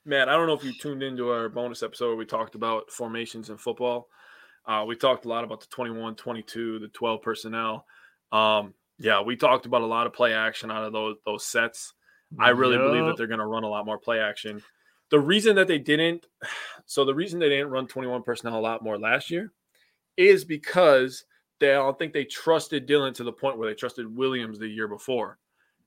Matt, 0.06 0.30
I 0.30 0.34
don't 0.34 0.48
know 0.48 0.53
if 0.53 0.64
you 0.64 0.73
tuned 0.73 1.03
into 1.03 1.30
our 1.30 1.49
bonus 1.49 1.84
episode 1.84 2.07
where 2.07 2.15
we 2.15 2.26
talked 2.26 2.56
about 2.56 2.90
formations 2.90 3.49
in 3.49 3.57
football. 3.57 4.07
Uh, 4.65 4.86
we 4.88 4.95
talked 4.95 5.26
a 5.26 5.30
lot 5.30 5.44
about 5.44 5.61
the 5.61 5.68
21, 5.68 6.15
22, 6.15 6.80
the 6.80 6.88
12 6.90 7.22
personnel. 7.22 7.86
Um, 8.31 8.73
yeah, 8.99 9.22
we 9.22 9.36
talked 9.36 9.65
about 9.65 9.81
a 9.81 9.86
lot 9.88 10.07
of 10.07 10.14
play 10.14 10.34
action 10.34 10.69
out 10.69 10.84
of 10.84 10.94
those 10.94 11.15
those 11.26 11.45
sets. 11.45 11.94
I 12.38 12.49
really 12.49 12.77
believe 12.77 13.06
that 13.06 13.18
they're 13.18 13.27
going 13.27 13.40
to 13.40 13.45
run 13.48 13.64
a 13.64 13.69
lot 13.69 13.86
more 13.86 13.98
play 13.98 14.19
action. 14.19 14.61
The 15.10 15.19
reason 15.19 15.56
that 15.56 15.68
they 15.68 15.80
didn't, 15.80 16.27
so 16.86 17.06
the 17.06 17.15
reason 17.15 17.40
they 17.40 17.49
didn't 17.49 17.72
run 17.72 17.88
21 17.88 18.23
personnel 18.23 18.60
a 18.60 18.61
lot 18.61 18.84
more 18.84 18.99
last 18.99 19.31
year 19.31 19.52
is 20.18 20.45
because 20.45 21.23
they 21.60 21.72
I 21.72 21.76
don't 21.76 21.98
think 21.98 22.14
they 22.14 22.26
trusted 22.26 22.86
Dillon 22.86 23.14
to 23.15 23.23
the 23.23 23.31
point 23.31 23.57
where 23.57 23.69
they 23.69 23.76
trusted 23.76 24.15
Williams 24.15 24.60
the 24.60 24.68
year 24.68 24.88
before. 24.88 25.38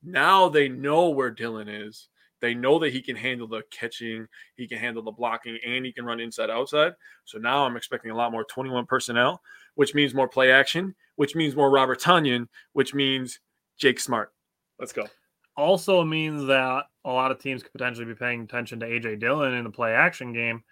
Now 0.03 0.49
they 0.49 0.67
know 0.67 1.09
where 1.09 1.31
Dillon 1.31 1.69
is. 1.69 2.09
They 2.43 2.53
know 2.53 2.77
that 2.79 2.91
he 2.91 3.01
can 3.01 3.15
handle 3.15 3.47
the 3.47 3.63
catching, 3.71 4.27
he 4.57 4.67
can 4.67 4.77
handle 4.77 5.01
the 5.01 5.13
blocking, 5.13 5.57
and 5.65 5.85
he 5.85 5.93
can 5.93 6.03
run 6.03 6.19
inside 6.19 6.49
outside. 6.49 6.91
So 7.23 7.37
now 7.37 7.65
I'm 7.65 7.77
expecting 7.77 8.11
a 8.11 8.15
lot 8.17 8.33
more 8.33 8.43
21 8.43 8.85
personnel, 8.85 9.41
which 9.75 9.95
means 9.95 10.13
more 10.13 10.27
play 10.27 10.51
action, 10.51 10.93
which 11.15 11.35
means 11.35 11.55
more 11.55 11.71
Robert 11.71 12.01
Tonyan, 12.01 12.49
which 12.73 12.93
means 12.93 13.39
Jake 13.77 13.97
Smart. 13.97 14.33
Let's 14.77 14.91
go. 14.91 15.07
also 15.55 16.03
means 16.03 16.45
that 16.47 16.83
a 17.05 17.09
lot 17.09 17.31
of 17.31 17.39
teams 17.39 17.63
could 17.63 17.71
potentially 17.71 18.07
be 18.07 18.13
paying 18.13 18.41
attention 18.41 18.77
to 18.81 18.87
AJ 18.87 19.21
Dillon 19.21 19.53
in 19.53 19.63
the 19.63 19.69
play 19.69 19.93
action 19.93 20.33
game 20.33 20.65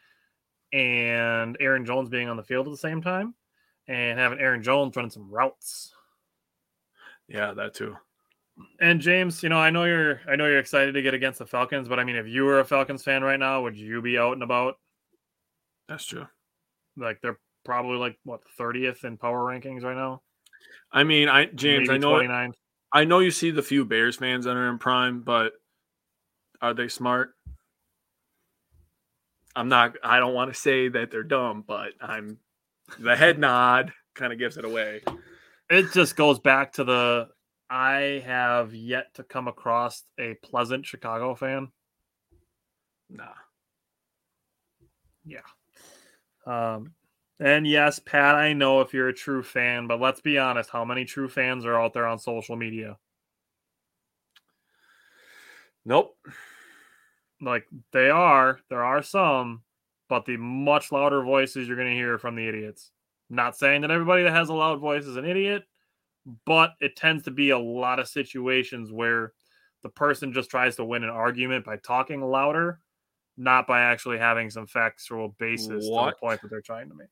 and 0.74 1.56
Aaron 1.62 1.86
Jones 1.86 2.10
being 2.10 2.28
on 2.28 2.36
the 2.36 2.44
field 2.44 2.68
at 2.68 2.72
the 2.72 2.78
same 2.78 3.02
time 3.02 3.34
and 3.88 4.20
having 4.20 4.40
Aaron 4.40 4.62
Jones 4.62 4.94
running 4.98 5.10
some 5.10 5.30
routes. 5.30 5.94
Yeah, 7.30 7.54
that 7.54 7.74
too. 7.74 7.96
And 8.80 9.00
James, 9.02 9.44
you 9.44 9.50
know, 9.50 9.58
I 9.58 9.70
know 9.70 9.86
you're 9.86 10.22
I 10.28 10.36
know 10.36 10.46
you're 10.46 10.60
excited 10.60 10.94
to 10.94 11.02
get 11.02 11.14
against 11.14 11.40
the 11.40 11.46
Falcons, 11.46 11.88
but 11.88 12.00
I 12.00 12.04
mean 12.04 12.16
if 12.16 12.28
you 12.28 12.44
were 12.44 12.60
a 12.60 12.66
Falcons 12.66 13.04
fan 13.04 13.24
right 13.24 13.40
now, 13.40 13.62
would 13.62 13.78
you 13.78 14.02
be 14.02 14.18
out 14.18 14.34
and 14.34 14.44
about? 14.44 14.76
That's 15.88 16.06
true. 16.06 16.28
Like 16.98 17.20
they're 17.22 17.40
probably 17.64 17.98
like 17.98 18.18
what 18.24 18.42
30th 18.60 19.04
in 19.04 19.18
power 19.18 19.40
rankings 19.40 19.84
right 19.84 19.96
now? 19.96 20.22
I 20.92 21.04
mean, 21.04 21.30
I 21.30 21.46
James, 21.46 21.90
I 21.90 21.94
Maybe 21.94 22.02
know 22.02 22.14
29th. 22.14 22.54
I 22.94 23.06
know 23.06 23.20
you 23.20 23.32
see 23.32 23.52
the 23.52 23.62
few 23.62 23.86
Bears 23.86 24.18
fans 24.18 24.46
that 24.46 24.56
are 24.56 24.70
in 24.70 24.78
prime, 24.78 25.22
but 25.22 25.54
are 26.62 26.74
they 26.74 26.88
smart? 26.88 27.34
I'm 29.56 29.70
not 29.70 29.96
I 30.04 30.20
don't 30.20 30.34
want 30.34 30.54
to 30.54 30.60
say 30.60 30.88
that 30.90 31.12
they're 31.12 31.24
dumb, 31.24 31.64
but 31.68 31.94
I'm 32.02 32.38
the 33.00 33.16
head 33.16 33.40
nod 33.40 33.94
kind 34.14 34.34
of 34.34 34.40
gives 34.40 34.58
it 34.58 34.66
away. 34.66 35.02
It 35.70 35.92
just 35.94 36.16
goes 36.16 36.40
back 36.40 36.74
to 36.74 36.84
the 36.84 37.30
I 37.72 38.22
have 38.26 38.76
yet 38.76 39.14
to 39.14 39.24
come 39.24 39.48
across 39.48 40.04
a 40.20 40.34
pleasant 40.44 40.86
Chicago 40.86 41.34
fan. 41.36 41.72
Nah. 43.10 43.32
Yeah. 45.24 45.40
Um, 46.46 46.92
and 47.40 47.66
yes, 47.66 47.98
Pat, 47.98 48.36
I 48.36 48.52
know 48.52 48.82
if 48.82 48.94
you're 48.94 49.08
a 49.08 49.14
true 49.14 49.42
fan, 49.42 49.88
but 49.88 50.02
let's 50.02 50.20
be 50.20 50.38
honest, 50.38 50.70
how 50.70 50.84
many 50.84 51.06
true 51.06 51.30
fans 51.30 51.66
are 51.66 51.80
out 51.80 51.94
there 51.94 52.06
on 52.06 52.20
social 52.20 52.58
media? 52.58 52.98
Nope. 55.86 56.18
Like 57.42 57.68
they 57.94 58.10
are, 58.10 58.60
there 58.70 58.84
are 58.84 59.02
some, 59.02 59.62
but 60.10 60.26
the 60.26 60.36
much 60.36 60.92
louder 60.92 61.24
voices 61.24 61.70
you're 61.70 61.78
going 61.78 61.88
to 61.90 61.96
hear 61.96 62.18
from 62.18 62.36
the 62.36 62.48
idiots. 62.48 62.92
Not 63.30 63.56
saying 63.56 63.82
that 63.82 63.92
everybody 63.92 64.24
that 64.24 64.34
has 64.34 64.50
a 64.50 64.54
loud 64.54 64.82
voice 64.82 65.06
is 65.06 65.16
an 65.16 65.26
idiot, 65.26 65.64
but 66.46 66.72
it 66.80 66.96
tends 66.96 67.24
to 67.24 67.32
be 67.32 67.50
a 67.50 67.60
lot 67.60 68.00
of 68.00 68.08
situations 68.08 68.92
where 68.92 69.34
the 69.84 69.90
person 69.90 70.34
just 70.34 70.50
tries 70.50 70.76
to 70.76 70.86
win 70.86 71.04
an 71.04 71.10
argument 71.10 71.66
by 71.66 71.78
talking 71.78 72.22
louder, 72.22 72.80
not 73.38 73.68
by 73.68 73.82
actually 73.82 74.20
having 74.20 74.50
some 74.50 74.68
factual 74.68 75.36
basis 75.40 75.86
to 75.86 75.92
the 75.92 76.16
point 76.20 76.42
that 76.42 76.50
they're 76.50 76.62
trying 76.62 76.90
to 76.90 76.96
make. 76.96 77.08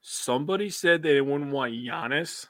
Somebody 0.00 0.70
said 0.70 1.02
they 1.02 1.20
wouldn't 1.20 1.52
want 1.52 1.72
Giannis. 1.74 2.46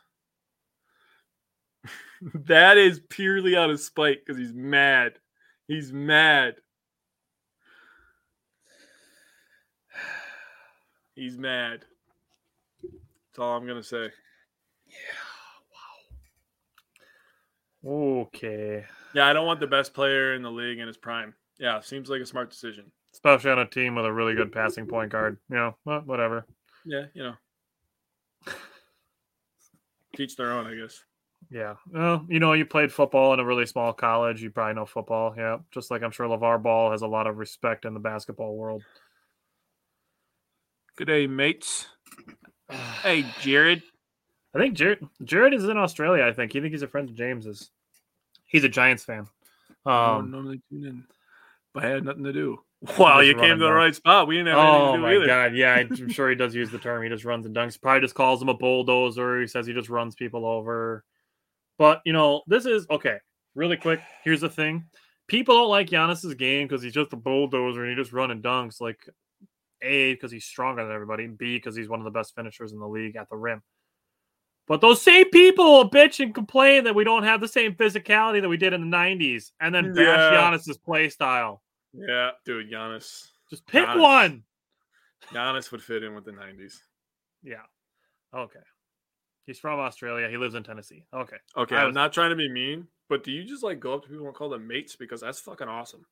that 2.34 2.78
is 2.78 3.00
purely 3.10 3.56
out 3.56 3.70
of 3.70 3.80
spite 3.80 4.24
because 4.24 4.40
he's 4.40 4.54
mad. 4.54 5.18
He's 5.68 5.92
mad. 5.92 6.54
He's 11.14 11.36
mad. 11.36 11.84
That's 12.82 13.38
all 13.38 13.54
I'm 13.54 13.66
gonna 13.66 13.82
say. 13.82 14.10
Okay. 17.84 18.84
Yeah, 19.14 19.26
I 19.26 19.32
don't 19.32 19.46
want 19.46 19.60
the 19.60 19.66
best 19.66 19.92
player 19.94 20.34
in 20.34 20.42
the 20.42 20.50
league 20.50 20.78
in 20.78 20.86
his 20.86 20.96
prime. 20.96 21.34
Yeah, 21.58 21.80
seems 21.80 22.08
like 22.08 22.20
a 22.20 22.26
smart 22.26 22.50
decision. 22.50 22.90
especially 23.12 23.50
on 23.50 23.58
a 23.58 23.66
team 23.66 23.94
with 23.94 24.04
a 24.04 24.12
really 24.12 24.34
good 24.34 24.52
passing 24.52 24.86
point 24.86 25.10
guard. 25.10 25.38
You 25.50 25.56
know, 25.56 25.76
well, 25.84 26.02
whatever. 26.04 26.46
Yeah, 26.84 27.04
you 27.14 27.22
know. 27.22 27.34
Teach 30.16 30.36
their 30.36 30.52
own, 30.52 30.66
I 30.66 30.74
guess. 30.74 31.02
Yeah. 31.50 31.74
Well, 31.90 32.26
you 32.28 32.38
know, 32.38 32.52
you 32.52 32.64
played 32.66 32.92
football 32.92 33.34
in 33.34 33.40
a 33.40 33.44
really 33.44 33.66
small 33.66 33.92
college. 33.92 34.42
You 34.42 34.50
probably 34.50 34.74
know 34.74 34.86
football. 34.86 35.34
Yeah. 35.36 35.58
Just 35.70 35.90
like 35.90 36.02
I'm 36.02 36.10
sure 36.10 36.26
LeVar 36.26 36.62
Ball 36.62 36.90
has 36.90 37.02
a 37.02 37.06
lot 37.06 37.26
of 37.26 37.38
respect 37.38 37.84
in 37.84 37.94
the 37.94 38.00
basketball 38.00 38.56
world. 38.56 38.82
Good 40.96 41.06
day, 41.06 41.26
mates. 41.26 41.86
Hey, 43.02 43.24
Jared. 43.40 43.82
I 44.54 44.58
think 44.58 44.74
Jared 44.74 45.06
Jared 45.24 45.54
is 45.54 45.64
in 45.64 45.76
Australia, 45.78 46.24
I 46.24 46.32
think. 46.32 46.54
You 46.54 46.60
think 46.60 46.72
he's 46.72 46.82
a 46.82 46.88
friend 46.88 47.08
of 47.08 47.14
James's. 47.16 47.70
He's 48.44 48.64
a 48.64 48.68
Giants 48.68 49.04
fan. 49.04 49.26
Um 49.86 50.30
normally 50.30 50.60
tune 50.70 50.84
in, 50.86 51.04
but 51.74 51.84
I 51.84 51.88
had 51.88 52.04
nothing 52.04 52.24
to 52.24 52.32
do. 52.32 52.60
Wow, 52.98 53.20
you 53.20 53.36
came 53.36 53.58
to 53.60 53.64
the 53.64 53.72
right 53.72 53.94
spot. 53.94 54.26
We 54.26 54.36
didn't 54.38 54.48
have 54.48 54.58
Oh 54.58 54.72
anything 54.74 54.94
to 54.94 54.98
my 55.02 55.10
do 55.12 55.16
either. 55.18 55.26
god, 55.26 55.54
yeah, 55.54 55.74
I'm 55.74 56.08
sure 56.08 56.28
he 56.28 56.34
does 56.34 56.52
use 56.52 56.68
the 56.70 56.78
term. 56.80 57.00
He 57.04 57.08
just 57.08 57.24
runs 57.24 57.46
and 57.46 57.54
dunks. 57.54 57.80
Probably 57.80 58.00
just 58.00 58.16
calls 58.16 58.42
him 58.42 58.48
a 58.48 58.54
bulldozer. 58.54 59.40
He 59.40 59.46
says 59.46 59.66
he 59.68 59.72
just 59.72 59.88
runs 59.88 60.16
people 60.16 60.44
over. 60.44 61.04
But 61.78 62.00
you 62.04 62.12
know, 62.12 62.42
this 62.48 62.66
is 62.66 62.84
okay. 62.90 63.18
Really 63.54 63.76
quick, 63.76 64.00
here's 64.24 64.40
the 64.40 64.48
thing: 64.48 64.84
people 65.28 65.54
don't 65.54 65.68
like 65.68 65.90
Giannis's 65.90 66.34
game 66.34 66.66
because 66.66 66.82
he's 66.82 66.92
just 66.92 67.12
a 67.12 67.16
bulldozer 67.16 67.82
and 67.84 67.90
he 67.90 67.96
just 67.96 68.12
run 68.12 68.32
and 68.32 68.42
dunks. 68.42 68.80
Like 68.80 68.98
a 69.80 70.14
because 70.14 70.32
he's 70.32 70.44
stronger 70.44 70.82
than 70.84 70.92
everybody, 70.92 71.28
b 71.28 71.56
because 71.56 71.76
he's 71.76 71.88
one 71.88 72.00
of 72.00 72.04
the 72.04 72.10
best 72.10 72.34
finishers 72.34 72.72
in 72.72 72.80
the 72.80 72.88
league 72.88 73.14
at 73.14 73.28
the 73.30 73.36
rim. 73.36 73.62
But 74.68 74.80
those 74.80 75.02
same 75.02 75.28
people 75.30 75.64
will 75.64 75.90
bitch 75.90 76.20
and 76.20 76.34
complain 76.34 76.84
that 76.84 76.94
we 76.94 77.04
don't 77.04 77.24
have 77.24 77.40
the 77.40 77.48
same 77.48 77.74
physicality 77.74 78.40
that 78.40 78.48
we 78.48 78.56
did 78.56 78.72
in 78.72 78.90
the 78.90 78.96
'90s, 78.96 79.52
and 79.60 79.74
then 79.74 79.86
mm. 79.86 79.94
bash 79.96 80.04
Yeah. 80.04 80.32
Giannis's 80.32 80.78
play 80.78 81.08
style. 81.08 81.62
Yeah, 81.92 82.30
dude, 82.44 82.70
Giannis. 82.70 83.28
Just 83.50 83.66
pick 83.66 83.86
Giannis. 83.86 84.00
one. 84.00 84.44
Giannis 85.32 85.70
would 85.72 85.82
fit 85.82 86.04
in 86.04 86.14
with 86.14 86.24
the 86.24 86.32
'90s. 86.32 86.78
Yeah. 87.42 87.62
Okay. 88.34 88.60
He's 89.46 89.58
from 89.58 89.80
Australia. 89.80 90.28
He 90.28 90.36
lives 90.36 90.54
in 90.54 90.62
Tennessee. 90.62 91.04
Okay. 91.12 91.36
Okay, 91.56 91.76
I 91.76 91.84
I'm 91.84 91.94
not 91.94 92.12
trying 92.12 92.30
to 92.30 92.36
be 92.36 92.48
mean, 92.48 92.86
but 93.08 93.24
do 93.24 93.32
you 93.32 93.44
just 93.44 93.64
like 93.64 93.80
go 93.80 93.94
up 93.94 94.04
to 94.04 94.08
people 94.08 94.26
and 94.26 94.34
call 94.34 94.48
them 94.48 94.66
mates 94.66 94.94
because 94.94 95.20
that's 95.20 95.40
fucking 95.40 95.68
awesome? 95.68 96.06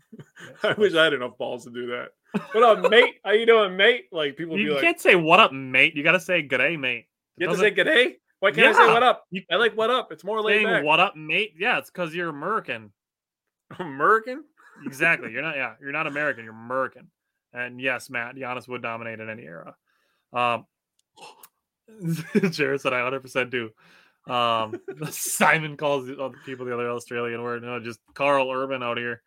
I 0.62 0.72
wish 0.74 0.94
I 0.94 1.04
had 1.04 1.12
enough 1.12 1.36
balls 1.36 1.64
to 1.64 1.70
do 1.70 1.88
that. 1.88 2.10
What 2.52 2.62
up, 2.62 2.90
mate? 2.90 3.16
How 3.24 3.32
you 3.32 3.46
doing, 3.46 3.76
mate? 3.76 4.06
Like 4.12 4.36
people 4.36 4.58
You 4.58 4.74
be 4.76 4.80
can't 4.80 5.00
say 5.00 5.16
what 5.16 5.40
up, 5.40 5.52
mate. 5.52 5.96
You 5.96 6.04
got 6.04 6.12
to 6.12 6.20
say 6.20 6.42
good 6.42 6.58
day, 6.58 6.76
mate. 6.76 7.06
You 7.38 7.48
have 7.48 7.56
to 7.56 7.62
say 7.62 7.70
good 7.70 7.84
day. 7.84 8.16
Why 8.40 8.52
can't 8.52 8.74
I 8.76 8.86
say 8.86 8.92
what 8.92 9.02
up? 9.02 9.24
I 9.50 9.56
like 9.56 9.76
what 9.76 9.90
up. 9.90 10.12
It's 10.12 10.24
more 10.24 10.40
laid 10.40 10.64
back. 10.64 10.84
what 10.84 11.00
up, 11.00 11.16
mate. 11.16 11.54
Yeah, 11.58 11.78
it's 11.78 11.90
because 11.90 12.14
you're 12.14 12.28
American. 12.28 12.92
American? 13.78 14.44
Exactly. 14.84 15.32
You're 15.32 15.42
not. 15.42 15.56
Yeah, 15.56 15.74
you're 15.80 15.92
not 15.92 16.06
American. 16.06 16.44
You're 16.44 16.54
American. 16.54 17.10
And 17.52 17.80
yes, 17.80 18.10
Matt 18.10 18.36
Giannis 18.36 18.68
would 18.68 18.82
dominate 18.82 19.20
in 19.20 19.28
any 19.28 19.42
era. 19.42 19.74
Um, 20.32 20.66
Jared 22.50 22.80
said 22.80 22.92
I 22.92 22.98
100 23.02 23.20
percent 23.20 23.50
do. 23.50 23.70
Um, 24.32 24.78
Simon 25.10 25.76
calls 25.76 26.06
the 26.06 26.22
other 26.22 26.36
people 26.44 26.66
the 26.66 26.74
other 26.74 26.90
Australian 26.90 27.42
word. 27.42 27.62
No, 27.62 27.80
just 27.80 27.98
Karl 28.14 28.50
Urban 28.50 28.82
out 28.82 28.98
here. 28.98 29.22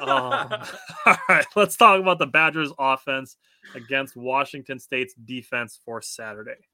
Um, 0.00 0.62
all 1.06 1.16
right, 1.28 1.46
let's 1.56 1.76
talk 1.76 2.00
about 2.00 2.18
the 2.18 2.26
Badgers' 2.26 2.72
offense 2.78 3.36
against 3.74 4.16
Washington 4.16 4.78
State's 4.78 5.14
defense 5.14 5.80
for 5.84 6.00
Saturday. 6.00 6.68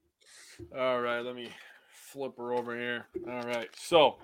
All 0.76 1.00
right, 1.00 1.20
let 1.20 1.34
me 1.34 1.48
flip 1.88 2.36
her 2.36 2.52
over 2.52 2.76
here. 2.76 3.06
All 3.28 3.42
right, 3.42 3.68
so 3.76 4.16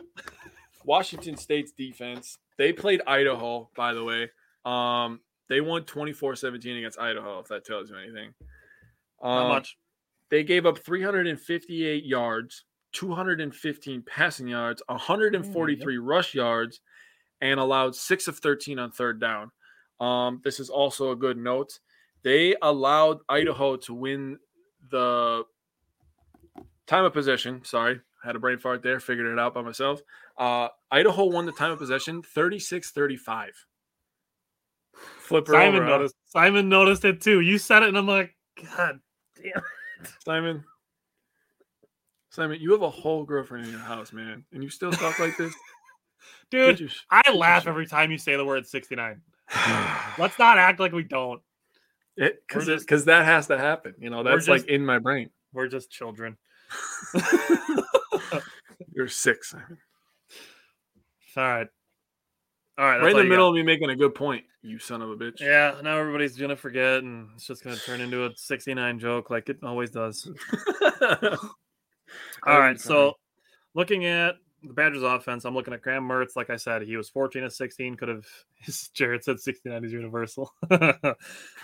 Washington 0.84 1.36
State's 1.36 1.72
defense. 1.72 2.38
They 2.56 2.72
played 2.72 3.02
Idaho, 3.06 3.68
by 3.76 3.94
the 3.94 4.04
way. 4.04 4.30
Um, 4.64 5.20
they 5.48 5.60
won 5.60 5.82
24-17 5.82 6.78
against 6.78 6.98
Idaho, 6.98 7.38
if 7.40 7.48
that 7.48 7.64
tells 7.64 7.90
you 7.90 7.96
anything. 7.96 8.34
Um, 9.22 9.34
Not 9.34 9.48
much. 9.48 9.78
They 10.30 10.44
gave 10.44 10.66
up 10.66 10.78
358 10.78 12.04
yards, 12.04 12.64
215 12.92 14.02
passing 14.06 14.48
yards, 14.48 14.82
143 14.86 15.98
rush 15.98 16.34
yards, 16.34 16.80
and 17.40 17.58
allowed 17.58 17.94
six 17.94 18.28
of 18.28 18.38
13 18.38 18.78
on 18.78 18.90
third 18.90 19.20
down. 19.20 19.50
Um, 20.00 20.40
this 20.44 20.60
is 20.60 20.68
also 20.70 21.10
a 21.12 21.16
good 21.16 21.38
note. 21.38 21.78
They 22.22 22.56
allowed 22.60 23.18
Idaho 23.28 23.76
to 23.76 23.94
win 23.94 24.38
the 24.90 25.44
time 26.88 27.04
of 27.04 27.12
possession. 27.12 27.60
Sorry, 27.64 28.00
had 28.24 28.34
a 28.34 28.38
brain 28.40 28.58
fart 28.58 28.82
there, 28.82 28.98
figured 28.98 29.26
it 29.26 29.38
out 29.38 29.54
by 29.54 29.62
myself. 29.62 30.00
Uh, 30.36 30.68
Idaho 30.90 31.26
won 31.26 31.46
the 31.46 31.52
time 31.52 31.70
of 31.70 31.78
possession 31.78 32.22
36 32.22 32.90
35. 32.90 33.52
Flip 35.20 35.46
her 35.46 35.52
Simon 35.52 35.82
over, 35.82 35.86
noticed. 35.86 36.16
Simon 36.26 36.68
noticed 36.68 37.04
it 37.04 37.20
too. 37.20 37.40
You 37.40 37.58
said 37.58 37.82
it, 37.82 37.88
and 37.90 37.98
I'm 37.98 38.08
like, 38.08 38.34
God 38.74 38.98
damn. 39.36 39.46
It. 39.46 40.12
Simon. 40.24 40.64
Simon, 42.30 42.58
you 42.60 42.72
have 42.72 42.82
a 42.82 42.90
whole 42.90 43.24
girlfriend 43.24 43.66
in 43.66 43.70
your 43.70 43.80
house, 43.80 44.12
man, 44.12 44.44
and 44.52 44.62
you 44.62 44.70
still 44.70 44.92
talk 44.92 45.18
like 45.18 45.36
this? 45.36 45.54
Dude, 46.50 46.90
I 47.10 47.30
laugh 47.32 47.66
every 47.66 47.86
time 47.86 48.10
you 48.10 48.18
say 48.18 48.36
the 48.36 48.44
word 48.44 48.66
69. 48.66 49.20
Let's 50.18 50.38
not 50.38 50.58
act 50.58 50.80
like 50.80 50.92
we 50.92 51.02
don't. 51.02 51.40
it 52.16 52.42
because 52.46 52.66
because 52.82 53.04
that 53.06 53.24
has 53.24 53.46
to 53.48 53.58
happen. 53.58 53.94
You 53.98 54.10
know, 54.10 54.22
that's 54.22 54.48
like 54.48 54.66
in 54.66 54.84
my 54.84 54.98
brain. 54.98 55.30
We're 55.52 55.68
just 55.68 55.90
children. 55.90 56.36
You're 58.94 59.08
six. 59.08 59.54
All 59.54 61.44
right. 61.44 61.68
All 62.78 62.84
right. 62.84 63.00
right 63.00 63.10
in 63.10 63.16
the 63.16 63.24
middle 63.24 63.46
got. 63.46 63.48
of 63.50 63.54
me 63.54 63.62
making 63.62 63.90
a 63.90 63.96
good 63.96 64.14
point, 64.14 64.44
you 64.62 64.78
son 64.78 65.02
of 65.02 65.10
a 65.10 65.16
bitch. 65.16 65.40
Yeah, 65.40 65.74
now 65.82 65.98
everybody's 65.98 66.36
going 66.36 66.50
to 66.50 66.56
forget, 66.56 67.02
and 67.02 67.28
it's 67.34 67.46
just 67.46 67.64
going 67.64 67.76
to 67.76 67.82
turn 67.82 68.00
into 68.00 68.24
a 68.24 68.30
69 68.36 68.98
joke 69.00 69.30
like 69.30 69.48
it 69.48 69.58
always 69.64 69.90
does. 69.90 70.30
All 72.46 72.58
right. 72.58 72.80
So 72.80 73.14
looking 73.74 74.04
at 74.06 74.36
the 74.62 74.72
Badgers 74.72 75.02
offense, 75.02 75.44
I'm 75.44 75.54
looking 75.54 75.74
at 75.74 75.82
Graham 75.82 76.08
Mertz. 76.08 76.36
Like 76.36 76.50
I 76.50 76.56
said, 76.56 76.82
he 76.82 76.96
was 76.96 77.08
14 77.08 77.42
to 77.42 77.50
16. 77.50 77.96
Could 77.96 78.08
have, 78.08 78.26
Jared 78.94 79.24
said 79.24 79.40
69 79.40 79.84
is 79.84 79.92
universal. 79.92 80.52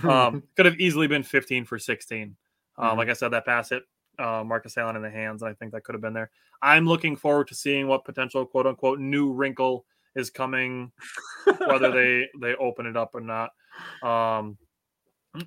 um, 0.03 0.43
could 0.57 0.67
have 0.67 0.81
easily 0.81 1.07
been 1.07 1.23
15 1.23 1.65
for 1.65 1.79
16. 1.79 2.37
Um, 2.77 2.85
Mhm. 2.85 2.97
Like 2.97 3.09
I 3.09 3.13
said, 3.13 3.29
that 3.29 3.47
pass 3.47 3.71
hit 3.71 3.85
uh, 4.19 4.43
Markus 4.45 4.77
Allen 4.77 4.97
in 4.97 5.03
the 5.03 5.11
hands. 5.11 5.43
and 5.43 5.51
I 5.51 5.55
think 5.55 5.73
that 5.73 5.85
could 5.85 5.95
have 5.95 6.03
been 6.03 6.15
there. 6.15 6.31
I'm 6.63 6.87
looking 6.87 7.17
forward 7.17 7.49
to 7.49 7.55
seeing 7.55 7.87
what 7.89 8.05
potential 8.05 8.47
quote 8.47 8.67
unquote 8.67 8.99
new 8.99 9.33
wrinkle 9.33 9.85
is 10.15 10.31
coming, 10.31 10.93
whether 11.67 11.91
they 11.91 12.29
they 12.41 12.55
open 12.57 12.87
it 12.87 12.97
up 12.97 13.15
or 13.15 13.21
not. 13.21 13.51
Um, 14.03 14.57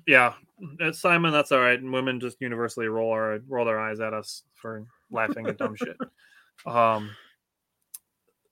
yeah, 0.06 0.34
uh, 0.80 0.92
Simon, 0.92 1.32
that's 1.32 1.52
all 1.52 1.60
right. 1.60 1.80
And 1.80 1.92
women 1.92 2.20
just 2.20 2.40
universally 2.40 2.88
roll 2.88 3.10
our 3.10 3.40
roll 3.48 3.64
their 3.64 3.80
eyes 3.80 4.00
at 4.00 4.12
us 4.12 4.42
for 4.54 4.86
laughing 5.10 5.46
at 5.46 5.58
dumb 5.58 5.74
shit. 5.76 5.96
Um, 6.66 7.10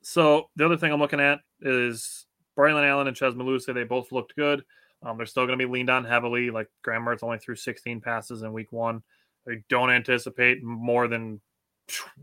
so 0.03 0.49
the 0.55 0.65
other 0.65 0.77
thing 0.77 0.93
I'm 0.93 1.01
looking 1.01 1.21
at 1.21 1.41
is 1.61 2.27
Braylon 2.57 2.89
Allen 2.89 3.09
and 3.09 3.17
Chez 3.17 3.35
Mellusi. 3.35 3.75
They 3.75 3.85
both 3.85 4.13
looked 4.13 4.37
good. 4.37 4.65
Um, 5.03 5.17
they're 5.17 5.27
still 5.27 5.47
going 5.47 5.59
to 5.59 5.67
be 5.67 5.71
leaned 5.71 5.91
on 5.91 6.05
heavily. 6.05 6.51
Like 6.51 6.69
Graham 6.83 7.05
Mertz 7.05 7.23
only 7.23 7.39
threw 7.39 7.57
16 7.57 8.01
passes 8.01 8.43
in 8.43 8.53
week 8.53 8.73
one. 8.73 9.03
I 9.49 9.63
don't 9.69 9.91
anticipate 9.91 10.63
more 10.63 11.09
than 11.09 11.41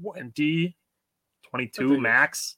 20, 0.02 0.76
22 1.50 2.02
max. 2.02 2.58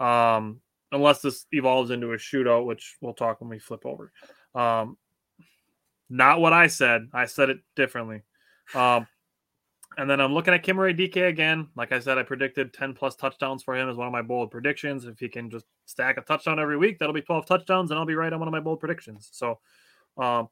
Um, 0.00 0.60
unless 0.92 1.20
this 1.20 1.46
evolves 1.52 1.90
into 1.90 2.12
a 2.12 2.16
shootout, 2.16 2.66
which 2.66 2.96
we'll 3.00 3.14
talk 3.14 3.40
when 3.40 3.50
we 3.50 3.58
flip 3.58 3.84
over. 3.84 4.12
Um, 4.54 4.96
not 6.08 6.40
what 6.40 6.52
I 6.52 6.68
said. 6.68 7.08
I 7.12 7.26
said 7.26 7.50
it 7.50 7.58
differently. 7.76 8.22
Um, 8.74 9.06
and 9.96 10.08
then 10.08 10.20
I'm 10.20 10.32
looking 10.32 10.54
at 10.54 10.64
Chimere 10.64 10.96
Dike 10.96 11.24
again. 11.24 11.68
Like 11.74 11.92
I 11.92 11.98
said, 11.98 12.18
I 12.18 12.22
predicted 12.22 12.72
10 12.72 12.94
plus 12.94 13.16
touchdowns 13.16 13.62
for 13.62 13.76
him 13.76 13.88
as 13.88 13.96
one 13.96 14.06
of 14.06 14.12
my 14.12 14.22
bold 14.22 14.50
predictions. 14.50 15.04
If 15.04 15.18
he 15.18 15.28
can 15.28 15.50
just 15.50 15.66
stack 15.86 16.18
a 16.18 16.20
touchdown 16.20 16.60
every 16.60 16.76
week, 16.76 16.98
that'll 16.98 17.14
be 17.14 17.20
12 17.20 17.46
touchdowns, 17.46 17.90
and 17.90 17.98
I'll 17.98 18.06
be 18.06 18.14
right 18.14 18.32
on 18.32 18.38
one 18.38 18.48
of 18.48 18.52
my 18.52 18.60
bold 18.60 18.80
predictions. 18.80 19.28
So, 19.32 19.58
um, 20.16 20.48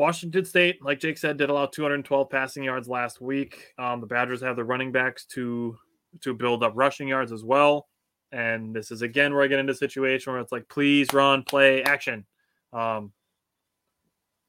Washington 0.00 0.46
State, 0.46 0.82
like 0.82 0.98
Jake 0.98 1.18
said, 1.18 1.36
did 1.36 1.50
allow 1.50 1.66
212 1.66 2.30
passing 2.30 2.64
yards 2.64 2.88
last 2.88 3.20
week. 3.20 3.74
Um, 3.78 4.00
the 4.00 4.06
Badgers 4.06 4.40
have 4.40 4.56
the 4.56 4.64
running 4.64 4.92
backs 4.92 5.26
to 5.26 5.76
to 6.22 6.32
build 6.32 6.64
up 6.64 6.72
rushing 6.74 7.06
yards 7.06 7.32
as 7.32 7.44
well. 7.44 7.86
And 8.32 8.74
this 8.74 8.90
is 8.90 9.02
again 9.02 9.34
where 9.34 9.42
I 9.42 9.46
get 9.46 9.58
into 9.58 9.74
a 9.74 9.76
situation 9.76 10.32
where 10.32 10.40
it's 10.40 10.52
like, 10.52 10.66
please 10.70 11.12
run, 11.12 11.42
play, 11.42 11.82
action. 11.82 12.24
Um, 12.72 13.12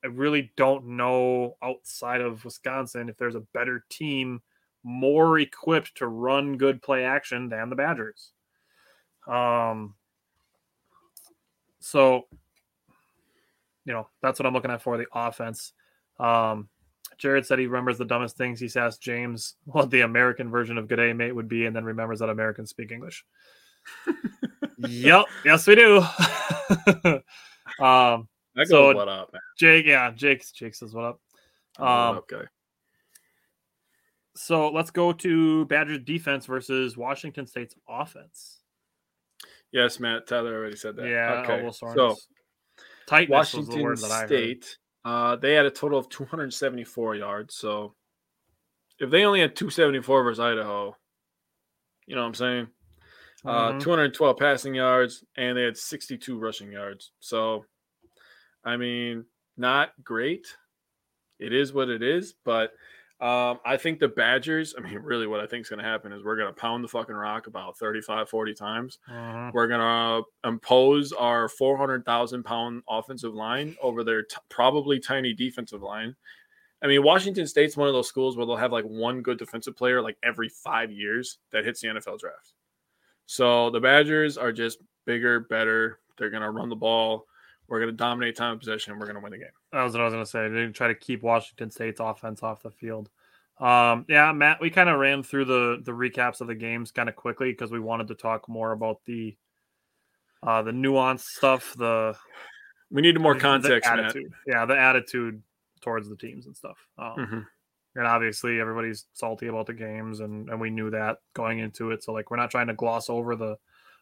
I 0.02 0.07
really 0.07 0.53
don't 0.56 0.88
know 0.95 1.57
outside 1.61 2.22
of 2.22 2.45
Wisconsin 2.45 3.10
if 3.10 3.18
there's 3.18 3.36
a 3.36 3.44
better 3.53 3.84
team 3.90 4.41
more 4.84 5.38
equipped 5.38 5.98
to 5.98 6.07
run 6.07 6.56
good 6.56 6.82
play 6.82 7.03
action 7.03 7.49
than 7.49 7.69
the 7.69 7.76
Badgers. 7.76 8.32
Um, 9.28 9.95
so, 11.82 12.28
you 13.86 13.94
know, 13.94 14.08
that's 14.22 14.40
what 14.40 14.45
I'm 14.45 14.53
looking 14.53 14.72
at 14.72 14.82
for 14.82 14.98
the 14.98 15.06
offense. 15.14 15.74
Um, 16.20 16.70
Jared 17.18 17.45
said 17.45 17.60
he 17.60 17.68
remembers 17.68 17.98
the 17.98 18.06
dumbest 18.06 18.38
things. 18.38 18.60
He's 18.60 18.76
asked 18.76 19.02
James 19.02 19.56
what 19.66 19.90
the 19.90 20.02
American 20.02 20.49
version 20.49 20.78
of 20.78 20.88
"Good 20.88 20.98
day, 20.98 21.14
mate" 21.14 21.34
would 21.34 21.48
be, 21.48 21.66
and 21.66 21.76
then 21.76 21.84
remembers 21.86 22.20
that 22.20 22.30
Americans 22.30 22.70
speak 22.70 22.91
English. 22.91 23.26
yep, 24.78 25.26
yes, 25.44 25.66
we 25.68 25.76
do. 25.76 25.98
um, 27.84 28.28
I 28.58 28.66
go, 28.66 28.66
so- 28.66 28.95
what 28.95 29.08
up, 29.08 29.32
man? 29.34 29.41
Jake, 29.58 29.86
yeah, 29.86 30.12
Jake, 30.12 30.44
Jake 30.53 30.76
says 30.76 30.94
what 30.94 31.06
up. 31.06 31.22
I'm 31.78 32.16
what 32.16 32.34
Um, 32.34 32.40
up. 32.41 32.45
So 34.36 34.70
let's 34.70 34.91
go 34.91 35.12
to 35.14 35.66
Badgers 35.66 35.99
defense 35.99 36.45
versus 36.45 36.98
Washington 36.98 37.45
State's 37.45 37.76
offense. 37.88 38.60
Yes, 39.72 39.99
Matt. 39.99 40.28
Tyler 40.28 40.56
already 40.56 40.76
said 40.76 40.95
that. 40.95 41.08
Yeah, 41.08 41.41
Okay. 41.44 41.58
Elbow 41.60 41.72
So 41.72 41.94
soreness. 41.94 42.28
Tightness 43.07 43.53
was 43.53 43.68
the 43.68 43.78
Washington 43.78 43.84
word 43.84 43.98
that 43.99 44.11
I 44.11 44.19
heard. 44.22 44.28
State, 44.28 44.78
uh, 45.06 45.36
they 45.38 45.53
had 45.53 45.65
a 45.65 45.72
total 45.72 45.98
of 45.99 46.10
274 46.10 47.15
yards. 47.15 47.56
So 47.56 47.95
if 48.99 49.10
they 49.10 49.23
only 49.26 49.41
had 49.41 49.56
274 49.56 50.23
versus 50.23 50.40
Idaho, 50.40 50.95
you 52.06 52.15
know 52.15 52.22
what 52.22 52.28
I'm 52.28 52.34
saying? 52.36 52.68
Uh, 53.45 53.73
Mhm. 53.73 53.80
212 53.80 54.38
passing 54.38 54.76
yards, 54.76 55.23
and 55.36 55.57
they 55.57 55.64
had 55.64 55.78
62 55.78 56.38
rushing 56.38 56.72
yards. 56.72 57.11
So, 57.19 57.65
I 58.64 58.78
mean, 58.78 59.26
not 59.57 59.94
great. 60.03 60.56
It 61.40 61.52
is 61.53 61.73
what 61.73 61.90
it 61.90 62.03
is, 62.03 62.36
but 62.45 62.76
um, 63.22 63.60
I 63.64 63.77
think 63.77 63.99
the 63.99 64.07
Badgers, 64.07 64.73
I 64.77 64.81
mean, 64.81 64.98
really 65.03 65.27
what 65.27 65.39
I 65.39 65.45
think 65.45 65.61
is 65.65 65.69
going 65.69 65.80
to 65.81 65.85
happen 65.85 66.11
is 66.11 66.23
we're 66.23 66.35
going 66.38 66.53
to 66.53 66.60
pound 66.60 66.84
the 66.84 66.88
fucking 66.88 67.15
rock 67.15 67.45
about 67.48 67.77
35, 67.77 68.27
40 68.30 68.53
times. 68.56 68.98
Mhm. 69.10 69.53
We're 69.53 69.68
going 69.68 69.80
to 69.80 70.48
impose 70.49 71.11
our 71.14 71.48
400,000 71.48 72.43
pound 72.43 72.81
offensive 72.89 73.34
line 73.35 73.76
over 73.81 74.03
their 74.03 74.23
t- 74.23 74.38
probably 74.49 74.99
tiny 74.99 75.34
defensive 75.34 75.81
line. 75.84 76.15
I 76.84 76.88
mean, 76.88 77.03
Washington 77.03 77.45
State's 77.45 77.77
one 77.77 77.88
of 77.88 77.93
those 77.93 78.07
schools 78.07 78.35
where 78.35 78.45
they'll 78.48 78.56
have 78.56 78.72
like 78.72 78.85
one 78.85 79.22
good 79.22 79.38
defensive 79.38 79.77
player 79.77 80.02
like 80.02 80.18
every 80.23 80.49
five 80.49 80.91
years 80.91 81.38
that 81.52 81.64
hits 81.64 81.80
the 81.80 81.89
NFL 81.89 82.18
draft. 82.19 82.53
So 83.27 83.69
the 83.69 83.80
Badgers 83.80 84.35
are 84.35 84.52
just 84.52 84.80
bigger, 85.06 85.41
better. 85.41 85.99
They're 86.18 86.31
going 86.31 86.41
to 86.41 86.49
run 86.49 86.69
the 86.69 86.76
ball. 86.76 87.27
We're 87.68 87.80
going 87.80 87.91
to 87.91 87.95
dominate 87.95 88.35
time 88.35 88.53
of 88.53 88.60
possession. 88.60 88.98
We're 88.98 89.06
going 89.06 89.15
to 89.15 89.22
win 89.22 89.31
the 89.31 89.38
game. 89.38 89.48
That 89.72 89.84
was 89.84 89.93
what 89.93 90.02
I 90.02 90.06
was 90.06 90.14
going 90.14 90.26
to 90.26 90.30
say. 90.30 90.48
To 90.49 90.72
try 90.72 90.88
to 90.88 90.95
keep 90.95 91.23
Washington 91.23 91.72
State's 91.72 91.99
offense 91.99 92.43
off 92.43 92.64
the 92.64 92.72
field. 92.72 93.10
Um, 93.60 94.06
yeah, 94.10 94.31
Matt, 94.31 94.60
we 94.60 94.69
kind 94.69 94.89
of 94.89 94.99
ran 94.99 95.23
through 95.23 95.45
the 95.45 95.81
the 95.84 95.91
recaps 95.91 96.41
of 96.41 96.48
the 96.48 96.56
games 96.56 96.91
kind 96.91 97.07
of 97.07 97.15
quickly 97.15 97.52
because 97.52 97.72
we 97.72 97.80
wanted 97.80 98.07
to 98.07 98.15
talk 98.15 98.49
more 98.49 98.72
about 98.72 98.98
the 99.06 99.38
uh, 100.43 100.61
the 100.64 100.72
nuance 100.72 101.26
stuff, 101.26 101.73
the 101.77 102.18
We 102.89 103.02
need 103.02 103.19
more 103.19 103.35
context, 103.35 103.89
Matt. 103.89 104.15
Yeah, 104.48 104.65
the 104.65 104.77
attitude 104.77 105.41
towards 105.81 106.10
the 106.10 106.15
teams 106.15 106.45
and 106.45 106.56
stuff. 106.56 106.77
Um, 106.98 107.15
Mhm. 107.18 107.48
And 107.93 108.07
obviously, 108.07 108.60
everybody's 108.60 109.06
salty 109.11 109.48
about 109.48 109.65
the 109.65 109.73
games, 109.73 110.22
and, 110.22 110.49
and 110.49 110.61
we 110.61 110.69
knew 110.69 110.89
that 110.91 111.18
going 111.34 111.60
into 111.60 111.91
it. 111.91 112.02
So, 112.03 112.14
like, 112.14 112.31
we're 112.31 112.38
not 112.38 112.49
trying 112.49 112.68
to 112.68 112.73
gloss 112.73 113.10
over 113.10 113.35
the 113.35 113.57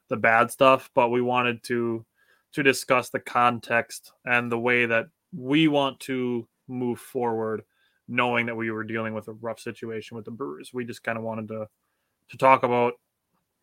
the 0.09 0.17
bad 0.17 0.49
stuff, 0.51 0.89
but 0.95 1.09
we 1.09 1.21
wanted 1.21 1.63
to 1.63 2.05
to 2.53 2.63
discuss 2.63 3.09
the 3.09 3.19
context 3.19 4.11
and 4.25 4.51
the 4.51 4.59
way 4.59 4.85
that 4.85 5.07
we 5.35 5.67
want 5.67 5.99
to 6.01 6.47
move 6.67 6.99
forward 6.99 7.63
knowing 8.07 8.47
that 8.47 8.55
we 8.55 8.71
were 8.71 8.83
dealing 8.83 9.13
with 9.13 9.27
a 9.27 9.33
rough 9.33 9.59
situation 9.59 10.17
with 10.17 10.25
the 10.25 10.31
Brewers. 10.31 10.71
We 10.73 10.83
just 10.83 11.03
kind 11.03 11.17
of 11.17 11.23
wanted 11.23 11.47
to 11.49 11.67
to 12.29 12.37
talk 12.37 12.63
about 12.63 12.93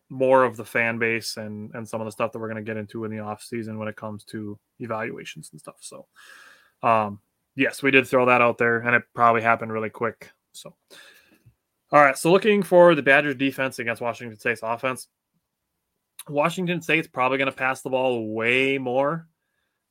more 0.09 0.43
of 0.43 0.55
the 0.55 0.65
fan 0.65 0.97
base 0.97 1.37
and 1.37 1.69
and 1.73 1.87
some 1.87 2.01
of 2.01 2.05
the 2.05 2.11
stuff 2.11 2.31
that 2.31 2.39
we're 2.39 2.49
going 2.49 2.63
to 2.63 2.69
get 2.69 2.77
into 2.77 3.03
in 3.03 3.11
the 3.11 3.19
off 3.19 3.43
season 3.43 3.77
when 3.77 3.87
it 3.87 3.95
comes 3.95 4.23
to 4.25 4.57
evaluations 4.79 5.49
and 5.51 5.59
stuff. 5.59 5.75
So, 5.81 6.07
um, 6.81 7.19
yes, 7.55 7.83
we 7.83 7.91
did 7.91 8.07
throw 8.07 8.25
that 8.25 8.41
out 8.41 8.57
there, 8.57 8.79
and 8.79 8.95
it 8.95 9.03
probably 9.13 9.41
happened 9.41 9.73
really 9.73 9.89
quick. 9.89 10.31
So, 10.53 10.73
all 11.91 12.01
right. 12.01 12.17
So, 12.17 12.31
looking 12.31 12.63
for 12.63 12.95
the 12.95 13.03
Badgers 13.03 13.35
defense 13.35 13.79
against 13.79 14.01
Washington 14.01 14.39
State's 14.39 14.61
offense. 14.63 15.07
Washington 16.29 16.81
State's 16.81 17.07
probably 17.07 17.37
going 17.37 17.49
to 17.49 17.55
pass 17.55 17.81
the 17.81 17.89
ball 17.89 18.33
way 18.33 18.77
more 18.77 19.27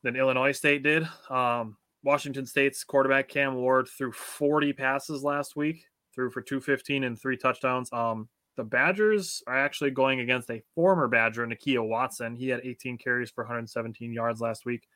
than 0.06 0.16
Illinois 0.16 0.52
State 0.52 0.84
did. 0.84 1.06
Um, 1.28 1.76
Washington 2.04 2.46
State's 2.46 2.84
quarterback 2.84 3.28
Cam 3.28 3.56
Ward 3.56 3.88
threw 3.88 4.12
40 4.12 4.72
passes 4.72 5.24
last 5.24 5.56
week, 5.56 5.84
threw 6.14 6.30
for 6.30 6.40
215 6.40 7.02
and 7.02 7.20
three 7.20 7.36
touchdowns. 7.36 7.92
Um, 7.92 8.28
the 8.56 8.62
Badgers 8.62 9.42
are 9.48 9.58
actually 9.58 9.90
going 9.90 10.20
against 10.20 10.48
a 10.48 10.62
former 10.74 11.08
Badger, 11.08 11.44
Nakia 11.44 11.86
Watson. 11.86 12.36
He 12.36 12.48
had 12.48 12.60
18 12.62 12.98
carries 12.98 13.30
for 13.30 13.42
117 13.42 14.12
yards 14.12 14.40
last 14.40 14.64
week. 14.64 14.86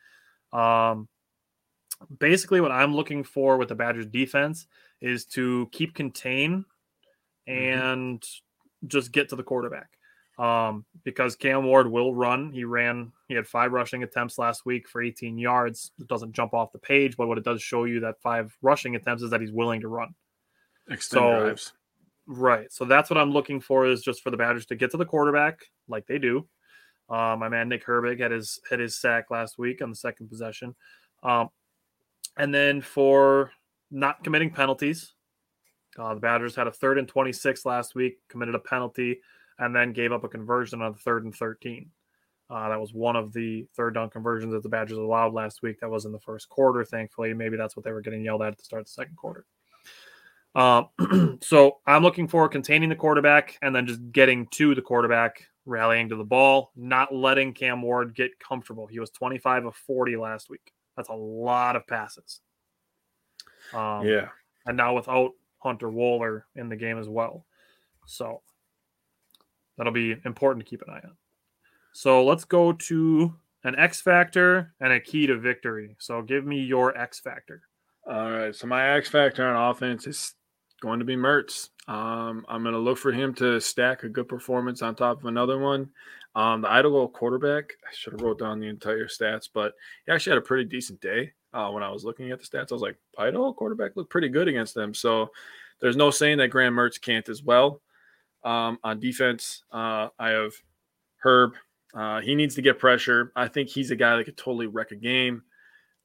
Um, 0.52 1.08
basically, 2.20 2.60
what 2.60 2.72
I'm 2.72 2.94
looking 2.94 3.24
for 3.24 3.58
with 3.58 3.68
the 3.68 3.74
Badgers 3.74 4.06
defense 4.06 4.68
is 5.00 5.26
to 5.26 5.68
keep 5.72 5.94
contain 5.94 6.64
mm-hmm. 7.48 7.52
and 7.52 8.20
mm-hmm. 8.20 8.86
just 8.86 9.10
get 9.10 9.28
to 9.30 9.36
the 9.36 9.42
quarterback. 9.42 9.90
Um, 10.40 10.86
because 11.04 11.36
Cam 11.36 11.64
Ward 11.64 11.90
will 11.90 12.14
run. 12.14 12.50
He 12.50 12.64
ran, 12.64 13.12
he 13.28 13.34
had 13.34 13.46
five 13.46 13.72
rushing 13.72 14.04
attempts 14.04 14.38
last 14.38 14.64
week 14.64 14.88
for 14.88 15.02
18 15.02 15.36
yards. 15.36 15.92
It 16.00 16.08
doesn't 16.08 16.32
jump 16.32 16.54
off 16.54 16.72
the 16.72 16.78
page, 16.78 17.14
but 17.18 17.28
what 17.28 17.36
it 17.36 17.44
does 17.44 17.60
show 17.60 17.84
you 17.84 18.00
that 18.00 18.22
five 18.22 18.56
rushing 18.62 18.96
attempts 18.96 19.22
is 19.22 19.28
that 19.30 19.42
he's 19.42 19.52
willing 19.52 19.82
to 19.82 19.88
run. 19.88 20.14
Extend 20.88 21.20
so, 21.20 21.40
drives. 21.40 21.72
Right. 22.26 22.72
So 22.72 22.86
that's 22.86 23.10
what 23.10 23.18
I'm 23.18 23.32
looking 23.32 23.60
for 23.60 23.86
is 23.86 24.00
just 24.00 24.22
for 24.22 24.30
the 24.30 24.38
Badgers 24.38 24.64
to 24.66 24.76
get 24.76 24.90
to 24.92 24.96
the 24.96 25.04
quarterback 25.04 25.60
like 25.88 26.06
they 26.06 26.18
do. 26.18 26.48
Uh, 27.10 27.36
my 27.38 27.50
man 27.50 27.68
Nick 27.68 27.84
Herbig 27.84 28.20
had 28.20 28.30
his 28.30 28.60
had 28.70 28.78
his 28.78 28.96
sack 28.96 29.30
last 29.30 29.58
week 29.58 29.82
on 29.82 29.90
the 29.90 29.96
second 29.96 30.28
possession. 30.28 30.74
Um, 31.22 31.50
and 32.38 32.54
then 32.54 32.80
for 32.80 33.50
not 33.90 34.24
committing 34.24 34.50
penalties, 34.50 35.12
uh, 35.98 36.14
the 36.14 36.20
Badgers 36.20 36.54
had 36.54 36.68
a 36.68 36.72
third 36.72 36.98
and 36.98 37.08
26 37.08 37.66
last 37.66 37.94
week, 37.94 38.18
committed 38.28 38.54
a 38.54 38.60
penalty, 38.60 39.20
and 39.60 39.76
then 39.76 39.92
gave 39.92 40.10
up 40.10 40.24
a 40.24 40.28
conversion 40.28 40.82
on 40.82 40.92
the 40.92 40.98
third 40.98 41.24
and 41.24 41.34
13. 41.34 41.88
Uh, 42.48 42.68
that 42.68 42.80
was 42.80 42.92
one 42.92 43.14
of 43.14 43.32
the 43.32 43.64
third 43.76 43.94
down 43.94 44.10
conversions 44.10 44.52
that 44.52 44.64
the 44.64 44.68
Badgers 44.68 44.98
allowed 44.98 45.32
last 45.32 45.62
week. 45.62 45.78
That 45.80 45.90
was 45.90 46.04
in 46.04 46.12
the 46.12 46.18
first 46.18 46.48
quarter, 46.48 46.84
thankfully. 46.84 47.32
Maybe 47.32 47.56
that's 47.56 47.76
what 47.76 47.84
they 47.84 47.92
were 47.92 48.00
getting 48.00 48.24
yelled 48.24 48.42
at 48.42 48.48
at 48.48 48.58
the 48.58 48.64
start 48.64 48.80
of 48.80 48.86
the 48.86 48.92
second 48.92 49.16
quarter. 49.16 49.44
Um, 50.56 51.38
so 51.42 51.78
I'm 51.86 52.02
looking 52.02 52.26
for 52.26 52.48
containing 52.48 52.88
the 52.88 52.96
quarterback 52.96 53.56
and 53.62 53.76
then 53.76 53.86
just 53.86 54.00
getting 54.10 54.48
to 54.48 54.74
the 54.74 54.82
quarterback, 54.82 55.44
rallying 55.64 56.08
to 56.08 56.16
the 56.16 56.24
ball, 56.24 56.72
not 56.74 57.14
letting 57.14 57.52
Cam 57.52 57.82
Ward 57.82 58.16
get 58.16 58.32
comfortable. 58.40 58.88
He 58.88 58.98
was 58.98 59.10
25 59.10 59.66
of 59.66 59.76
40 59.76 60.16
last 60.16 60.50
week. 60.50 60.72
That's 60.96 61.10
a 61.10 61.14
lot 61.14 61.76
of 61.76 61.86
passes. 61.86 62.40
Um, 63.72 64.04
yeah. 64.04 64.28
And 64.66 64.76
now 64.76 64.94
without 64.96 65.32
Hunter 65.58 65.88
Wohler 65.88 66.42
in 66.56 66.68
the 66.68 66.76
game 66.76 66.98
as 66.98 67.08
well. 67.08 67.46
So 68.06 68.42
that'll 69.80 69.94
be 69.94 70.14
important 70.26 70.62
to 70.62 70.68
keep 70.68 70.82
an 70.82 70.92
eye 70.92 71.00
on. 71.02 71.16
So 71.94 72.22
let's 72.22 72.44
go 72.44 72.70
to 72.70 73.34
an 73.64 73.76
X 73.78 74.02
factor 74.02 74.74
and 74.78 74.92
a 74.92 75.00
key 75.00 75.26
to 75.26 75.38
victory. 75.38 75.96
So 75.98 76.20
give 76.20 76.44
me 76.44 76.60
your 76.60 76.94
X 76.98 77.18
factor. 77.18 77.62
All 78.06 78.30
right. 78.30 78.54
So 78.54 78.66
my 78.66 78.90
X 78.90 79.08
factor 79.08 79.48
on 79.48 79.70
offense 79.70 80.06
is 80.06 80.34
going 80.82 80.98
to 80.98 81.06
be 81.06 81.16
Mertz. 81.16 81.70
Um, 81.88 82.44
I'm 82.46 82.62
going 82.62 82.74
to 82.74 82.78
look 82.78 82.98
for 82.98 83.10
him 83.10 83.32
to 83.36 83.58
stack 83.58 84.02
a 84.02 84.10
good 84.10 84.28
performance 84.28 84.82
on 84.82 84.94
top 84.94 85.20
of 85.20 85.24
another 85.24 85.58
one. 85.58 85.88
Um, 86.34 86.60
the 86.60 86.70
Idaho 86.70 87.08
quarterback, 87.08 87.72
I 87.82 87.94
should 87.94 88.12
have 88.12 88.20
wrote 88.20 88.38
down 88.38 88.60
the 88.60 88.68
entire 88.68 89.06
stats, 89.06 89.48
but 89.52 89.72
he 90.04 90.12
actually 90.12 90.32
had 90.32 90.42
a 90.42 90.46
pretty 90.46 90.68
decent 90.68 91.00
day. 91.00 91.32
Uh, 91.54 91.70
when 91.70 91.82
I 91.82 91.90
was 91.90 92.04
looking 92.04 92.30
at 92.32 92.38
the 92.38 92.44
stats, 92.44 92.70
I 92.70 92.74
was 92.74 92.82
like, 92.82 92.98
Idaho 93.16 93.54
quarterback 93.54 93.96
looked 93.96 94.10
pretty 94.10 94.28
good 94.28 94.46
against 94.46 94.74
them. 94.74 94.92
So 94.92 95.30
there's 95.80 95.96
no 95.96 96.10
saying 96.10 96.36
that 96.38 96.48
Graham 96.48 96.74
Mertz 96.74 97.00
can't 97.00 97.28
as 97.30 97.42
well. 97.42 97.80
Um, 98.42 98.78
on 98.82 99.00
defense, 99.00 99.64
uh, 99.72 100.08
I 100.18 100.30
have 100.30 100.52
Herb. 101.22 101.52
Uh, 101.94 102.20
he 102.20 102.34
needs 102.34 102.54
to 102.54 102.62
get 102.62 102.78
pressure. 102.78 103.32
I 103.36 103.48
think 103.48 103.68
he's 103.68 103.90
a 103.90 103.96
guy 103.96 104.16
that 104.16 104.24
could 104.24 104.36
totally 104.36 104.66
wreck 104.66 104.92
a 104.92 104.96
game. 104.96 105.42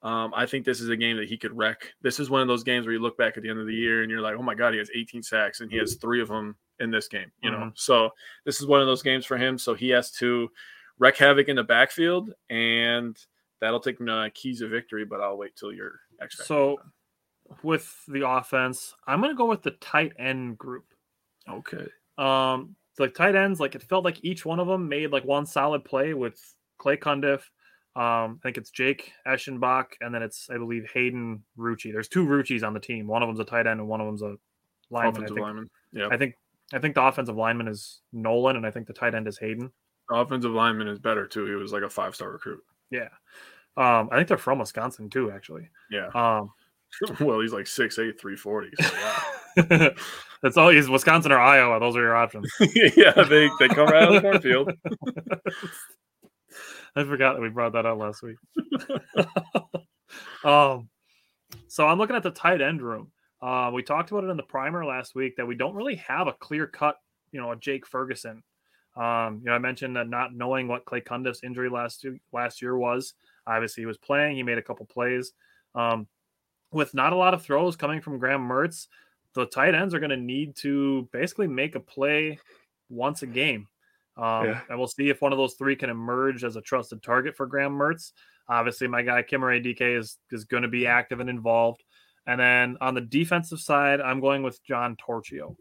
Um, 0.01 0.33
I 0.35 0.45
think 0.45 0.65
this 0.65 0.81
is 0.81 0.89
a 0.89 0.97
game 0.97 1.17
that 1.17 1.27
he 1.27 1.37
could 1.37 1.55
wreck. 1.57 1.93
This 2.01 2.19
is 2.19 2.29
one 2.29 2.41
of 2.41 2.47
those 2.47 2.63
games 2.63 2.85
where 2.85 2.93
you 2.93 2.99
look 2.99 3.17
back 3.17 3.37
at 3.37 3.43
the 3.43 3.49
end 3.49 3.59
of 3.59 3.65
the 3.65 3.73
year 3.73 4.03
and 4.03 4.11
you're 4.11 4.21
like, 4.21 4.35
oh 4.37 4.43
my 4.43 4.53
God, 4.53 4.73
he 4.73 4.77
has 4.77 4.89
18 4.93 5.23
sacks 5.23 5.61
and 5.61 5.71
he 5.71 5.77
has 5.77 5.95
three 5.95 6.21
of 6.21 6.27
them 6.27 6.55
in 6.79 6.91
this 6.91 7.07
game, 7.07 7.31
you 7.41 7.49
know? 7.49 7.57
Mm-hmm. 7.57 7.69
So 7.73 8.11
this 8.45 8.61
is 8.61 8.67
one 8.67 8.81
of 8.81 8.87
those 8.87 9.01
games 9.01 9.25
for 9.25 9.37
him. 9.37 9.57
So 9.57 9.73
he 9.73 9.89
has 9.89 10.11
to 10.13 10.49
wreck 10.99 11.17
havoc 11.17 11.47
in 11.47 11.55
the 11.55 11.63
backfield 11.63 12.33
and 12.51 13.17
that'll 13.61 13.79
take 13.79 13.99
him 13.99 14.05
to 14.05 14.29
keys 14.35 14.61
of 14.61 14.69
victory, 14.69 15.05
but 15.05 15.21
I'll 15.21 15.37
wait 15.37 15.55
till 15.55 15.73
your 15.73 15.99
X 16.21 16.37
So 16.45 16.77
with 17.63 17.91
the 18.07 18.27
offense, 18.27 18.93
I'm 19.07 19.21
going 19.21 19.31
to 19.31 19.37
go 19.37 19.45
with 19.45 19.63
the 19.63 19.71
tight 19.71 20.13
end 20.19 20.57
group. 20.59 20.85
Okay. 21.49 21.87
Um, 22.17 22.75
the 22.97 23.07
tight 23.09 23.35
ends, 23.35 23.59
like 23.59 23.75
it 23.75 23.83
felt 23.83 24.05
like 24.05 24.23
each 24.23 24.45
one 24.45 24.59
of 24.59 24.67
them 24.67 24.87
made 24.87 25.11
like 25.11 25.25
one 25.25 25.45
solid 25.45 25.83
play 25.83 26.13
with 26.13 26.39
Clay 26.77 26.97
Cundiff, 26.97 27.41
um, 27.95 28.41
I 28.41 28.43
think 28.43 28.57
it's 28.57 28.71
Jake 28.71 29.13
Eschenbach, 29.25 29.85
and 30.01 30.13
then 30.13 30.21
it's 30.21 30.49
I 30.49 30.57
believe 30.57 30.89
Hayden 30.93 31.43
Rucci. 31.57 31.93
There's 31.93 32.09
two 32.09 32.25
Ruccis 32.25 32.61
on 32.61 32.73
the 32.73 32.79
team. 32.79 33.07
One 33.07 33.23
of 33.23 33.29
them's 33.29 33.39
a 33.39 33.45
tight 33.45 33.67
end, 33.67 33.79
and 33.79 33.87
one 33.87 34.01
of 34.01 34.07
them's 34.07 34.21
a 34.21 34.35
lineman. 34.89 35.23
Offensive 35.23 35.23
I 35.23 35.27
think, 35.27 35.39
lineman. 35.39 35.69
Yeah. 35.93 36.07
I 36.11 36.17
think 36.17 36.35
I 36.73 36.79
think 36.79 36.95
the 36.95 37.03
offensive 37.03 37.37
lineman 37.37 37.69
is 37.69 38.01
Nolan, 38.11 38.57
and 38.57 38.65
I 38.65 38.71
think 38.71 38.87
the 38.87 38.93
tight 38.93 39.15
end 39.15 39.29
is 39.29 39.37
Hayden. 39.37 39.71
The 40.09 40.15
offensive 40.15 40.51
lineman 40.51 40.89
is 40.89 40.99
better 40.99 41.25
too. 41.25 41.45
He 41.45 41.53
was 41.53 41.71
like 41.71 41.83
a 41.83 41.89
five 41.89 42.15
star 42.15 42.31
recruit. 42.31 42.61
Yeah. 42.91 43.09
Um, 43.77 44.09
I 44.11 44.17
think 44.17 44.27
they're 44.27 44.37
from 44.37 44.59
Wisconsin 44.59 45.09
too, 45.09 45.31
actually. 45.31 45.69
Yeah. 45.89 46.07
Um, 46.13 46.51
well, 47.21 47.39
he's 47.39 47.53
like 47.53 47.67
six 47.67 47.97
eight, 47.97 48.19
three 48.19 48.35
forty. 48.35 48.71
So 48.77 48.89
yeah. 48.93 49.23
That's 50.41 50.57
all. 50.57 50.67
Wisconsin 50.67 51.31
or 51.31 51.39
Iowa. 51.39 51.79
Those 51.79 51.95
are 51.95 52.01
your 52.01 52.15
options. 52.15 52.51
yeah, 52.95 53.23
they 53.23 53.49
they 53.59 53.67
come 53.67 53.87
right 53.87 54.03
out 54.03 54.15
of 54.15 54.21
the 54.21 54.21
cornfield. 54.21 54.71
I 56.95 57.03
forgot 57.03 57.33
that 57.33 57.41
we 57.41 57.49
brought 57.49 57.73
that 57.73 57.85
up 57.85 57.97
last 57.97 58.23
week. 58.23 58.37
um, 60.43 60.87
so 61.67 61.87
I'm 61.87 61.97
looking 61.97 62.15
at 62.15 62.23
the 62.23 62.31
tight 62.31 62.61
end 62.61 62.81
room. 62.81 63.11
Uh, 63.41 63.69
we 63.73 63.83
talked 63.83 64.11
about 64.11 64.23
it 64.23 64.29
in 64.29 64.37
the 64.37 64.43
primer 64.43 64.85
last 64.85 65.13
week 65.15 65.35
that 65.35 65.45
we 65.45 65.55
don't 65.55 65.75
really 65.75 65.95
have 65.95 66.27
a 66.27 66.33
clear 66.33 66.67
cut, 66.67 66.95
you 67.31 67.41
know, 67.41 67.51
a 67.51 67.55
Jake 67.55 67.85
Ferguson. 67.85 68.43
Um, 68.95 69.41
you 69.43 69.49
know, 69.49 69.53
I 69.53 69.59
mentioned 69.59 69.97
that 69.97 70.07
not 70.07 70.33
knowing 70.33 70.67
what 70.67 70.85
Clay 70.85 71.01
Cundiff's 71.01 71.43
injury 71.43 71.69
last 71.69 72.03
year, 72.03 72.17
last 72.31 72.61
year 72.61 72.77
was. 72.77 73.13
Obviously, 73.45 73.81
he 73.81 73.87
was 73.87 73.97
playing. 73.97 74.37
He 74.37 74.43
made 74.43 74.57
a 74.57 74.63
couple 74.63 74.85
plays. 74.85 75.33
Um, 75.75 76.07
with 76.71 76.93
not 76.93 77.13
a 77.13 77.17
lot 77.17 77.33
of 77.33 77.43
throws 77.43 77.75
coming 77.75 78.01
from 78.01 78.19
Graham 78.19 78.47
Mertz, 78.47 78.87
the 79.41 79.45
tight 79.45 79.75
ends 79.75 79.93
are 79.93 79.99
going 79.99 80.09
to 80.09 80.17
need 80.17 80.55
to 80.57 81.07
basically 81.11 81.47
make 81.47 81.75
a 81.75 81.79
play 81.79 82.39
once 82.89 83.21
a 83.21 83.27
game. 83.27 83.67
Um, 84.17 84.45
yeah. 84.45 84.61
And 84.69 84.77
we'll 84.77 84.87
see 84.87 85.09
if 85.09 85.21
one 85.21 85.33
of 85.33 85.37
those 85.37 85.55
three 85.55 85.75
can 85.75 85.89
emerge 85.89 86.43
as 86.43 86.55
a 86.55 86.61
trusted 86.61 87.03
target 87.03 87.35
for 87.35 87.45
Graham 87.45 87.73
Mertz. 87.73 88.13
Obviously, 88.47 88.87
my 88.87 89.01
guy 89.01 89.23
Chimere 89.23 89.63
Dike 89.63 89.81
is 89.81 90.17
is 90.31 90.45
going 90.45 90.63
to 90.63 90.69
be 90.69 90.87
active 90.87 91.19
and 91.19 91.29
involved. 91.29 91.83
And 92.27 92.39
then 92.39 92.77
on 92.81 92.93
the 92.93 93.01
defensive 93.01 93.59
side, 93.59 94.01
I'm 94.01 94.19
going 94.19 94.41
with 94.43 94.63
John 94.63 94.95
Torchio. 94.95 95.55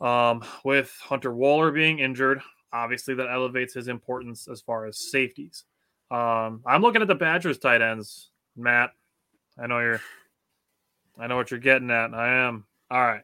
Um, 0.00 0.42
with 0.64 0.96
Hunter 1.02 1.30
Wohler 1.30 1.74
being 1.74 1.98
injured, 1.98 2.40
obviously 2.72 3.14
that 3.14 3.28
elevates 3.30 3.74
his 3.74 3.88
importance 3.88 4.48
as 4.48 4.62
far 4.62 4.86
as 4.86 5.10
safeties. 5.10 5.64
Um, 6.10 6.62
I'm 6.66 6.82
looking 6.82 7.02
at 7.02 7.08
the 7.08 7.14
Badgers 7.14 7.58
tight 7.58 7.82
ends, 7.82 8.30
Matt. 8.56 8.92
I 9.58 9.66
know 9.66 9.78
you're, 9.80 10.00
I 11.20 11.26
know 11.26 11.36
what 11.36 11.50
you're 11.50 11.60
getting 11.60 11.90
at. 11.90 12.14
I 12.14 12.46
am. 12.46 12.64
All 12.90 13.00
right. 13.00 13.22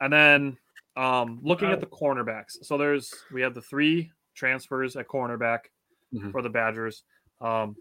And 0.00 0.12
then 0.12 0.56
um, 0.96 1.40
looking 1.42 1.70
at 1.70 1.80
the 1.80 1.86
cornerbacks, 1.86 2.62
so 2.62 2.78
there's 2.78 3.12
we 3.32 3.42
have 3.42 3.54
the 3.54 3.62
three 3.62 4.10
transfers 4.34 4.96
at 4.96 5.08
cornerback 5.08 5.60
mm-hmm. 6.14 6.30
for 6.30 6.42
the 6.42 6.48
Badgers. 6.48 7.02
Um, 7.40 7.76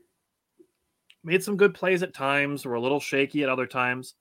made 1.23 1.43
some 1.43 1.57
good 1.57 1.73
plays 1.73 2.03
at 2.03 2.13
times, 2.13 2.65
were 2.65 2.75
a 2.75 2.81
little 2.81 2.99
shaky 2.99 3.43
at 3.43 3.49
other 3.49 3.67
times. 3.67 4.15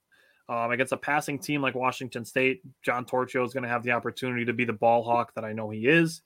Um, 0.46 0.72
against 0.72 0.92
a 0.92 0.98
passing 0.98 1.38
team 1.38 1.62
like 1.62 1.74
Washington 1.74 2.24
State, 2.24 2.60
John 2.82 3.06
Torchio 3.06 3.46
is 3.46 3.54
going 3.54 3.62
to 3.62 3.68
have 3.68 3.82
the 3.82 3.92
opportunity 3.92 4.44
to 4.44 4.52
be 4.52 4.66
the 4.66 4.74
ball 4.74 5.02
hawk 5.02 5.32
that 5.34 5.44
I 5.44 5.54
know 5.54 5.70
he 5.70 5.86
is, 5.86 6.20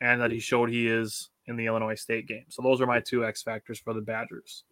and 0.00 0.20
that 0.20 0.30
he 0.30 0.38
showed 0.38 0.70
he 0.70 0.86
is 0.86 1.30
in 1.46 1.56
the 1.56 1.66
Illinois 1.66 1.96
State 1.96 2.28
game. 2.28 2.44
So 2.50 2.62
those 2.62 2.80
are 2.80 2.86
my 2.86 3.00
two 3.00 3.24
X 3.24 3.42
factors 3.42 3.80
for 3.80 3.92
the 3.92 4.00
Badgers. 4.00 4.62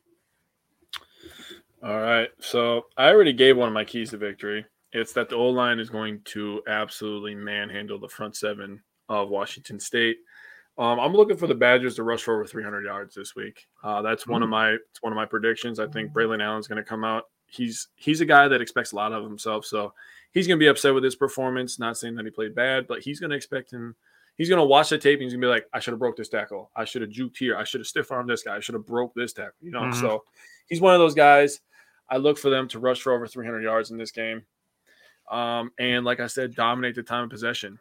All 1.82 2.00
right. 2.00 2.28
So 2.40 2.86
I 2.96 3.08
already 3.08 3.32
gave 3.32 3.56
one 3.56 3.68
of 3.68 3.74
my 3.74 3.84
keys 3.84 4.10
to 4.10 4.16
victory. 4.16 4.64
It's 4.92 5.12
that 5.14 5.28
the 5.28 5.36
O 5.36 5.48
line 5.48 5.78
is 5.80 5.90
going 5.90 6.20
to 6.26 6.62
absolutely 6.68 7.34
manhandle 7.34 7.98
the 7.98 8.08
front 8.08 8.36
seven 8.36 8.82
of 9.08 9.30
Washington 9.30 9.80
State. 9.80 10.18
Um, 10.78 11.00
I'm 11.00 11.12
looking 11.14 11.36
for 11.36 11.46
the 11.46 11.54
Badgers 11.54 11.96
to 11.96 12.02
rush 12.02 12.22
for 12.22 12.34
over 12.34 12.46
300 12.46 12.84
yards 12.84 13.14
this 13.14 13.34
week. 13.34 13.66
Uh, 13.82 14.00
that's 14.02 14.26
one 14.26 14.42
of 14.42 14.48
my 14.48 14.70
it's 14.72 15.02
one 15.02 15.12
of 15.12 15.16
my 15.16 15.26
predictions. 15.26 15.78
I 15.80 15.86
think 15.86 16.12
Braylon 16.12 16.42
Allen's 16.42 16.68
going 16.68 16.76
to 16.82 16.88
come 16.88 17.04
out. 17.04 17.24
he's 17.46 17.88
he's 17.96 18.20
a 18.20 18.26
guy 18.26 18.48
that 18.48 18.60
expects 18.62 18.92
a 18.92 18.96
lot 18.96 19.12
of 19.12 19.24
himself. 19.24 19.66
So 19.66 19.92
he's 20.32 20.46
going 20.46 20.58
to 20.58 20.62
be 20.64 20.68
upset 20.68 20.94
with 20.94 21.04
his 21.04 21.16
performance. 21.16 21.78
Not 21.78 21.98
saying 21.98 22.14
that 22.14 22.24
he 22.24 22.30
played 22.30 22.54
bad, 22.54 22.86
but 22.86 23.00
he's 23.02 23.18
going 23.20 23.30
to 23.30 23.36
expect 23.36 23.70
him. 23.72 23.96
He's 24.38 24.48
going 24.48 24.60
to 24.60 24.64
watch 24.66 24.88
the 24.88 24.96
tape 24.98 25.18
and 25.18 25.24
he's 25.24 25.32
going 25.34 25.42
to 25.42 25.46
be 25.46 25.50
like, 25.50 25.66
I 25.74 25.78
should 25.80 25.92
have 25.92 25.98
broke 26.00 26.16
this 26.16 26.30
tackle. 26.30 26.70
I 26.74 26.86
should 26.86 27.02
have 27.02 27.10
juked 27.10 27.36
here. 27.36 27.54
I 27.56 27.64
should 27.64 27.80
have 27.80 27.86
stiff 27.86 28.10
armed 28.10 28.30
this 28.30 28.42
guy. 28.42 28.56
I 28.56 28.60
should 28.60 28.74
have 28.74 28.86
broke 28.86 29.12
this 29.14 29.34
tackle. 29.34 29.52
You 29.60 29.72
know, 29.72 29.80
Mhm. 29.82 29.94
so 30.00 30.24
he's 30.68 30.80
one 30.80 30.94
of 30.94 31.00
those 31.00 31.14
guys. 31.14 31.60
I 32.12 32.18
look 32.18 32.38
for 32.38 32.50
them 32.50 32.68
to 32.68 32.78
rush 32.78 33.00
for 33.00 33.12
over 33.12 33.26
300 33.26 33.62
yards 33.62 33.90
in 33.90 33.96
this 33.96 34.10
game. 34.10 34.42
Um, 35.30 35.72
and 35.78 36.04
like 36.04 36.20
I 36.20 36.26
said, 36.26 36.54
dominate 36.54 36.94
the 36.94 37.02
time 37.02 37.24
of 37.24 37.30
possession. 37.30 37.78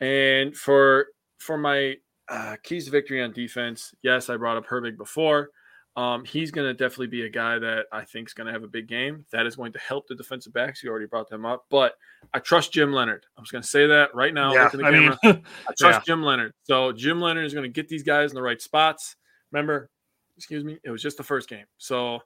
And 0.00 0.54
for 0.54 1.06
for 1.38 1.56
my 1.56 1.96
uh, 2.28 2.56
keys 2.62 2.84
to 2.84 2.90
victory 2.90 3.22
on 3.22 3.32
defense, 3.32 3.94
yes, 4.02 4.28
I 4.28 4.36
brought 4.36 4.58
up 4.58 4.66
Herbig 4.66 4.98
before. 4.98 5.48
Um, 5.96 6.24
he's 6.26 6.50
going 6.50 6.66
to 6.66 6.74
definitely 6.74 7.06
be 7.06 7.24
a 7.24 7.30
guy 7.30 7.58
that 7.58 7.86
I 7.90 8.04
think 8.04 8.28
is 8.28 8.34
going 8.34 8.46
to 8.46 8.52
have 8.52 8.62
a 8.62 8.68
big 8.68 8.86
game. 8.86 9.24
That 9.32 9.46
is 9.46 9.56
going 9.56 9.72
to 9.72 9.78
help 9.78 10.06
the 10.06 10.14
defensive 10.14 10.52
backs. 10.52 10.82
You 10.82 10.90
already 10.90 11.06
brought 11.06 11.30
them 11.30 11.46
up, 11.46 11.64
but 11.70 11.94
I 12.34 12.38
trust 12.38 12.72
Jim 12.72 12.92
Leonard. 12.92 13.24
I'm 13.36 13.44
just 13.44 13.52
going 13.52 13.62
to 13.62 13.68
say 13.68 13.86
that 13.86 14.14
right 14.14 14.32
now. 14.32 14.52
yeah, 14.52 14.68
the 14.68 14.84
I 14.84 14.90
mean. 14.90 15.16
I 15.68 15.72
trust 15.78 16.06
Jim 16.06 16.22
Leonard. 16.22 16.52
So 16.64 16.92
Jim 16.92 17.20
Leonard 17.20 17.46
is 17.46 17.54
going 17.54 17.64
to 17.64 17.72
get 17.72 17.88
these 17.88 18.02
guys 18.02 18.30
in 18.30 18.34
the 18.34 18.42
right 18.42 18.60
spots. 18.60 19.16
Remember, 19.52 19.90
excuse 20.36 20.64
me, 20.64 20.78
it 20.84 20.90
was 20.90 21.02
just 21.02 21.16
the 21.16 21.24
first 21.24 21.48
game. 21.48 21.66
So 21.78 22.20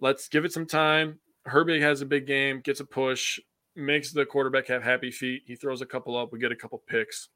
let's 0.00 0.28
give 0.28 0.44
it 0.44 0.52
some 0.52 0.66
time. 0.66 1.20
Herbig 1.46 1.80
has 1.80 2.00
a 2.00 2.06
big 2.06 2.26
game, 2.26 2.60
gets 2.60 2.80
a 2.80 2.84
push, 2.84 3.38
makes 3.74 4.12
the 4.12 4.26
quarterback 4.26 4.68
have 4.68 4.82
happy 4.82 5.10
feet. 5.10 5.42
He 5.46 5.56
throws 5.56 5.80
a 5.80 5.86
couple 5.86 6.16
up. 6.16 6.32
We 6.32 6.38
get 6.38 6.52
a 6.52 6.56
couple 6.56 6.82
picks. 6.86 7.28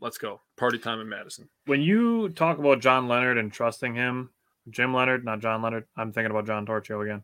Let's 0.00 0.18
go. 0.18 0.42
Party 0.56 0.78
time 0.78 1.00
in 1.00 1.08
Madison. 1.08 1.48
when 1.64 1.80
you 1.80 2.28
talk 2.30 2.58
about 2.58 2.80
John 2.80 3.08
Leonard 3.08 3.38
and 3.38 3.52
trusting 3.52 3.94
him, 3.94 4.30
Jim 4.68 4.92
Leonard, 4.92 5.24
not 5.24 5.40
John 5.40 5.62
Leonard. 5.62 5.84
I'm 5.96 6.12
thinking 6.12 6.30
about 6.30 6.46
John 6.46 6.66
Torchio 6.66 7.02
again. 7.02 7.22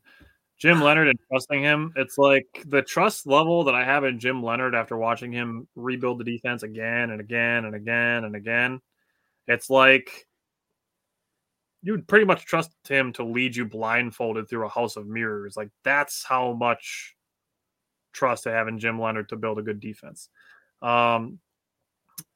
Jim 0.59 0.81
Leonard 0.83 1.09
and 1.09 1.19
trusting 1.31 1.63
him, 1.63 1.93
it's 1.97 2.17
like 2.17 2.47
the 2.67 2.81
trust 2.81 3.27
level 3.27 3.65
that 3.65 3.75
I 3.75 3.85
have 3.85 4.05
in 4.05 4.19
Jim 4.19 4.43
Leonard 4.43 4.75
after 4.75 4.97
watching 4.97 5.33
him 5.33 5.69
rebuild 5.75 6.19
the 6.19 6.25
defense 6.25 6.63
again 6.63 7.11
and 7.11 7.21
again 7.21 7.65
and 7.65 7.75
again 7.75 8.25
and 8.25 8.37
again. 8.37 8.81
It's 9.49 9.69
like 9.69 10.27
you 11.83 11.93
would 11.93 12.07
pretty 12.07 12.25
much 12.25 12.45
trust 12.45 12.71
him 12.89 13.13
to 13.15 13.25
lead 13.25 13.57
you 13.57 13.65
blindfolded 13.65 14.49
through 14.49 14.67
a 14.67 14.69
house 14.69 14.97
of 14.97 15.07
mirrors. 15.07 15.57
Like 15.57 15.71
that's 15.85 16.25
how 16.25 16.53
much 16.53 17.17
trust 18.13 18.47
I 18.47 18.53
have 18.53 18.69
in 18.69 18.79
Jim 18.79 19.01
Leonard 19.01 19.29
to 19.31 19.37
build 19.37 19.59
a 19.59 19.63
good 19.63 19.81
defense. 19.81 20.29
Um, 20.81 21.39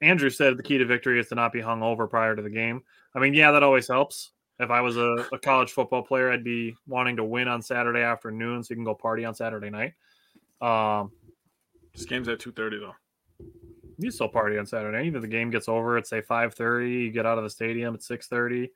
Andrew 0.01 0.31
said 0.31 0.57
the 0.57 0.63
key 0.63 0.79
to 0.79 0.85
victory 0.87 1.21
is 1.21 1.29
to 1.29 1.35
not 1.35 1.53
be 1.53 1.61
hung 1.61 1.83
over 1.83 2.07
prior 2.07 2.35
to 2.35 2.43
the 2.43 2.51
game. 2.51 2.83
I 3.15 3.19
mean, 3.21 3.35
yeah, 3.35 3.53
that 3.53 3.63
always 3.63 3.87
helps. 3.89 4.33
If 4.59 4.71
I 4.71 4.81
was 4.81 4.97
a, 4.97 5.27
a 5.33 5.39
college 5.39 5.73
football 5.73 6.03
player, 6.03 6.31
I'd 6.33 6.43
be 6.43 6.75
wanting 6.87 7.17
to 7.17 7.25
win 7.25 7.47
on 7.47 7.61
Saturday 7.61 8.01
afternoon 8.01 8.65
so 8.65 8.73
you 8.73 8.77
can 8.77 8.85
go 8.85 8.95
party 8.95 9.25
on 9.25 9.35
Saturday 9.35 9.69
night. 9.71 9.93
Um, 10.63 11.13
This 11.95 12.07
game's 12.07 12.29
at 12.29 12.39
2:30 12.39 12.81
though. 12.81 12.95
you 13.99 14.11
still 14.11 14.29
party 14.29 14.57
on 14.59 14.65
Saturday. 14.67 15.07
Even 15.07 15.17
if 15.17 15.23
the 15.23 15.29
game 15.29 15.51
gets 15.51 15.69
over 15.69 15.99
at 15.99 16.07
say 16.07 16.23
five 16.23 16.55
thirty, 16.55 16.91
you 16.91 17.11
get 17.11 17.27
out 17.27 17.37
of 17.39 17.45
the 17.45 17.51
stadium 17.51 17.95
at 17.95 18.03
six 18.03 18.29
thirty. 18.29 18.71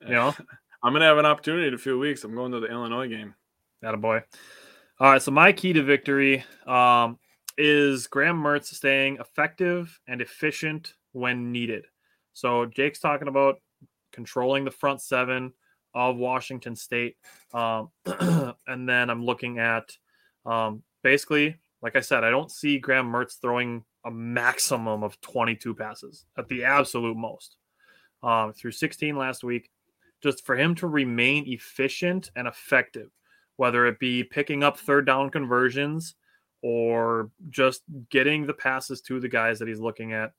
You 0.00 0.14
know, 0.14 0.34
I'm 0.82 0.92
gonna 0.92 1.04
have 1.04 1.18
an 1.18 1.26
opportunity 1.26 1.68
in 1.68 1.74
a 1.74 1.78
few 1.78 1.98
weeks. 1.98 2.24
I'm 2.24 2.34
going 2.34 2.52
to 2.52 2.60
the 2.60 2.68
Illinois 2.68 3.08
game. 3.08 3.34
That 3.82 3.94
a 3.94 3.96
boy. 3.96 4.22
All 4.98 5.12
right, 5.12 5.22
so 5.22 5.30
my 5.30 5.52
key 5.52 5.72
to 5.72 5.82
victory 5.82 6.44
um, 6.66 7.18
is 7.56 8.06
Graham 8.06 8.42
Mertz 8.42 8.66
staying 8.66 9.16
effective 9.18 9.98
and 10.06 10.20
efficient 10.20 10.94
when 11.12 11.52
needed. 11.52 11.86
So 12.34 12.66
Jake's 12.66 13.00
talking 13.00 13.28
about 13.28 13.56
controlling 14.12 14.64
the 14.64 14.70
front 14.70 15.00
seven 15.00 15.52
of 15.94 16.16
Washington 16.16 16.76
State, 16.76 17.16
um, 17.54 17.90
and 18.66 18.88
then 18.88 19.10
I'm 19.10 19.24
looking 19.24 19.58
at 19.58 19.90
um, 20.46 20.82
basically, 21.02 21.56
like 21.82 21.96
I 21.96 22.00
said, 22.00 22.24
I 22.24 22.30
don't 22.30 22.50
see 22.50 22.78
Graham 22.78 23.10
Mertz 23.10 23.40
throwing 23.40 23.84
a 24.04 24.10
maximum 24.10 25.02
of 25.02 25.20
22 25.20 25.74
passes 25.74 26.24
at 26.38 26.48
the 26.48 26.64
absolute 26.64 27.16
most 27.16 27.56
um, 28.22 28.52
through 28.52 28.72
16 28.72 29.16
last 29.16 29.44
week. 29.44 29.70
Just 30.22 30.44
for 30.44 30.56
him 30.56 30.74
to 30.76 30.86
remain 30.86 31.44
efficient 31.46 32.30
and 32.36 32.46
effective 32.46 33.10
whether 33.60 33.84
it 33.84 33.98
be 33.98 34.24
picking 34.24 34.62
up 34.62 34.78
third 34.78 35.04
down 35.04 35.28
conversions 35.28 36.14
or 36.62 37.30
just 37.50 37.82
getting 38.08 38.46
the 38.46 38.54
passes 38.54 39.02
to 39.02 39.20
the 39.20 39.28
guys 39.28 39.58
that 39.58 39.68
he's 39.68 39.78
looking 39.78 40.14
at 40.14 40.32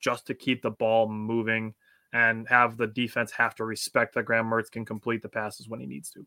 just 0.00 0.28
to 0.28 0.32
keep 0.32 0.62
the 0.62 0.70
ball 0.70 1.08
moving 1.08 1.74
and 2.12 2.48
have 2.48 2.76
the 2.76 2.86
defense 2.86 3.32
have 3.32 3.56
to 3.56 3.64
respect 3.64 4.14
that 4.14 4.22
Graham 4.26 4.46
Mertz 4.46 4.70
can 4.70 4.84
complete 4.84 5.22
the 5.22 5.28
passes 5.28 5.68
when 5.68 5.80
he 5.80 5.86
needs 5.86 6.08
to. 6.12 6.24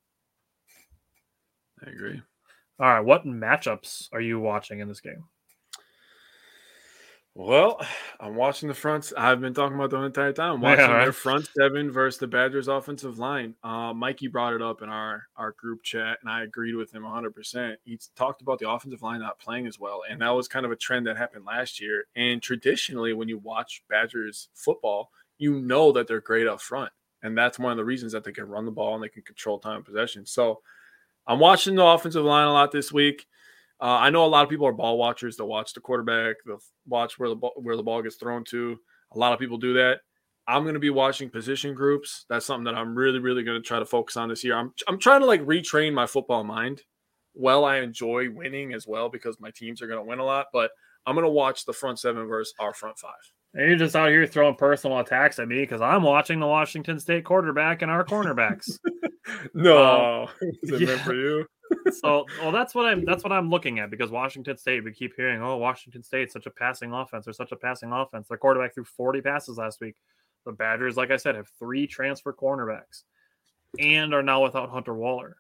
I 1.88 1.90
agree. 1.90 2.22
All 2.82 2.88
right, 2.88 3.00
what 3.00 3.26
matchups 3.26 4.10
are 4.12 4.20
you 4.20 4.38
watching 4.38 4.82
in 4.82 4.90
this 4.90 5.00
game? 5.00 5.24
Well, 7.34 7.80
I'm 8.20 8.36
watching 8.36 8.68
the 8.68 8.74
fronts. 8.76 9.14
I've 9.18 9.40
been 9.40 9.54
talking 9.54 9.76
about 9.76 9.90
the 9.90 10.02
entire 10.02 10.34
time. 10.34 10.56
I'm 10.56 10.62
watching 10.62 10.92
Yeah, 10.92 10.92
right. 10.92 11.06
their 11.06 11.14
front 11.14 11.48
seven 11.58 11.90
versus 11.90 12.20
the 12.20 12.28
Badgers' 12.28 12.68
offensive 12.68 13.20
line. 13.20 13.56
Uh, 13.64 13.94
Mikey 13.94 14.28
brought 14.28 14.54
it 14.54 14.62
up 14.62 14.82
in 14.82 14.90
our 14.90 15.28
our 15.38 15.54
group 15.54 15.82
chat, 15.82 16.18
and 16.22 16.30
I 16.30 16.44
agreed 16.44 16.76
with 16.76 16.94
him 16.94 17.04
100. 17.04 17.34
percent 17.34 17.80
He 17.86 17.98
talked 18.18 18.42
about 18.42 18.60
the 18.60 18.70
offensive 18.70 19.02
line 19.02 19.22
not 19.22 19.40
playing 19.40 19.66
as 19.66 19.80
well, 19.80 20.02
and 20.10 20.22
that 20.22 20.30
was 20.30 20.50
kind 20.50 20.66
of 20.66 20.72
a 20.74 20.76
trend 20.76 21.08
that 21.08 21.16
happened 21.18 21.46
last 21.46 21.80
year. 21.80 22.06
And 22.18 22.42
traditionally, 22.42 23.14
when 23.14 23.30
you 23.30 23.38
watch 23.38 23.82
Badgers 23.90 24.50
football, 24.54 25.10
you 25.38 25.62
know 25.62 25.94
that 25.94 26.08
they're 26.08 26.20
great 26.20 26.48
up 26.48 26.60
front, 26.60 26.92
and 27.24 27.38
that's 27.38 27.58
one 27.58 27.72
of 27.72 27.78
the 27.78 27.86
reasons 27.86 28.12
that 28.12 28.26
they 28.26 28.34
can 28.34 28.50
run 28.50 28.66
the 28.66 28.72
ball 28.72 28.96
and 28.96 29.04
they 29.04 29.10
can 29.10 29.24
control 29.24 29.58
time 29.58 29.78
of 29.80 29.86
possession. 29.86 30.26
So, 30.26 30.62
I'm 31.28 31.40
watching 31.40 31.76
the 31.76 31.86
offensive 31.86 32.26
line 32.26 32.48
a 32.48 32.54
lot 32.54 32.72
this 32.72 32.92
week. 32.92 33.28
Uh, 33.82 33.98
I 33.98 34.10
know 34.12 34.26
a 34.26 34.28
lot 34.28 34.44
of 34.44 34.50
people 34.50 34.68
are 34.68 34.74
ball 34.74 34.98
watchers. 34.98 35.38
They'll 35.38 35.48
watch 35.48 35.74
the 35.74 35.82
quarterback. 35.82 36.36
They'll 36.46 36.62
watch 36.88 37.18
where 37.18 37.30
the 37.30 37.36
ball, 37.36 37.54
where 37.56 37.76
the 37.76 37.84
ball 37.84 38.02
gets 38.02 38.16
thrown 38.16 38.44
to. 38.46 38.78
A 39.14 39.18
lot 39.18 39.34
of 39.34 39.40
people 39.40 39.58
do 39.58 39.74
that. 39.74 40.00
I'm 40.48 40.64
going 40.64 40.76
to 40.76 40.80
be 40.80 40.90
watching 40.90 41.30
position 41.30 41.74
groups. 41.74 42.26
That's 42.30 42.46
something 42.46 42.66
that 42.66 42.76
I'm 42.76 42.96
really, 42.96 43.20
really 43.20 43.44
going 43.44 43.62
to 43.62 43.68
try 43.68 43.80
to 43.80 43.86
focus 43.86 44.18
on 44.18 44.30
this 44.30 44.44
year. 44.44 44.56
I'm 44.58 44.74
I'm 44.88 45.00
trying 45.00 45.22
to 45.22 45.26
like 45.26 45.42
retrain 45.42 45.94
my 45.94 46.06
football 46.06 46.44
mind. 46.44 46.82
Well, 47.34 47.66
I 47.66 47.78
enjoy 47.78 48.30
winning 48.30 48.74
as 48.74 48.86
well 48.86 49.10
because 49.10 49.40
my 49.40 49.52
teams 49.52 49.82
are 49.82 49.88
going 49.88 50.00
to 50.00 50.06
win 50.06 50.20
a 50.20 50.26
lot, 50.26 50.48
but 50.52 50.72
I'm 51.06 51.16
going 51.16 51.26
to 51.26 51.32
watch 51.32 51.66
the 51.66 51.74
front 51.74 52.00
seven 52.00 52.28
versus 52.28 52.54
our 52.60 52.74
front 52.74 53.00
five. 53.00 53.12
And 53.54 53.68
you're 53.68 53.78
just 53.78 53.96
out 53.96 54.10
here 54.10 54.26
throwing 54.28 54.56
personal 54.56 55.00
attacks 55.00 55.40
at 55.40 55.48
me 55.48 55.62
because 55.62 55.82
I'm 55.82 56.04
watching 56.04 56.40
the 56.40 56.48
Washington 56.48 57.00
State 57.00 57.26
quarterback 57.26 57.82
and 57.82 57.92
our 57.92 58.06
cornerbacks. 58.06 58.78
No, 59.54 60.28
is 60.64 60.72
it 60.72 60.82
yeah. 60.82 60.88
meant 60.88 61.02
for 61.02 61.14
you? 61.14 61.46
So 62.00 62.26
well 62.40 62.52
that's 62.52 62.74
what 62.76 62.86
i'm 62.86 63.06
that's 63.06 63.24
what 63.24 63.32
i'm 63.34 63.50
looking 63.50 63.80
at 63.80 63.90
because 63.90 64.12
washington 64.12 64.58
state 64.58 64.84
we 64.84 64.92
keep 64.94 65.16
hearing 65.16 65.42
oh 65.42 65.58
washington 65.58 66.04
state 66.04 66.32
such 66.32 66.46
a 66.46 66.52
passing 66.52 66.94
offense. 66.94 67.28
Or 67.28 67.34
such 67.34 67.52
a 67.52 67.56
passing 67.56 67.92
offense. 67.92 68.28
Their 68.28 68.38
quarterback 68.38 68.74
threw 68.74 68.84
40 68.84 69.22
passes 69.22 69.58
last 69.58 69.82
week. 69.82 69.96
The 70.46 70.52
badgers 70.52 70.98
like 70.98 71.12
i 71.12 71.18
said 71.18 71.36
have 71.36 71.50
three 71.60 71.88
transfer 71.88 72.34
cornerbacks 72.34 73.04
and 73.80 74.14
are 74.14 74.24
now 74.24 74.44
without 74.44 74.70
hunter 74.70 74.94
wohler. 74.94 75.34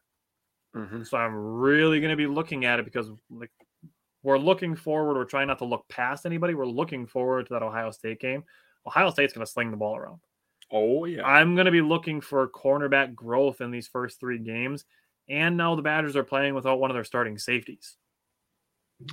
Mhm. 0.75 1.05
so 1.07 1.17
i'm 1.17 1.35
really 1.35 1.99
going 1.99 2.11
to 2.11 2.17
be 2.17 2.27
looking 2.27 2.65
at 2.65 2.79
it 2.79 2.85
because 2.85 3.09
like 3.29 3.51
we're 4.23 4.37
looking 4.37 4.75
forward. 4.75 5.15
We're 5.15 5.25
trying 5.25 5.47
not 5.47 5.57
to 5.59 5.65
look 5.65 5.87
past 5.89 6.25
anybody. 6.25 6.53
We're 6.53 6.65
looking 6.65 7.07
forward 7.07 7.47
to 7.47 7.53
that 7.53 7.63
ohio 7.63 7.91
state 7.91 8.19
game. 8.19 8.43
Ohio 8.85 9.09
state's 9.09 9.33
going 9.33 9.45
to 9.45 9.51
sling 9.51 9.71
the 9.71 9.77
ball 9.77 9.97
around. 9.97 10.19
Oh 10.71 11.05
yeah. 11.05 11.25
I'm 11.25 11.55
going 11.55 11.65
to 11.65 11.71
be 11.71 11.81
looking 11.81 12.21
for 12.21 12.47
cornerback 12.47 13.13
growth 13.15 13.61
in 13.61 13.71
these 13.71 13.87
first 13.87 14.19
three 14.19 14.37
games. 14.39 14.85
And 15.31 15.57
now 15.57 15.75
the 15.75 15.81
Badgers 15.81 16.15
are 16.15 16.23
playing 16.23 16.53
without 16.53 16.79
one 16.79 16.91
of 16.91 16.95
their 16.95 17.03
starting 17.03 17.37
safeties. 17.37 17.95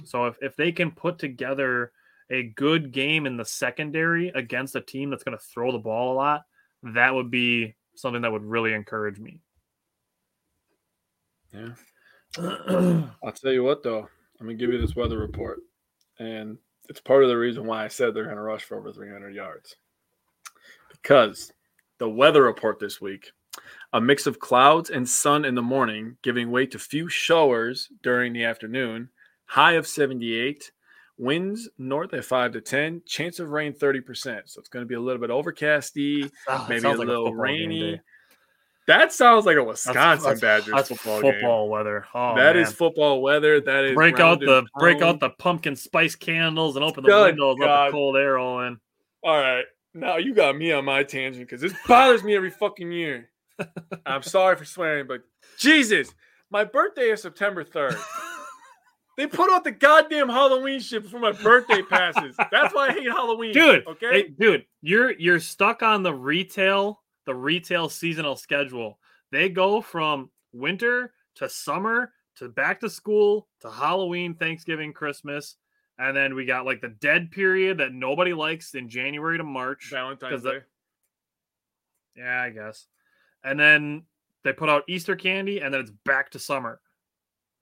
So 0.05 0.27
if, 0.27 0.37
if 0.43 0.57
they 0.57 0.73
can 0.73 0.91
put 0.91 1.19
together 1.19 1.93
a 2.31 2.43
good 2.43 2.93
game 2.93 3.25
in 3.25 3.37
the 3.37 3.45
secondary 3.45 4.29
against 4.29 4.77
a 4.77 4.81
team 4.81 5.11
that's 5.11 5.25
going 5.25 5.39
to 5.39 5.45
throw 5.45 5.73
the 5.73 5.79
ball 5.79 6.13
a 6.13 6.17
lot, 6.17 6.43
that 6.83 7.15
would 7.15 7.31
be 7.31 7.75
something 7.95 8.23
that 8.23 8.33
would 8.33 8.45
really 8.45 8.73
encourage 8.75 9.19
me. 9.19 9.41
Yeah. 11.53 11.71
I'll 12.37 13.33
tell 13.33 13.53
you 13.53 13.65
what, 13.65 13.83
though, 13.83 14.09
I'm 14.41 14.47
gonna 14.47 14.55
give 14.55 14.73
you 14.73 14.81
this 14.81 14.95
weather 14.95 15.19
report, 15.19 15.61
and 16.19 16.59
it's 16.89 17.01
part 17.01 17.23
of 17.23 17.29
the 17.29 17.37
reason 17.37 17.67
why 17.67 17.85
I 17.85 17.89
said 17.89 18.15
they're 18.15 18.27
gonna 18.27 18.43
rush 18.43 18.65
for 18.65 18.79
over 18.79 18.93
300 18.93 19.35
yards. 19.35 19.77
Because 20.91 21.53
the 21.99 22.09
weather 22.09 22.43
report 22.43 22.79
this 22.79 23.01
week, 23.01 23.33
a 23.93 24.01
mix 24.01 24.27
of 24.27 24.39
clouds 24.39 24.91
and 24.91 25.09
sun 25.09 25.45
in 25.45 25.55
the 25.55 25.63
morning, 25.63 26.17
giving 26.23 26.51
way 26.51 26.67
to 26.67 26.79
few 26.79 27.09
showers 27.09 27.89
during 28.03 28.33
the 28.33 28.45
afternoon, 28.45 29.09
high 29.47 29.73
of 29.73 29.87
78, 29.87 30.71
winds 31.17 31.69
north 31.79 32.13
at 32.15 32.25
5 32.25 32.53
to 32.53 32.61
10, 32.61 33.03
chance 33.07 33.39
of 33.41 33.49
rain 33.51 33.73
30%. 33.73 34.43
So 34.47 34.61
it's 34.61 34.69
going 34.69 34.85
to 34.85 34.89
be 34.89 34.95
a 34.95 35.01
little 35.01 35.21
bit 35.21 35.31
overcasty, 35.31 36.31
ah, 36.49 36.65
it 36.67 36.69
maybe 36.69 36.85
a 36.87 36.91
like 36.91 36.99
little 36.99 37.27
football 37.27 37.31
game 37.31 37.39
rainy. 37.41 38.01
That 38.87 39.13
sounds 39.13 39.45
like 39.45 39.57
a 39.59 39.63
Wisconsin 39.65 40.25
that's- 40.25 40.41
Badgers 40.41 40.73
that's 40.75 40.89
football, 40.89 41.21
game. 41.21 41.69
weather. 41.71 42.07
Oh, 42.15 42.37
That 42.37 42.57
is 42.57 42.69
man. 42.69 42.73
football 42.75 43.21
weather. 43.21 43.61
That 43.61 43.85
is 43.85 43.95
break 43.95 44.19
out 44.19 44.41
the 44.41 44.65
break 44.79 45.03
out 45.03 45.21
the 45.21 45.29
pumpkin 45.31 45.77
spice 45.77 46.15
candles 46.15 46.75
and 46.77 46.83
open 46.85 47.05
the 47.05 47.11
windows, 47.15 47.57
let 47.59 47.87
the 47.87 47.91
cold 47.91 48.17
air 48.17 48.35
roll 48.35 48.61
in. 48.63 48.79
All 49.23 49.37
right, 49.37 49.65
now 49.93 50.17
you 50.17 50.33
got 50.35 50.57
me 50.57 50.73
on 50.73 50.87
my 50.87 51.03
tangent 51.03 51.47
because 51.47 51.61
this 51.61 51.75
bothers 51.87 52.25
me 52.25 52.35
every 52.35 52.51
fucking 52.51 52.91
year. 52.91 53.29
I'm 54.07 54.23
sorry 54.23 54.57
for 54.57 54.65
swearing, 54.65 55.07
but 55.07 55.23
Jesus, 55.59 56.15
My 56.51 56.65
birthday 56.65 57.11
is 57.11 57.23
September 57.23 57.65
3rd. 57.65 57.99
they 59.17 59.27
put 59.27 59.51
out 59.51 59.65
the 59.65 59.71
goddamn 59.73 60.29
Halloween 60.29 60.81
shit 60.81 61.03
before 61.03 61.21
my 61.21 61.33
birthday 61.33 61.83
passes. 61.83 62.37
That's 62.51 62.75
why 62.75 62.89
I 62.89 62.93
hate 62.93 63.11
Halloween. 63.11 63.53
dude. 63.53 63.87
okay? 63.87 64.11
hey, 64.11 64.29
dude, 64.29 64.65
you're 64.81 65.13
you're 65.19 65.41
stuck 65.41 65.83
on 65.83 66.03
the 66.03 66.15
retail 66.15 67.03
the 67.27 67.35
retail 67.35 67.89
seasonal 67.89 68.37
schedule. 68.37 68.99
They 69.33 69.49
go 69.51 69.83
from 69.83 70.31
winter 70.53 71.13
to 71.37 71.49
summer 71.49 72.13
to 72.37 72.49
back 72.49 72.81
to 72.81 72.89
school 72.89 73.49
to 73.61 73.71
Halloween, 73.71 74.35
Thanksgiving, 74.35 74.93
Christmas, 74.95 75.57
and 75.99 76.17
then 76.17 76.35
we 76.35 76.47
got 76.47 76.65
like 76.65 76.81
the 76.81 76.89
dead 76.89 77.31
period 77.31 77.79
that 77.79 77.93
nobody 77.93 78.33
likes 78.33 78.75
in 78.75 78.89
January 78.89 79.37
to 79.37 79.45
March. 79.45 79.91
Valentine's 79.91 80.33
'cause 80.33 80.43
the- 80.43 80.53
Day. 80.53 80.61
Yeah, 82.17 82.43
I 82.43 82.51
guess. 82.51 82.87
And 83.45 83.59
then 83.59 84.03
they 84.45 84.53
put 84.53 84.69
out 84.69 84.85
Easter 84.89 85.17
candy 85.17 85.61
and 85.61 85.73
then 85.73 85.81
it's 85.81 85.93
back 86.05 86.31
to 86.31 86.39
summer. 86.39 86.81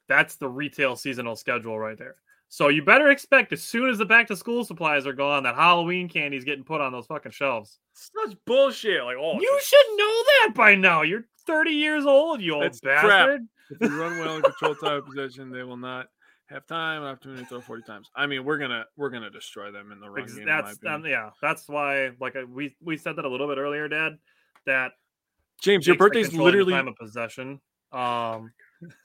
That's 0.09 0.37
the 0.37 0.49
retail 0.49 0.97
seasonal 0.97 1.37
schedule 1.37 1.79
right 1.79 1.99
there. 1.99 2.17
So 2.49 2.69
you 2.69 2.83
better 2.83 3.11
expect 3.11 3.53
as 3.53 3.63
soon 3.63 3.91
as 3.91 3.99
the 3.99 4.05
back 4.07 4.29
to 4.29 4.37
school 4.37 4.65
supplies 4.65 5.07
are 5.07 5.13
gone, 5.13 5.43
that 5.43 5.57
Halloween 5.57 6.09
candy 6.09 6.37
is 6.37 6.45
getting 6.45 6.65
put 6.65 6.81
on 6.81 6.93
those 6.93 7.07
fucking 7.07 7.33
shelves. 7.33 7.81
Such 7.93 8.37
bullshit. 8.47 9.03
Like, 9.03 9.17
oh, 9.19 9.41
You 9.41 9.61
should 9.63 9.87
know 9.97 10.23
that 10.25 10.53
by 10.55 10.77
now. 10.77 11.03
You're 11.03 11.25
30 11.47 11.71
years 11.73 12.07
old, 12.07 12.41
you 12.41 12.55
old 12.55 12.65
That's 12.65 12.81
crap. 12.81 13.03
bastard. 13.03 13.41
if 13.71 13.91
you 13.91 14.01
run 14.01 14.19
well 14.21 14.37
and 14.37 14.45
control 14.45 14.75
time 14.77 14.99
of 14.99 15.07
possession, 15.07 15.51
they 15.51 15.65
will 15.65 15.77
not 15.77 16.07
have 16.47 16.67
time 16.67 17.03
and 17.03 17.11
opportunity 17.11 17.43
to 17.43 17.49
throw 17.49 17.61
40 17.61 17.83
times. 17.83 18.09
I 18.15 18.27
mean, 18.27 18.45
we're 18.45 18.59
gonna 18.59 18.85
we're 18.97 19.11
gonna 19.11 19.31
destroy 19.31 19.73
them 19.73 19.91
in 19.91 19.99
the 19.99 20.09
run 20.09 20.23
Ex- 20.23 20.35
game. 20.35 20.43
in 20.43 20.49
my 20.49 20.63
That's 20.63 20.79
um, 20.87 21.05
yeah. 21.05 21.31
That's 21.43 21.69
why, 21.69 22.13
like 22.21 22.37
we 22.49 22.77
we 22.81 22.97
said 22.97 23.17
that 23.17 23.25
a 23.25 23.29
little 23.29 23.49
bit 23.49 23.59
earlier, 23.59 23.89
Dad. 23.89 24.19
That 24.67 24.93
James, 25.61 25.87
your 25.87 25.97
birthday's 25.97 26.33
literally 26.33 26.73
time 26.73 26.89
of 26.89 26.97
possession. 26.97 27.61
Um, 27.93 28.53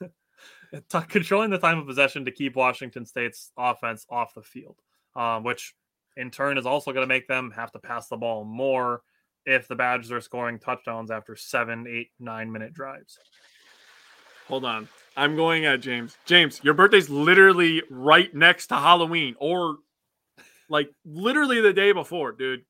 t- 0.72 1.00
controlling 1.08 1.50
the 1.50 1.58
time 1.58 1.78
of 1.78 1.86
possession 1.86 2.24
to 2.24 2.30
keep 2.30 2.56
Washington 2.56 3.06
State's 3.06 3.52
offense 3.56 4.06
off 4.10 4.34
the 4.34 4.42
field, 4.42 4.76
um, 5.16 5.44
which 5.44 5.74
in 6.16 6.30
turn 6.30 6.58
is 6.58 6.66
also 6.66 6.92
going 6.92 7.02
to 7.02 7.12
make 7.12 7.26
them 7.26 7.52
have 7.54 7.72
to 7.72 7.78
pass 7.78 8.08
the 8.08 8.16
ball 8.16 8.44
more 8.44 9.02
if 9.44 9.66
the 9.66 9.74
Badgers 9.74 10.12
are 10.12 10.20
scoring 10.20 10.58
touchdowns 10.58 11.10
after 11.10 11.34
seven, 11.34 11.86
eight, 11.88 12.10
nine 12.20 12.50
minute 12.52 12.72
drives. 12.72 13.18
Hold 14.48 14.64
on. 14.64 14.88
I'm 15.16 15.36
going 15.36 15.64
at 15.66 15.80
James. 15.80 16.16
James, 16.26 16.60
your 16.62 16.74
birthday's 16.74 17.10
literally 17.10 17.82
right 17.90 18.32
next 18.34 18.68
to 18.68 18.76
Halloween 18.76 19.34
or 19.38 19.76
like 20.68 20.90
literally 21.04 21.60
the 21.60 21.72
day 21.72 21.92
before, 21.92 22.32
dude. 22.32 22.64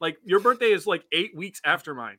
Like 0.00 0.16
your 0.24 0.40
birthday 0.40 0.72
is 0.72 0.86
like 0.86 1.04
eight 1.12 1.36
weeks 1.36 1.60
after 1.64 1.94
mine. 1.94 2.18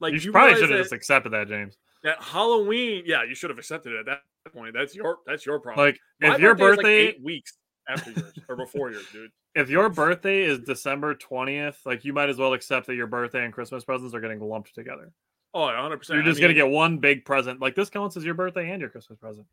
Like 0.00 0.12
you 0.12 0.18
you 0.20 0.32
probably 0.32 0.56
should 0.56 0.70
have 0.70 0.80
just 0.80 0.92
accepted 0.92 1.30
that, 1.32 1.48
James. 1.48 1.76
that 2.02 2.22
Halloween, 2.22 3.04
yeah, 3.06 3.22
you 3.24 3.34
should 3.34 3.50
have 3.50 3.58
accepted 3.58 3.92
it 3.92 4.00
at 4.00 4.06
that 4.06 4.52
point. 4.52 4.74
That's 4.74 4.94
your 4.94 5.18
that's 5.26 5.46
your 5.46 5.58
problem. 5.60 5.86
Like 5.86 6.00
My 6.20 6.34
if 6.34 6.40
your 6.40 6.52
is, 6.52 6.60
like, 6.60 6.76
birthday, 6.76 6.96
eight 7.08 7.22
weeks 7.22 7.58
after 7.88 8.10
yours 8.10 8.34
or 8.48 8.56
before 8.56 8.90
yours, 8.90 9.06
dude. 9.12 9.30
if 9.54 9.70
your 9.70 9.88
birthday 9.88 10.42
is 10.42 10.58
December 10.60 11.14
twentieth, 11.14 11.80
like 11.86 12.04
you 12.04 12.12
might 12.12 12.28
as 12.28 12.36
well 12.38 12.52
accept 12.52 12.86
that 12.88 12.94
your 12.94 13.06
birthday 13.06 13.44
and 13.44 13.52
Christmas 13.54 13.84
presents 13.84 14.14
are 14.14 14.20
getting 14.20 14.40
lumped 14.40 14.74
together. 14.74 15.12
Oh, 15.54 15.60
100 15.66 15.98
percent. 15.98 16.16
You're 16.16 16.24
just 16.24 16.40
gonna 16.40 16.54
get 16.54 16.68
one 16.68 16.98
big 16.98 17.24
present. 17.24 17.60
Like 17.60 17.74
this 17.74 17.88
counts 17.90 18.16
as 18.16 18.24
your 18.24 18.34
birthday 18.34 18.70
and 18.70 18.80
your 18.80 18.90
Christmas 18.90 19.18
present. 19.18 19.46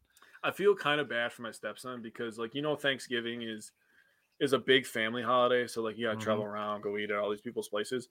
I 0.43 0.49
feel 0.51 0.76
kind 0.76 0.99
of 0.99 1.07
bad 1.07 1.31
for 1.31 1.43
my 1.43 1.51
stepson 1.51 2.01
because, 2.01 2.39
like, 2.39 2.55
you 2.55 2.63
know, 2.63 2.76
Thanksgiving 2.76 3.43
is 3.43 3.72
is 4.39 4.53
a 4.53 4.59
big 4.59 4.88
family 4.88 5.22
holiday. 5.22 5.68
So, 5.68 5.84
like, 5.84 5.97
you 5.99 6.07
got 6.07 6.13
to 6.13 6.18
Mhm. 6.18 6.22
travel 6.23 6.43
around, 6.43 6.81
go 6.81 6.97
eat 6.97 7.11
at 7.11 7.18
all 7.19 7.30
these 7.30 7.41
people's 7.41 7.69
places. 7.69 8.09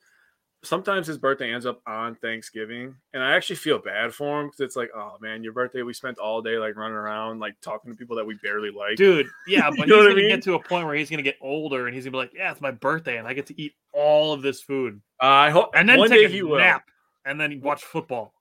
Sometimes 0.62 1.07
his 1.07 1.16
birthday 1.16 1.53
ends 1.55 1.65
up 1.65 1.81
on 1.87 2.16
Thanksgiving, 2.16 2.95
and 3.15 3.23
I 3.23 3.35
actually 3.35 3.57
feel 3.57 3.78
bad 3.78 4.12
for 4.12 4.41
him 4.41 4.49
because 4.49 4.61
it's 4.61 4.77
like, 4.77 4.91
oh 4.95 5.16
man, 5.19 5.43
your 5.43 5.55
birthday. 5.55 5.81
We 5.81 5.95
spent 5.95 6.19
all 6.19 6.43
day 6.43 6.59
like 6.59 6.77
running 6.77 6.99
around, 6.99 7.41
like 7.41 7.55
talking 7.62 7.91
to 7.91 7.97
people 7.97 8.16
that 8.16 8.27
we 8.27 8.35
barely 8.43 8.70
like. 8.70 8.97
Dude, 8.97 9.27
yeah, 9.49 9.70
but 9.77 9.87
he's 9.87 9.89
gonna 9.89 10.15
mean? 10.15 10.28
get 10.28 10.43
to 10.43 10.55
a 10.55 10.62
point 10.62 10.85
where 10.87 10.95
he's 10.95 11.09
gonna 11.09 11.23
get 11.23 11.37
older 11.41 11.87
and 11.87 11.95
he's 11.95 12.05
gonna 12.05 12.12
be 12.12 12.19
like, 12.19 12.32
Yeah, 12.35 12.53
it's 12.53 12.61
my 12.61 12.73
birthday 12.73 13.16
and 13.16 13.27
I 13.27 13.32
get 13.32 13.47
to 13.47 13.59
eat 13.59 13.73
all 13.95 14.35
of 14.35 14.43
this 14.43 14.61
food. 14.61 15.01
Uh, 15.23 15.27
I 15.27 15.51
hope 15.51 15.70
And 15.74 15.89
then 15.89 15.99
one 15.99 16.11
take 16.11 16.19
day 16.20 16.24
a 16.27 16.28
he 16.28 16.43
will. 16.43 16.59
nap 16.59 16.85
and 17.24 17.41
then 17.41 17.61
watch 17.62 17.82
football. 17.82 18.35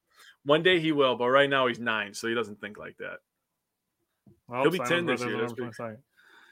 One 0.44 0.62
day 0.62 0.80
he 0.82 0.92
will, 0.92 1.16
but 1.16 1.30
right 1.30 1.50
now 1.50 1.68
he's 1.68 1.80
nine, 1.80 2.14
so 2.14 2.28
he 2.28 2.34
doesn't 2.34 2.60
think 2.60 2.78
like 2.78 2.98
that. 2.98 3.20
Well, 4.50 4.64
He'll 4.64 4.72
be 4.72 4.78
Simon 4.80 4.90
10 4.90 5.06
this 5.06 5.22
year, 5.24 5.38
that's 5.40 5.54
pretty-. 5.54 6.02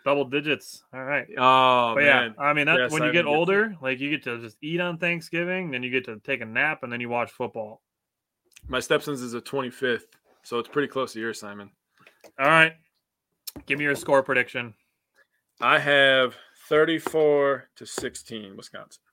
Double 0.07 0.23
digits. 0.23 0.85
All 0.93 1.03
right. 1.03 1.27
Oh 1.37 1.91
but 1.93 2.03
man, 2.05 2.33
yeah, 2.37 2.41
I 2.41 2.53
mean, 2.53 2.67
that, 2.67 2.77
Yeah, 2.77 2.83
when 2.83 3.03
you 3.03 3.09
Simon 3.09 3.11
get 3.11 3.25
older, 3.25 3.75
like 3.81 3.99
you 3.99 4.09
get 4.09 4.23
to 4.23 4.39
just 4.39 4.55
eat 4.61 4.79
on 4.79 4.97
Thanksgiving, 4.97 5.69
then 5.69 5.83
you 5.83 5.91
get 5.91 6.05
to 6.05 6.17
take 6.21 6.39
a 6.39 6.45
nap, 6.45 6.83
and 6.83 6.93
then 6.93 7.01
you 7.01 7.09
watch 7.09 7.29
football. 7.29 7.81
my 8.69 8.79
stepson's 8.79 9.21
is 9.21 9.33
the 9.33 9.41
25th, 9.41 10.03
so 10.43 10.59
it's 10.59 10.69
pretty 10.69 10.87
close 10.87 11.11
to 11.11 11.19
yours, 11.19 11.41
Simon. 11.41 11.71
All 12.39 12.47
right, 12.47 12.71
give 13.65 13.79
me 13.79 13.83
your 13.83 13.95
score 13.95 14.23
prediction. 14.23 14.73
I 15.59 15.77
have 15.77 16.35
34 16.69 17.65
to 17.75 17.85
16, 17.85 18.55
Wisconsin. 18.55 19.03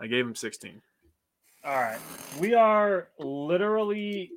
I 0.00 0.08
gave 0.08 0.26
him 0.26 0.34
16. 0.34 0.82
All 1.64 1.76
right, 1.76 2.00
we 2.40 2.54
are 2.54 3.06
literally 3.20 4.32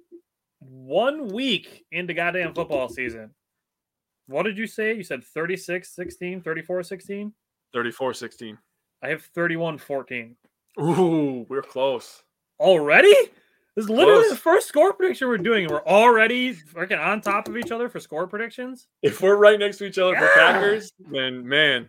one 0.59 1.29
week 1.29 1.85
into 1.91 2.13
goddamn 2.13 2.53
football 2.53 2.87
season. 2.87 3.31
What 4.31 4.43
did 4.43 4.57
you 4.57 4.65
say? 4.65 4.93
You 4.93 5.03
said 5.03 5.23
36 5.23 5.89
16, 5.89 6.41
34 6.41 6.83
16? 6.83 7.33
34 7.73 8.13
16. 8.13 8.57
I 9.03 9.09
have 9.09 9.21
31 9.21 9.77
14. 9.77 10.35
Ooh, 10.79 11.45
we're 11.49 11.61
close. 11.61 12.23
Already? 12.59 13.13
This 13.75 13.85
is 13.85 13.89
literally 13.89 14.21
Close. 14.23 14.31
the 14.31 14.37
first 14.37 14.67
score 14.67 14.93
prediction 14.93 15.27
we're 15.27 15.37
doing, 15.37 15.63
and 15.63 15.71
we're 15.71 15.85
already 15.85 16.53
freaking 16.53 17.01
on 17.01 17.21
top 17.21 17.47
of 17.47 17.55
each 17.55 17.71
other 17.71 17.89
for 17.89 17.99
score 17.99 18.27
predictions. 18.27 18.87
If 19.01 19.21
we're 19.21 19.37
right 19.37 19.57
next 19.57 19.77
to 19.77 19.85
each 19.85 19.97
other 19.97 20.15
for 20.15 20.29
Packers, 20.35 20.91
then 21.09 21.47
man, 21.47 21.87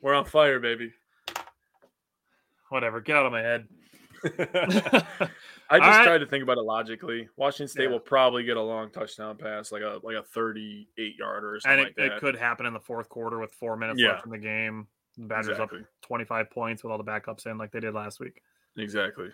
we're 0.00 0.14
on 0.14 0.24
fire, 0.26 0.60
baby. 0.60 0.92
Whatever, 2.68 3.00
get 3.00 3.16
out 3.16 3.26
of 3.26 3.32
my 3.32 3.40
head. 3.40 3.66
I 4.24 5.78
just 5.78 5.88
right. 5.88 6.04
tried 6.04 6.18
to 6.18 6.26
think 6.26 6.42
about 6.42 6.58
it 6.58 6.62
logically. 6.62 7.28
Washington 7.36 7.68
State 7.68 7.84
Yeah. 7.84 7.90
will 7.90 8.00
probably 8.00 8.44
get 8.44 8.56
a 8.56 8.62
long 8.62 8.90
touchdown 8.90 9.36
pass, 9.36 9.72
like 9.72 9.82
a 9.82 10.00
like 10.02 10.16
a 10.16 10.22
38 10.22 11.16
yarder 11.18 11.54
or 11.54 11.60
something 11.60 11.78
and 11.80 11.88
it, 11.88 12.00
like 12.00 12.12
it 12.12 12.20
could 12.20 12.36
happen 12.36 12.66
in 12.66 12.72
the 12.72 12.80
fourth 12.80 13.08
quarter 13.08 13.38
with 13.38 13.52
four 13.54 13.76
minutes 13.76 14.00
Yeah. 14.00 14.12
left 14.12 14.26
in 14.26 14.30
the 14.30 14.38
game. 14.38 14.86
The 15.16 15.26
Badgers 15.26 15.50
Exactly. 15.50 15.80
up 15.80 15.86
25 16.02 16.50
points 16.50 16.82
with 16.82 16.90
all 16.92 16.98
the 16.98 17.04
backups 17.04 17.46
in, 17.46 17.58
like 17.58 17.70
they 17.72 17.80
did 17.80 17.94
last 17.94 18.20
week. 18.20 18.40
Exactly. 18.78 19.30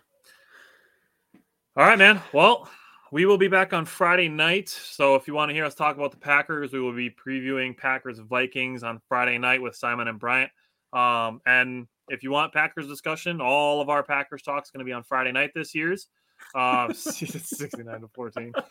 All 1.77 1.87
right, 1.87 1.99
man. 1.99 2.21
Well, 2.33 2.69
we 3.13 3.25
will 3.25 3.39
be 3.39 3.49
back 3.49 3.73
on 3.73 3.85
Friday 3.85 4.29
night. 4.29 4.69
So 4.69 5.15
if 5.15 5.29
you 5.29 5.35
want 5.35 5.51
to 5.51 5.55
hear 5.55 5.65
us 5.65 5.75
talk 5.75 5.97
about 5.97 6.11
the 6.11 6.17
Packers, 6.19 6.73
we 6.73 6.81
will 6.81 6.93
be 6.93 7.11
previewing 7.11 7.77
Packers 7.77 8.19
Vikings 8.19 8.83
on 8.83 9.01
Friday 9.09 9.39
night 9.39 9.63
with 9.63 9.77
Simon 9.77 10.09
and 10.09 10.19
Bryant. 10.19 10.51
Um, 10.93 11.41
and 11.47 11.87
if 12.09 12.23
you 12.23 12.31
want 12.31 12.53
Packers 12.53 12.87
discussion, 12.87 13.41
all 13.41 13.81
of 13.81 13.89
our 13.89 14.03
Packers 14.03 14.43
talk 14.43 14.65
is 14.65 14.71
going 14.71 14.81
to 14.81 14.85
be 14.85 14.93
on 14.93 15.03
Friday 15.03 15.33
night 15.33 15.53
this 15.55 15.75
year's. 15.75 16.09
Um, 16.55 16.93
69 16.95 18.01
to 18.01 18.09
14. 18.09 18.53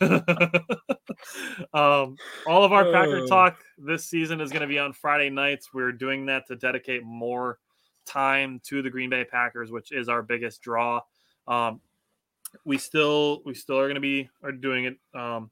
um, 1.74 2.16
all 2.46 2.64
of 2.64 2.72
our 2.72 2.90
Packer 2.92 3.20
Oh. 3.20 3.26
talk 3.26 3.58
this 3.76 4.04
season 4.04 4.40
is 4.40 4.50
going 4.50 4.62
to 4.62 4.68
be 4.68 4.78
on 4.78 4.92
Friday 4.92 5.30
nights. 5.30 5.72
We're 5.72 5.92
doing 5.92 6.26
that 6.26 6.46
to 6.48 6.56
dedicate 6.56 7.04
more 7.04 7.58
time 8.06 8.60
to 8.64 8.82
the 8.82 8.90
Green 8.90 9.10
Bay 9.10 9.24
Packers, 9.24 9.70
which 9.70 9.92
is 9.92 10.08
our 10.08 10.22
biggest 10.22 10.62
draw. 10.62 11.00
Um, 11.46 11.80
we 12.64 12.78
still 12.78 13.42
we 13.44 13.54
still 13.54 13.78
are 13.78 13.84
going 13.84 13.96
to 13.96 14.00
be 14.00 14.28
are 14.42 14.52
doing 14.52 14.86
it. 14.86 14.96
Um, 15.14 15.50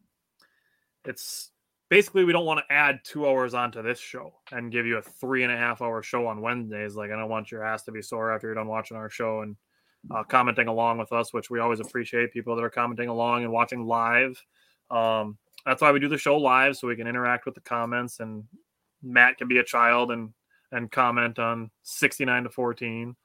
it's 1.05 1.51
basically 1.89 2.25
we 2.25 2.33
don't 2.33 2.47
want 2.47 2.61
to 2.61 2.75
add 2.75 3.01
two 3.05 3.29
hours 3.29 3.55
onto 3.55 3.83
this 3.83 3.99
show 3.99 4.33
and 4.53 4.73
give 4.73 4.87
you 4.87 4.99
a 4.99 5.03
three 5.03 5.45
and 5.45 5.53
a 5.53 5.57
half 5.57 5.83
hour 5.83 6.03
show 6.03 6.27
on 6.27 6.41
Wednesdays. 6.41 6.97
Like 6.97 7.11
I 7.11 7.17
don't 7.17 7.29
want 7.29 7.51
your 7.51 7.65
ass 7.65 7.85
to 7.85 7.93
be 7.93 8.03
sore 8.03 8.33
after 8.33 8.49
you're 8.49 8.55
done 8.55 8.67
watching 8.67 8.97
our 8.97 9.11
show 9.11 9.43
and 9.43 9.57
uh, 10.11 10.25
commenting 10.25 10.69
along 10.69 10.99
with 10.99 11.13
us, 11.13 11.33
which 11.33 11.51
we 11.51 11.61
always 11.61 11.81
appreciate 11.81 12.33
people 12.33 12.57
that 12.57 12.65
are 12.65 12.71
commenting 12.71 13.09
along 13.09 13.45
and 13.45 13.53
watching 13.53 13.87
live. 13.87 14.43
Um, 14.91 15.39
that's 15.65 15.83
why 15.83 15.93
we 15.93 16.01
do 16.01 16.09
the 16.09 16.19
show 16.19 16.37
live 16.37 16.77
so 16.77 16.87
we 16.87 16.97
can 16.97 17.09
interact 17.09 17.45
with 17.45 17.55
the 17.55 17.61
comments 17.61 18.21
and 18.21 18.45
Matt 19.03 19.39
can 19.39 19.49
be 19.49 19.59
a 19.59 19.65
child 19.65 20.11
and 20.11 20.31
and 20.73 20.91
comment 20.91 21.39
on 21.39 21.71
69 21.83 22.45
to 22.45 22.51
14. 22.51 23.17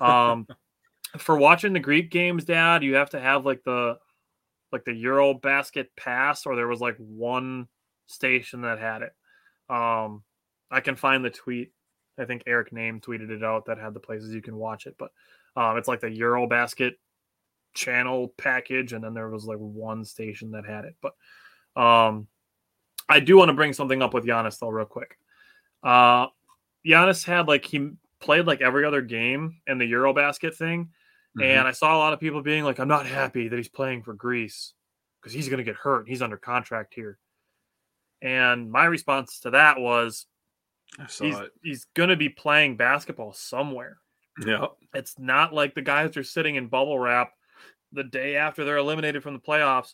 Um, 0.00 0.46
for 1.18 1.36
watching 1.36 1.72
the 1.72 1.80
Greek 1.80 2.10
games, 2.10 2.44
Dad, 2.44 2.82
you 2.82 2.94
have 2.94 3.10
to 3.10 3.20
have 3.20 3.46
like 3.46 3.62
the 3.64 3.98
like 4.72 4.84
the 4.84 4.92
Euro 4.92 5.34
Basket 5.34 5.88
Pass, 5.96 6.46
or 6.46 6.56
there 6.56 6.66
was 6.66 6.80
like 6.80 6.96
one 6.98 7.68
station 8.06 8.62
that 8.62 8.78
had 8.78 9.02
it. 9.02 9.12
Um, 9.68 10.22
I 10.70 10.80
can 10.80 10.96
find 10.96 11.24
the 11.24 11.30
tweet. 11.30 11.72
I 12.18 12.24
think 12.24 12.42
Eric 12.46 12.70
Nehm 12.70 13.02
tweeted 13.02 13.30
it 13.30 13.42
out 13.42 13.66
that 13.66 13.78
had 13.78 13.94
the 13.94 14.00
places 14.00 14.32
you 14.32 14.42
can 14.42 14.56
watch 14.56 14.86
it, 14.86 14.96
but 14.98 15.10
um, 15.56 15.76
it's 15.76 15.88
like 15.88 16.00
the 16.00 16.08
Eurobasket 16.08 16.92
channel 17.74 18.32
package, 18.36 18.92
and 18.92 19.02
then 19.02 19.14
there 19.14 19.28
was 19.28 19.44
like 19.46 19.58
one 19.58 20.04
station 20.04 20.52
that 20.52 20.64
had 20.64 20.84
it. 20.84 20.94
But 21.00 21.14
um, 21.80 22.28
I 23.08 23.20
do 23.20 23.36
want 23.36 23.48
to 23.48 23.54
bring 23.54 23.72
something 23.72 24.00
up 24.02 24.14
with 24.14 24.24
Giannis 24.24 24.58
though, 24.58 24.68
real 24.68 24.86
quick. 24.86 25.18
Uh, 25.82 26.26
Giannis 26.86 27.24
had 27.24 27.48
like 27.48 27.64
he 27.64 27.90
played 28.20 28.46
like 28.46 28.60
every 28.60 28.84
other 28.84 29.02
game 29.02 29.56
in 29.66 29.78
the 29.78 29.90
Eurobasket 29.90 30.54
thing, 30.54 30.90
Mm-hmm. 31.36 31.50
and 31.50 31.66
I 31.66 31.72
saw 31.72 31.96
a 31.96 31.98
lot 31.98 32.12
of 32.12 32.20
people 32.20 32.42
being 32.42 32.62
like, 32.62 32.78
"I'm 32.78 32.86
not 32.86 33.06
happy 33.06 33.48
that 33.48 33.56
he's 33.56 33.68
playing 33.68 34.04
for 34.04 34.14
Greece 34.14 34.72
because 35.20 35.32
he's 35.32 35.48
going 35.48 35.58
to 35.58 35.64
get 35.64 35.74
hurt. 35.74 36.08
He's 36.08 36.22
under 36.22 36.36
contract 36.36 36.94
here. 36.94 37.18
And 38.24 38.72
my 38.72 38.86
response 38.86 39.40
to 39.40 39.50
that 39.50 39.78
was 39.78 40.26
I 40.98 41.06
saw 41.06 41.24
he's, 41.24 41.38
it. 41.38 41.50
he's 41.62 41.86
going 41.94 42.08
to 42.08 42.16
be 42.16 42.30
playing 42.30 42.76
basketball 42.76 43.34
somewhere. 43.34 43.98
Yeah. 44.44 44.66
It's 44.94 45.18
not 45.18 45.52
like 45.52 45.74
the 45.74 45.82
guys 45.82 46.16
are 46.16 46.24
sitting 46.24 46.56
in 46.56 46.68
bubble 46.68 46.98
wrap 46.98 47.32
the 47.92 48.02
day 48.02 48.36
after 48.36 48.64
they're 48.64 48.78
eliminated 48.78 49.22
from 49.22 49.34
the 49.34 49.40
playoffs 49.40 49.92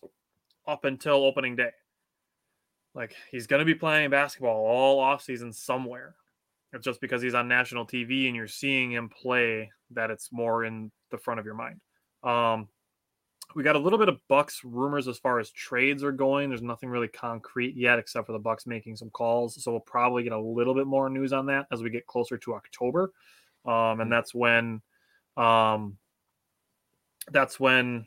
up 0.66 0.84
until 0.84 1.24
opening 1.24 1.56
day. 1.56 1.72
Like 2.94 3.14
he's 3.30 3.48
going 3.48 3.60
to 3.60 3.66
be 3.66 3.74
playing 3.74 4.10
basketball 4.10 4.64
all 4.64 5.04
offseason 5.04 5.52
somewhere. 5.52 6.14
It's 6.72 6.84
just 6.84 7.00
because 7.00 7.20
he's 7.20 7.34
on 7.34 7.48
national 7.48 7.84
TV 7.84 8.28
and 8.28 8.36
you're 8.36 8.46
seeing 8.46 8.92
him 8.92 9.08
play 9.08 9.70
that 9.90 10.10
it's 10.10 10.30
more 10.32 10.64
in 10.64 10.92
the 11.10 11.18
front 11.18 11.40
of 11.40 11.46
your 11.46 11.54
mind. 11.54 11.80
Um, 12.22 12.68
we 13.54 13.62
got 13.62 13.76
a 13.76 13.78
little 13.78 13.98
bit 13.98 14.08
of 14.08 14.18
Bucks 14.28 14.62
rumors 14.64 15.08
as 15.08 15.18
far 15.18 15.40
as 15.40 15.50
trades 15.50 16.04
are 16.04 16.12
going. 16.12 16.48
There's 16.48 16.62
nothing 16.62 16.88
really 16.88 17.08
concrete 17.08 17.76
yet, 17.76 17.98
except 17.98 18.26
for 18.26 18.32
the 18.32 18.38
Bucks 18.38 18.66
making 18.66 18.96
some 18.96 19.10
calls. 19.10 19.62
So 19.62 19.72
we'll 19.72 19.80
probably 19.80 20.22
get 20.22 20.32
a 20.32 20.40
little 20.40 20.74
bit 20.74 20.86
more 20.86 21.10
news 21.10 21.32
on 21.32 21.46
that 21.46 21.66
as 21.72 21.82
we 21.82 21.90
get 21.90 22.06
closer 22.06 22.38
to 22.38 22.54
October, 22.54 23.12
um, 23.64 24.00
and 24.00 24.12
that's 24.12 24.34
when, 24.34 24.80
um, 25.36 25.96
that's 27.32 27.58
when 27.58 28.06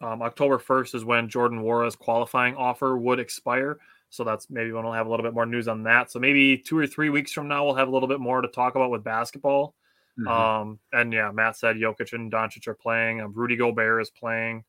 um, 0.00 0.22
October 0.22 0.58
1st 0.58 0.94
is 0.94 1.04
when 1.04 1.28
Jordan 1.28 1.60
Nwora's 1.60 1.96
qualifying 1.96 2.54
offer 2.56 2.96
would 2.96 3.20
expire. 3.20 3.78
So 4.08 4.24
that's 4.24 4.50
maybe 4.50 4.72
when 4.72 4.82
we'll 4.82 4.92
have 4.92 5.06
a 5.06 5.10
little 5.10 5.24
bit 5.24 5.34
more 5.34 5.46
news 5.46 5.68
on 5.68 5.84
that. 5.84 6.10
So 6.10 6.18
maybe 6.18 6.58
two 6.58 6.76
or 6.76 6.86
three 6.86 7.10
weeks 7.10 7.32
from 7.32 7.46
now, 7.46 7.64
we'll 7.64 7.76
have 7.76 7.88
a 7.88 7.90
little 7.90 8.08
bit 8.08 8.18
more 8.18 8.40
to 8.40 8.48
talk 8.48 8.74
about 8.74 8.90
with 8.90 9.04
basketball. 9.04 9.74
Mhm. 10.18 10.28
Um, 10.28 10.78
and 10.92 11.12
yeah, 11.12 11.30
Matt 11.30 11.56
said 11.56 11.76
Jokic 11.76 12.12
and 12.12 12.30
Doncic 12.30 12.66
are 12.66 12.74
playing. 12.74 13.20
Um, 13.20 13.32
Rudy 13.32 13.56
Gobert 13.56 14.02
is 14.02 14.10
playing. 14.10 14.64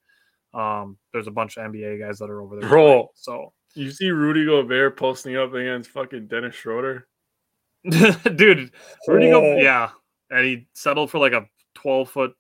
Um, 0.53 0.97
there's 1.13 1.27
a 1.27 1.31
bunch 1.31 1.57
of 1.57 1.71
NBA 1.71 1.99
guys 1.99 2.19
that 2.19 2.29
are 2.29 2.41
over 2.41 2.59
there. 2.59 2.69
Bro. 2.69 2.85
playing. 2.85 3.07
So, 3.15 3.53
you 3.75 3.89
see 3.91 4.09
Rudy 4.11 4.45
Gobert 4.45 4.97
posting 4.97 5.37
up 5.37 5.53
against 5.53 5.89
fucking 5.91 6.27
Dennis 6.27 6.55
Schroeder? 6.55 7.07
dude, 7.89 8.71
Rudy 9.07 9.27
Oh. 9.31 9.39
Gobert, 9.41 9.63
yeah, 9.63 9.89
and 10.29 10.45
he 10.45 10.67
settled 10.73 11.09
for 11.09 11.19
like 11.19 11.33
a 11.33 11.47
12 11.75 12.09
foot 12.09 12.33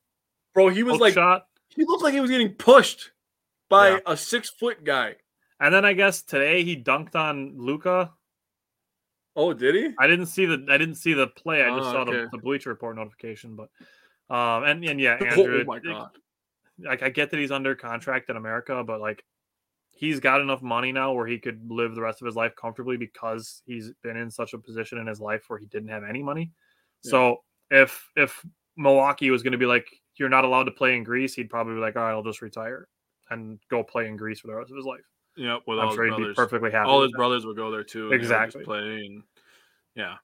Bro, 0.53 0.69
he 0.69 0.83
was 0.83 0.99
like 0.99 1.13
shot. 1.13 1.45
he 1.69 1.85
looked 1.85 2.03
like 2.03 2.13
he 2.13 2.19
was 2.19 2.29
getting 2.29 2.53
pushed 2.55 3.11
by 3.69 3.91
Yeah. 3.91 3.99
a 4.05 4.17
six 4.17 4.49
foot 4.49 4.83
guy. 4.83 5.15
And 5.61 5.73
then 5.73 5.85
I 5.85 5.93
guess 5.93 6.21
today 6.23 6.63
he 6.63 6.75
dunked 6.75 7.15
on 7.15 7.53
Luka. 7.57 8.11
Oh, 9.35 9.53
did 9.53 9.75
he? 9.75 9.89
I 9.97 10.07
didn't 10.07 10.25
see 10.25 10.45
the 10.45 10.65
I 10.69 10.77
didn't 10.77 10.95
see 10.95 11.13
the 11.13 11.27
play. 11.27 11.63
I 11.63 11.69
just 11.77 11.89
Oh, 11.89 11.93
saw 11.93 12.03
the, 12.03 12.11
okay. 12.11 12.29
the 12.33 12.37
Bleacher 12.39 12.69
Report 12.69 12.97
notification. 12.97 13.55
But 13.55 13.69
um, 14.35 14.63
and 14.65 14.83
and 14.83 14.99
yeah, 14.99 15.17
Oh 15.21 15.25
Andrew, 15.25 15.63
my 15.65 15.77
it- 15.77 15.83
god. 15.85 16.09
Like 16.79 17.03
I 17.03 17.09
get 17.09 17.31
that 17.31 17.39
he's 17.39 17.51
under 17.51 17.75
contract 17.75 18.29
in 18.29 18.37
America, 18.37 18.83
but 18.83 19.01
like 19.01 19.23
he's 19.89 20.19
got 20.19 20.41
enough 20.41 20.61
money 20.61 20.91
now 20.91 21.13
where 21.13 21.27
he 21.27 21.37
could 21.37 21.61
live 21.69 21.93
the 21.95 22.01
rest 22.01 22.21
of 22.21 22.25
his 22.25 22.35
life 22.35 22.53
comfortably 22.55 22.97
because 22.97 23.61
he's 23.65 23.91
been 24.03 24.17
in 24.17 24.31
such 24.31 24.53
a 24.53 24.57
position 24.57 24.97
in 24.97 25.05
his 25.07 25.19
life 25.19 25.43
where 25.47 25.59
he 25.59 25.65
didn't 25.67 25.89
have 25.89 26.03
any 26.03 26.23
money. 26.23 26.51
Yeah. 27.03 27.11
So 27.11 27.37
if 27.69 28.09
if 28.15 28.43
Milwaukee 28.77 29.29
was 29.29 29.43
going 29.43 29.51
to 29.51 29.57
be 29.57 29.65
like 29.65 29.87
you're 30.17 30.29
not 30.29 30.43
allowed 30.45 30.63
to 30.63 30.71
play 30.71 30.95
in 30.95 31.03
Greece, 31.03 31.33
he'd 31.35 31.49
probably 31.49 31.75
be 31.75 31.79
like, 31.79 31.95
all 31.95 32.03
right, 32.03 32.11
I'll 32.11 32.23
just 32.23 32.41
retire 32.41 32.87
and 33.29 33.59
go 33.69 33.83
play 33.83 34.07
in 34.07 34.17
Greece 34.17 34.39
for 34.39 34.47
the 34.47 34.55
rest 34.55 34.69
of 34.71 34.75
his 34.77 34.85
life. 34.85 35.01
Yep, 35.37 35.61
with 35.67 35.79
I'm 35.79 35.87
all 35.87 35.95
sure 35.95 36.03
his 36.05 36.11
he'd 36.13 36.17
be 36.17 36.21
brothers. 36.23 36.35
perfectly 36.35 36.71
happy. 36.71 36.89
all 36.89 37.01
his 37.03 37.11
that. 37.11 37.17
brothers 37.17 37.45
would 37.45 37.55
go 37.55 37.71
there 37.71 37.83
too. 37.83 38.11
and 38.11 38.11
they 38.11 38.17
would 38.17 38.21
just 38.21 38.55
Exactly. 38.55 38.63
Play 38.65 39.05
and 39.05 39.23
yeah. 39.95 40.15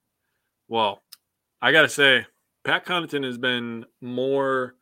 Well, 0.67 1.01
I 1.61 1.71
gotta 1.71 1.87
say, 1.89 2.25
Pat 2.65 2.85
Connaughton 2.85 3.23
has 3.23 3.37
been 3.37 3.85
more 4.01 4.75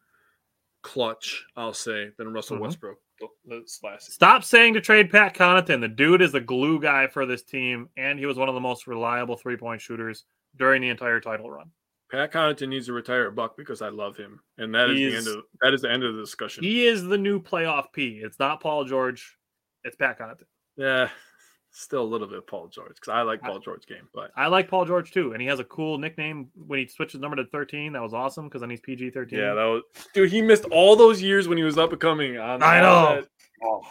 clutch, 0.85 1.43
I'll 1.57 1.73
say, 1.73 2.11
than 2.17 2.31
Russell 2.31 2.57
Mhm. 2.57 2.61
Westbrook 2.61 2.99
this 3.45 3.79
last 3.83 4.03
season. 4.05 4.13
Stop 4.13 4.43
saying 4.43 4.75
to 4.75 4.81
trade 4.81 5.09
Pat 5.09 5.33
Connaughton. 5.33 5.81
The 5.81 5.87
dude 5.87 6.21
is 6.21 6.31
the 6.31 6.39
glue 6.41 6.79
guy 6.79 7.07
for 7.07 7.25
this 7.25 7.41
team, 7.43 7.89
and 7.97 8.19
he 8.19 8.25
was 8.27 8.37
one 8.37 8.49
of 8.49 8.55
the 8.55 8.61
most 8.61 8.85
reliable 8.85 9.35
three 9.35 9.57
point 9.57 9.81
shooters 9.81 10.25
during 10.55 10.81
the 10.83 10.89
entire 10.89 11.19
title 11.19 11.49
run. 11.49 11.71
Pat 12.11 12.31
Connaughton 12.31 12.69
needs 12.69 12.85
to 12.85 12.93
retire 12.93 13.31
Buck 13.31 13.57
because 13.57 13.81
I 13.81 13.89
love 13.89 14.15
him, 14.15 14.39
and 14.59 14.73
that 14.75 14.91
is 14.91 14.97
the 14.97 15.15
end 15.17 15.27
of 15.39 15.43
that 15.61 15.73
is 15.73 15.81
the 15.81 15.91
end 15.91 16.03
of 16.03 16.13
the 16.15 16.21
discussion. 16.21 16.63
He 16.63 16.85
is 16.85 17.03
the 17.03 17.17
new 17.17 17.41
playoff 17.41 17.91
P. 17.91 18.19
It's 18.23 18.37
not 18.37 18.61
Paul 18.61 18.85
George. 18.85 19.37
It's 19.83 19.95
Pat 19.95 20.19
Connaughton. 20.19 20.45
yeah, 20.77 21.09
still 21.77 22.01
a 22.01 22.03
little 22.03 22.27
bit 22.27 22.37
of 22.37 22.47
Paul 22.47 22.67
George 22.67 22.95
because 22.95 23.09
I 23.09 23.21
like 23.21 23.43
I- 23.43 23.47
Paul 23.47 23.59
George's 23.59 23.85
game, 23.85 24.07
but 24.13 24.31
I 24.35 24.47
like 24.47 24.69
Paul 24.69 24.85
George 24.85 25.11
too, 25.11 25.33
and 25.33 25.41
he 25.41 25.47
has 25.47 25.59
a 25.59 25.63
cool 25.65 25.97
nickname 25.97 26.49
when 26.67 26.79
he 26.79 26.87
switched 26.87 27.11
his 27.13 27.21
number 27.21 27.35
to 27.37 27.45
13. 27.45 27.93
That 27.93 28.01
was 28.01 28.13
awesome 28.13 28.45
because 28.45 28.61
then 28.61 28.69
he's 28.69 28.79
PG 28.81 29.09
13. 29.11 29.37
yeah, 29.39 29.53
that 29.53 29.63
was 29.65 29.83
dude. 30.13 30.31
He 30.31 30.41
missed 30.41 30.65
all 30.71 30.95
those 30.95 31.21
years 31.21 31.47
when 31.47 31.57
he 31.57 31.63
was 31.63 31.77
up 31.77 31.91
and 31.91 31.99
coming. 32.01 32.37
On 32.37 32.63
I 32.63 32.81
know. 32.81 33.15
that- 33.21 33.27
oh. 33.63 33.81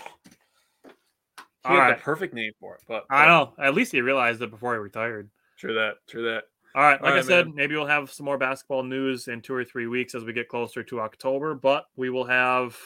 He 1.66 1.70
All 1.70 1.77
had 1.77 1.78
right. 1.89 1.97
the 1.97 2.02
perfect 2.02 2.35
name 2.35 2.52
for 2.61 2.74
it, 2.74 2.82
but 2.86 3.05
I 3.09 3.27
know. 3.27 3.55
At 3.59 3.74
least 3.74 3.93
he 3.93 4.02
realized 4.02 4.43
it 4.43 4.51
before 4.51 4.74
he 4.74 4.78
retired. 4.81 5.31
True 5.59 5.73
that. 5.74 5.94
True 6.06 6.23
that. 6.24 6.44
All 6.74 6.82
right, 6.82 7.01
like 7.01 7.12
All 7.12 7.19
I 7.19 7.23
said, 7.23 7.47
man. 7.47 7.55
maybe 7.55 7.74
we'll 7.74 7.86
have 7.86 8.11
some 8.12 8.27
more 8.27 8.36
basketball 8.36 8.82
news 8.82 9.28
in 9.28 9.40
two 9.40 9.55
or 9.55 9.65
three 9.65 9.86
weeks 9.86 10.15
as 10.15 10.24
we 10.24 10.32
get 10.35 10.48
closer 10.48 10.82
to 10.82 11.01
October. 11.01 11.55
But 11.55 11.86
we 11.97 12.11
will 12.11 12.24
have 12.27 12.77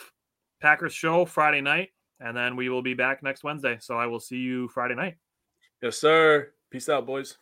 Packers 0.60 0.92
show 0.94 1.24
Friday 1.24 1.60
night, 1.60 1.88
and 2.20 2.36
then 2.36 2.56
we 2.56 2.68
will 2.68 2.82
be 2.82 2.94
back 2.94 3.22
next 3.22 3.44
Wednesday. 3.44 3.78
So 3.80 3.96
I 3.96 4.06
will 4.06 4.20
see 4.20 4.38
you 4.38 4.68
Friday 4.68 4.94
night. 4.94 5.16
Yes, 5.82 5.98
sir. 5.98 6.50
Peace 6.70 6.88
out, 6.88 7.06
boys. 7.06 7.36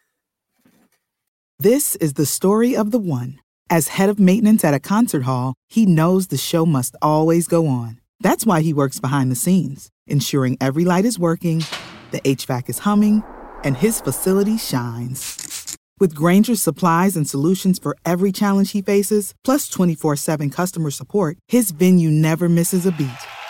This 1.59 1.97
is 1.97 2.15
the 2.15 2.27
story 2.27 2.77
of 2.77 2.91
the 2.91 2.99
one. 2.99 3.41
As 3.71 3.89
head 3.89 4.09
of 4.09 4.21
maintenance 4.21 4.63
at 4.63 4.75
a 4.75 4.79
concert 4.79 5.23
hall, 5.23 5.55
he 5.69 5.87
knows 5.87 6.27
the 6.27 6.37
show 6.37 6.67
must 6.67 6.95
always 7.01 7.49
go 7.49 7.67
on. 7.67 8.01
That's 8.21 8.47
why 8.47 8.61
he 8.61 8.73
works 8.73 9.01
behind 9.01 9.31
the 9.31 9.37
scenes, 9.37 9.89
ensuring 10.07 10.57
every 10.61 10.85
light 10.85 11.05
is 11.05 11.19
working, 11.19 11.65
the 12.11 12.21
HVAC 12.21 12.69
is 12.69 12.81
humming, 12.81 13.25
and 13.65 13.77
his 13.77 14.01
facility 14.01 14.59
shines. 14.59 15.77
With 15.99 16.15
Grainger's 16.15 16.61
supplies 16.61 17.17
and 17.17 17.29
solutions 17.29 17.79
for 17.79 17.97
every 18.05 18.31
challenge 18.31 18.73
he 18.73 18.83
faces, 18.83 19.35
plus 19.43 19.67
24 19.69 20.17
7 20.17 20.51
customer 20.51 20.91
support, 20.91 21.39
his 21.49 21.71
venue 21.71 22.11
never 22.11 22.49
misses 22.49 22.85
a 22.85 22.93
beat. 22.93 23.09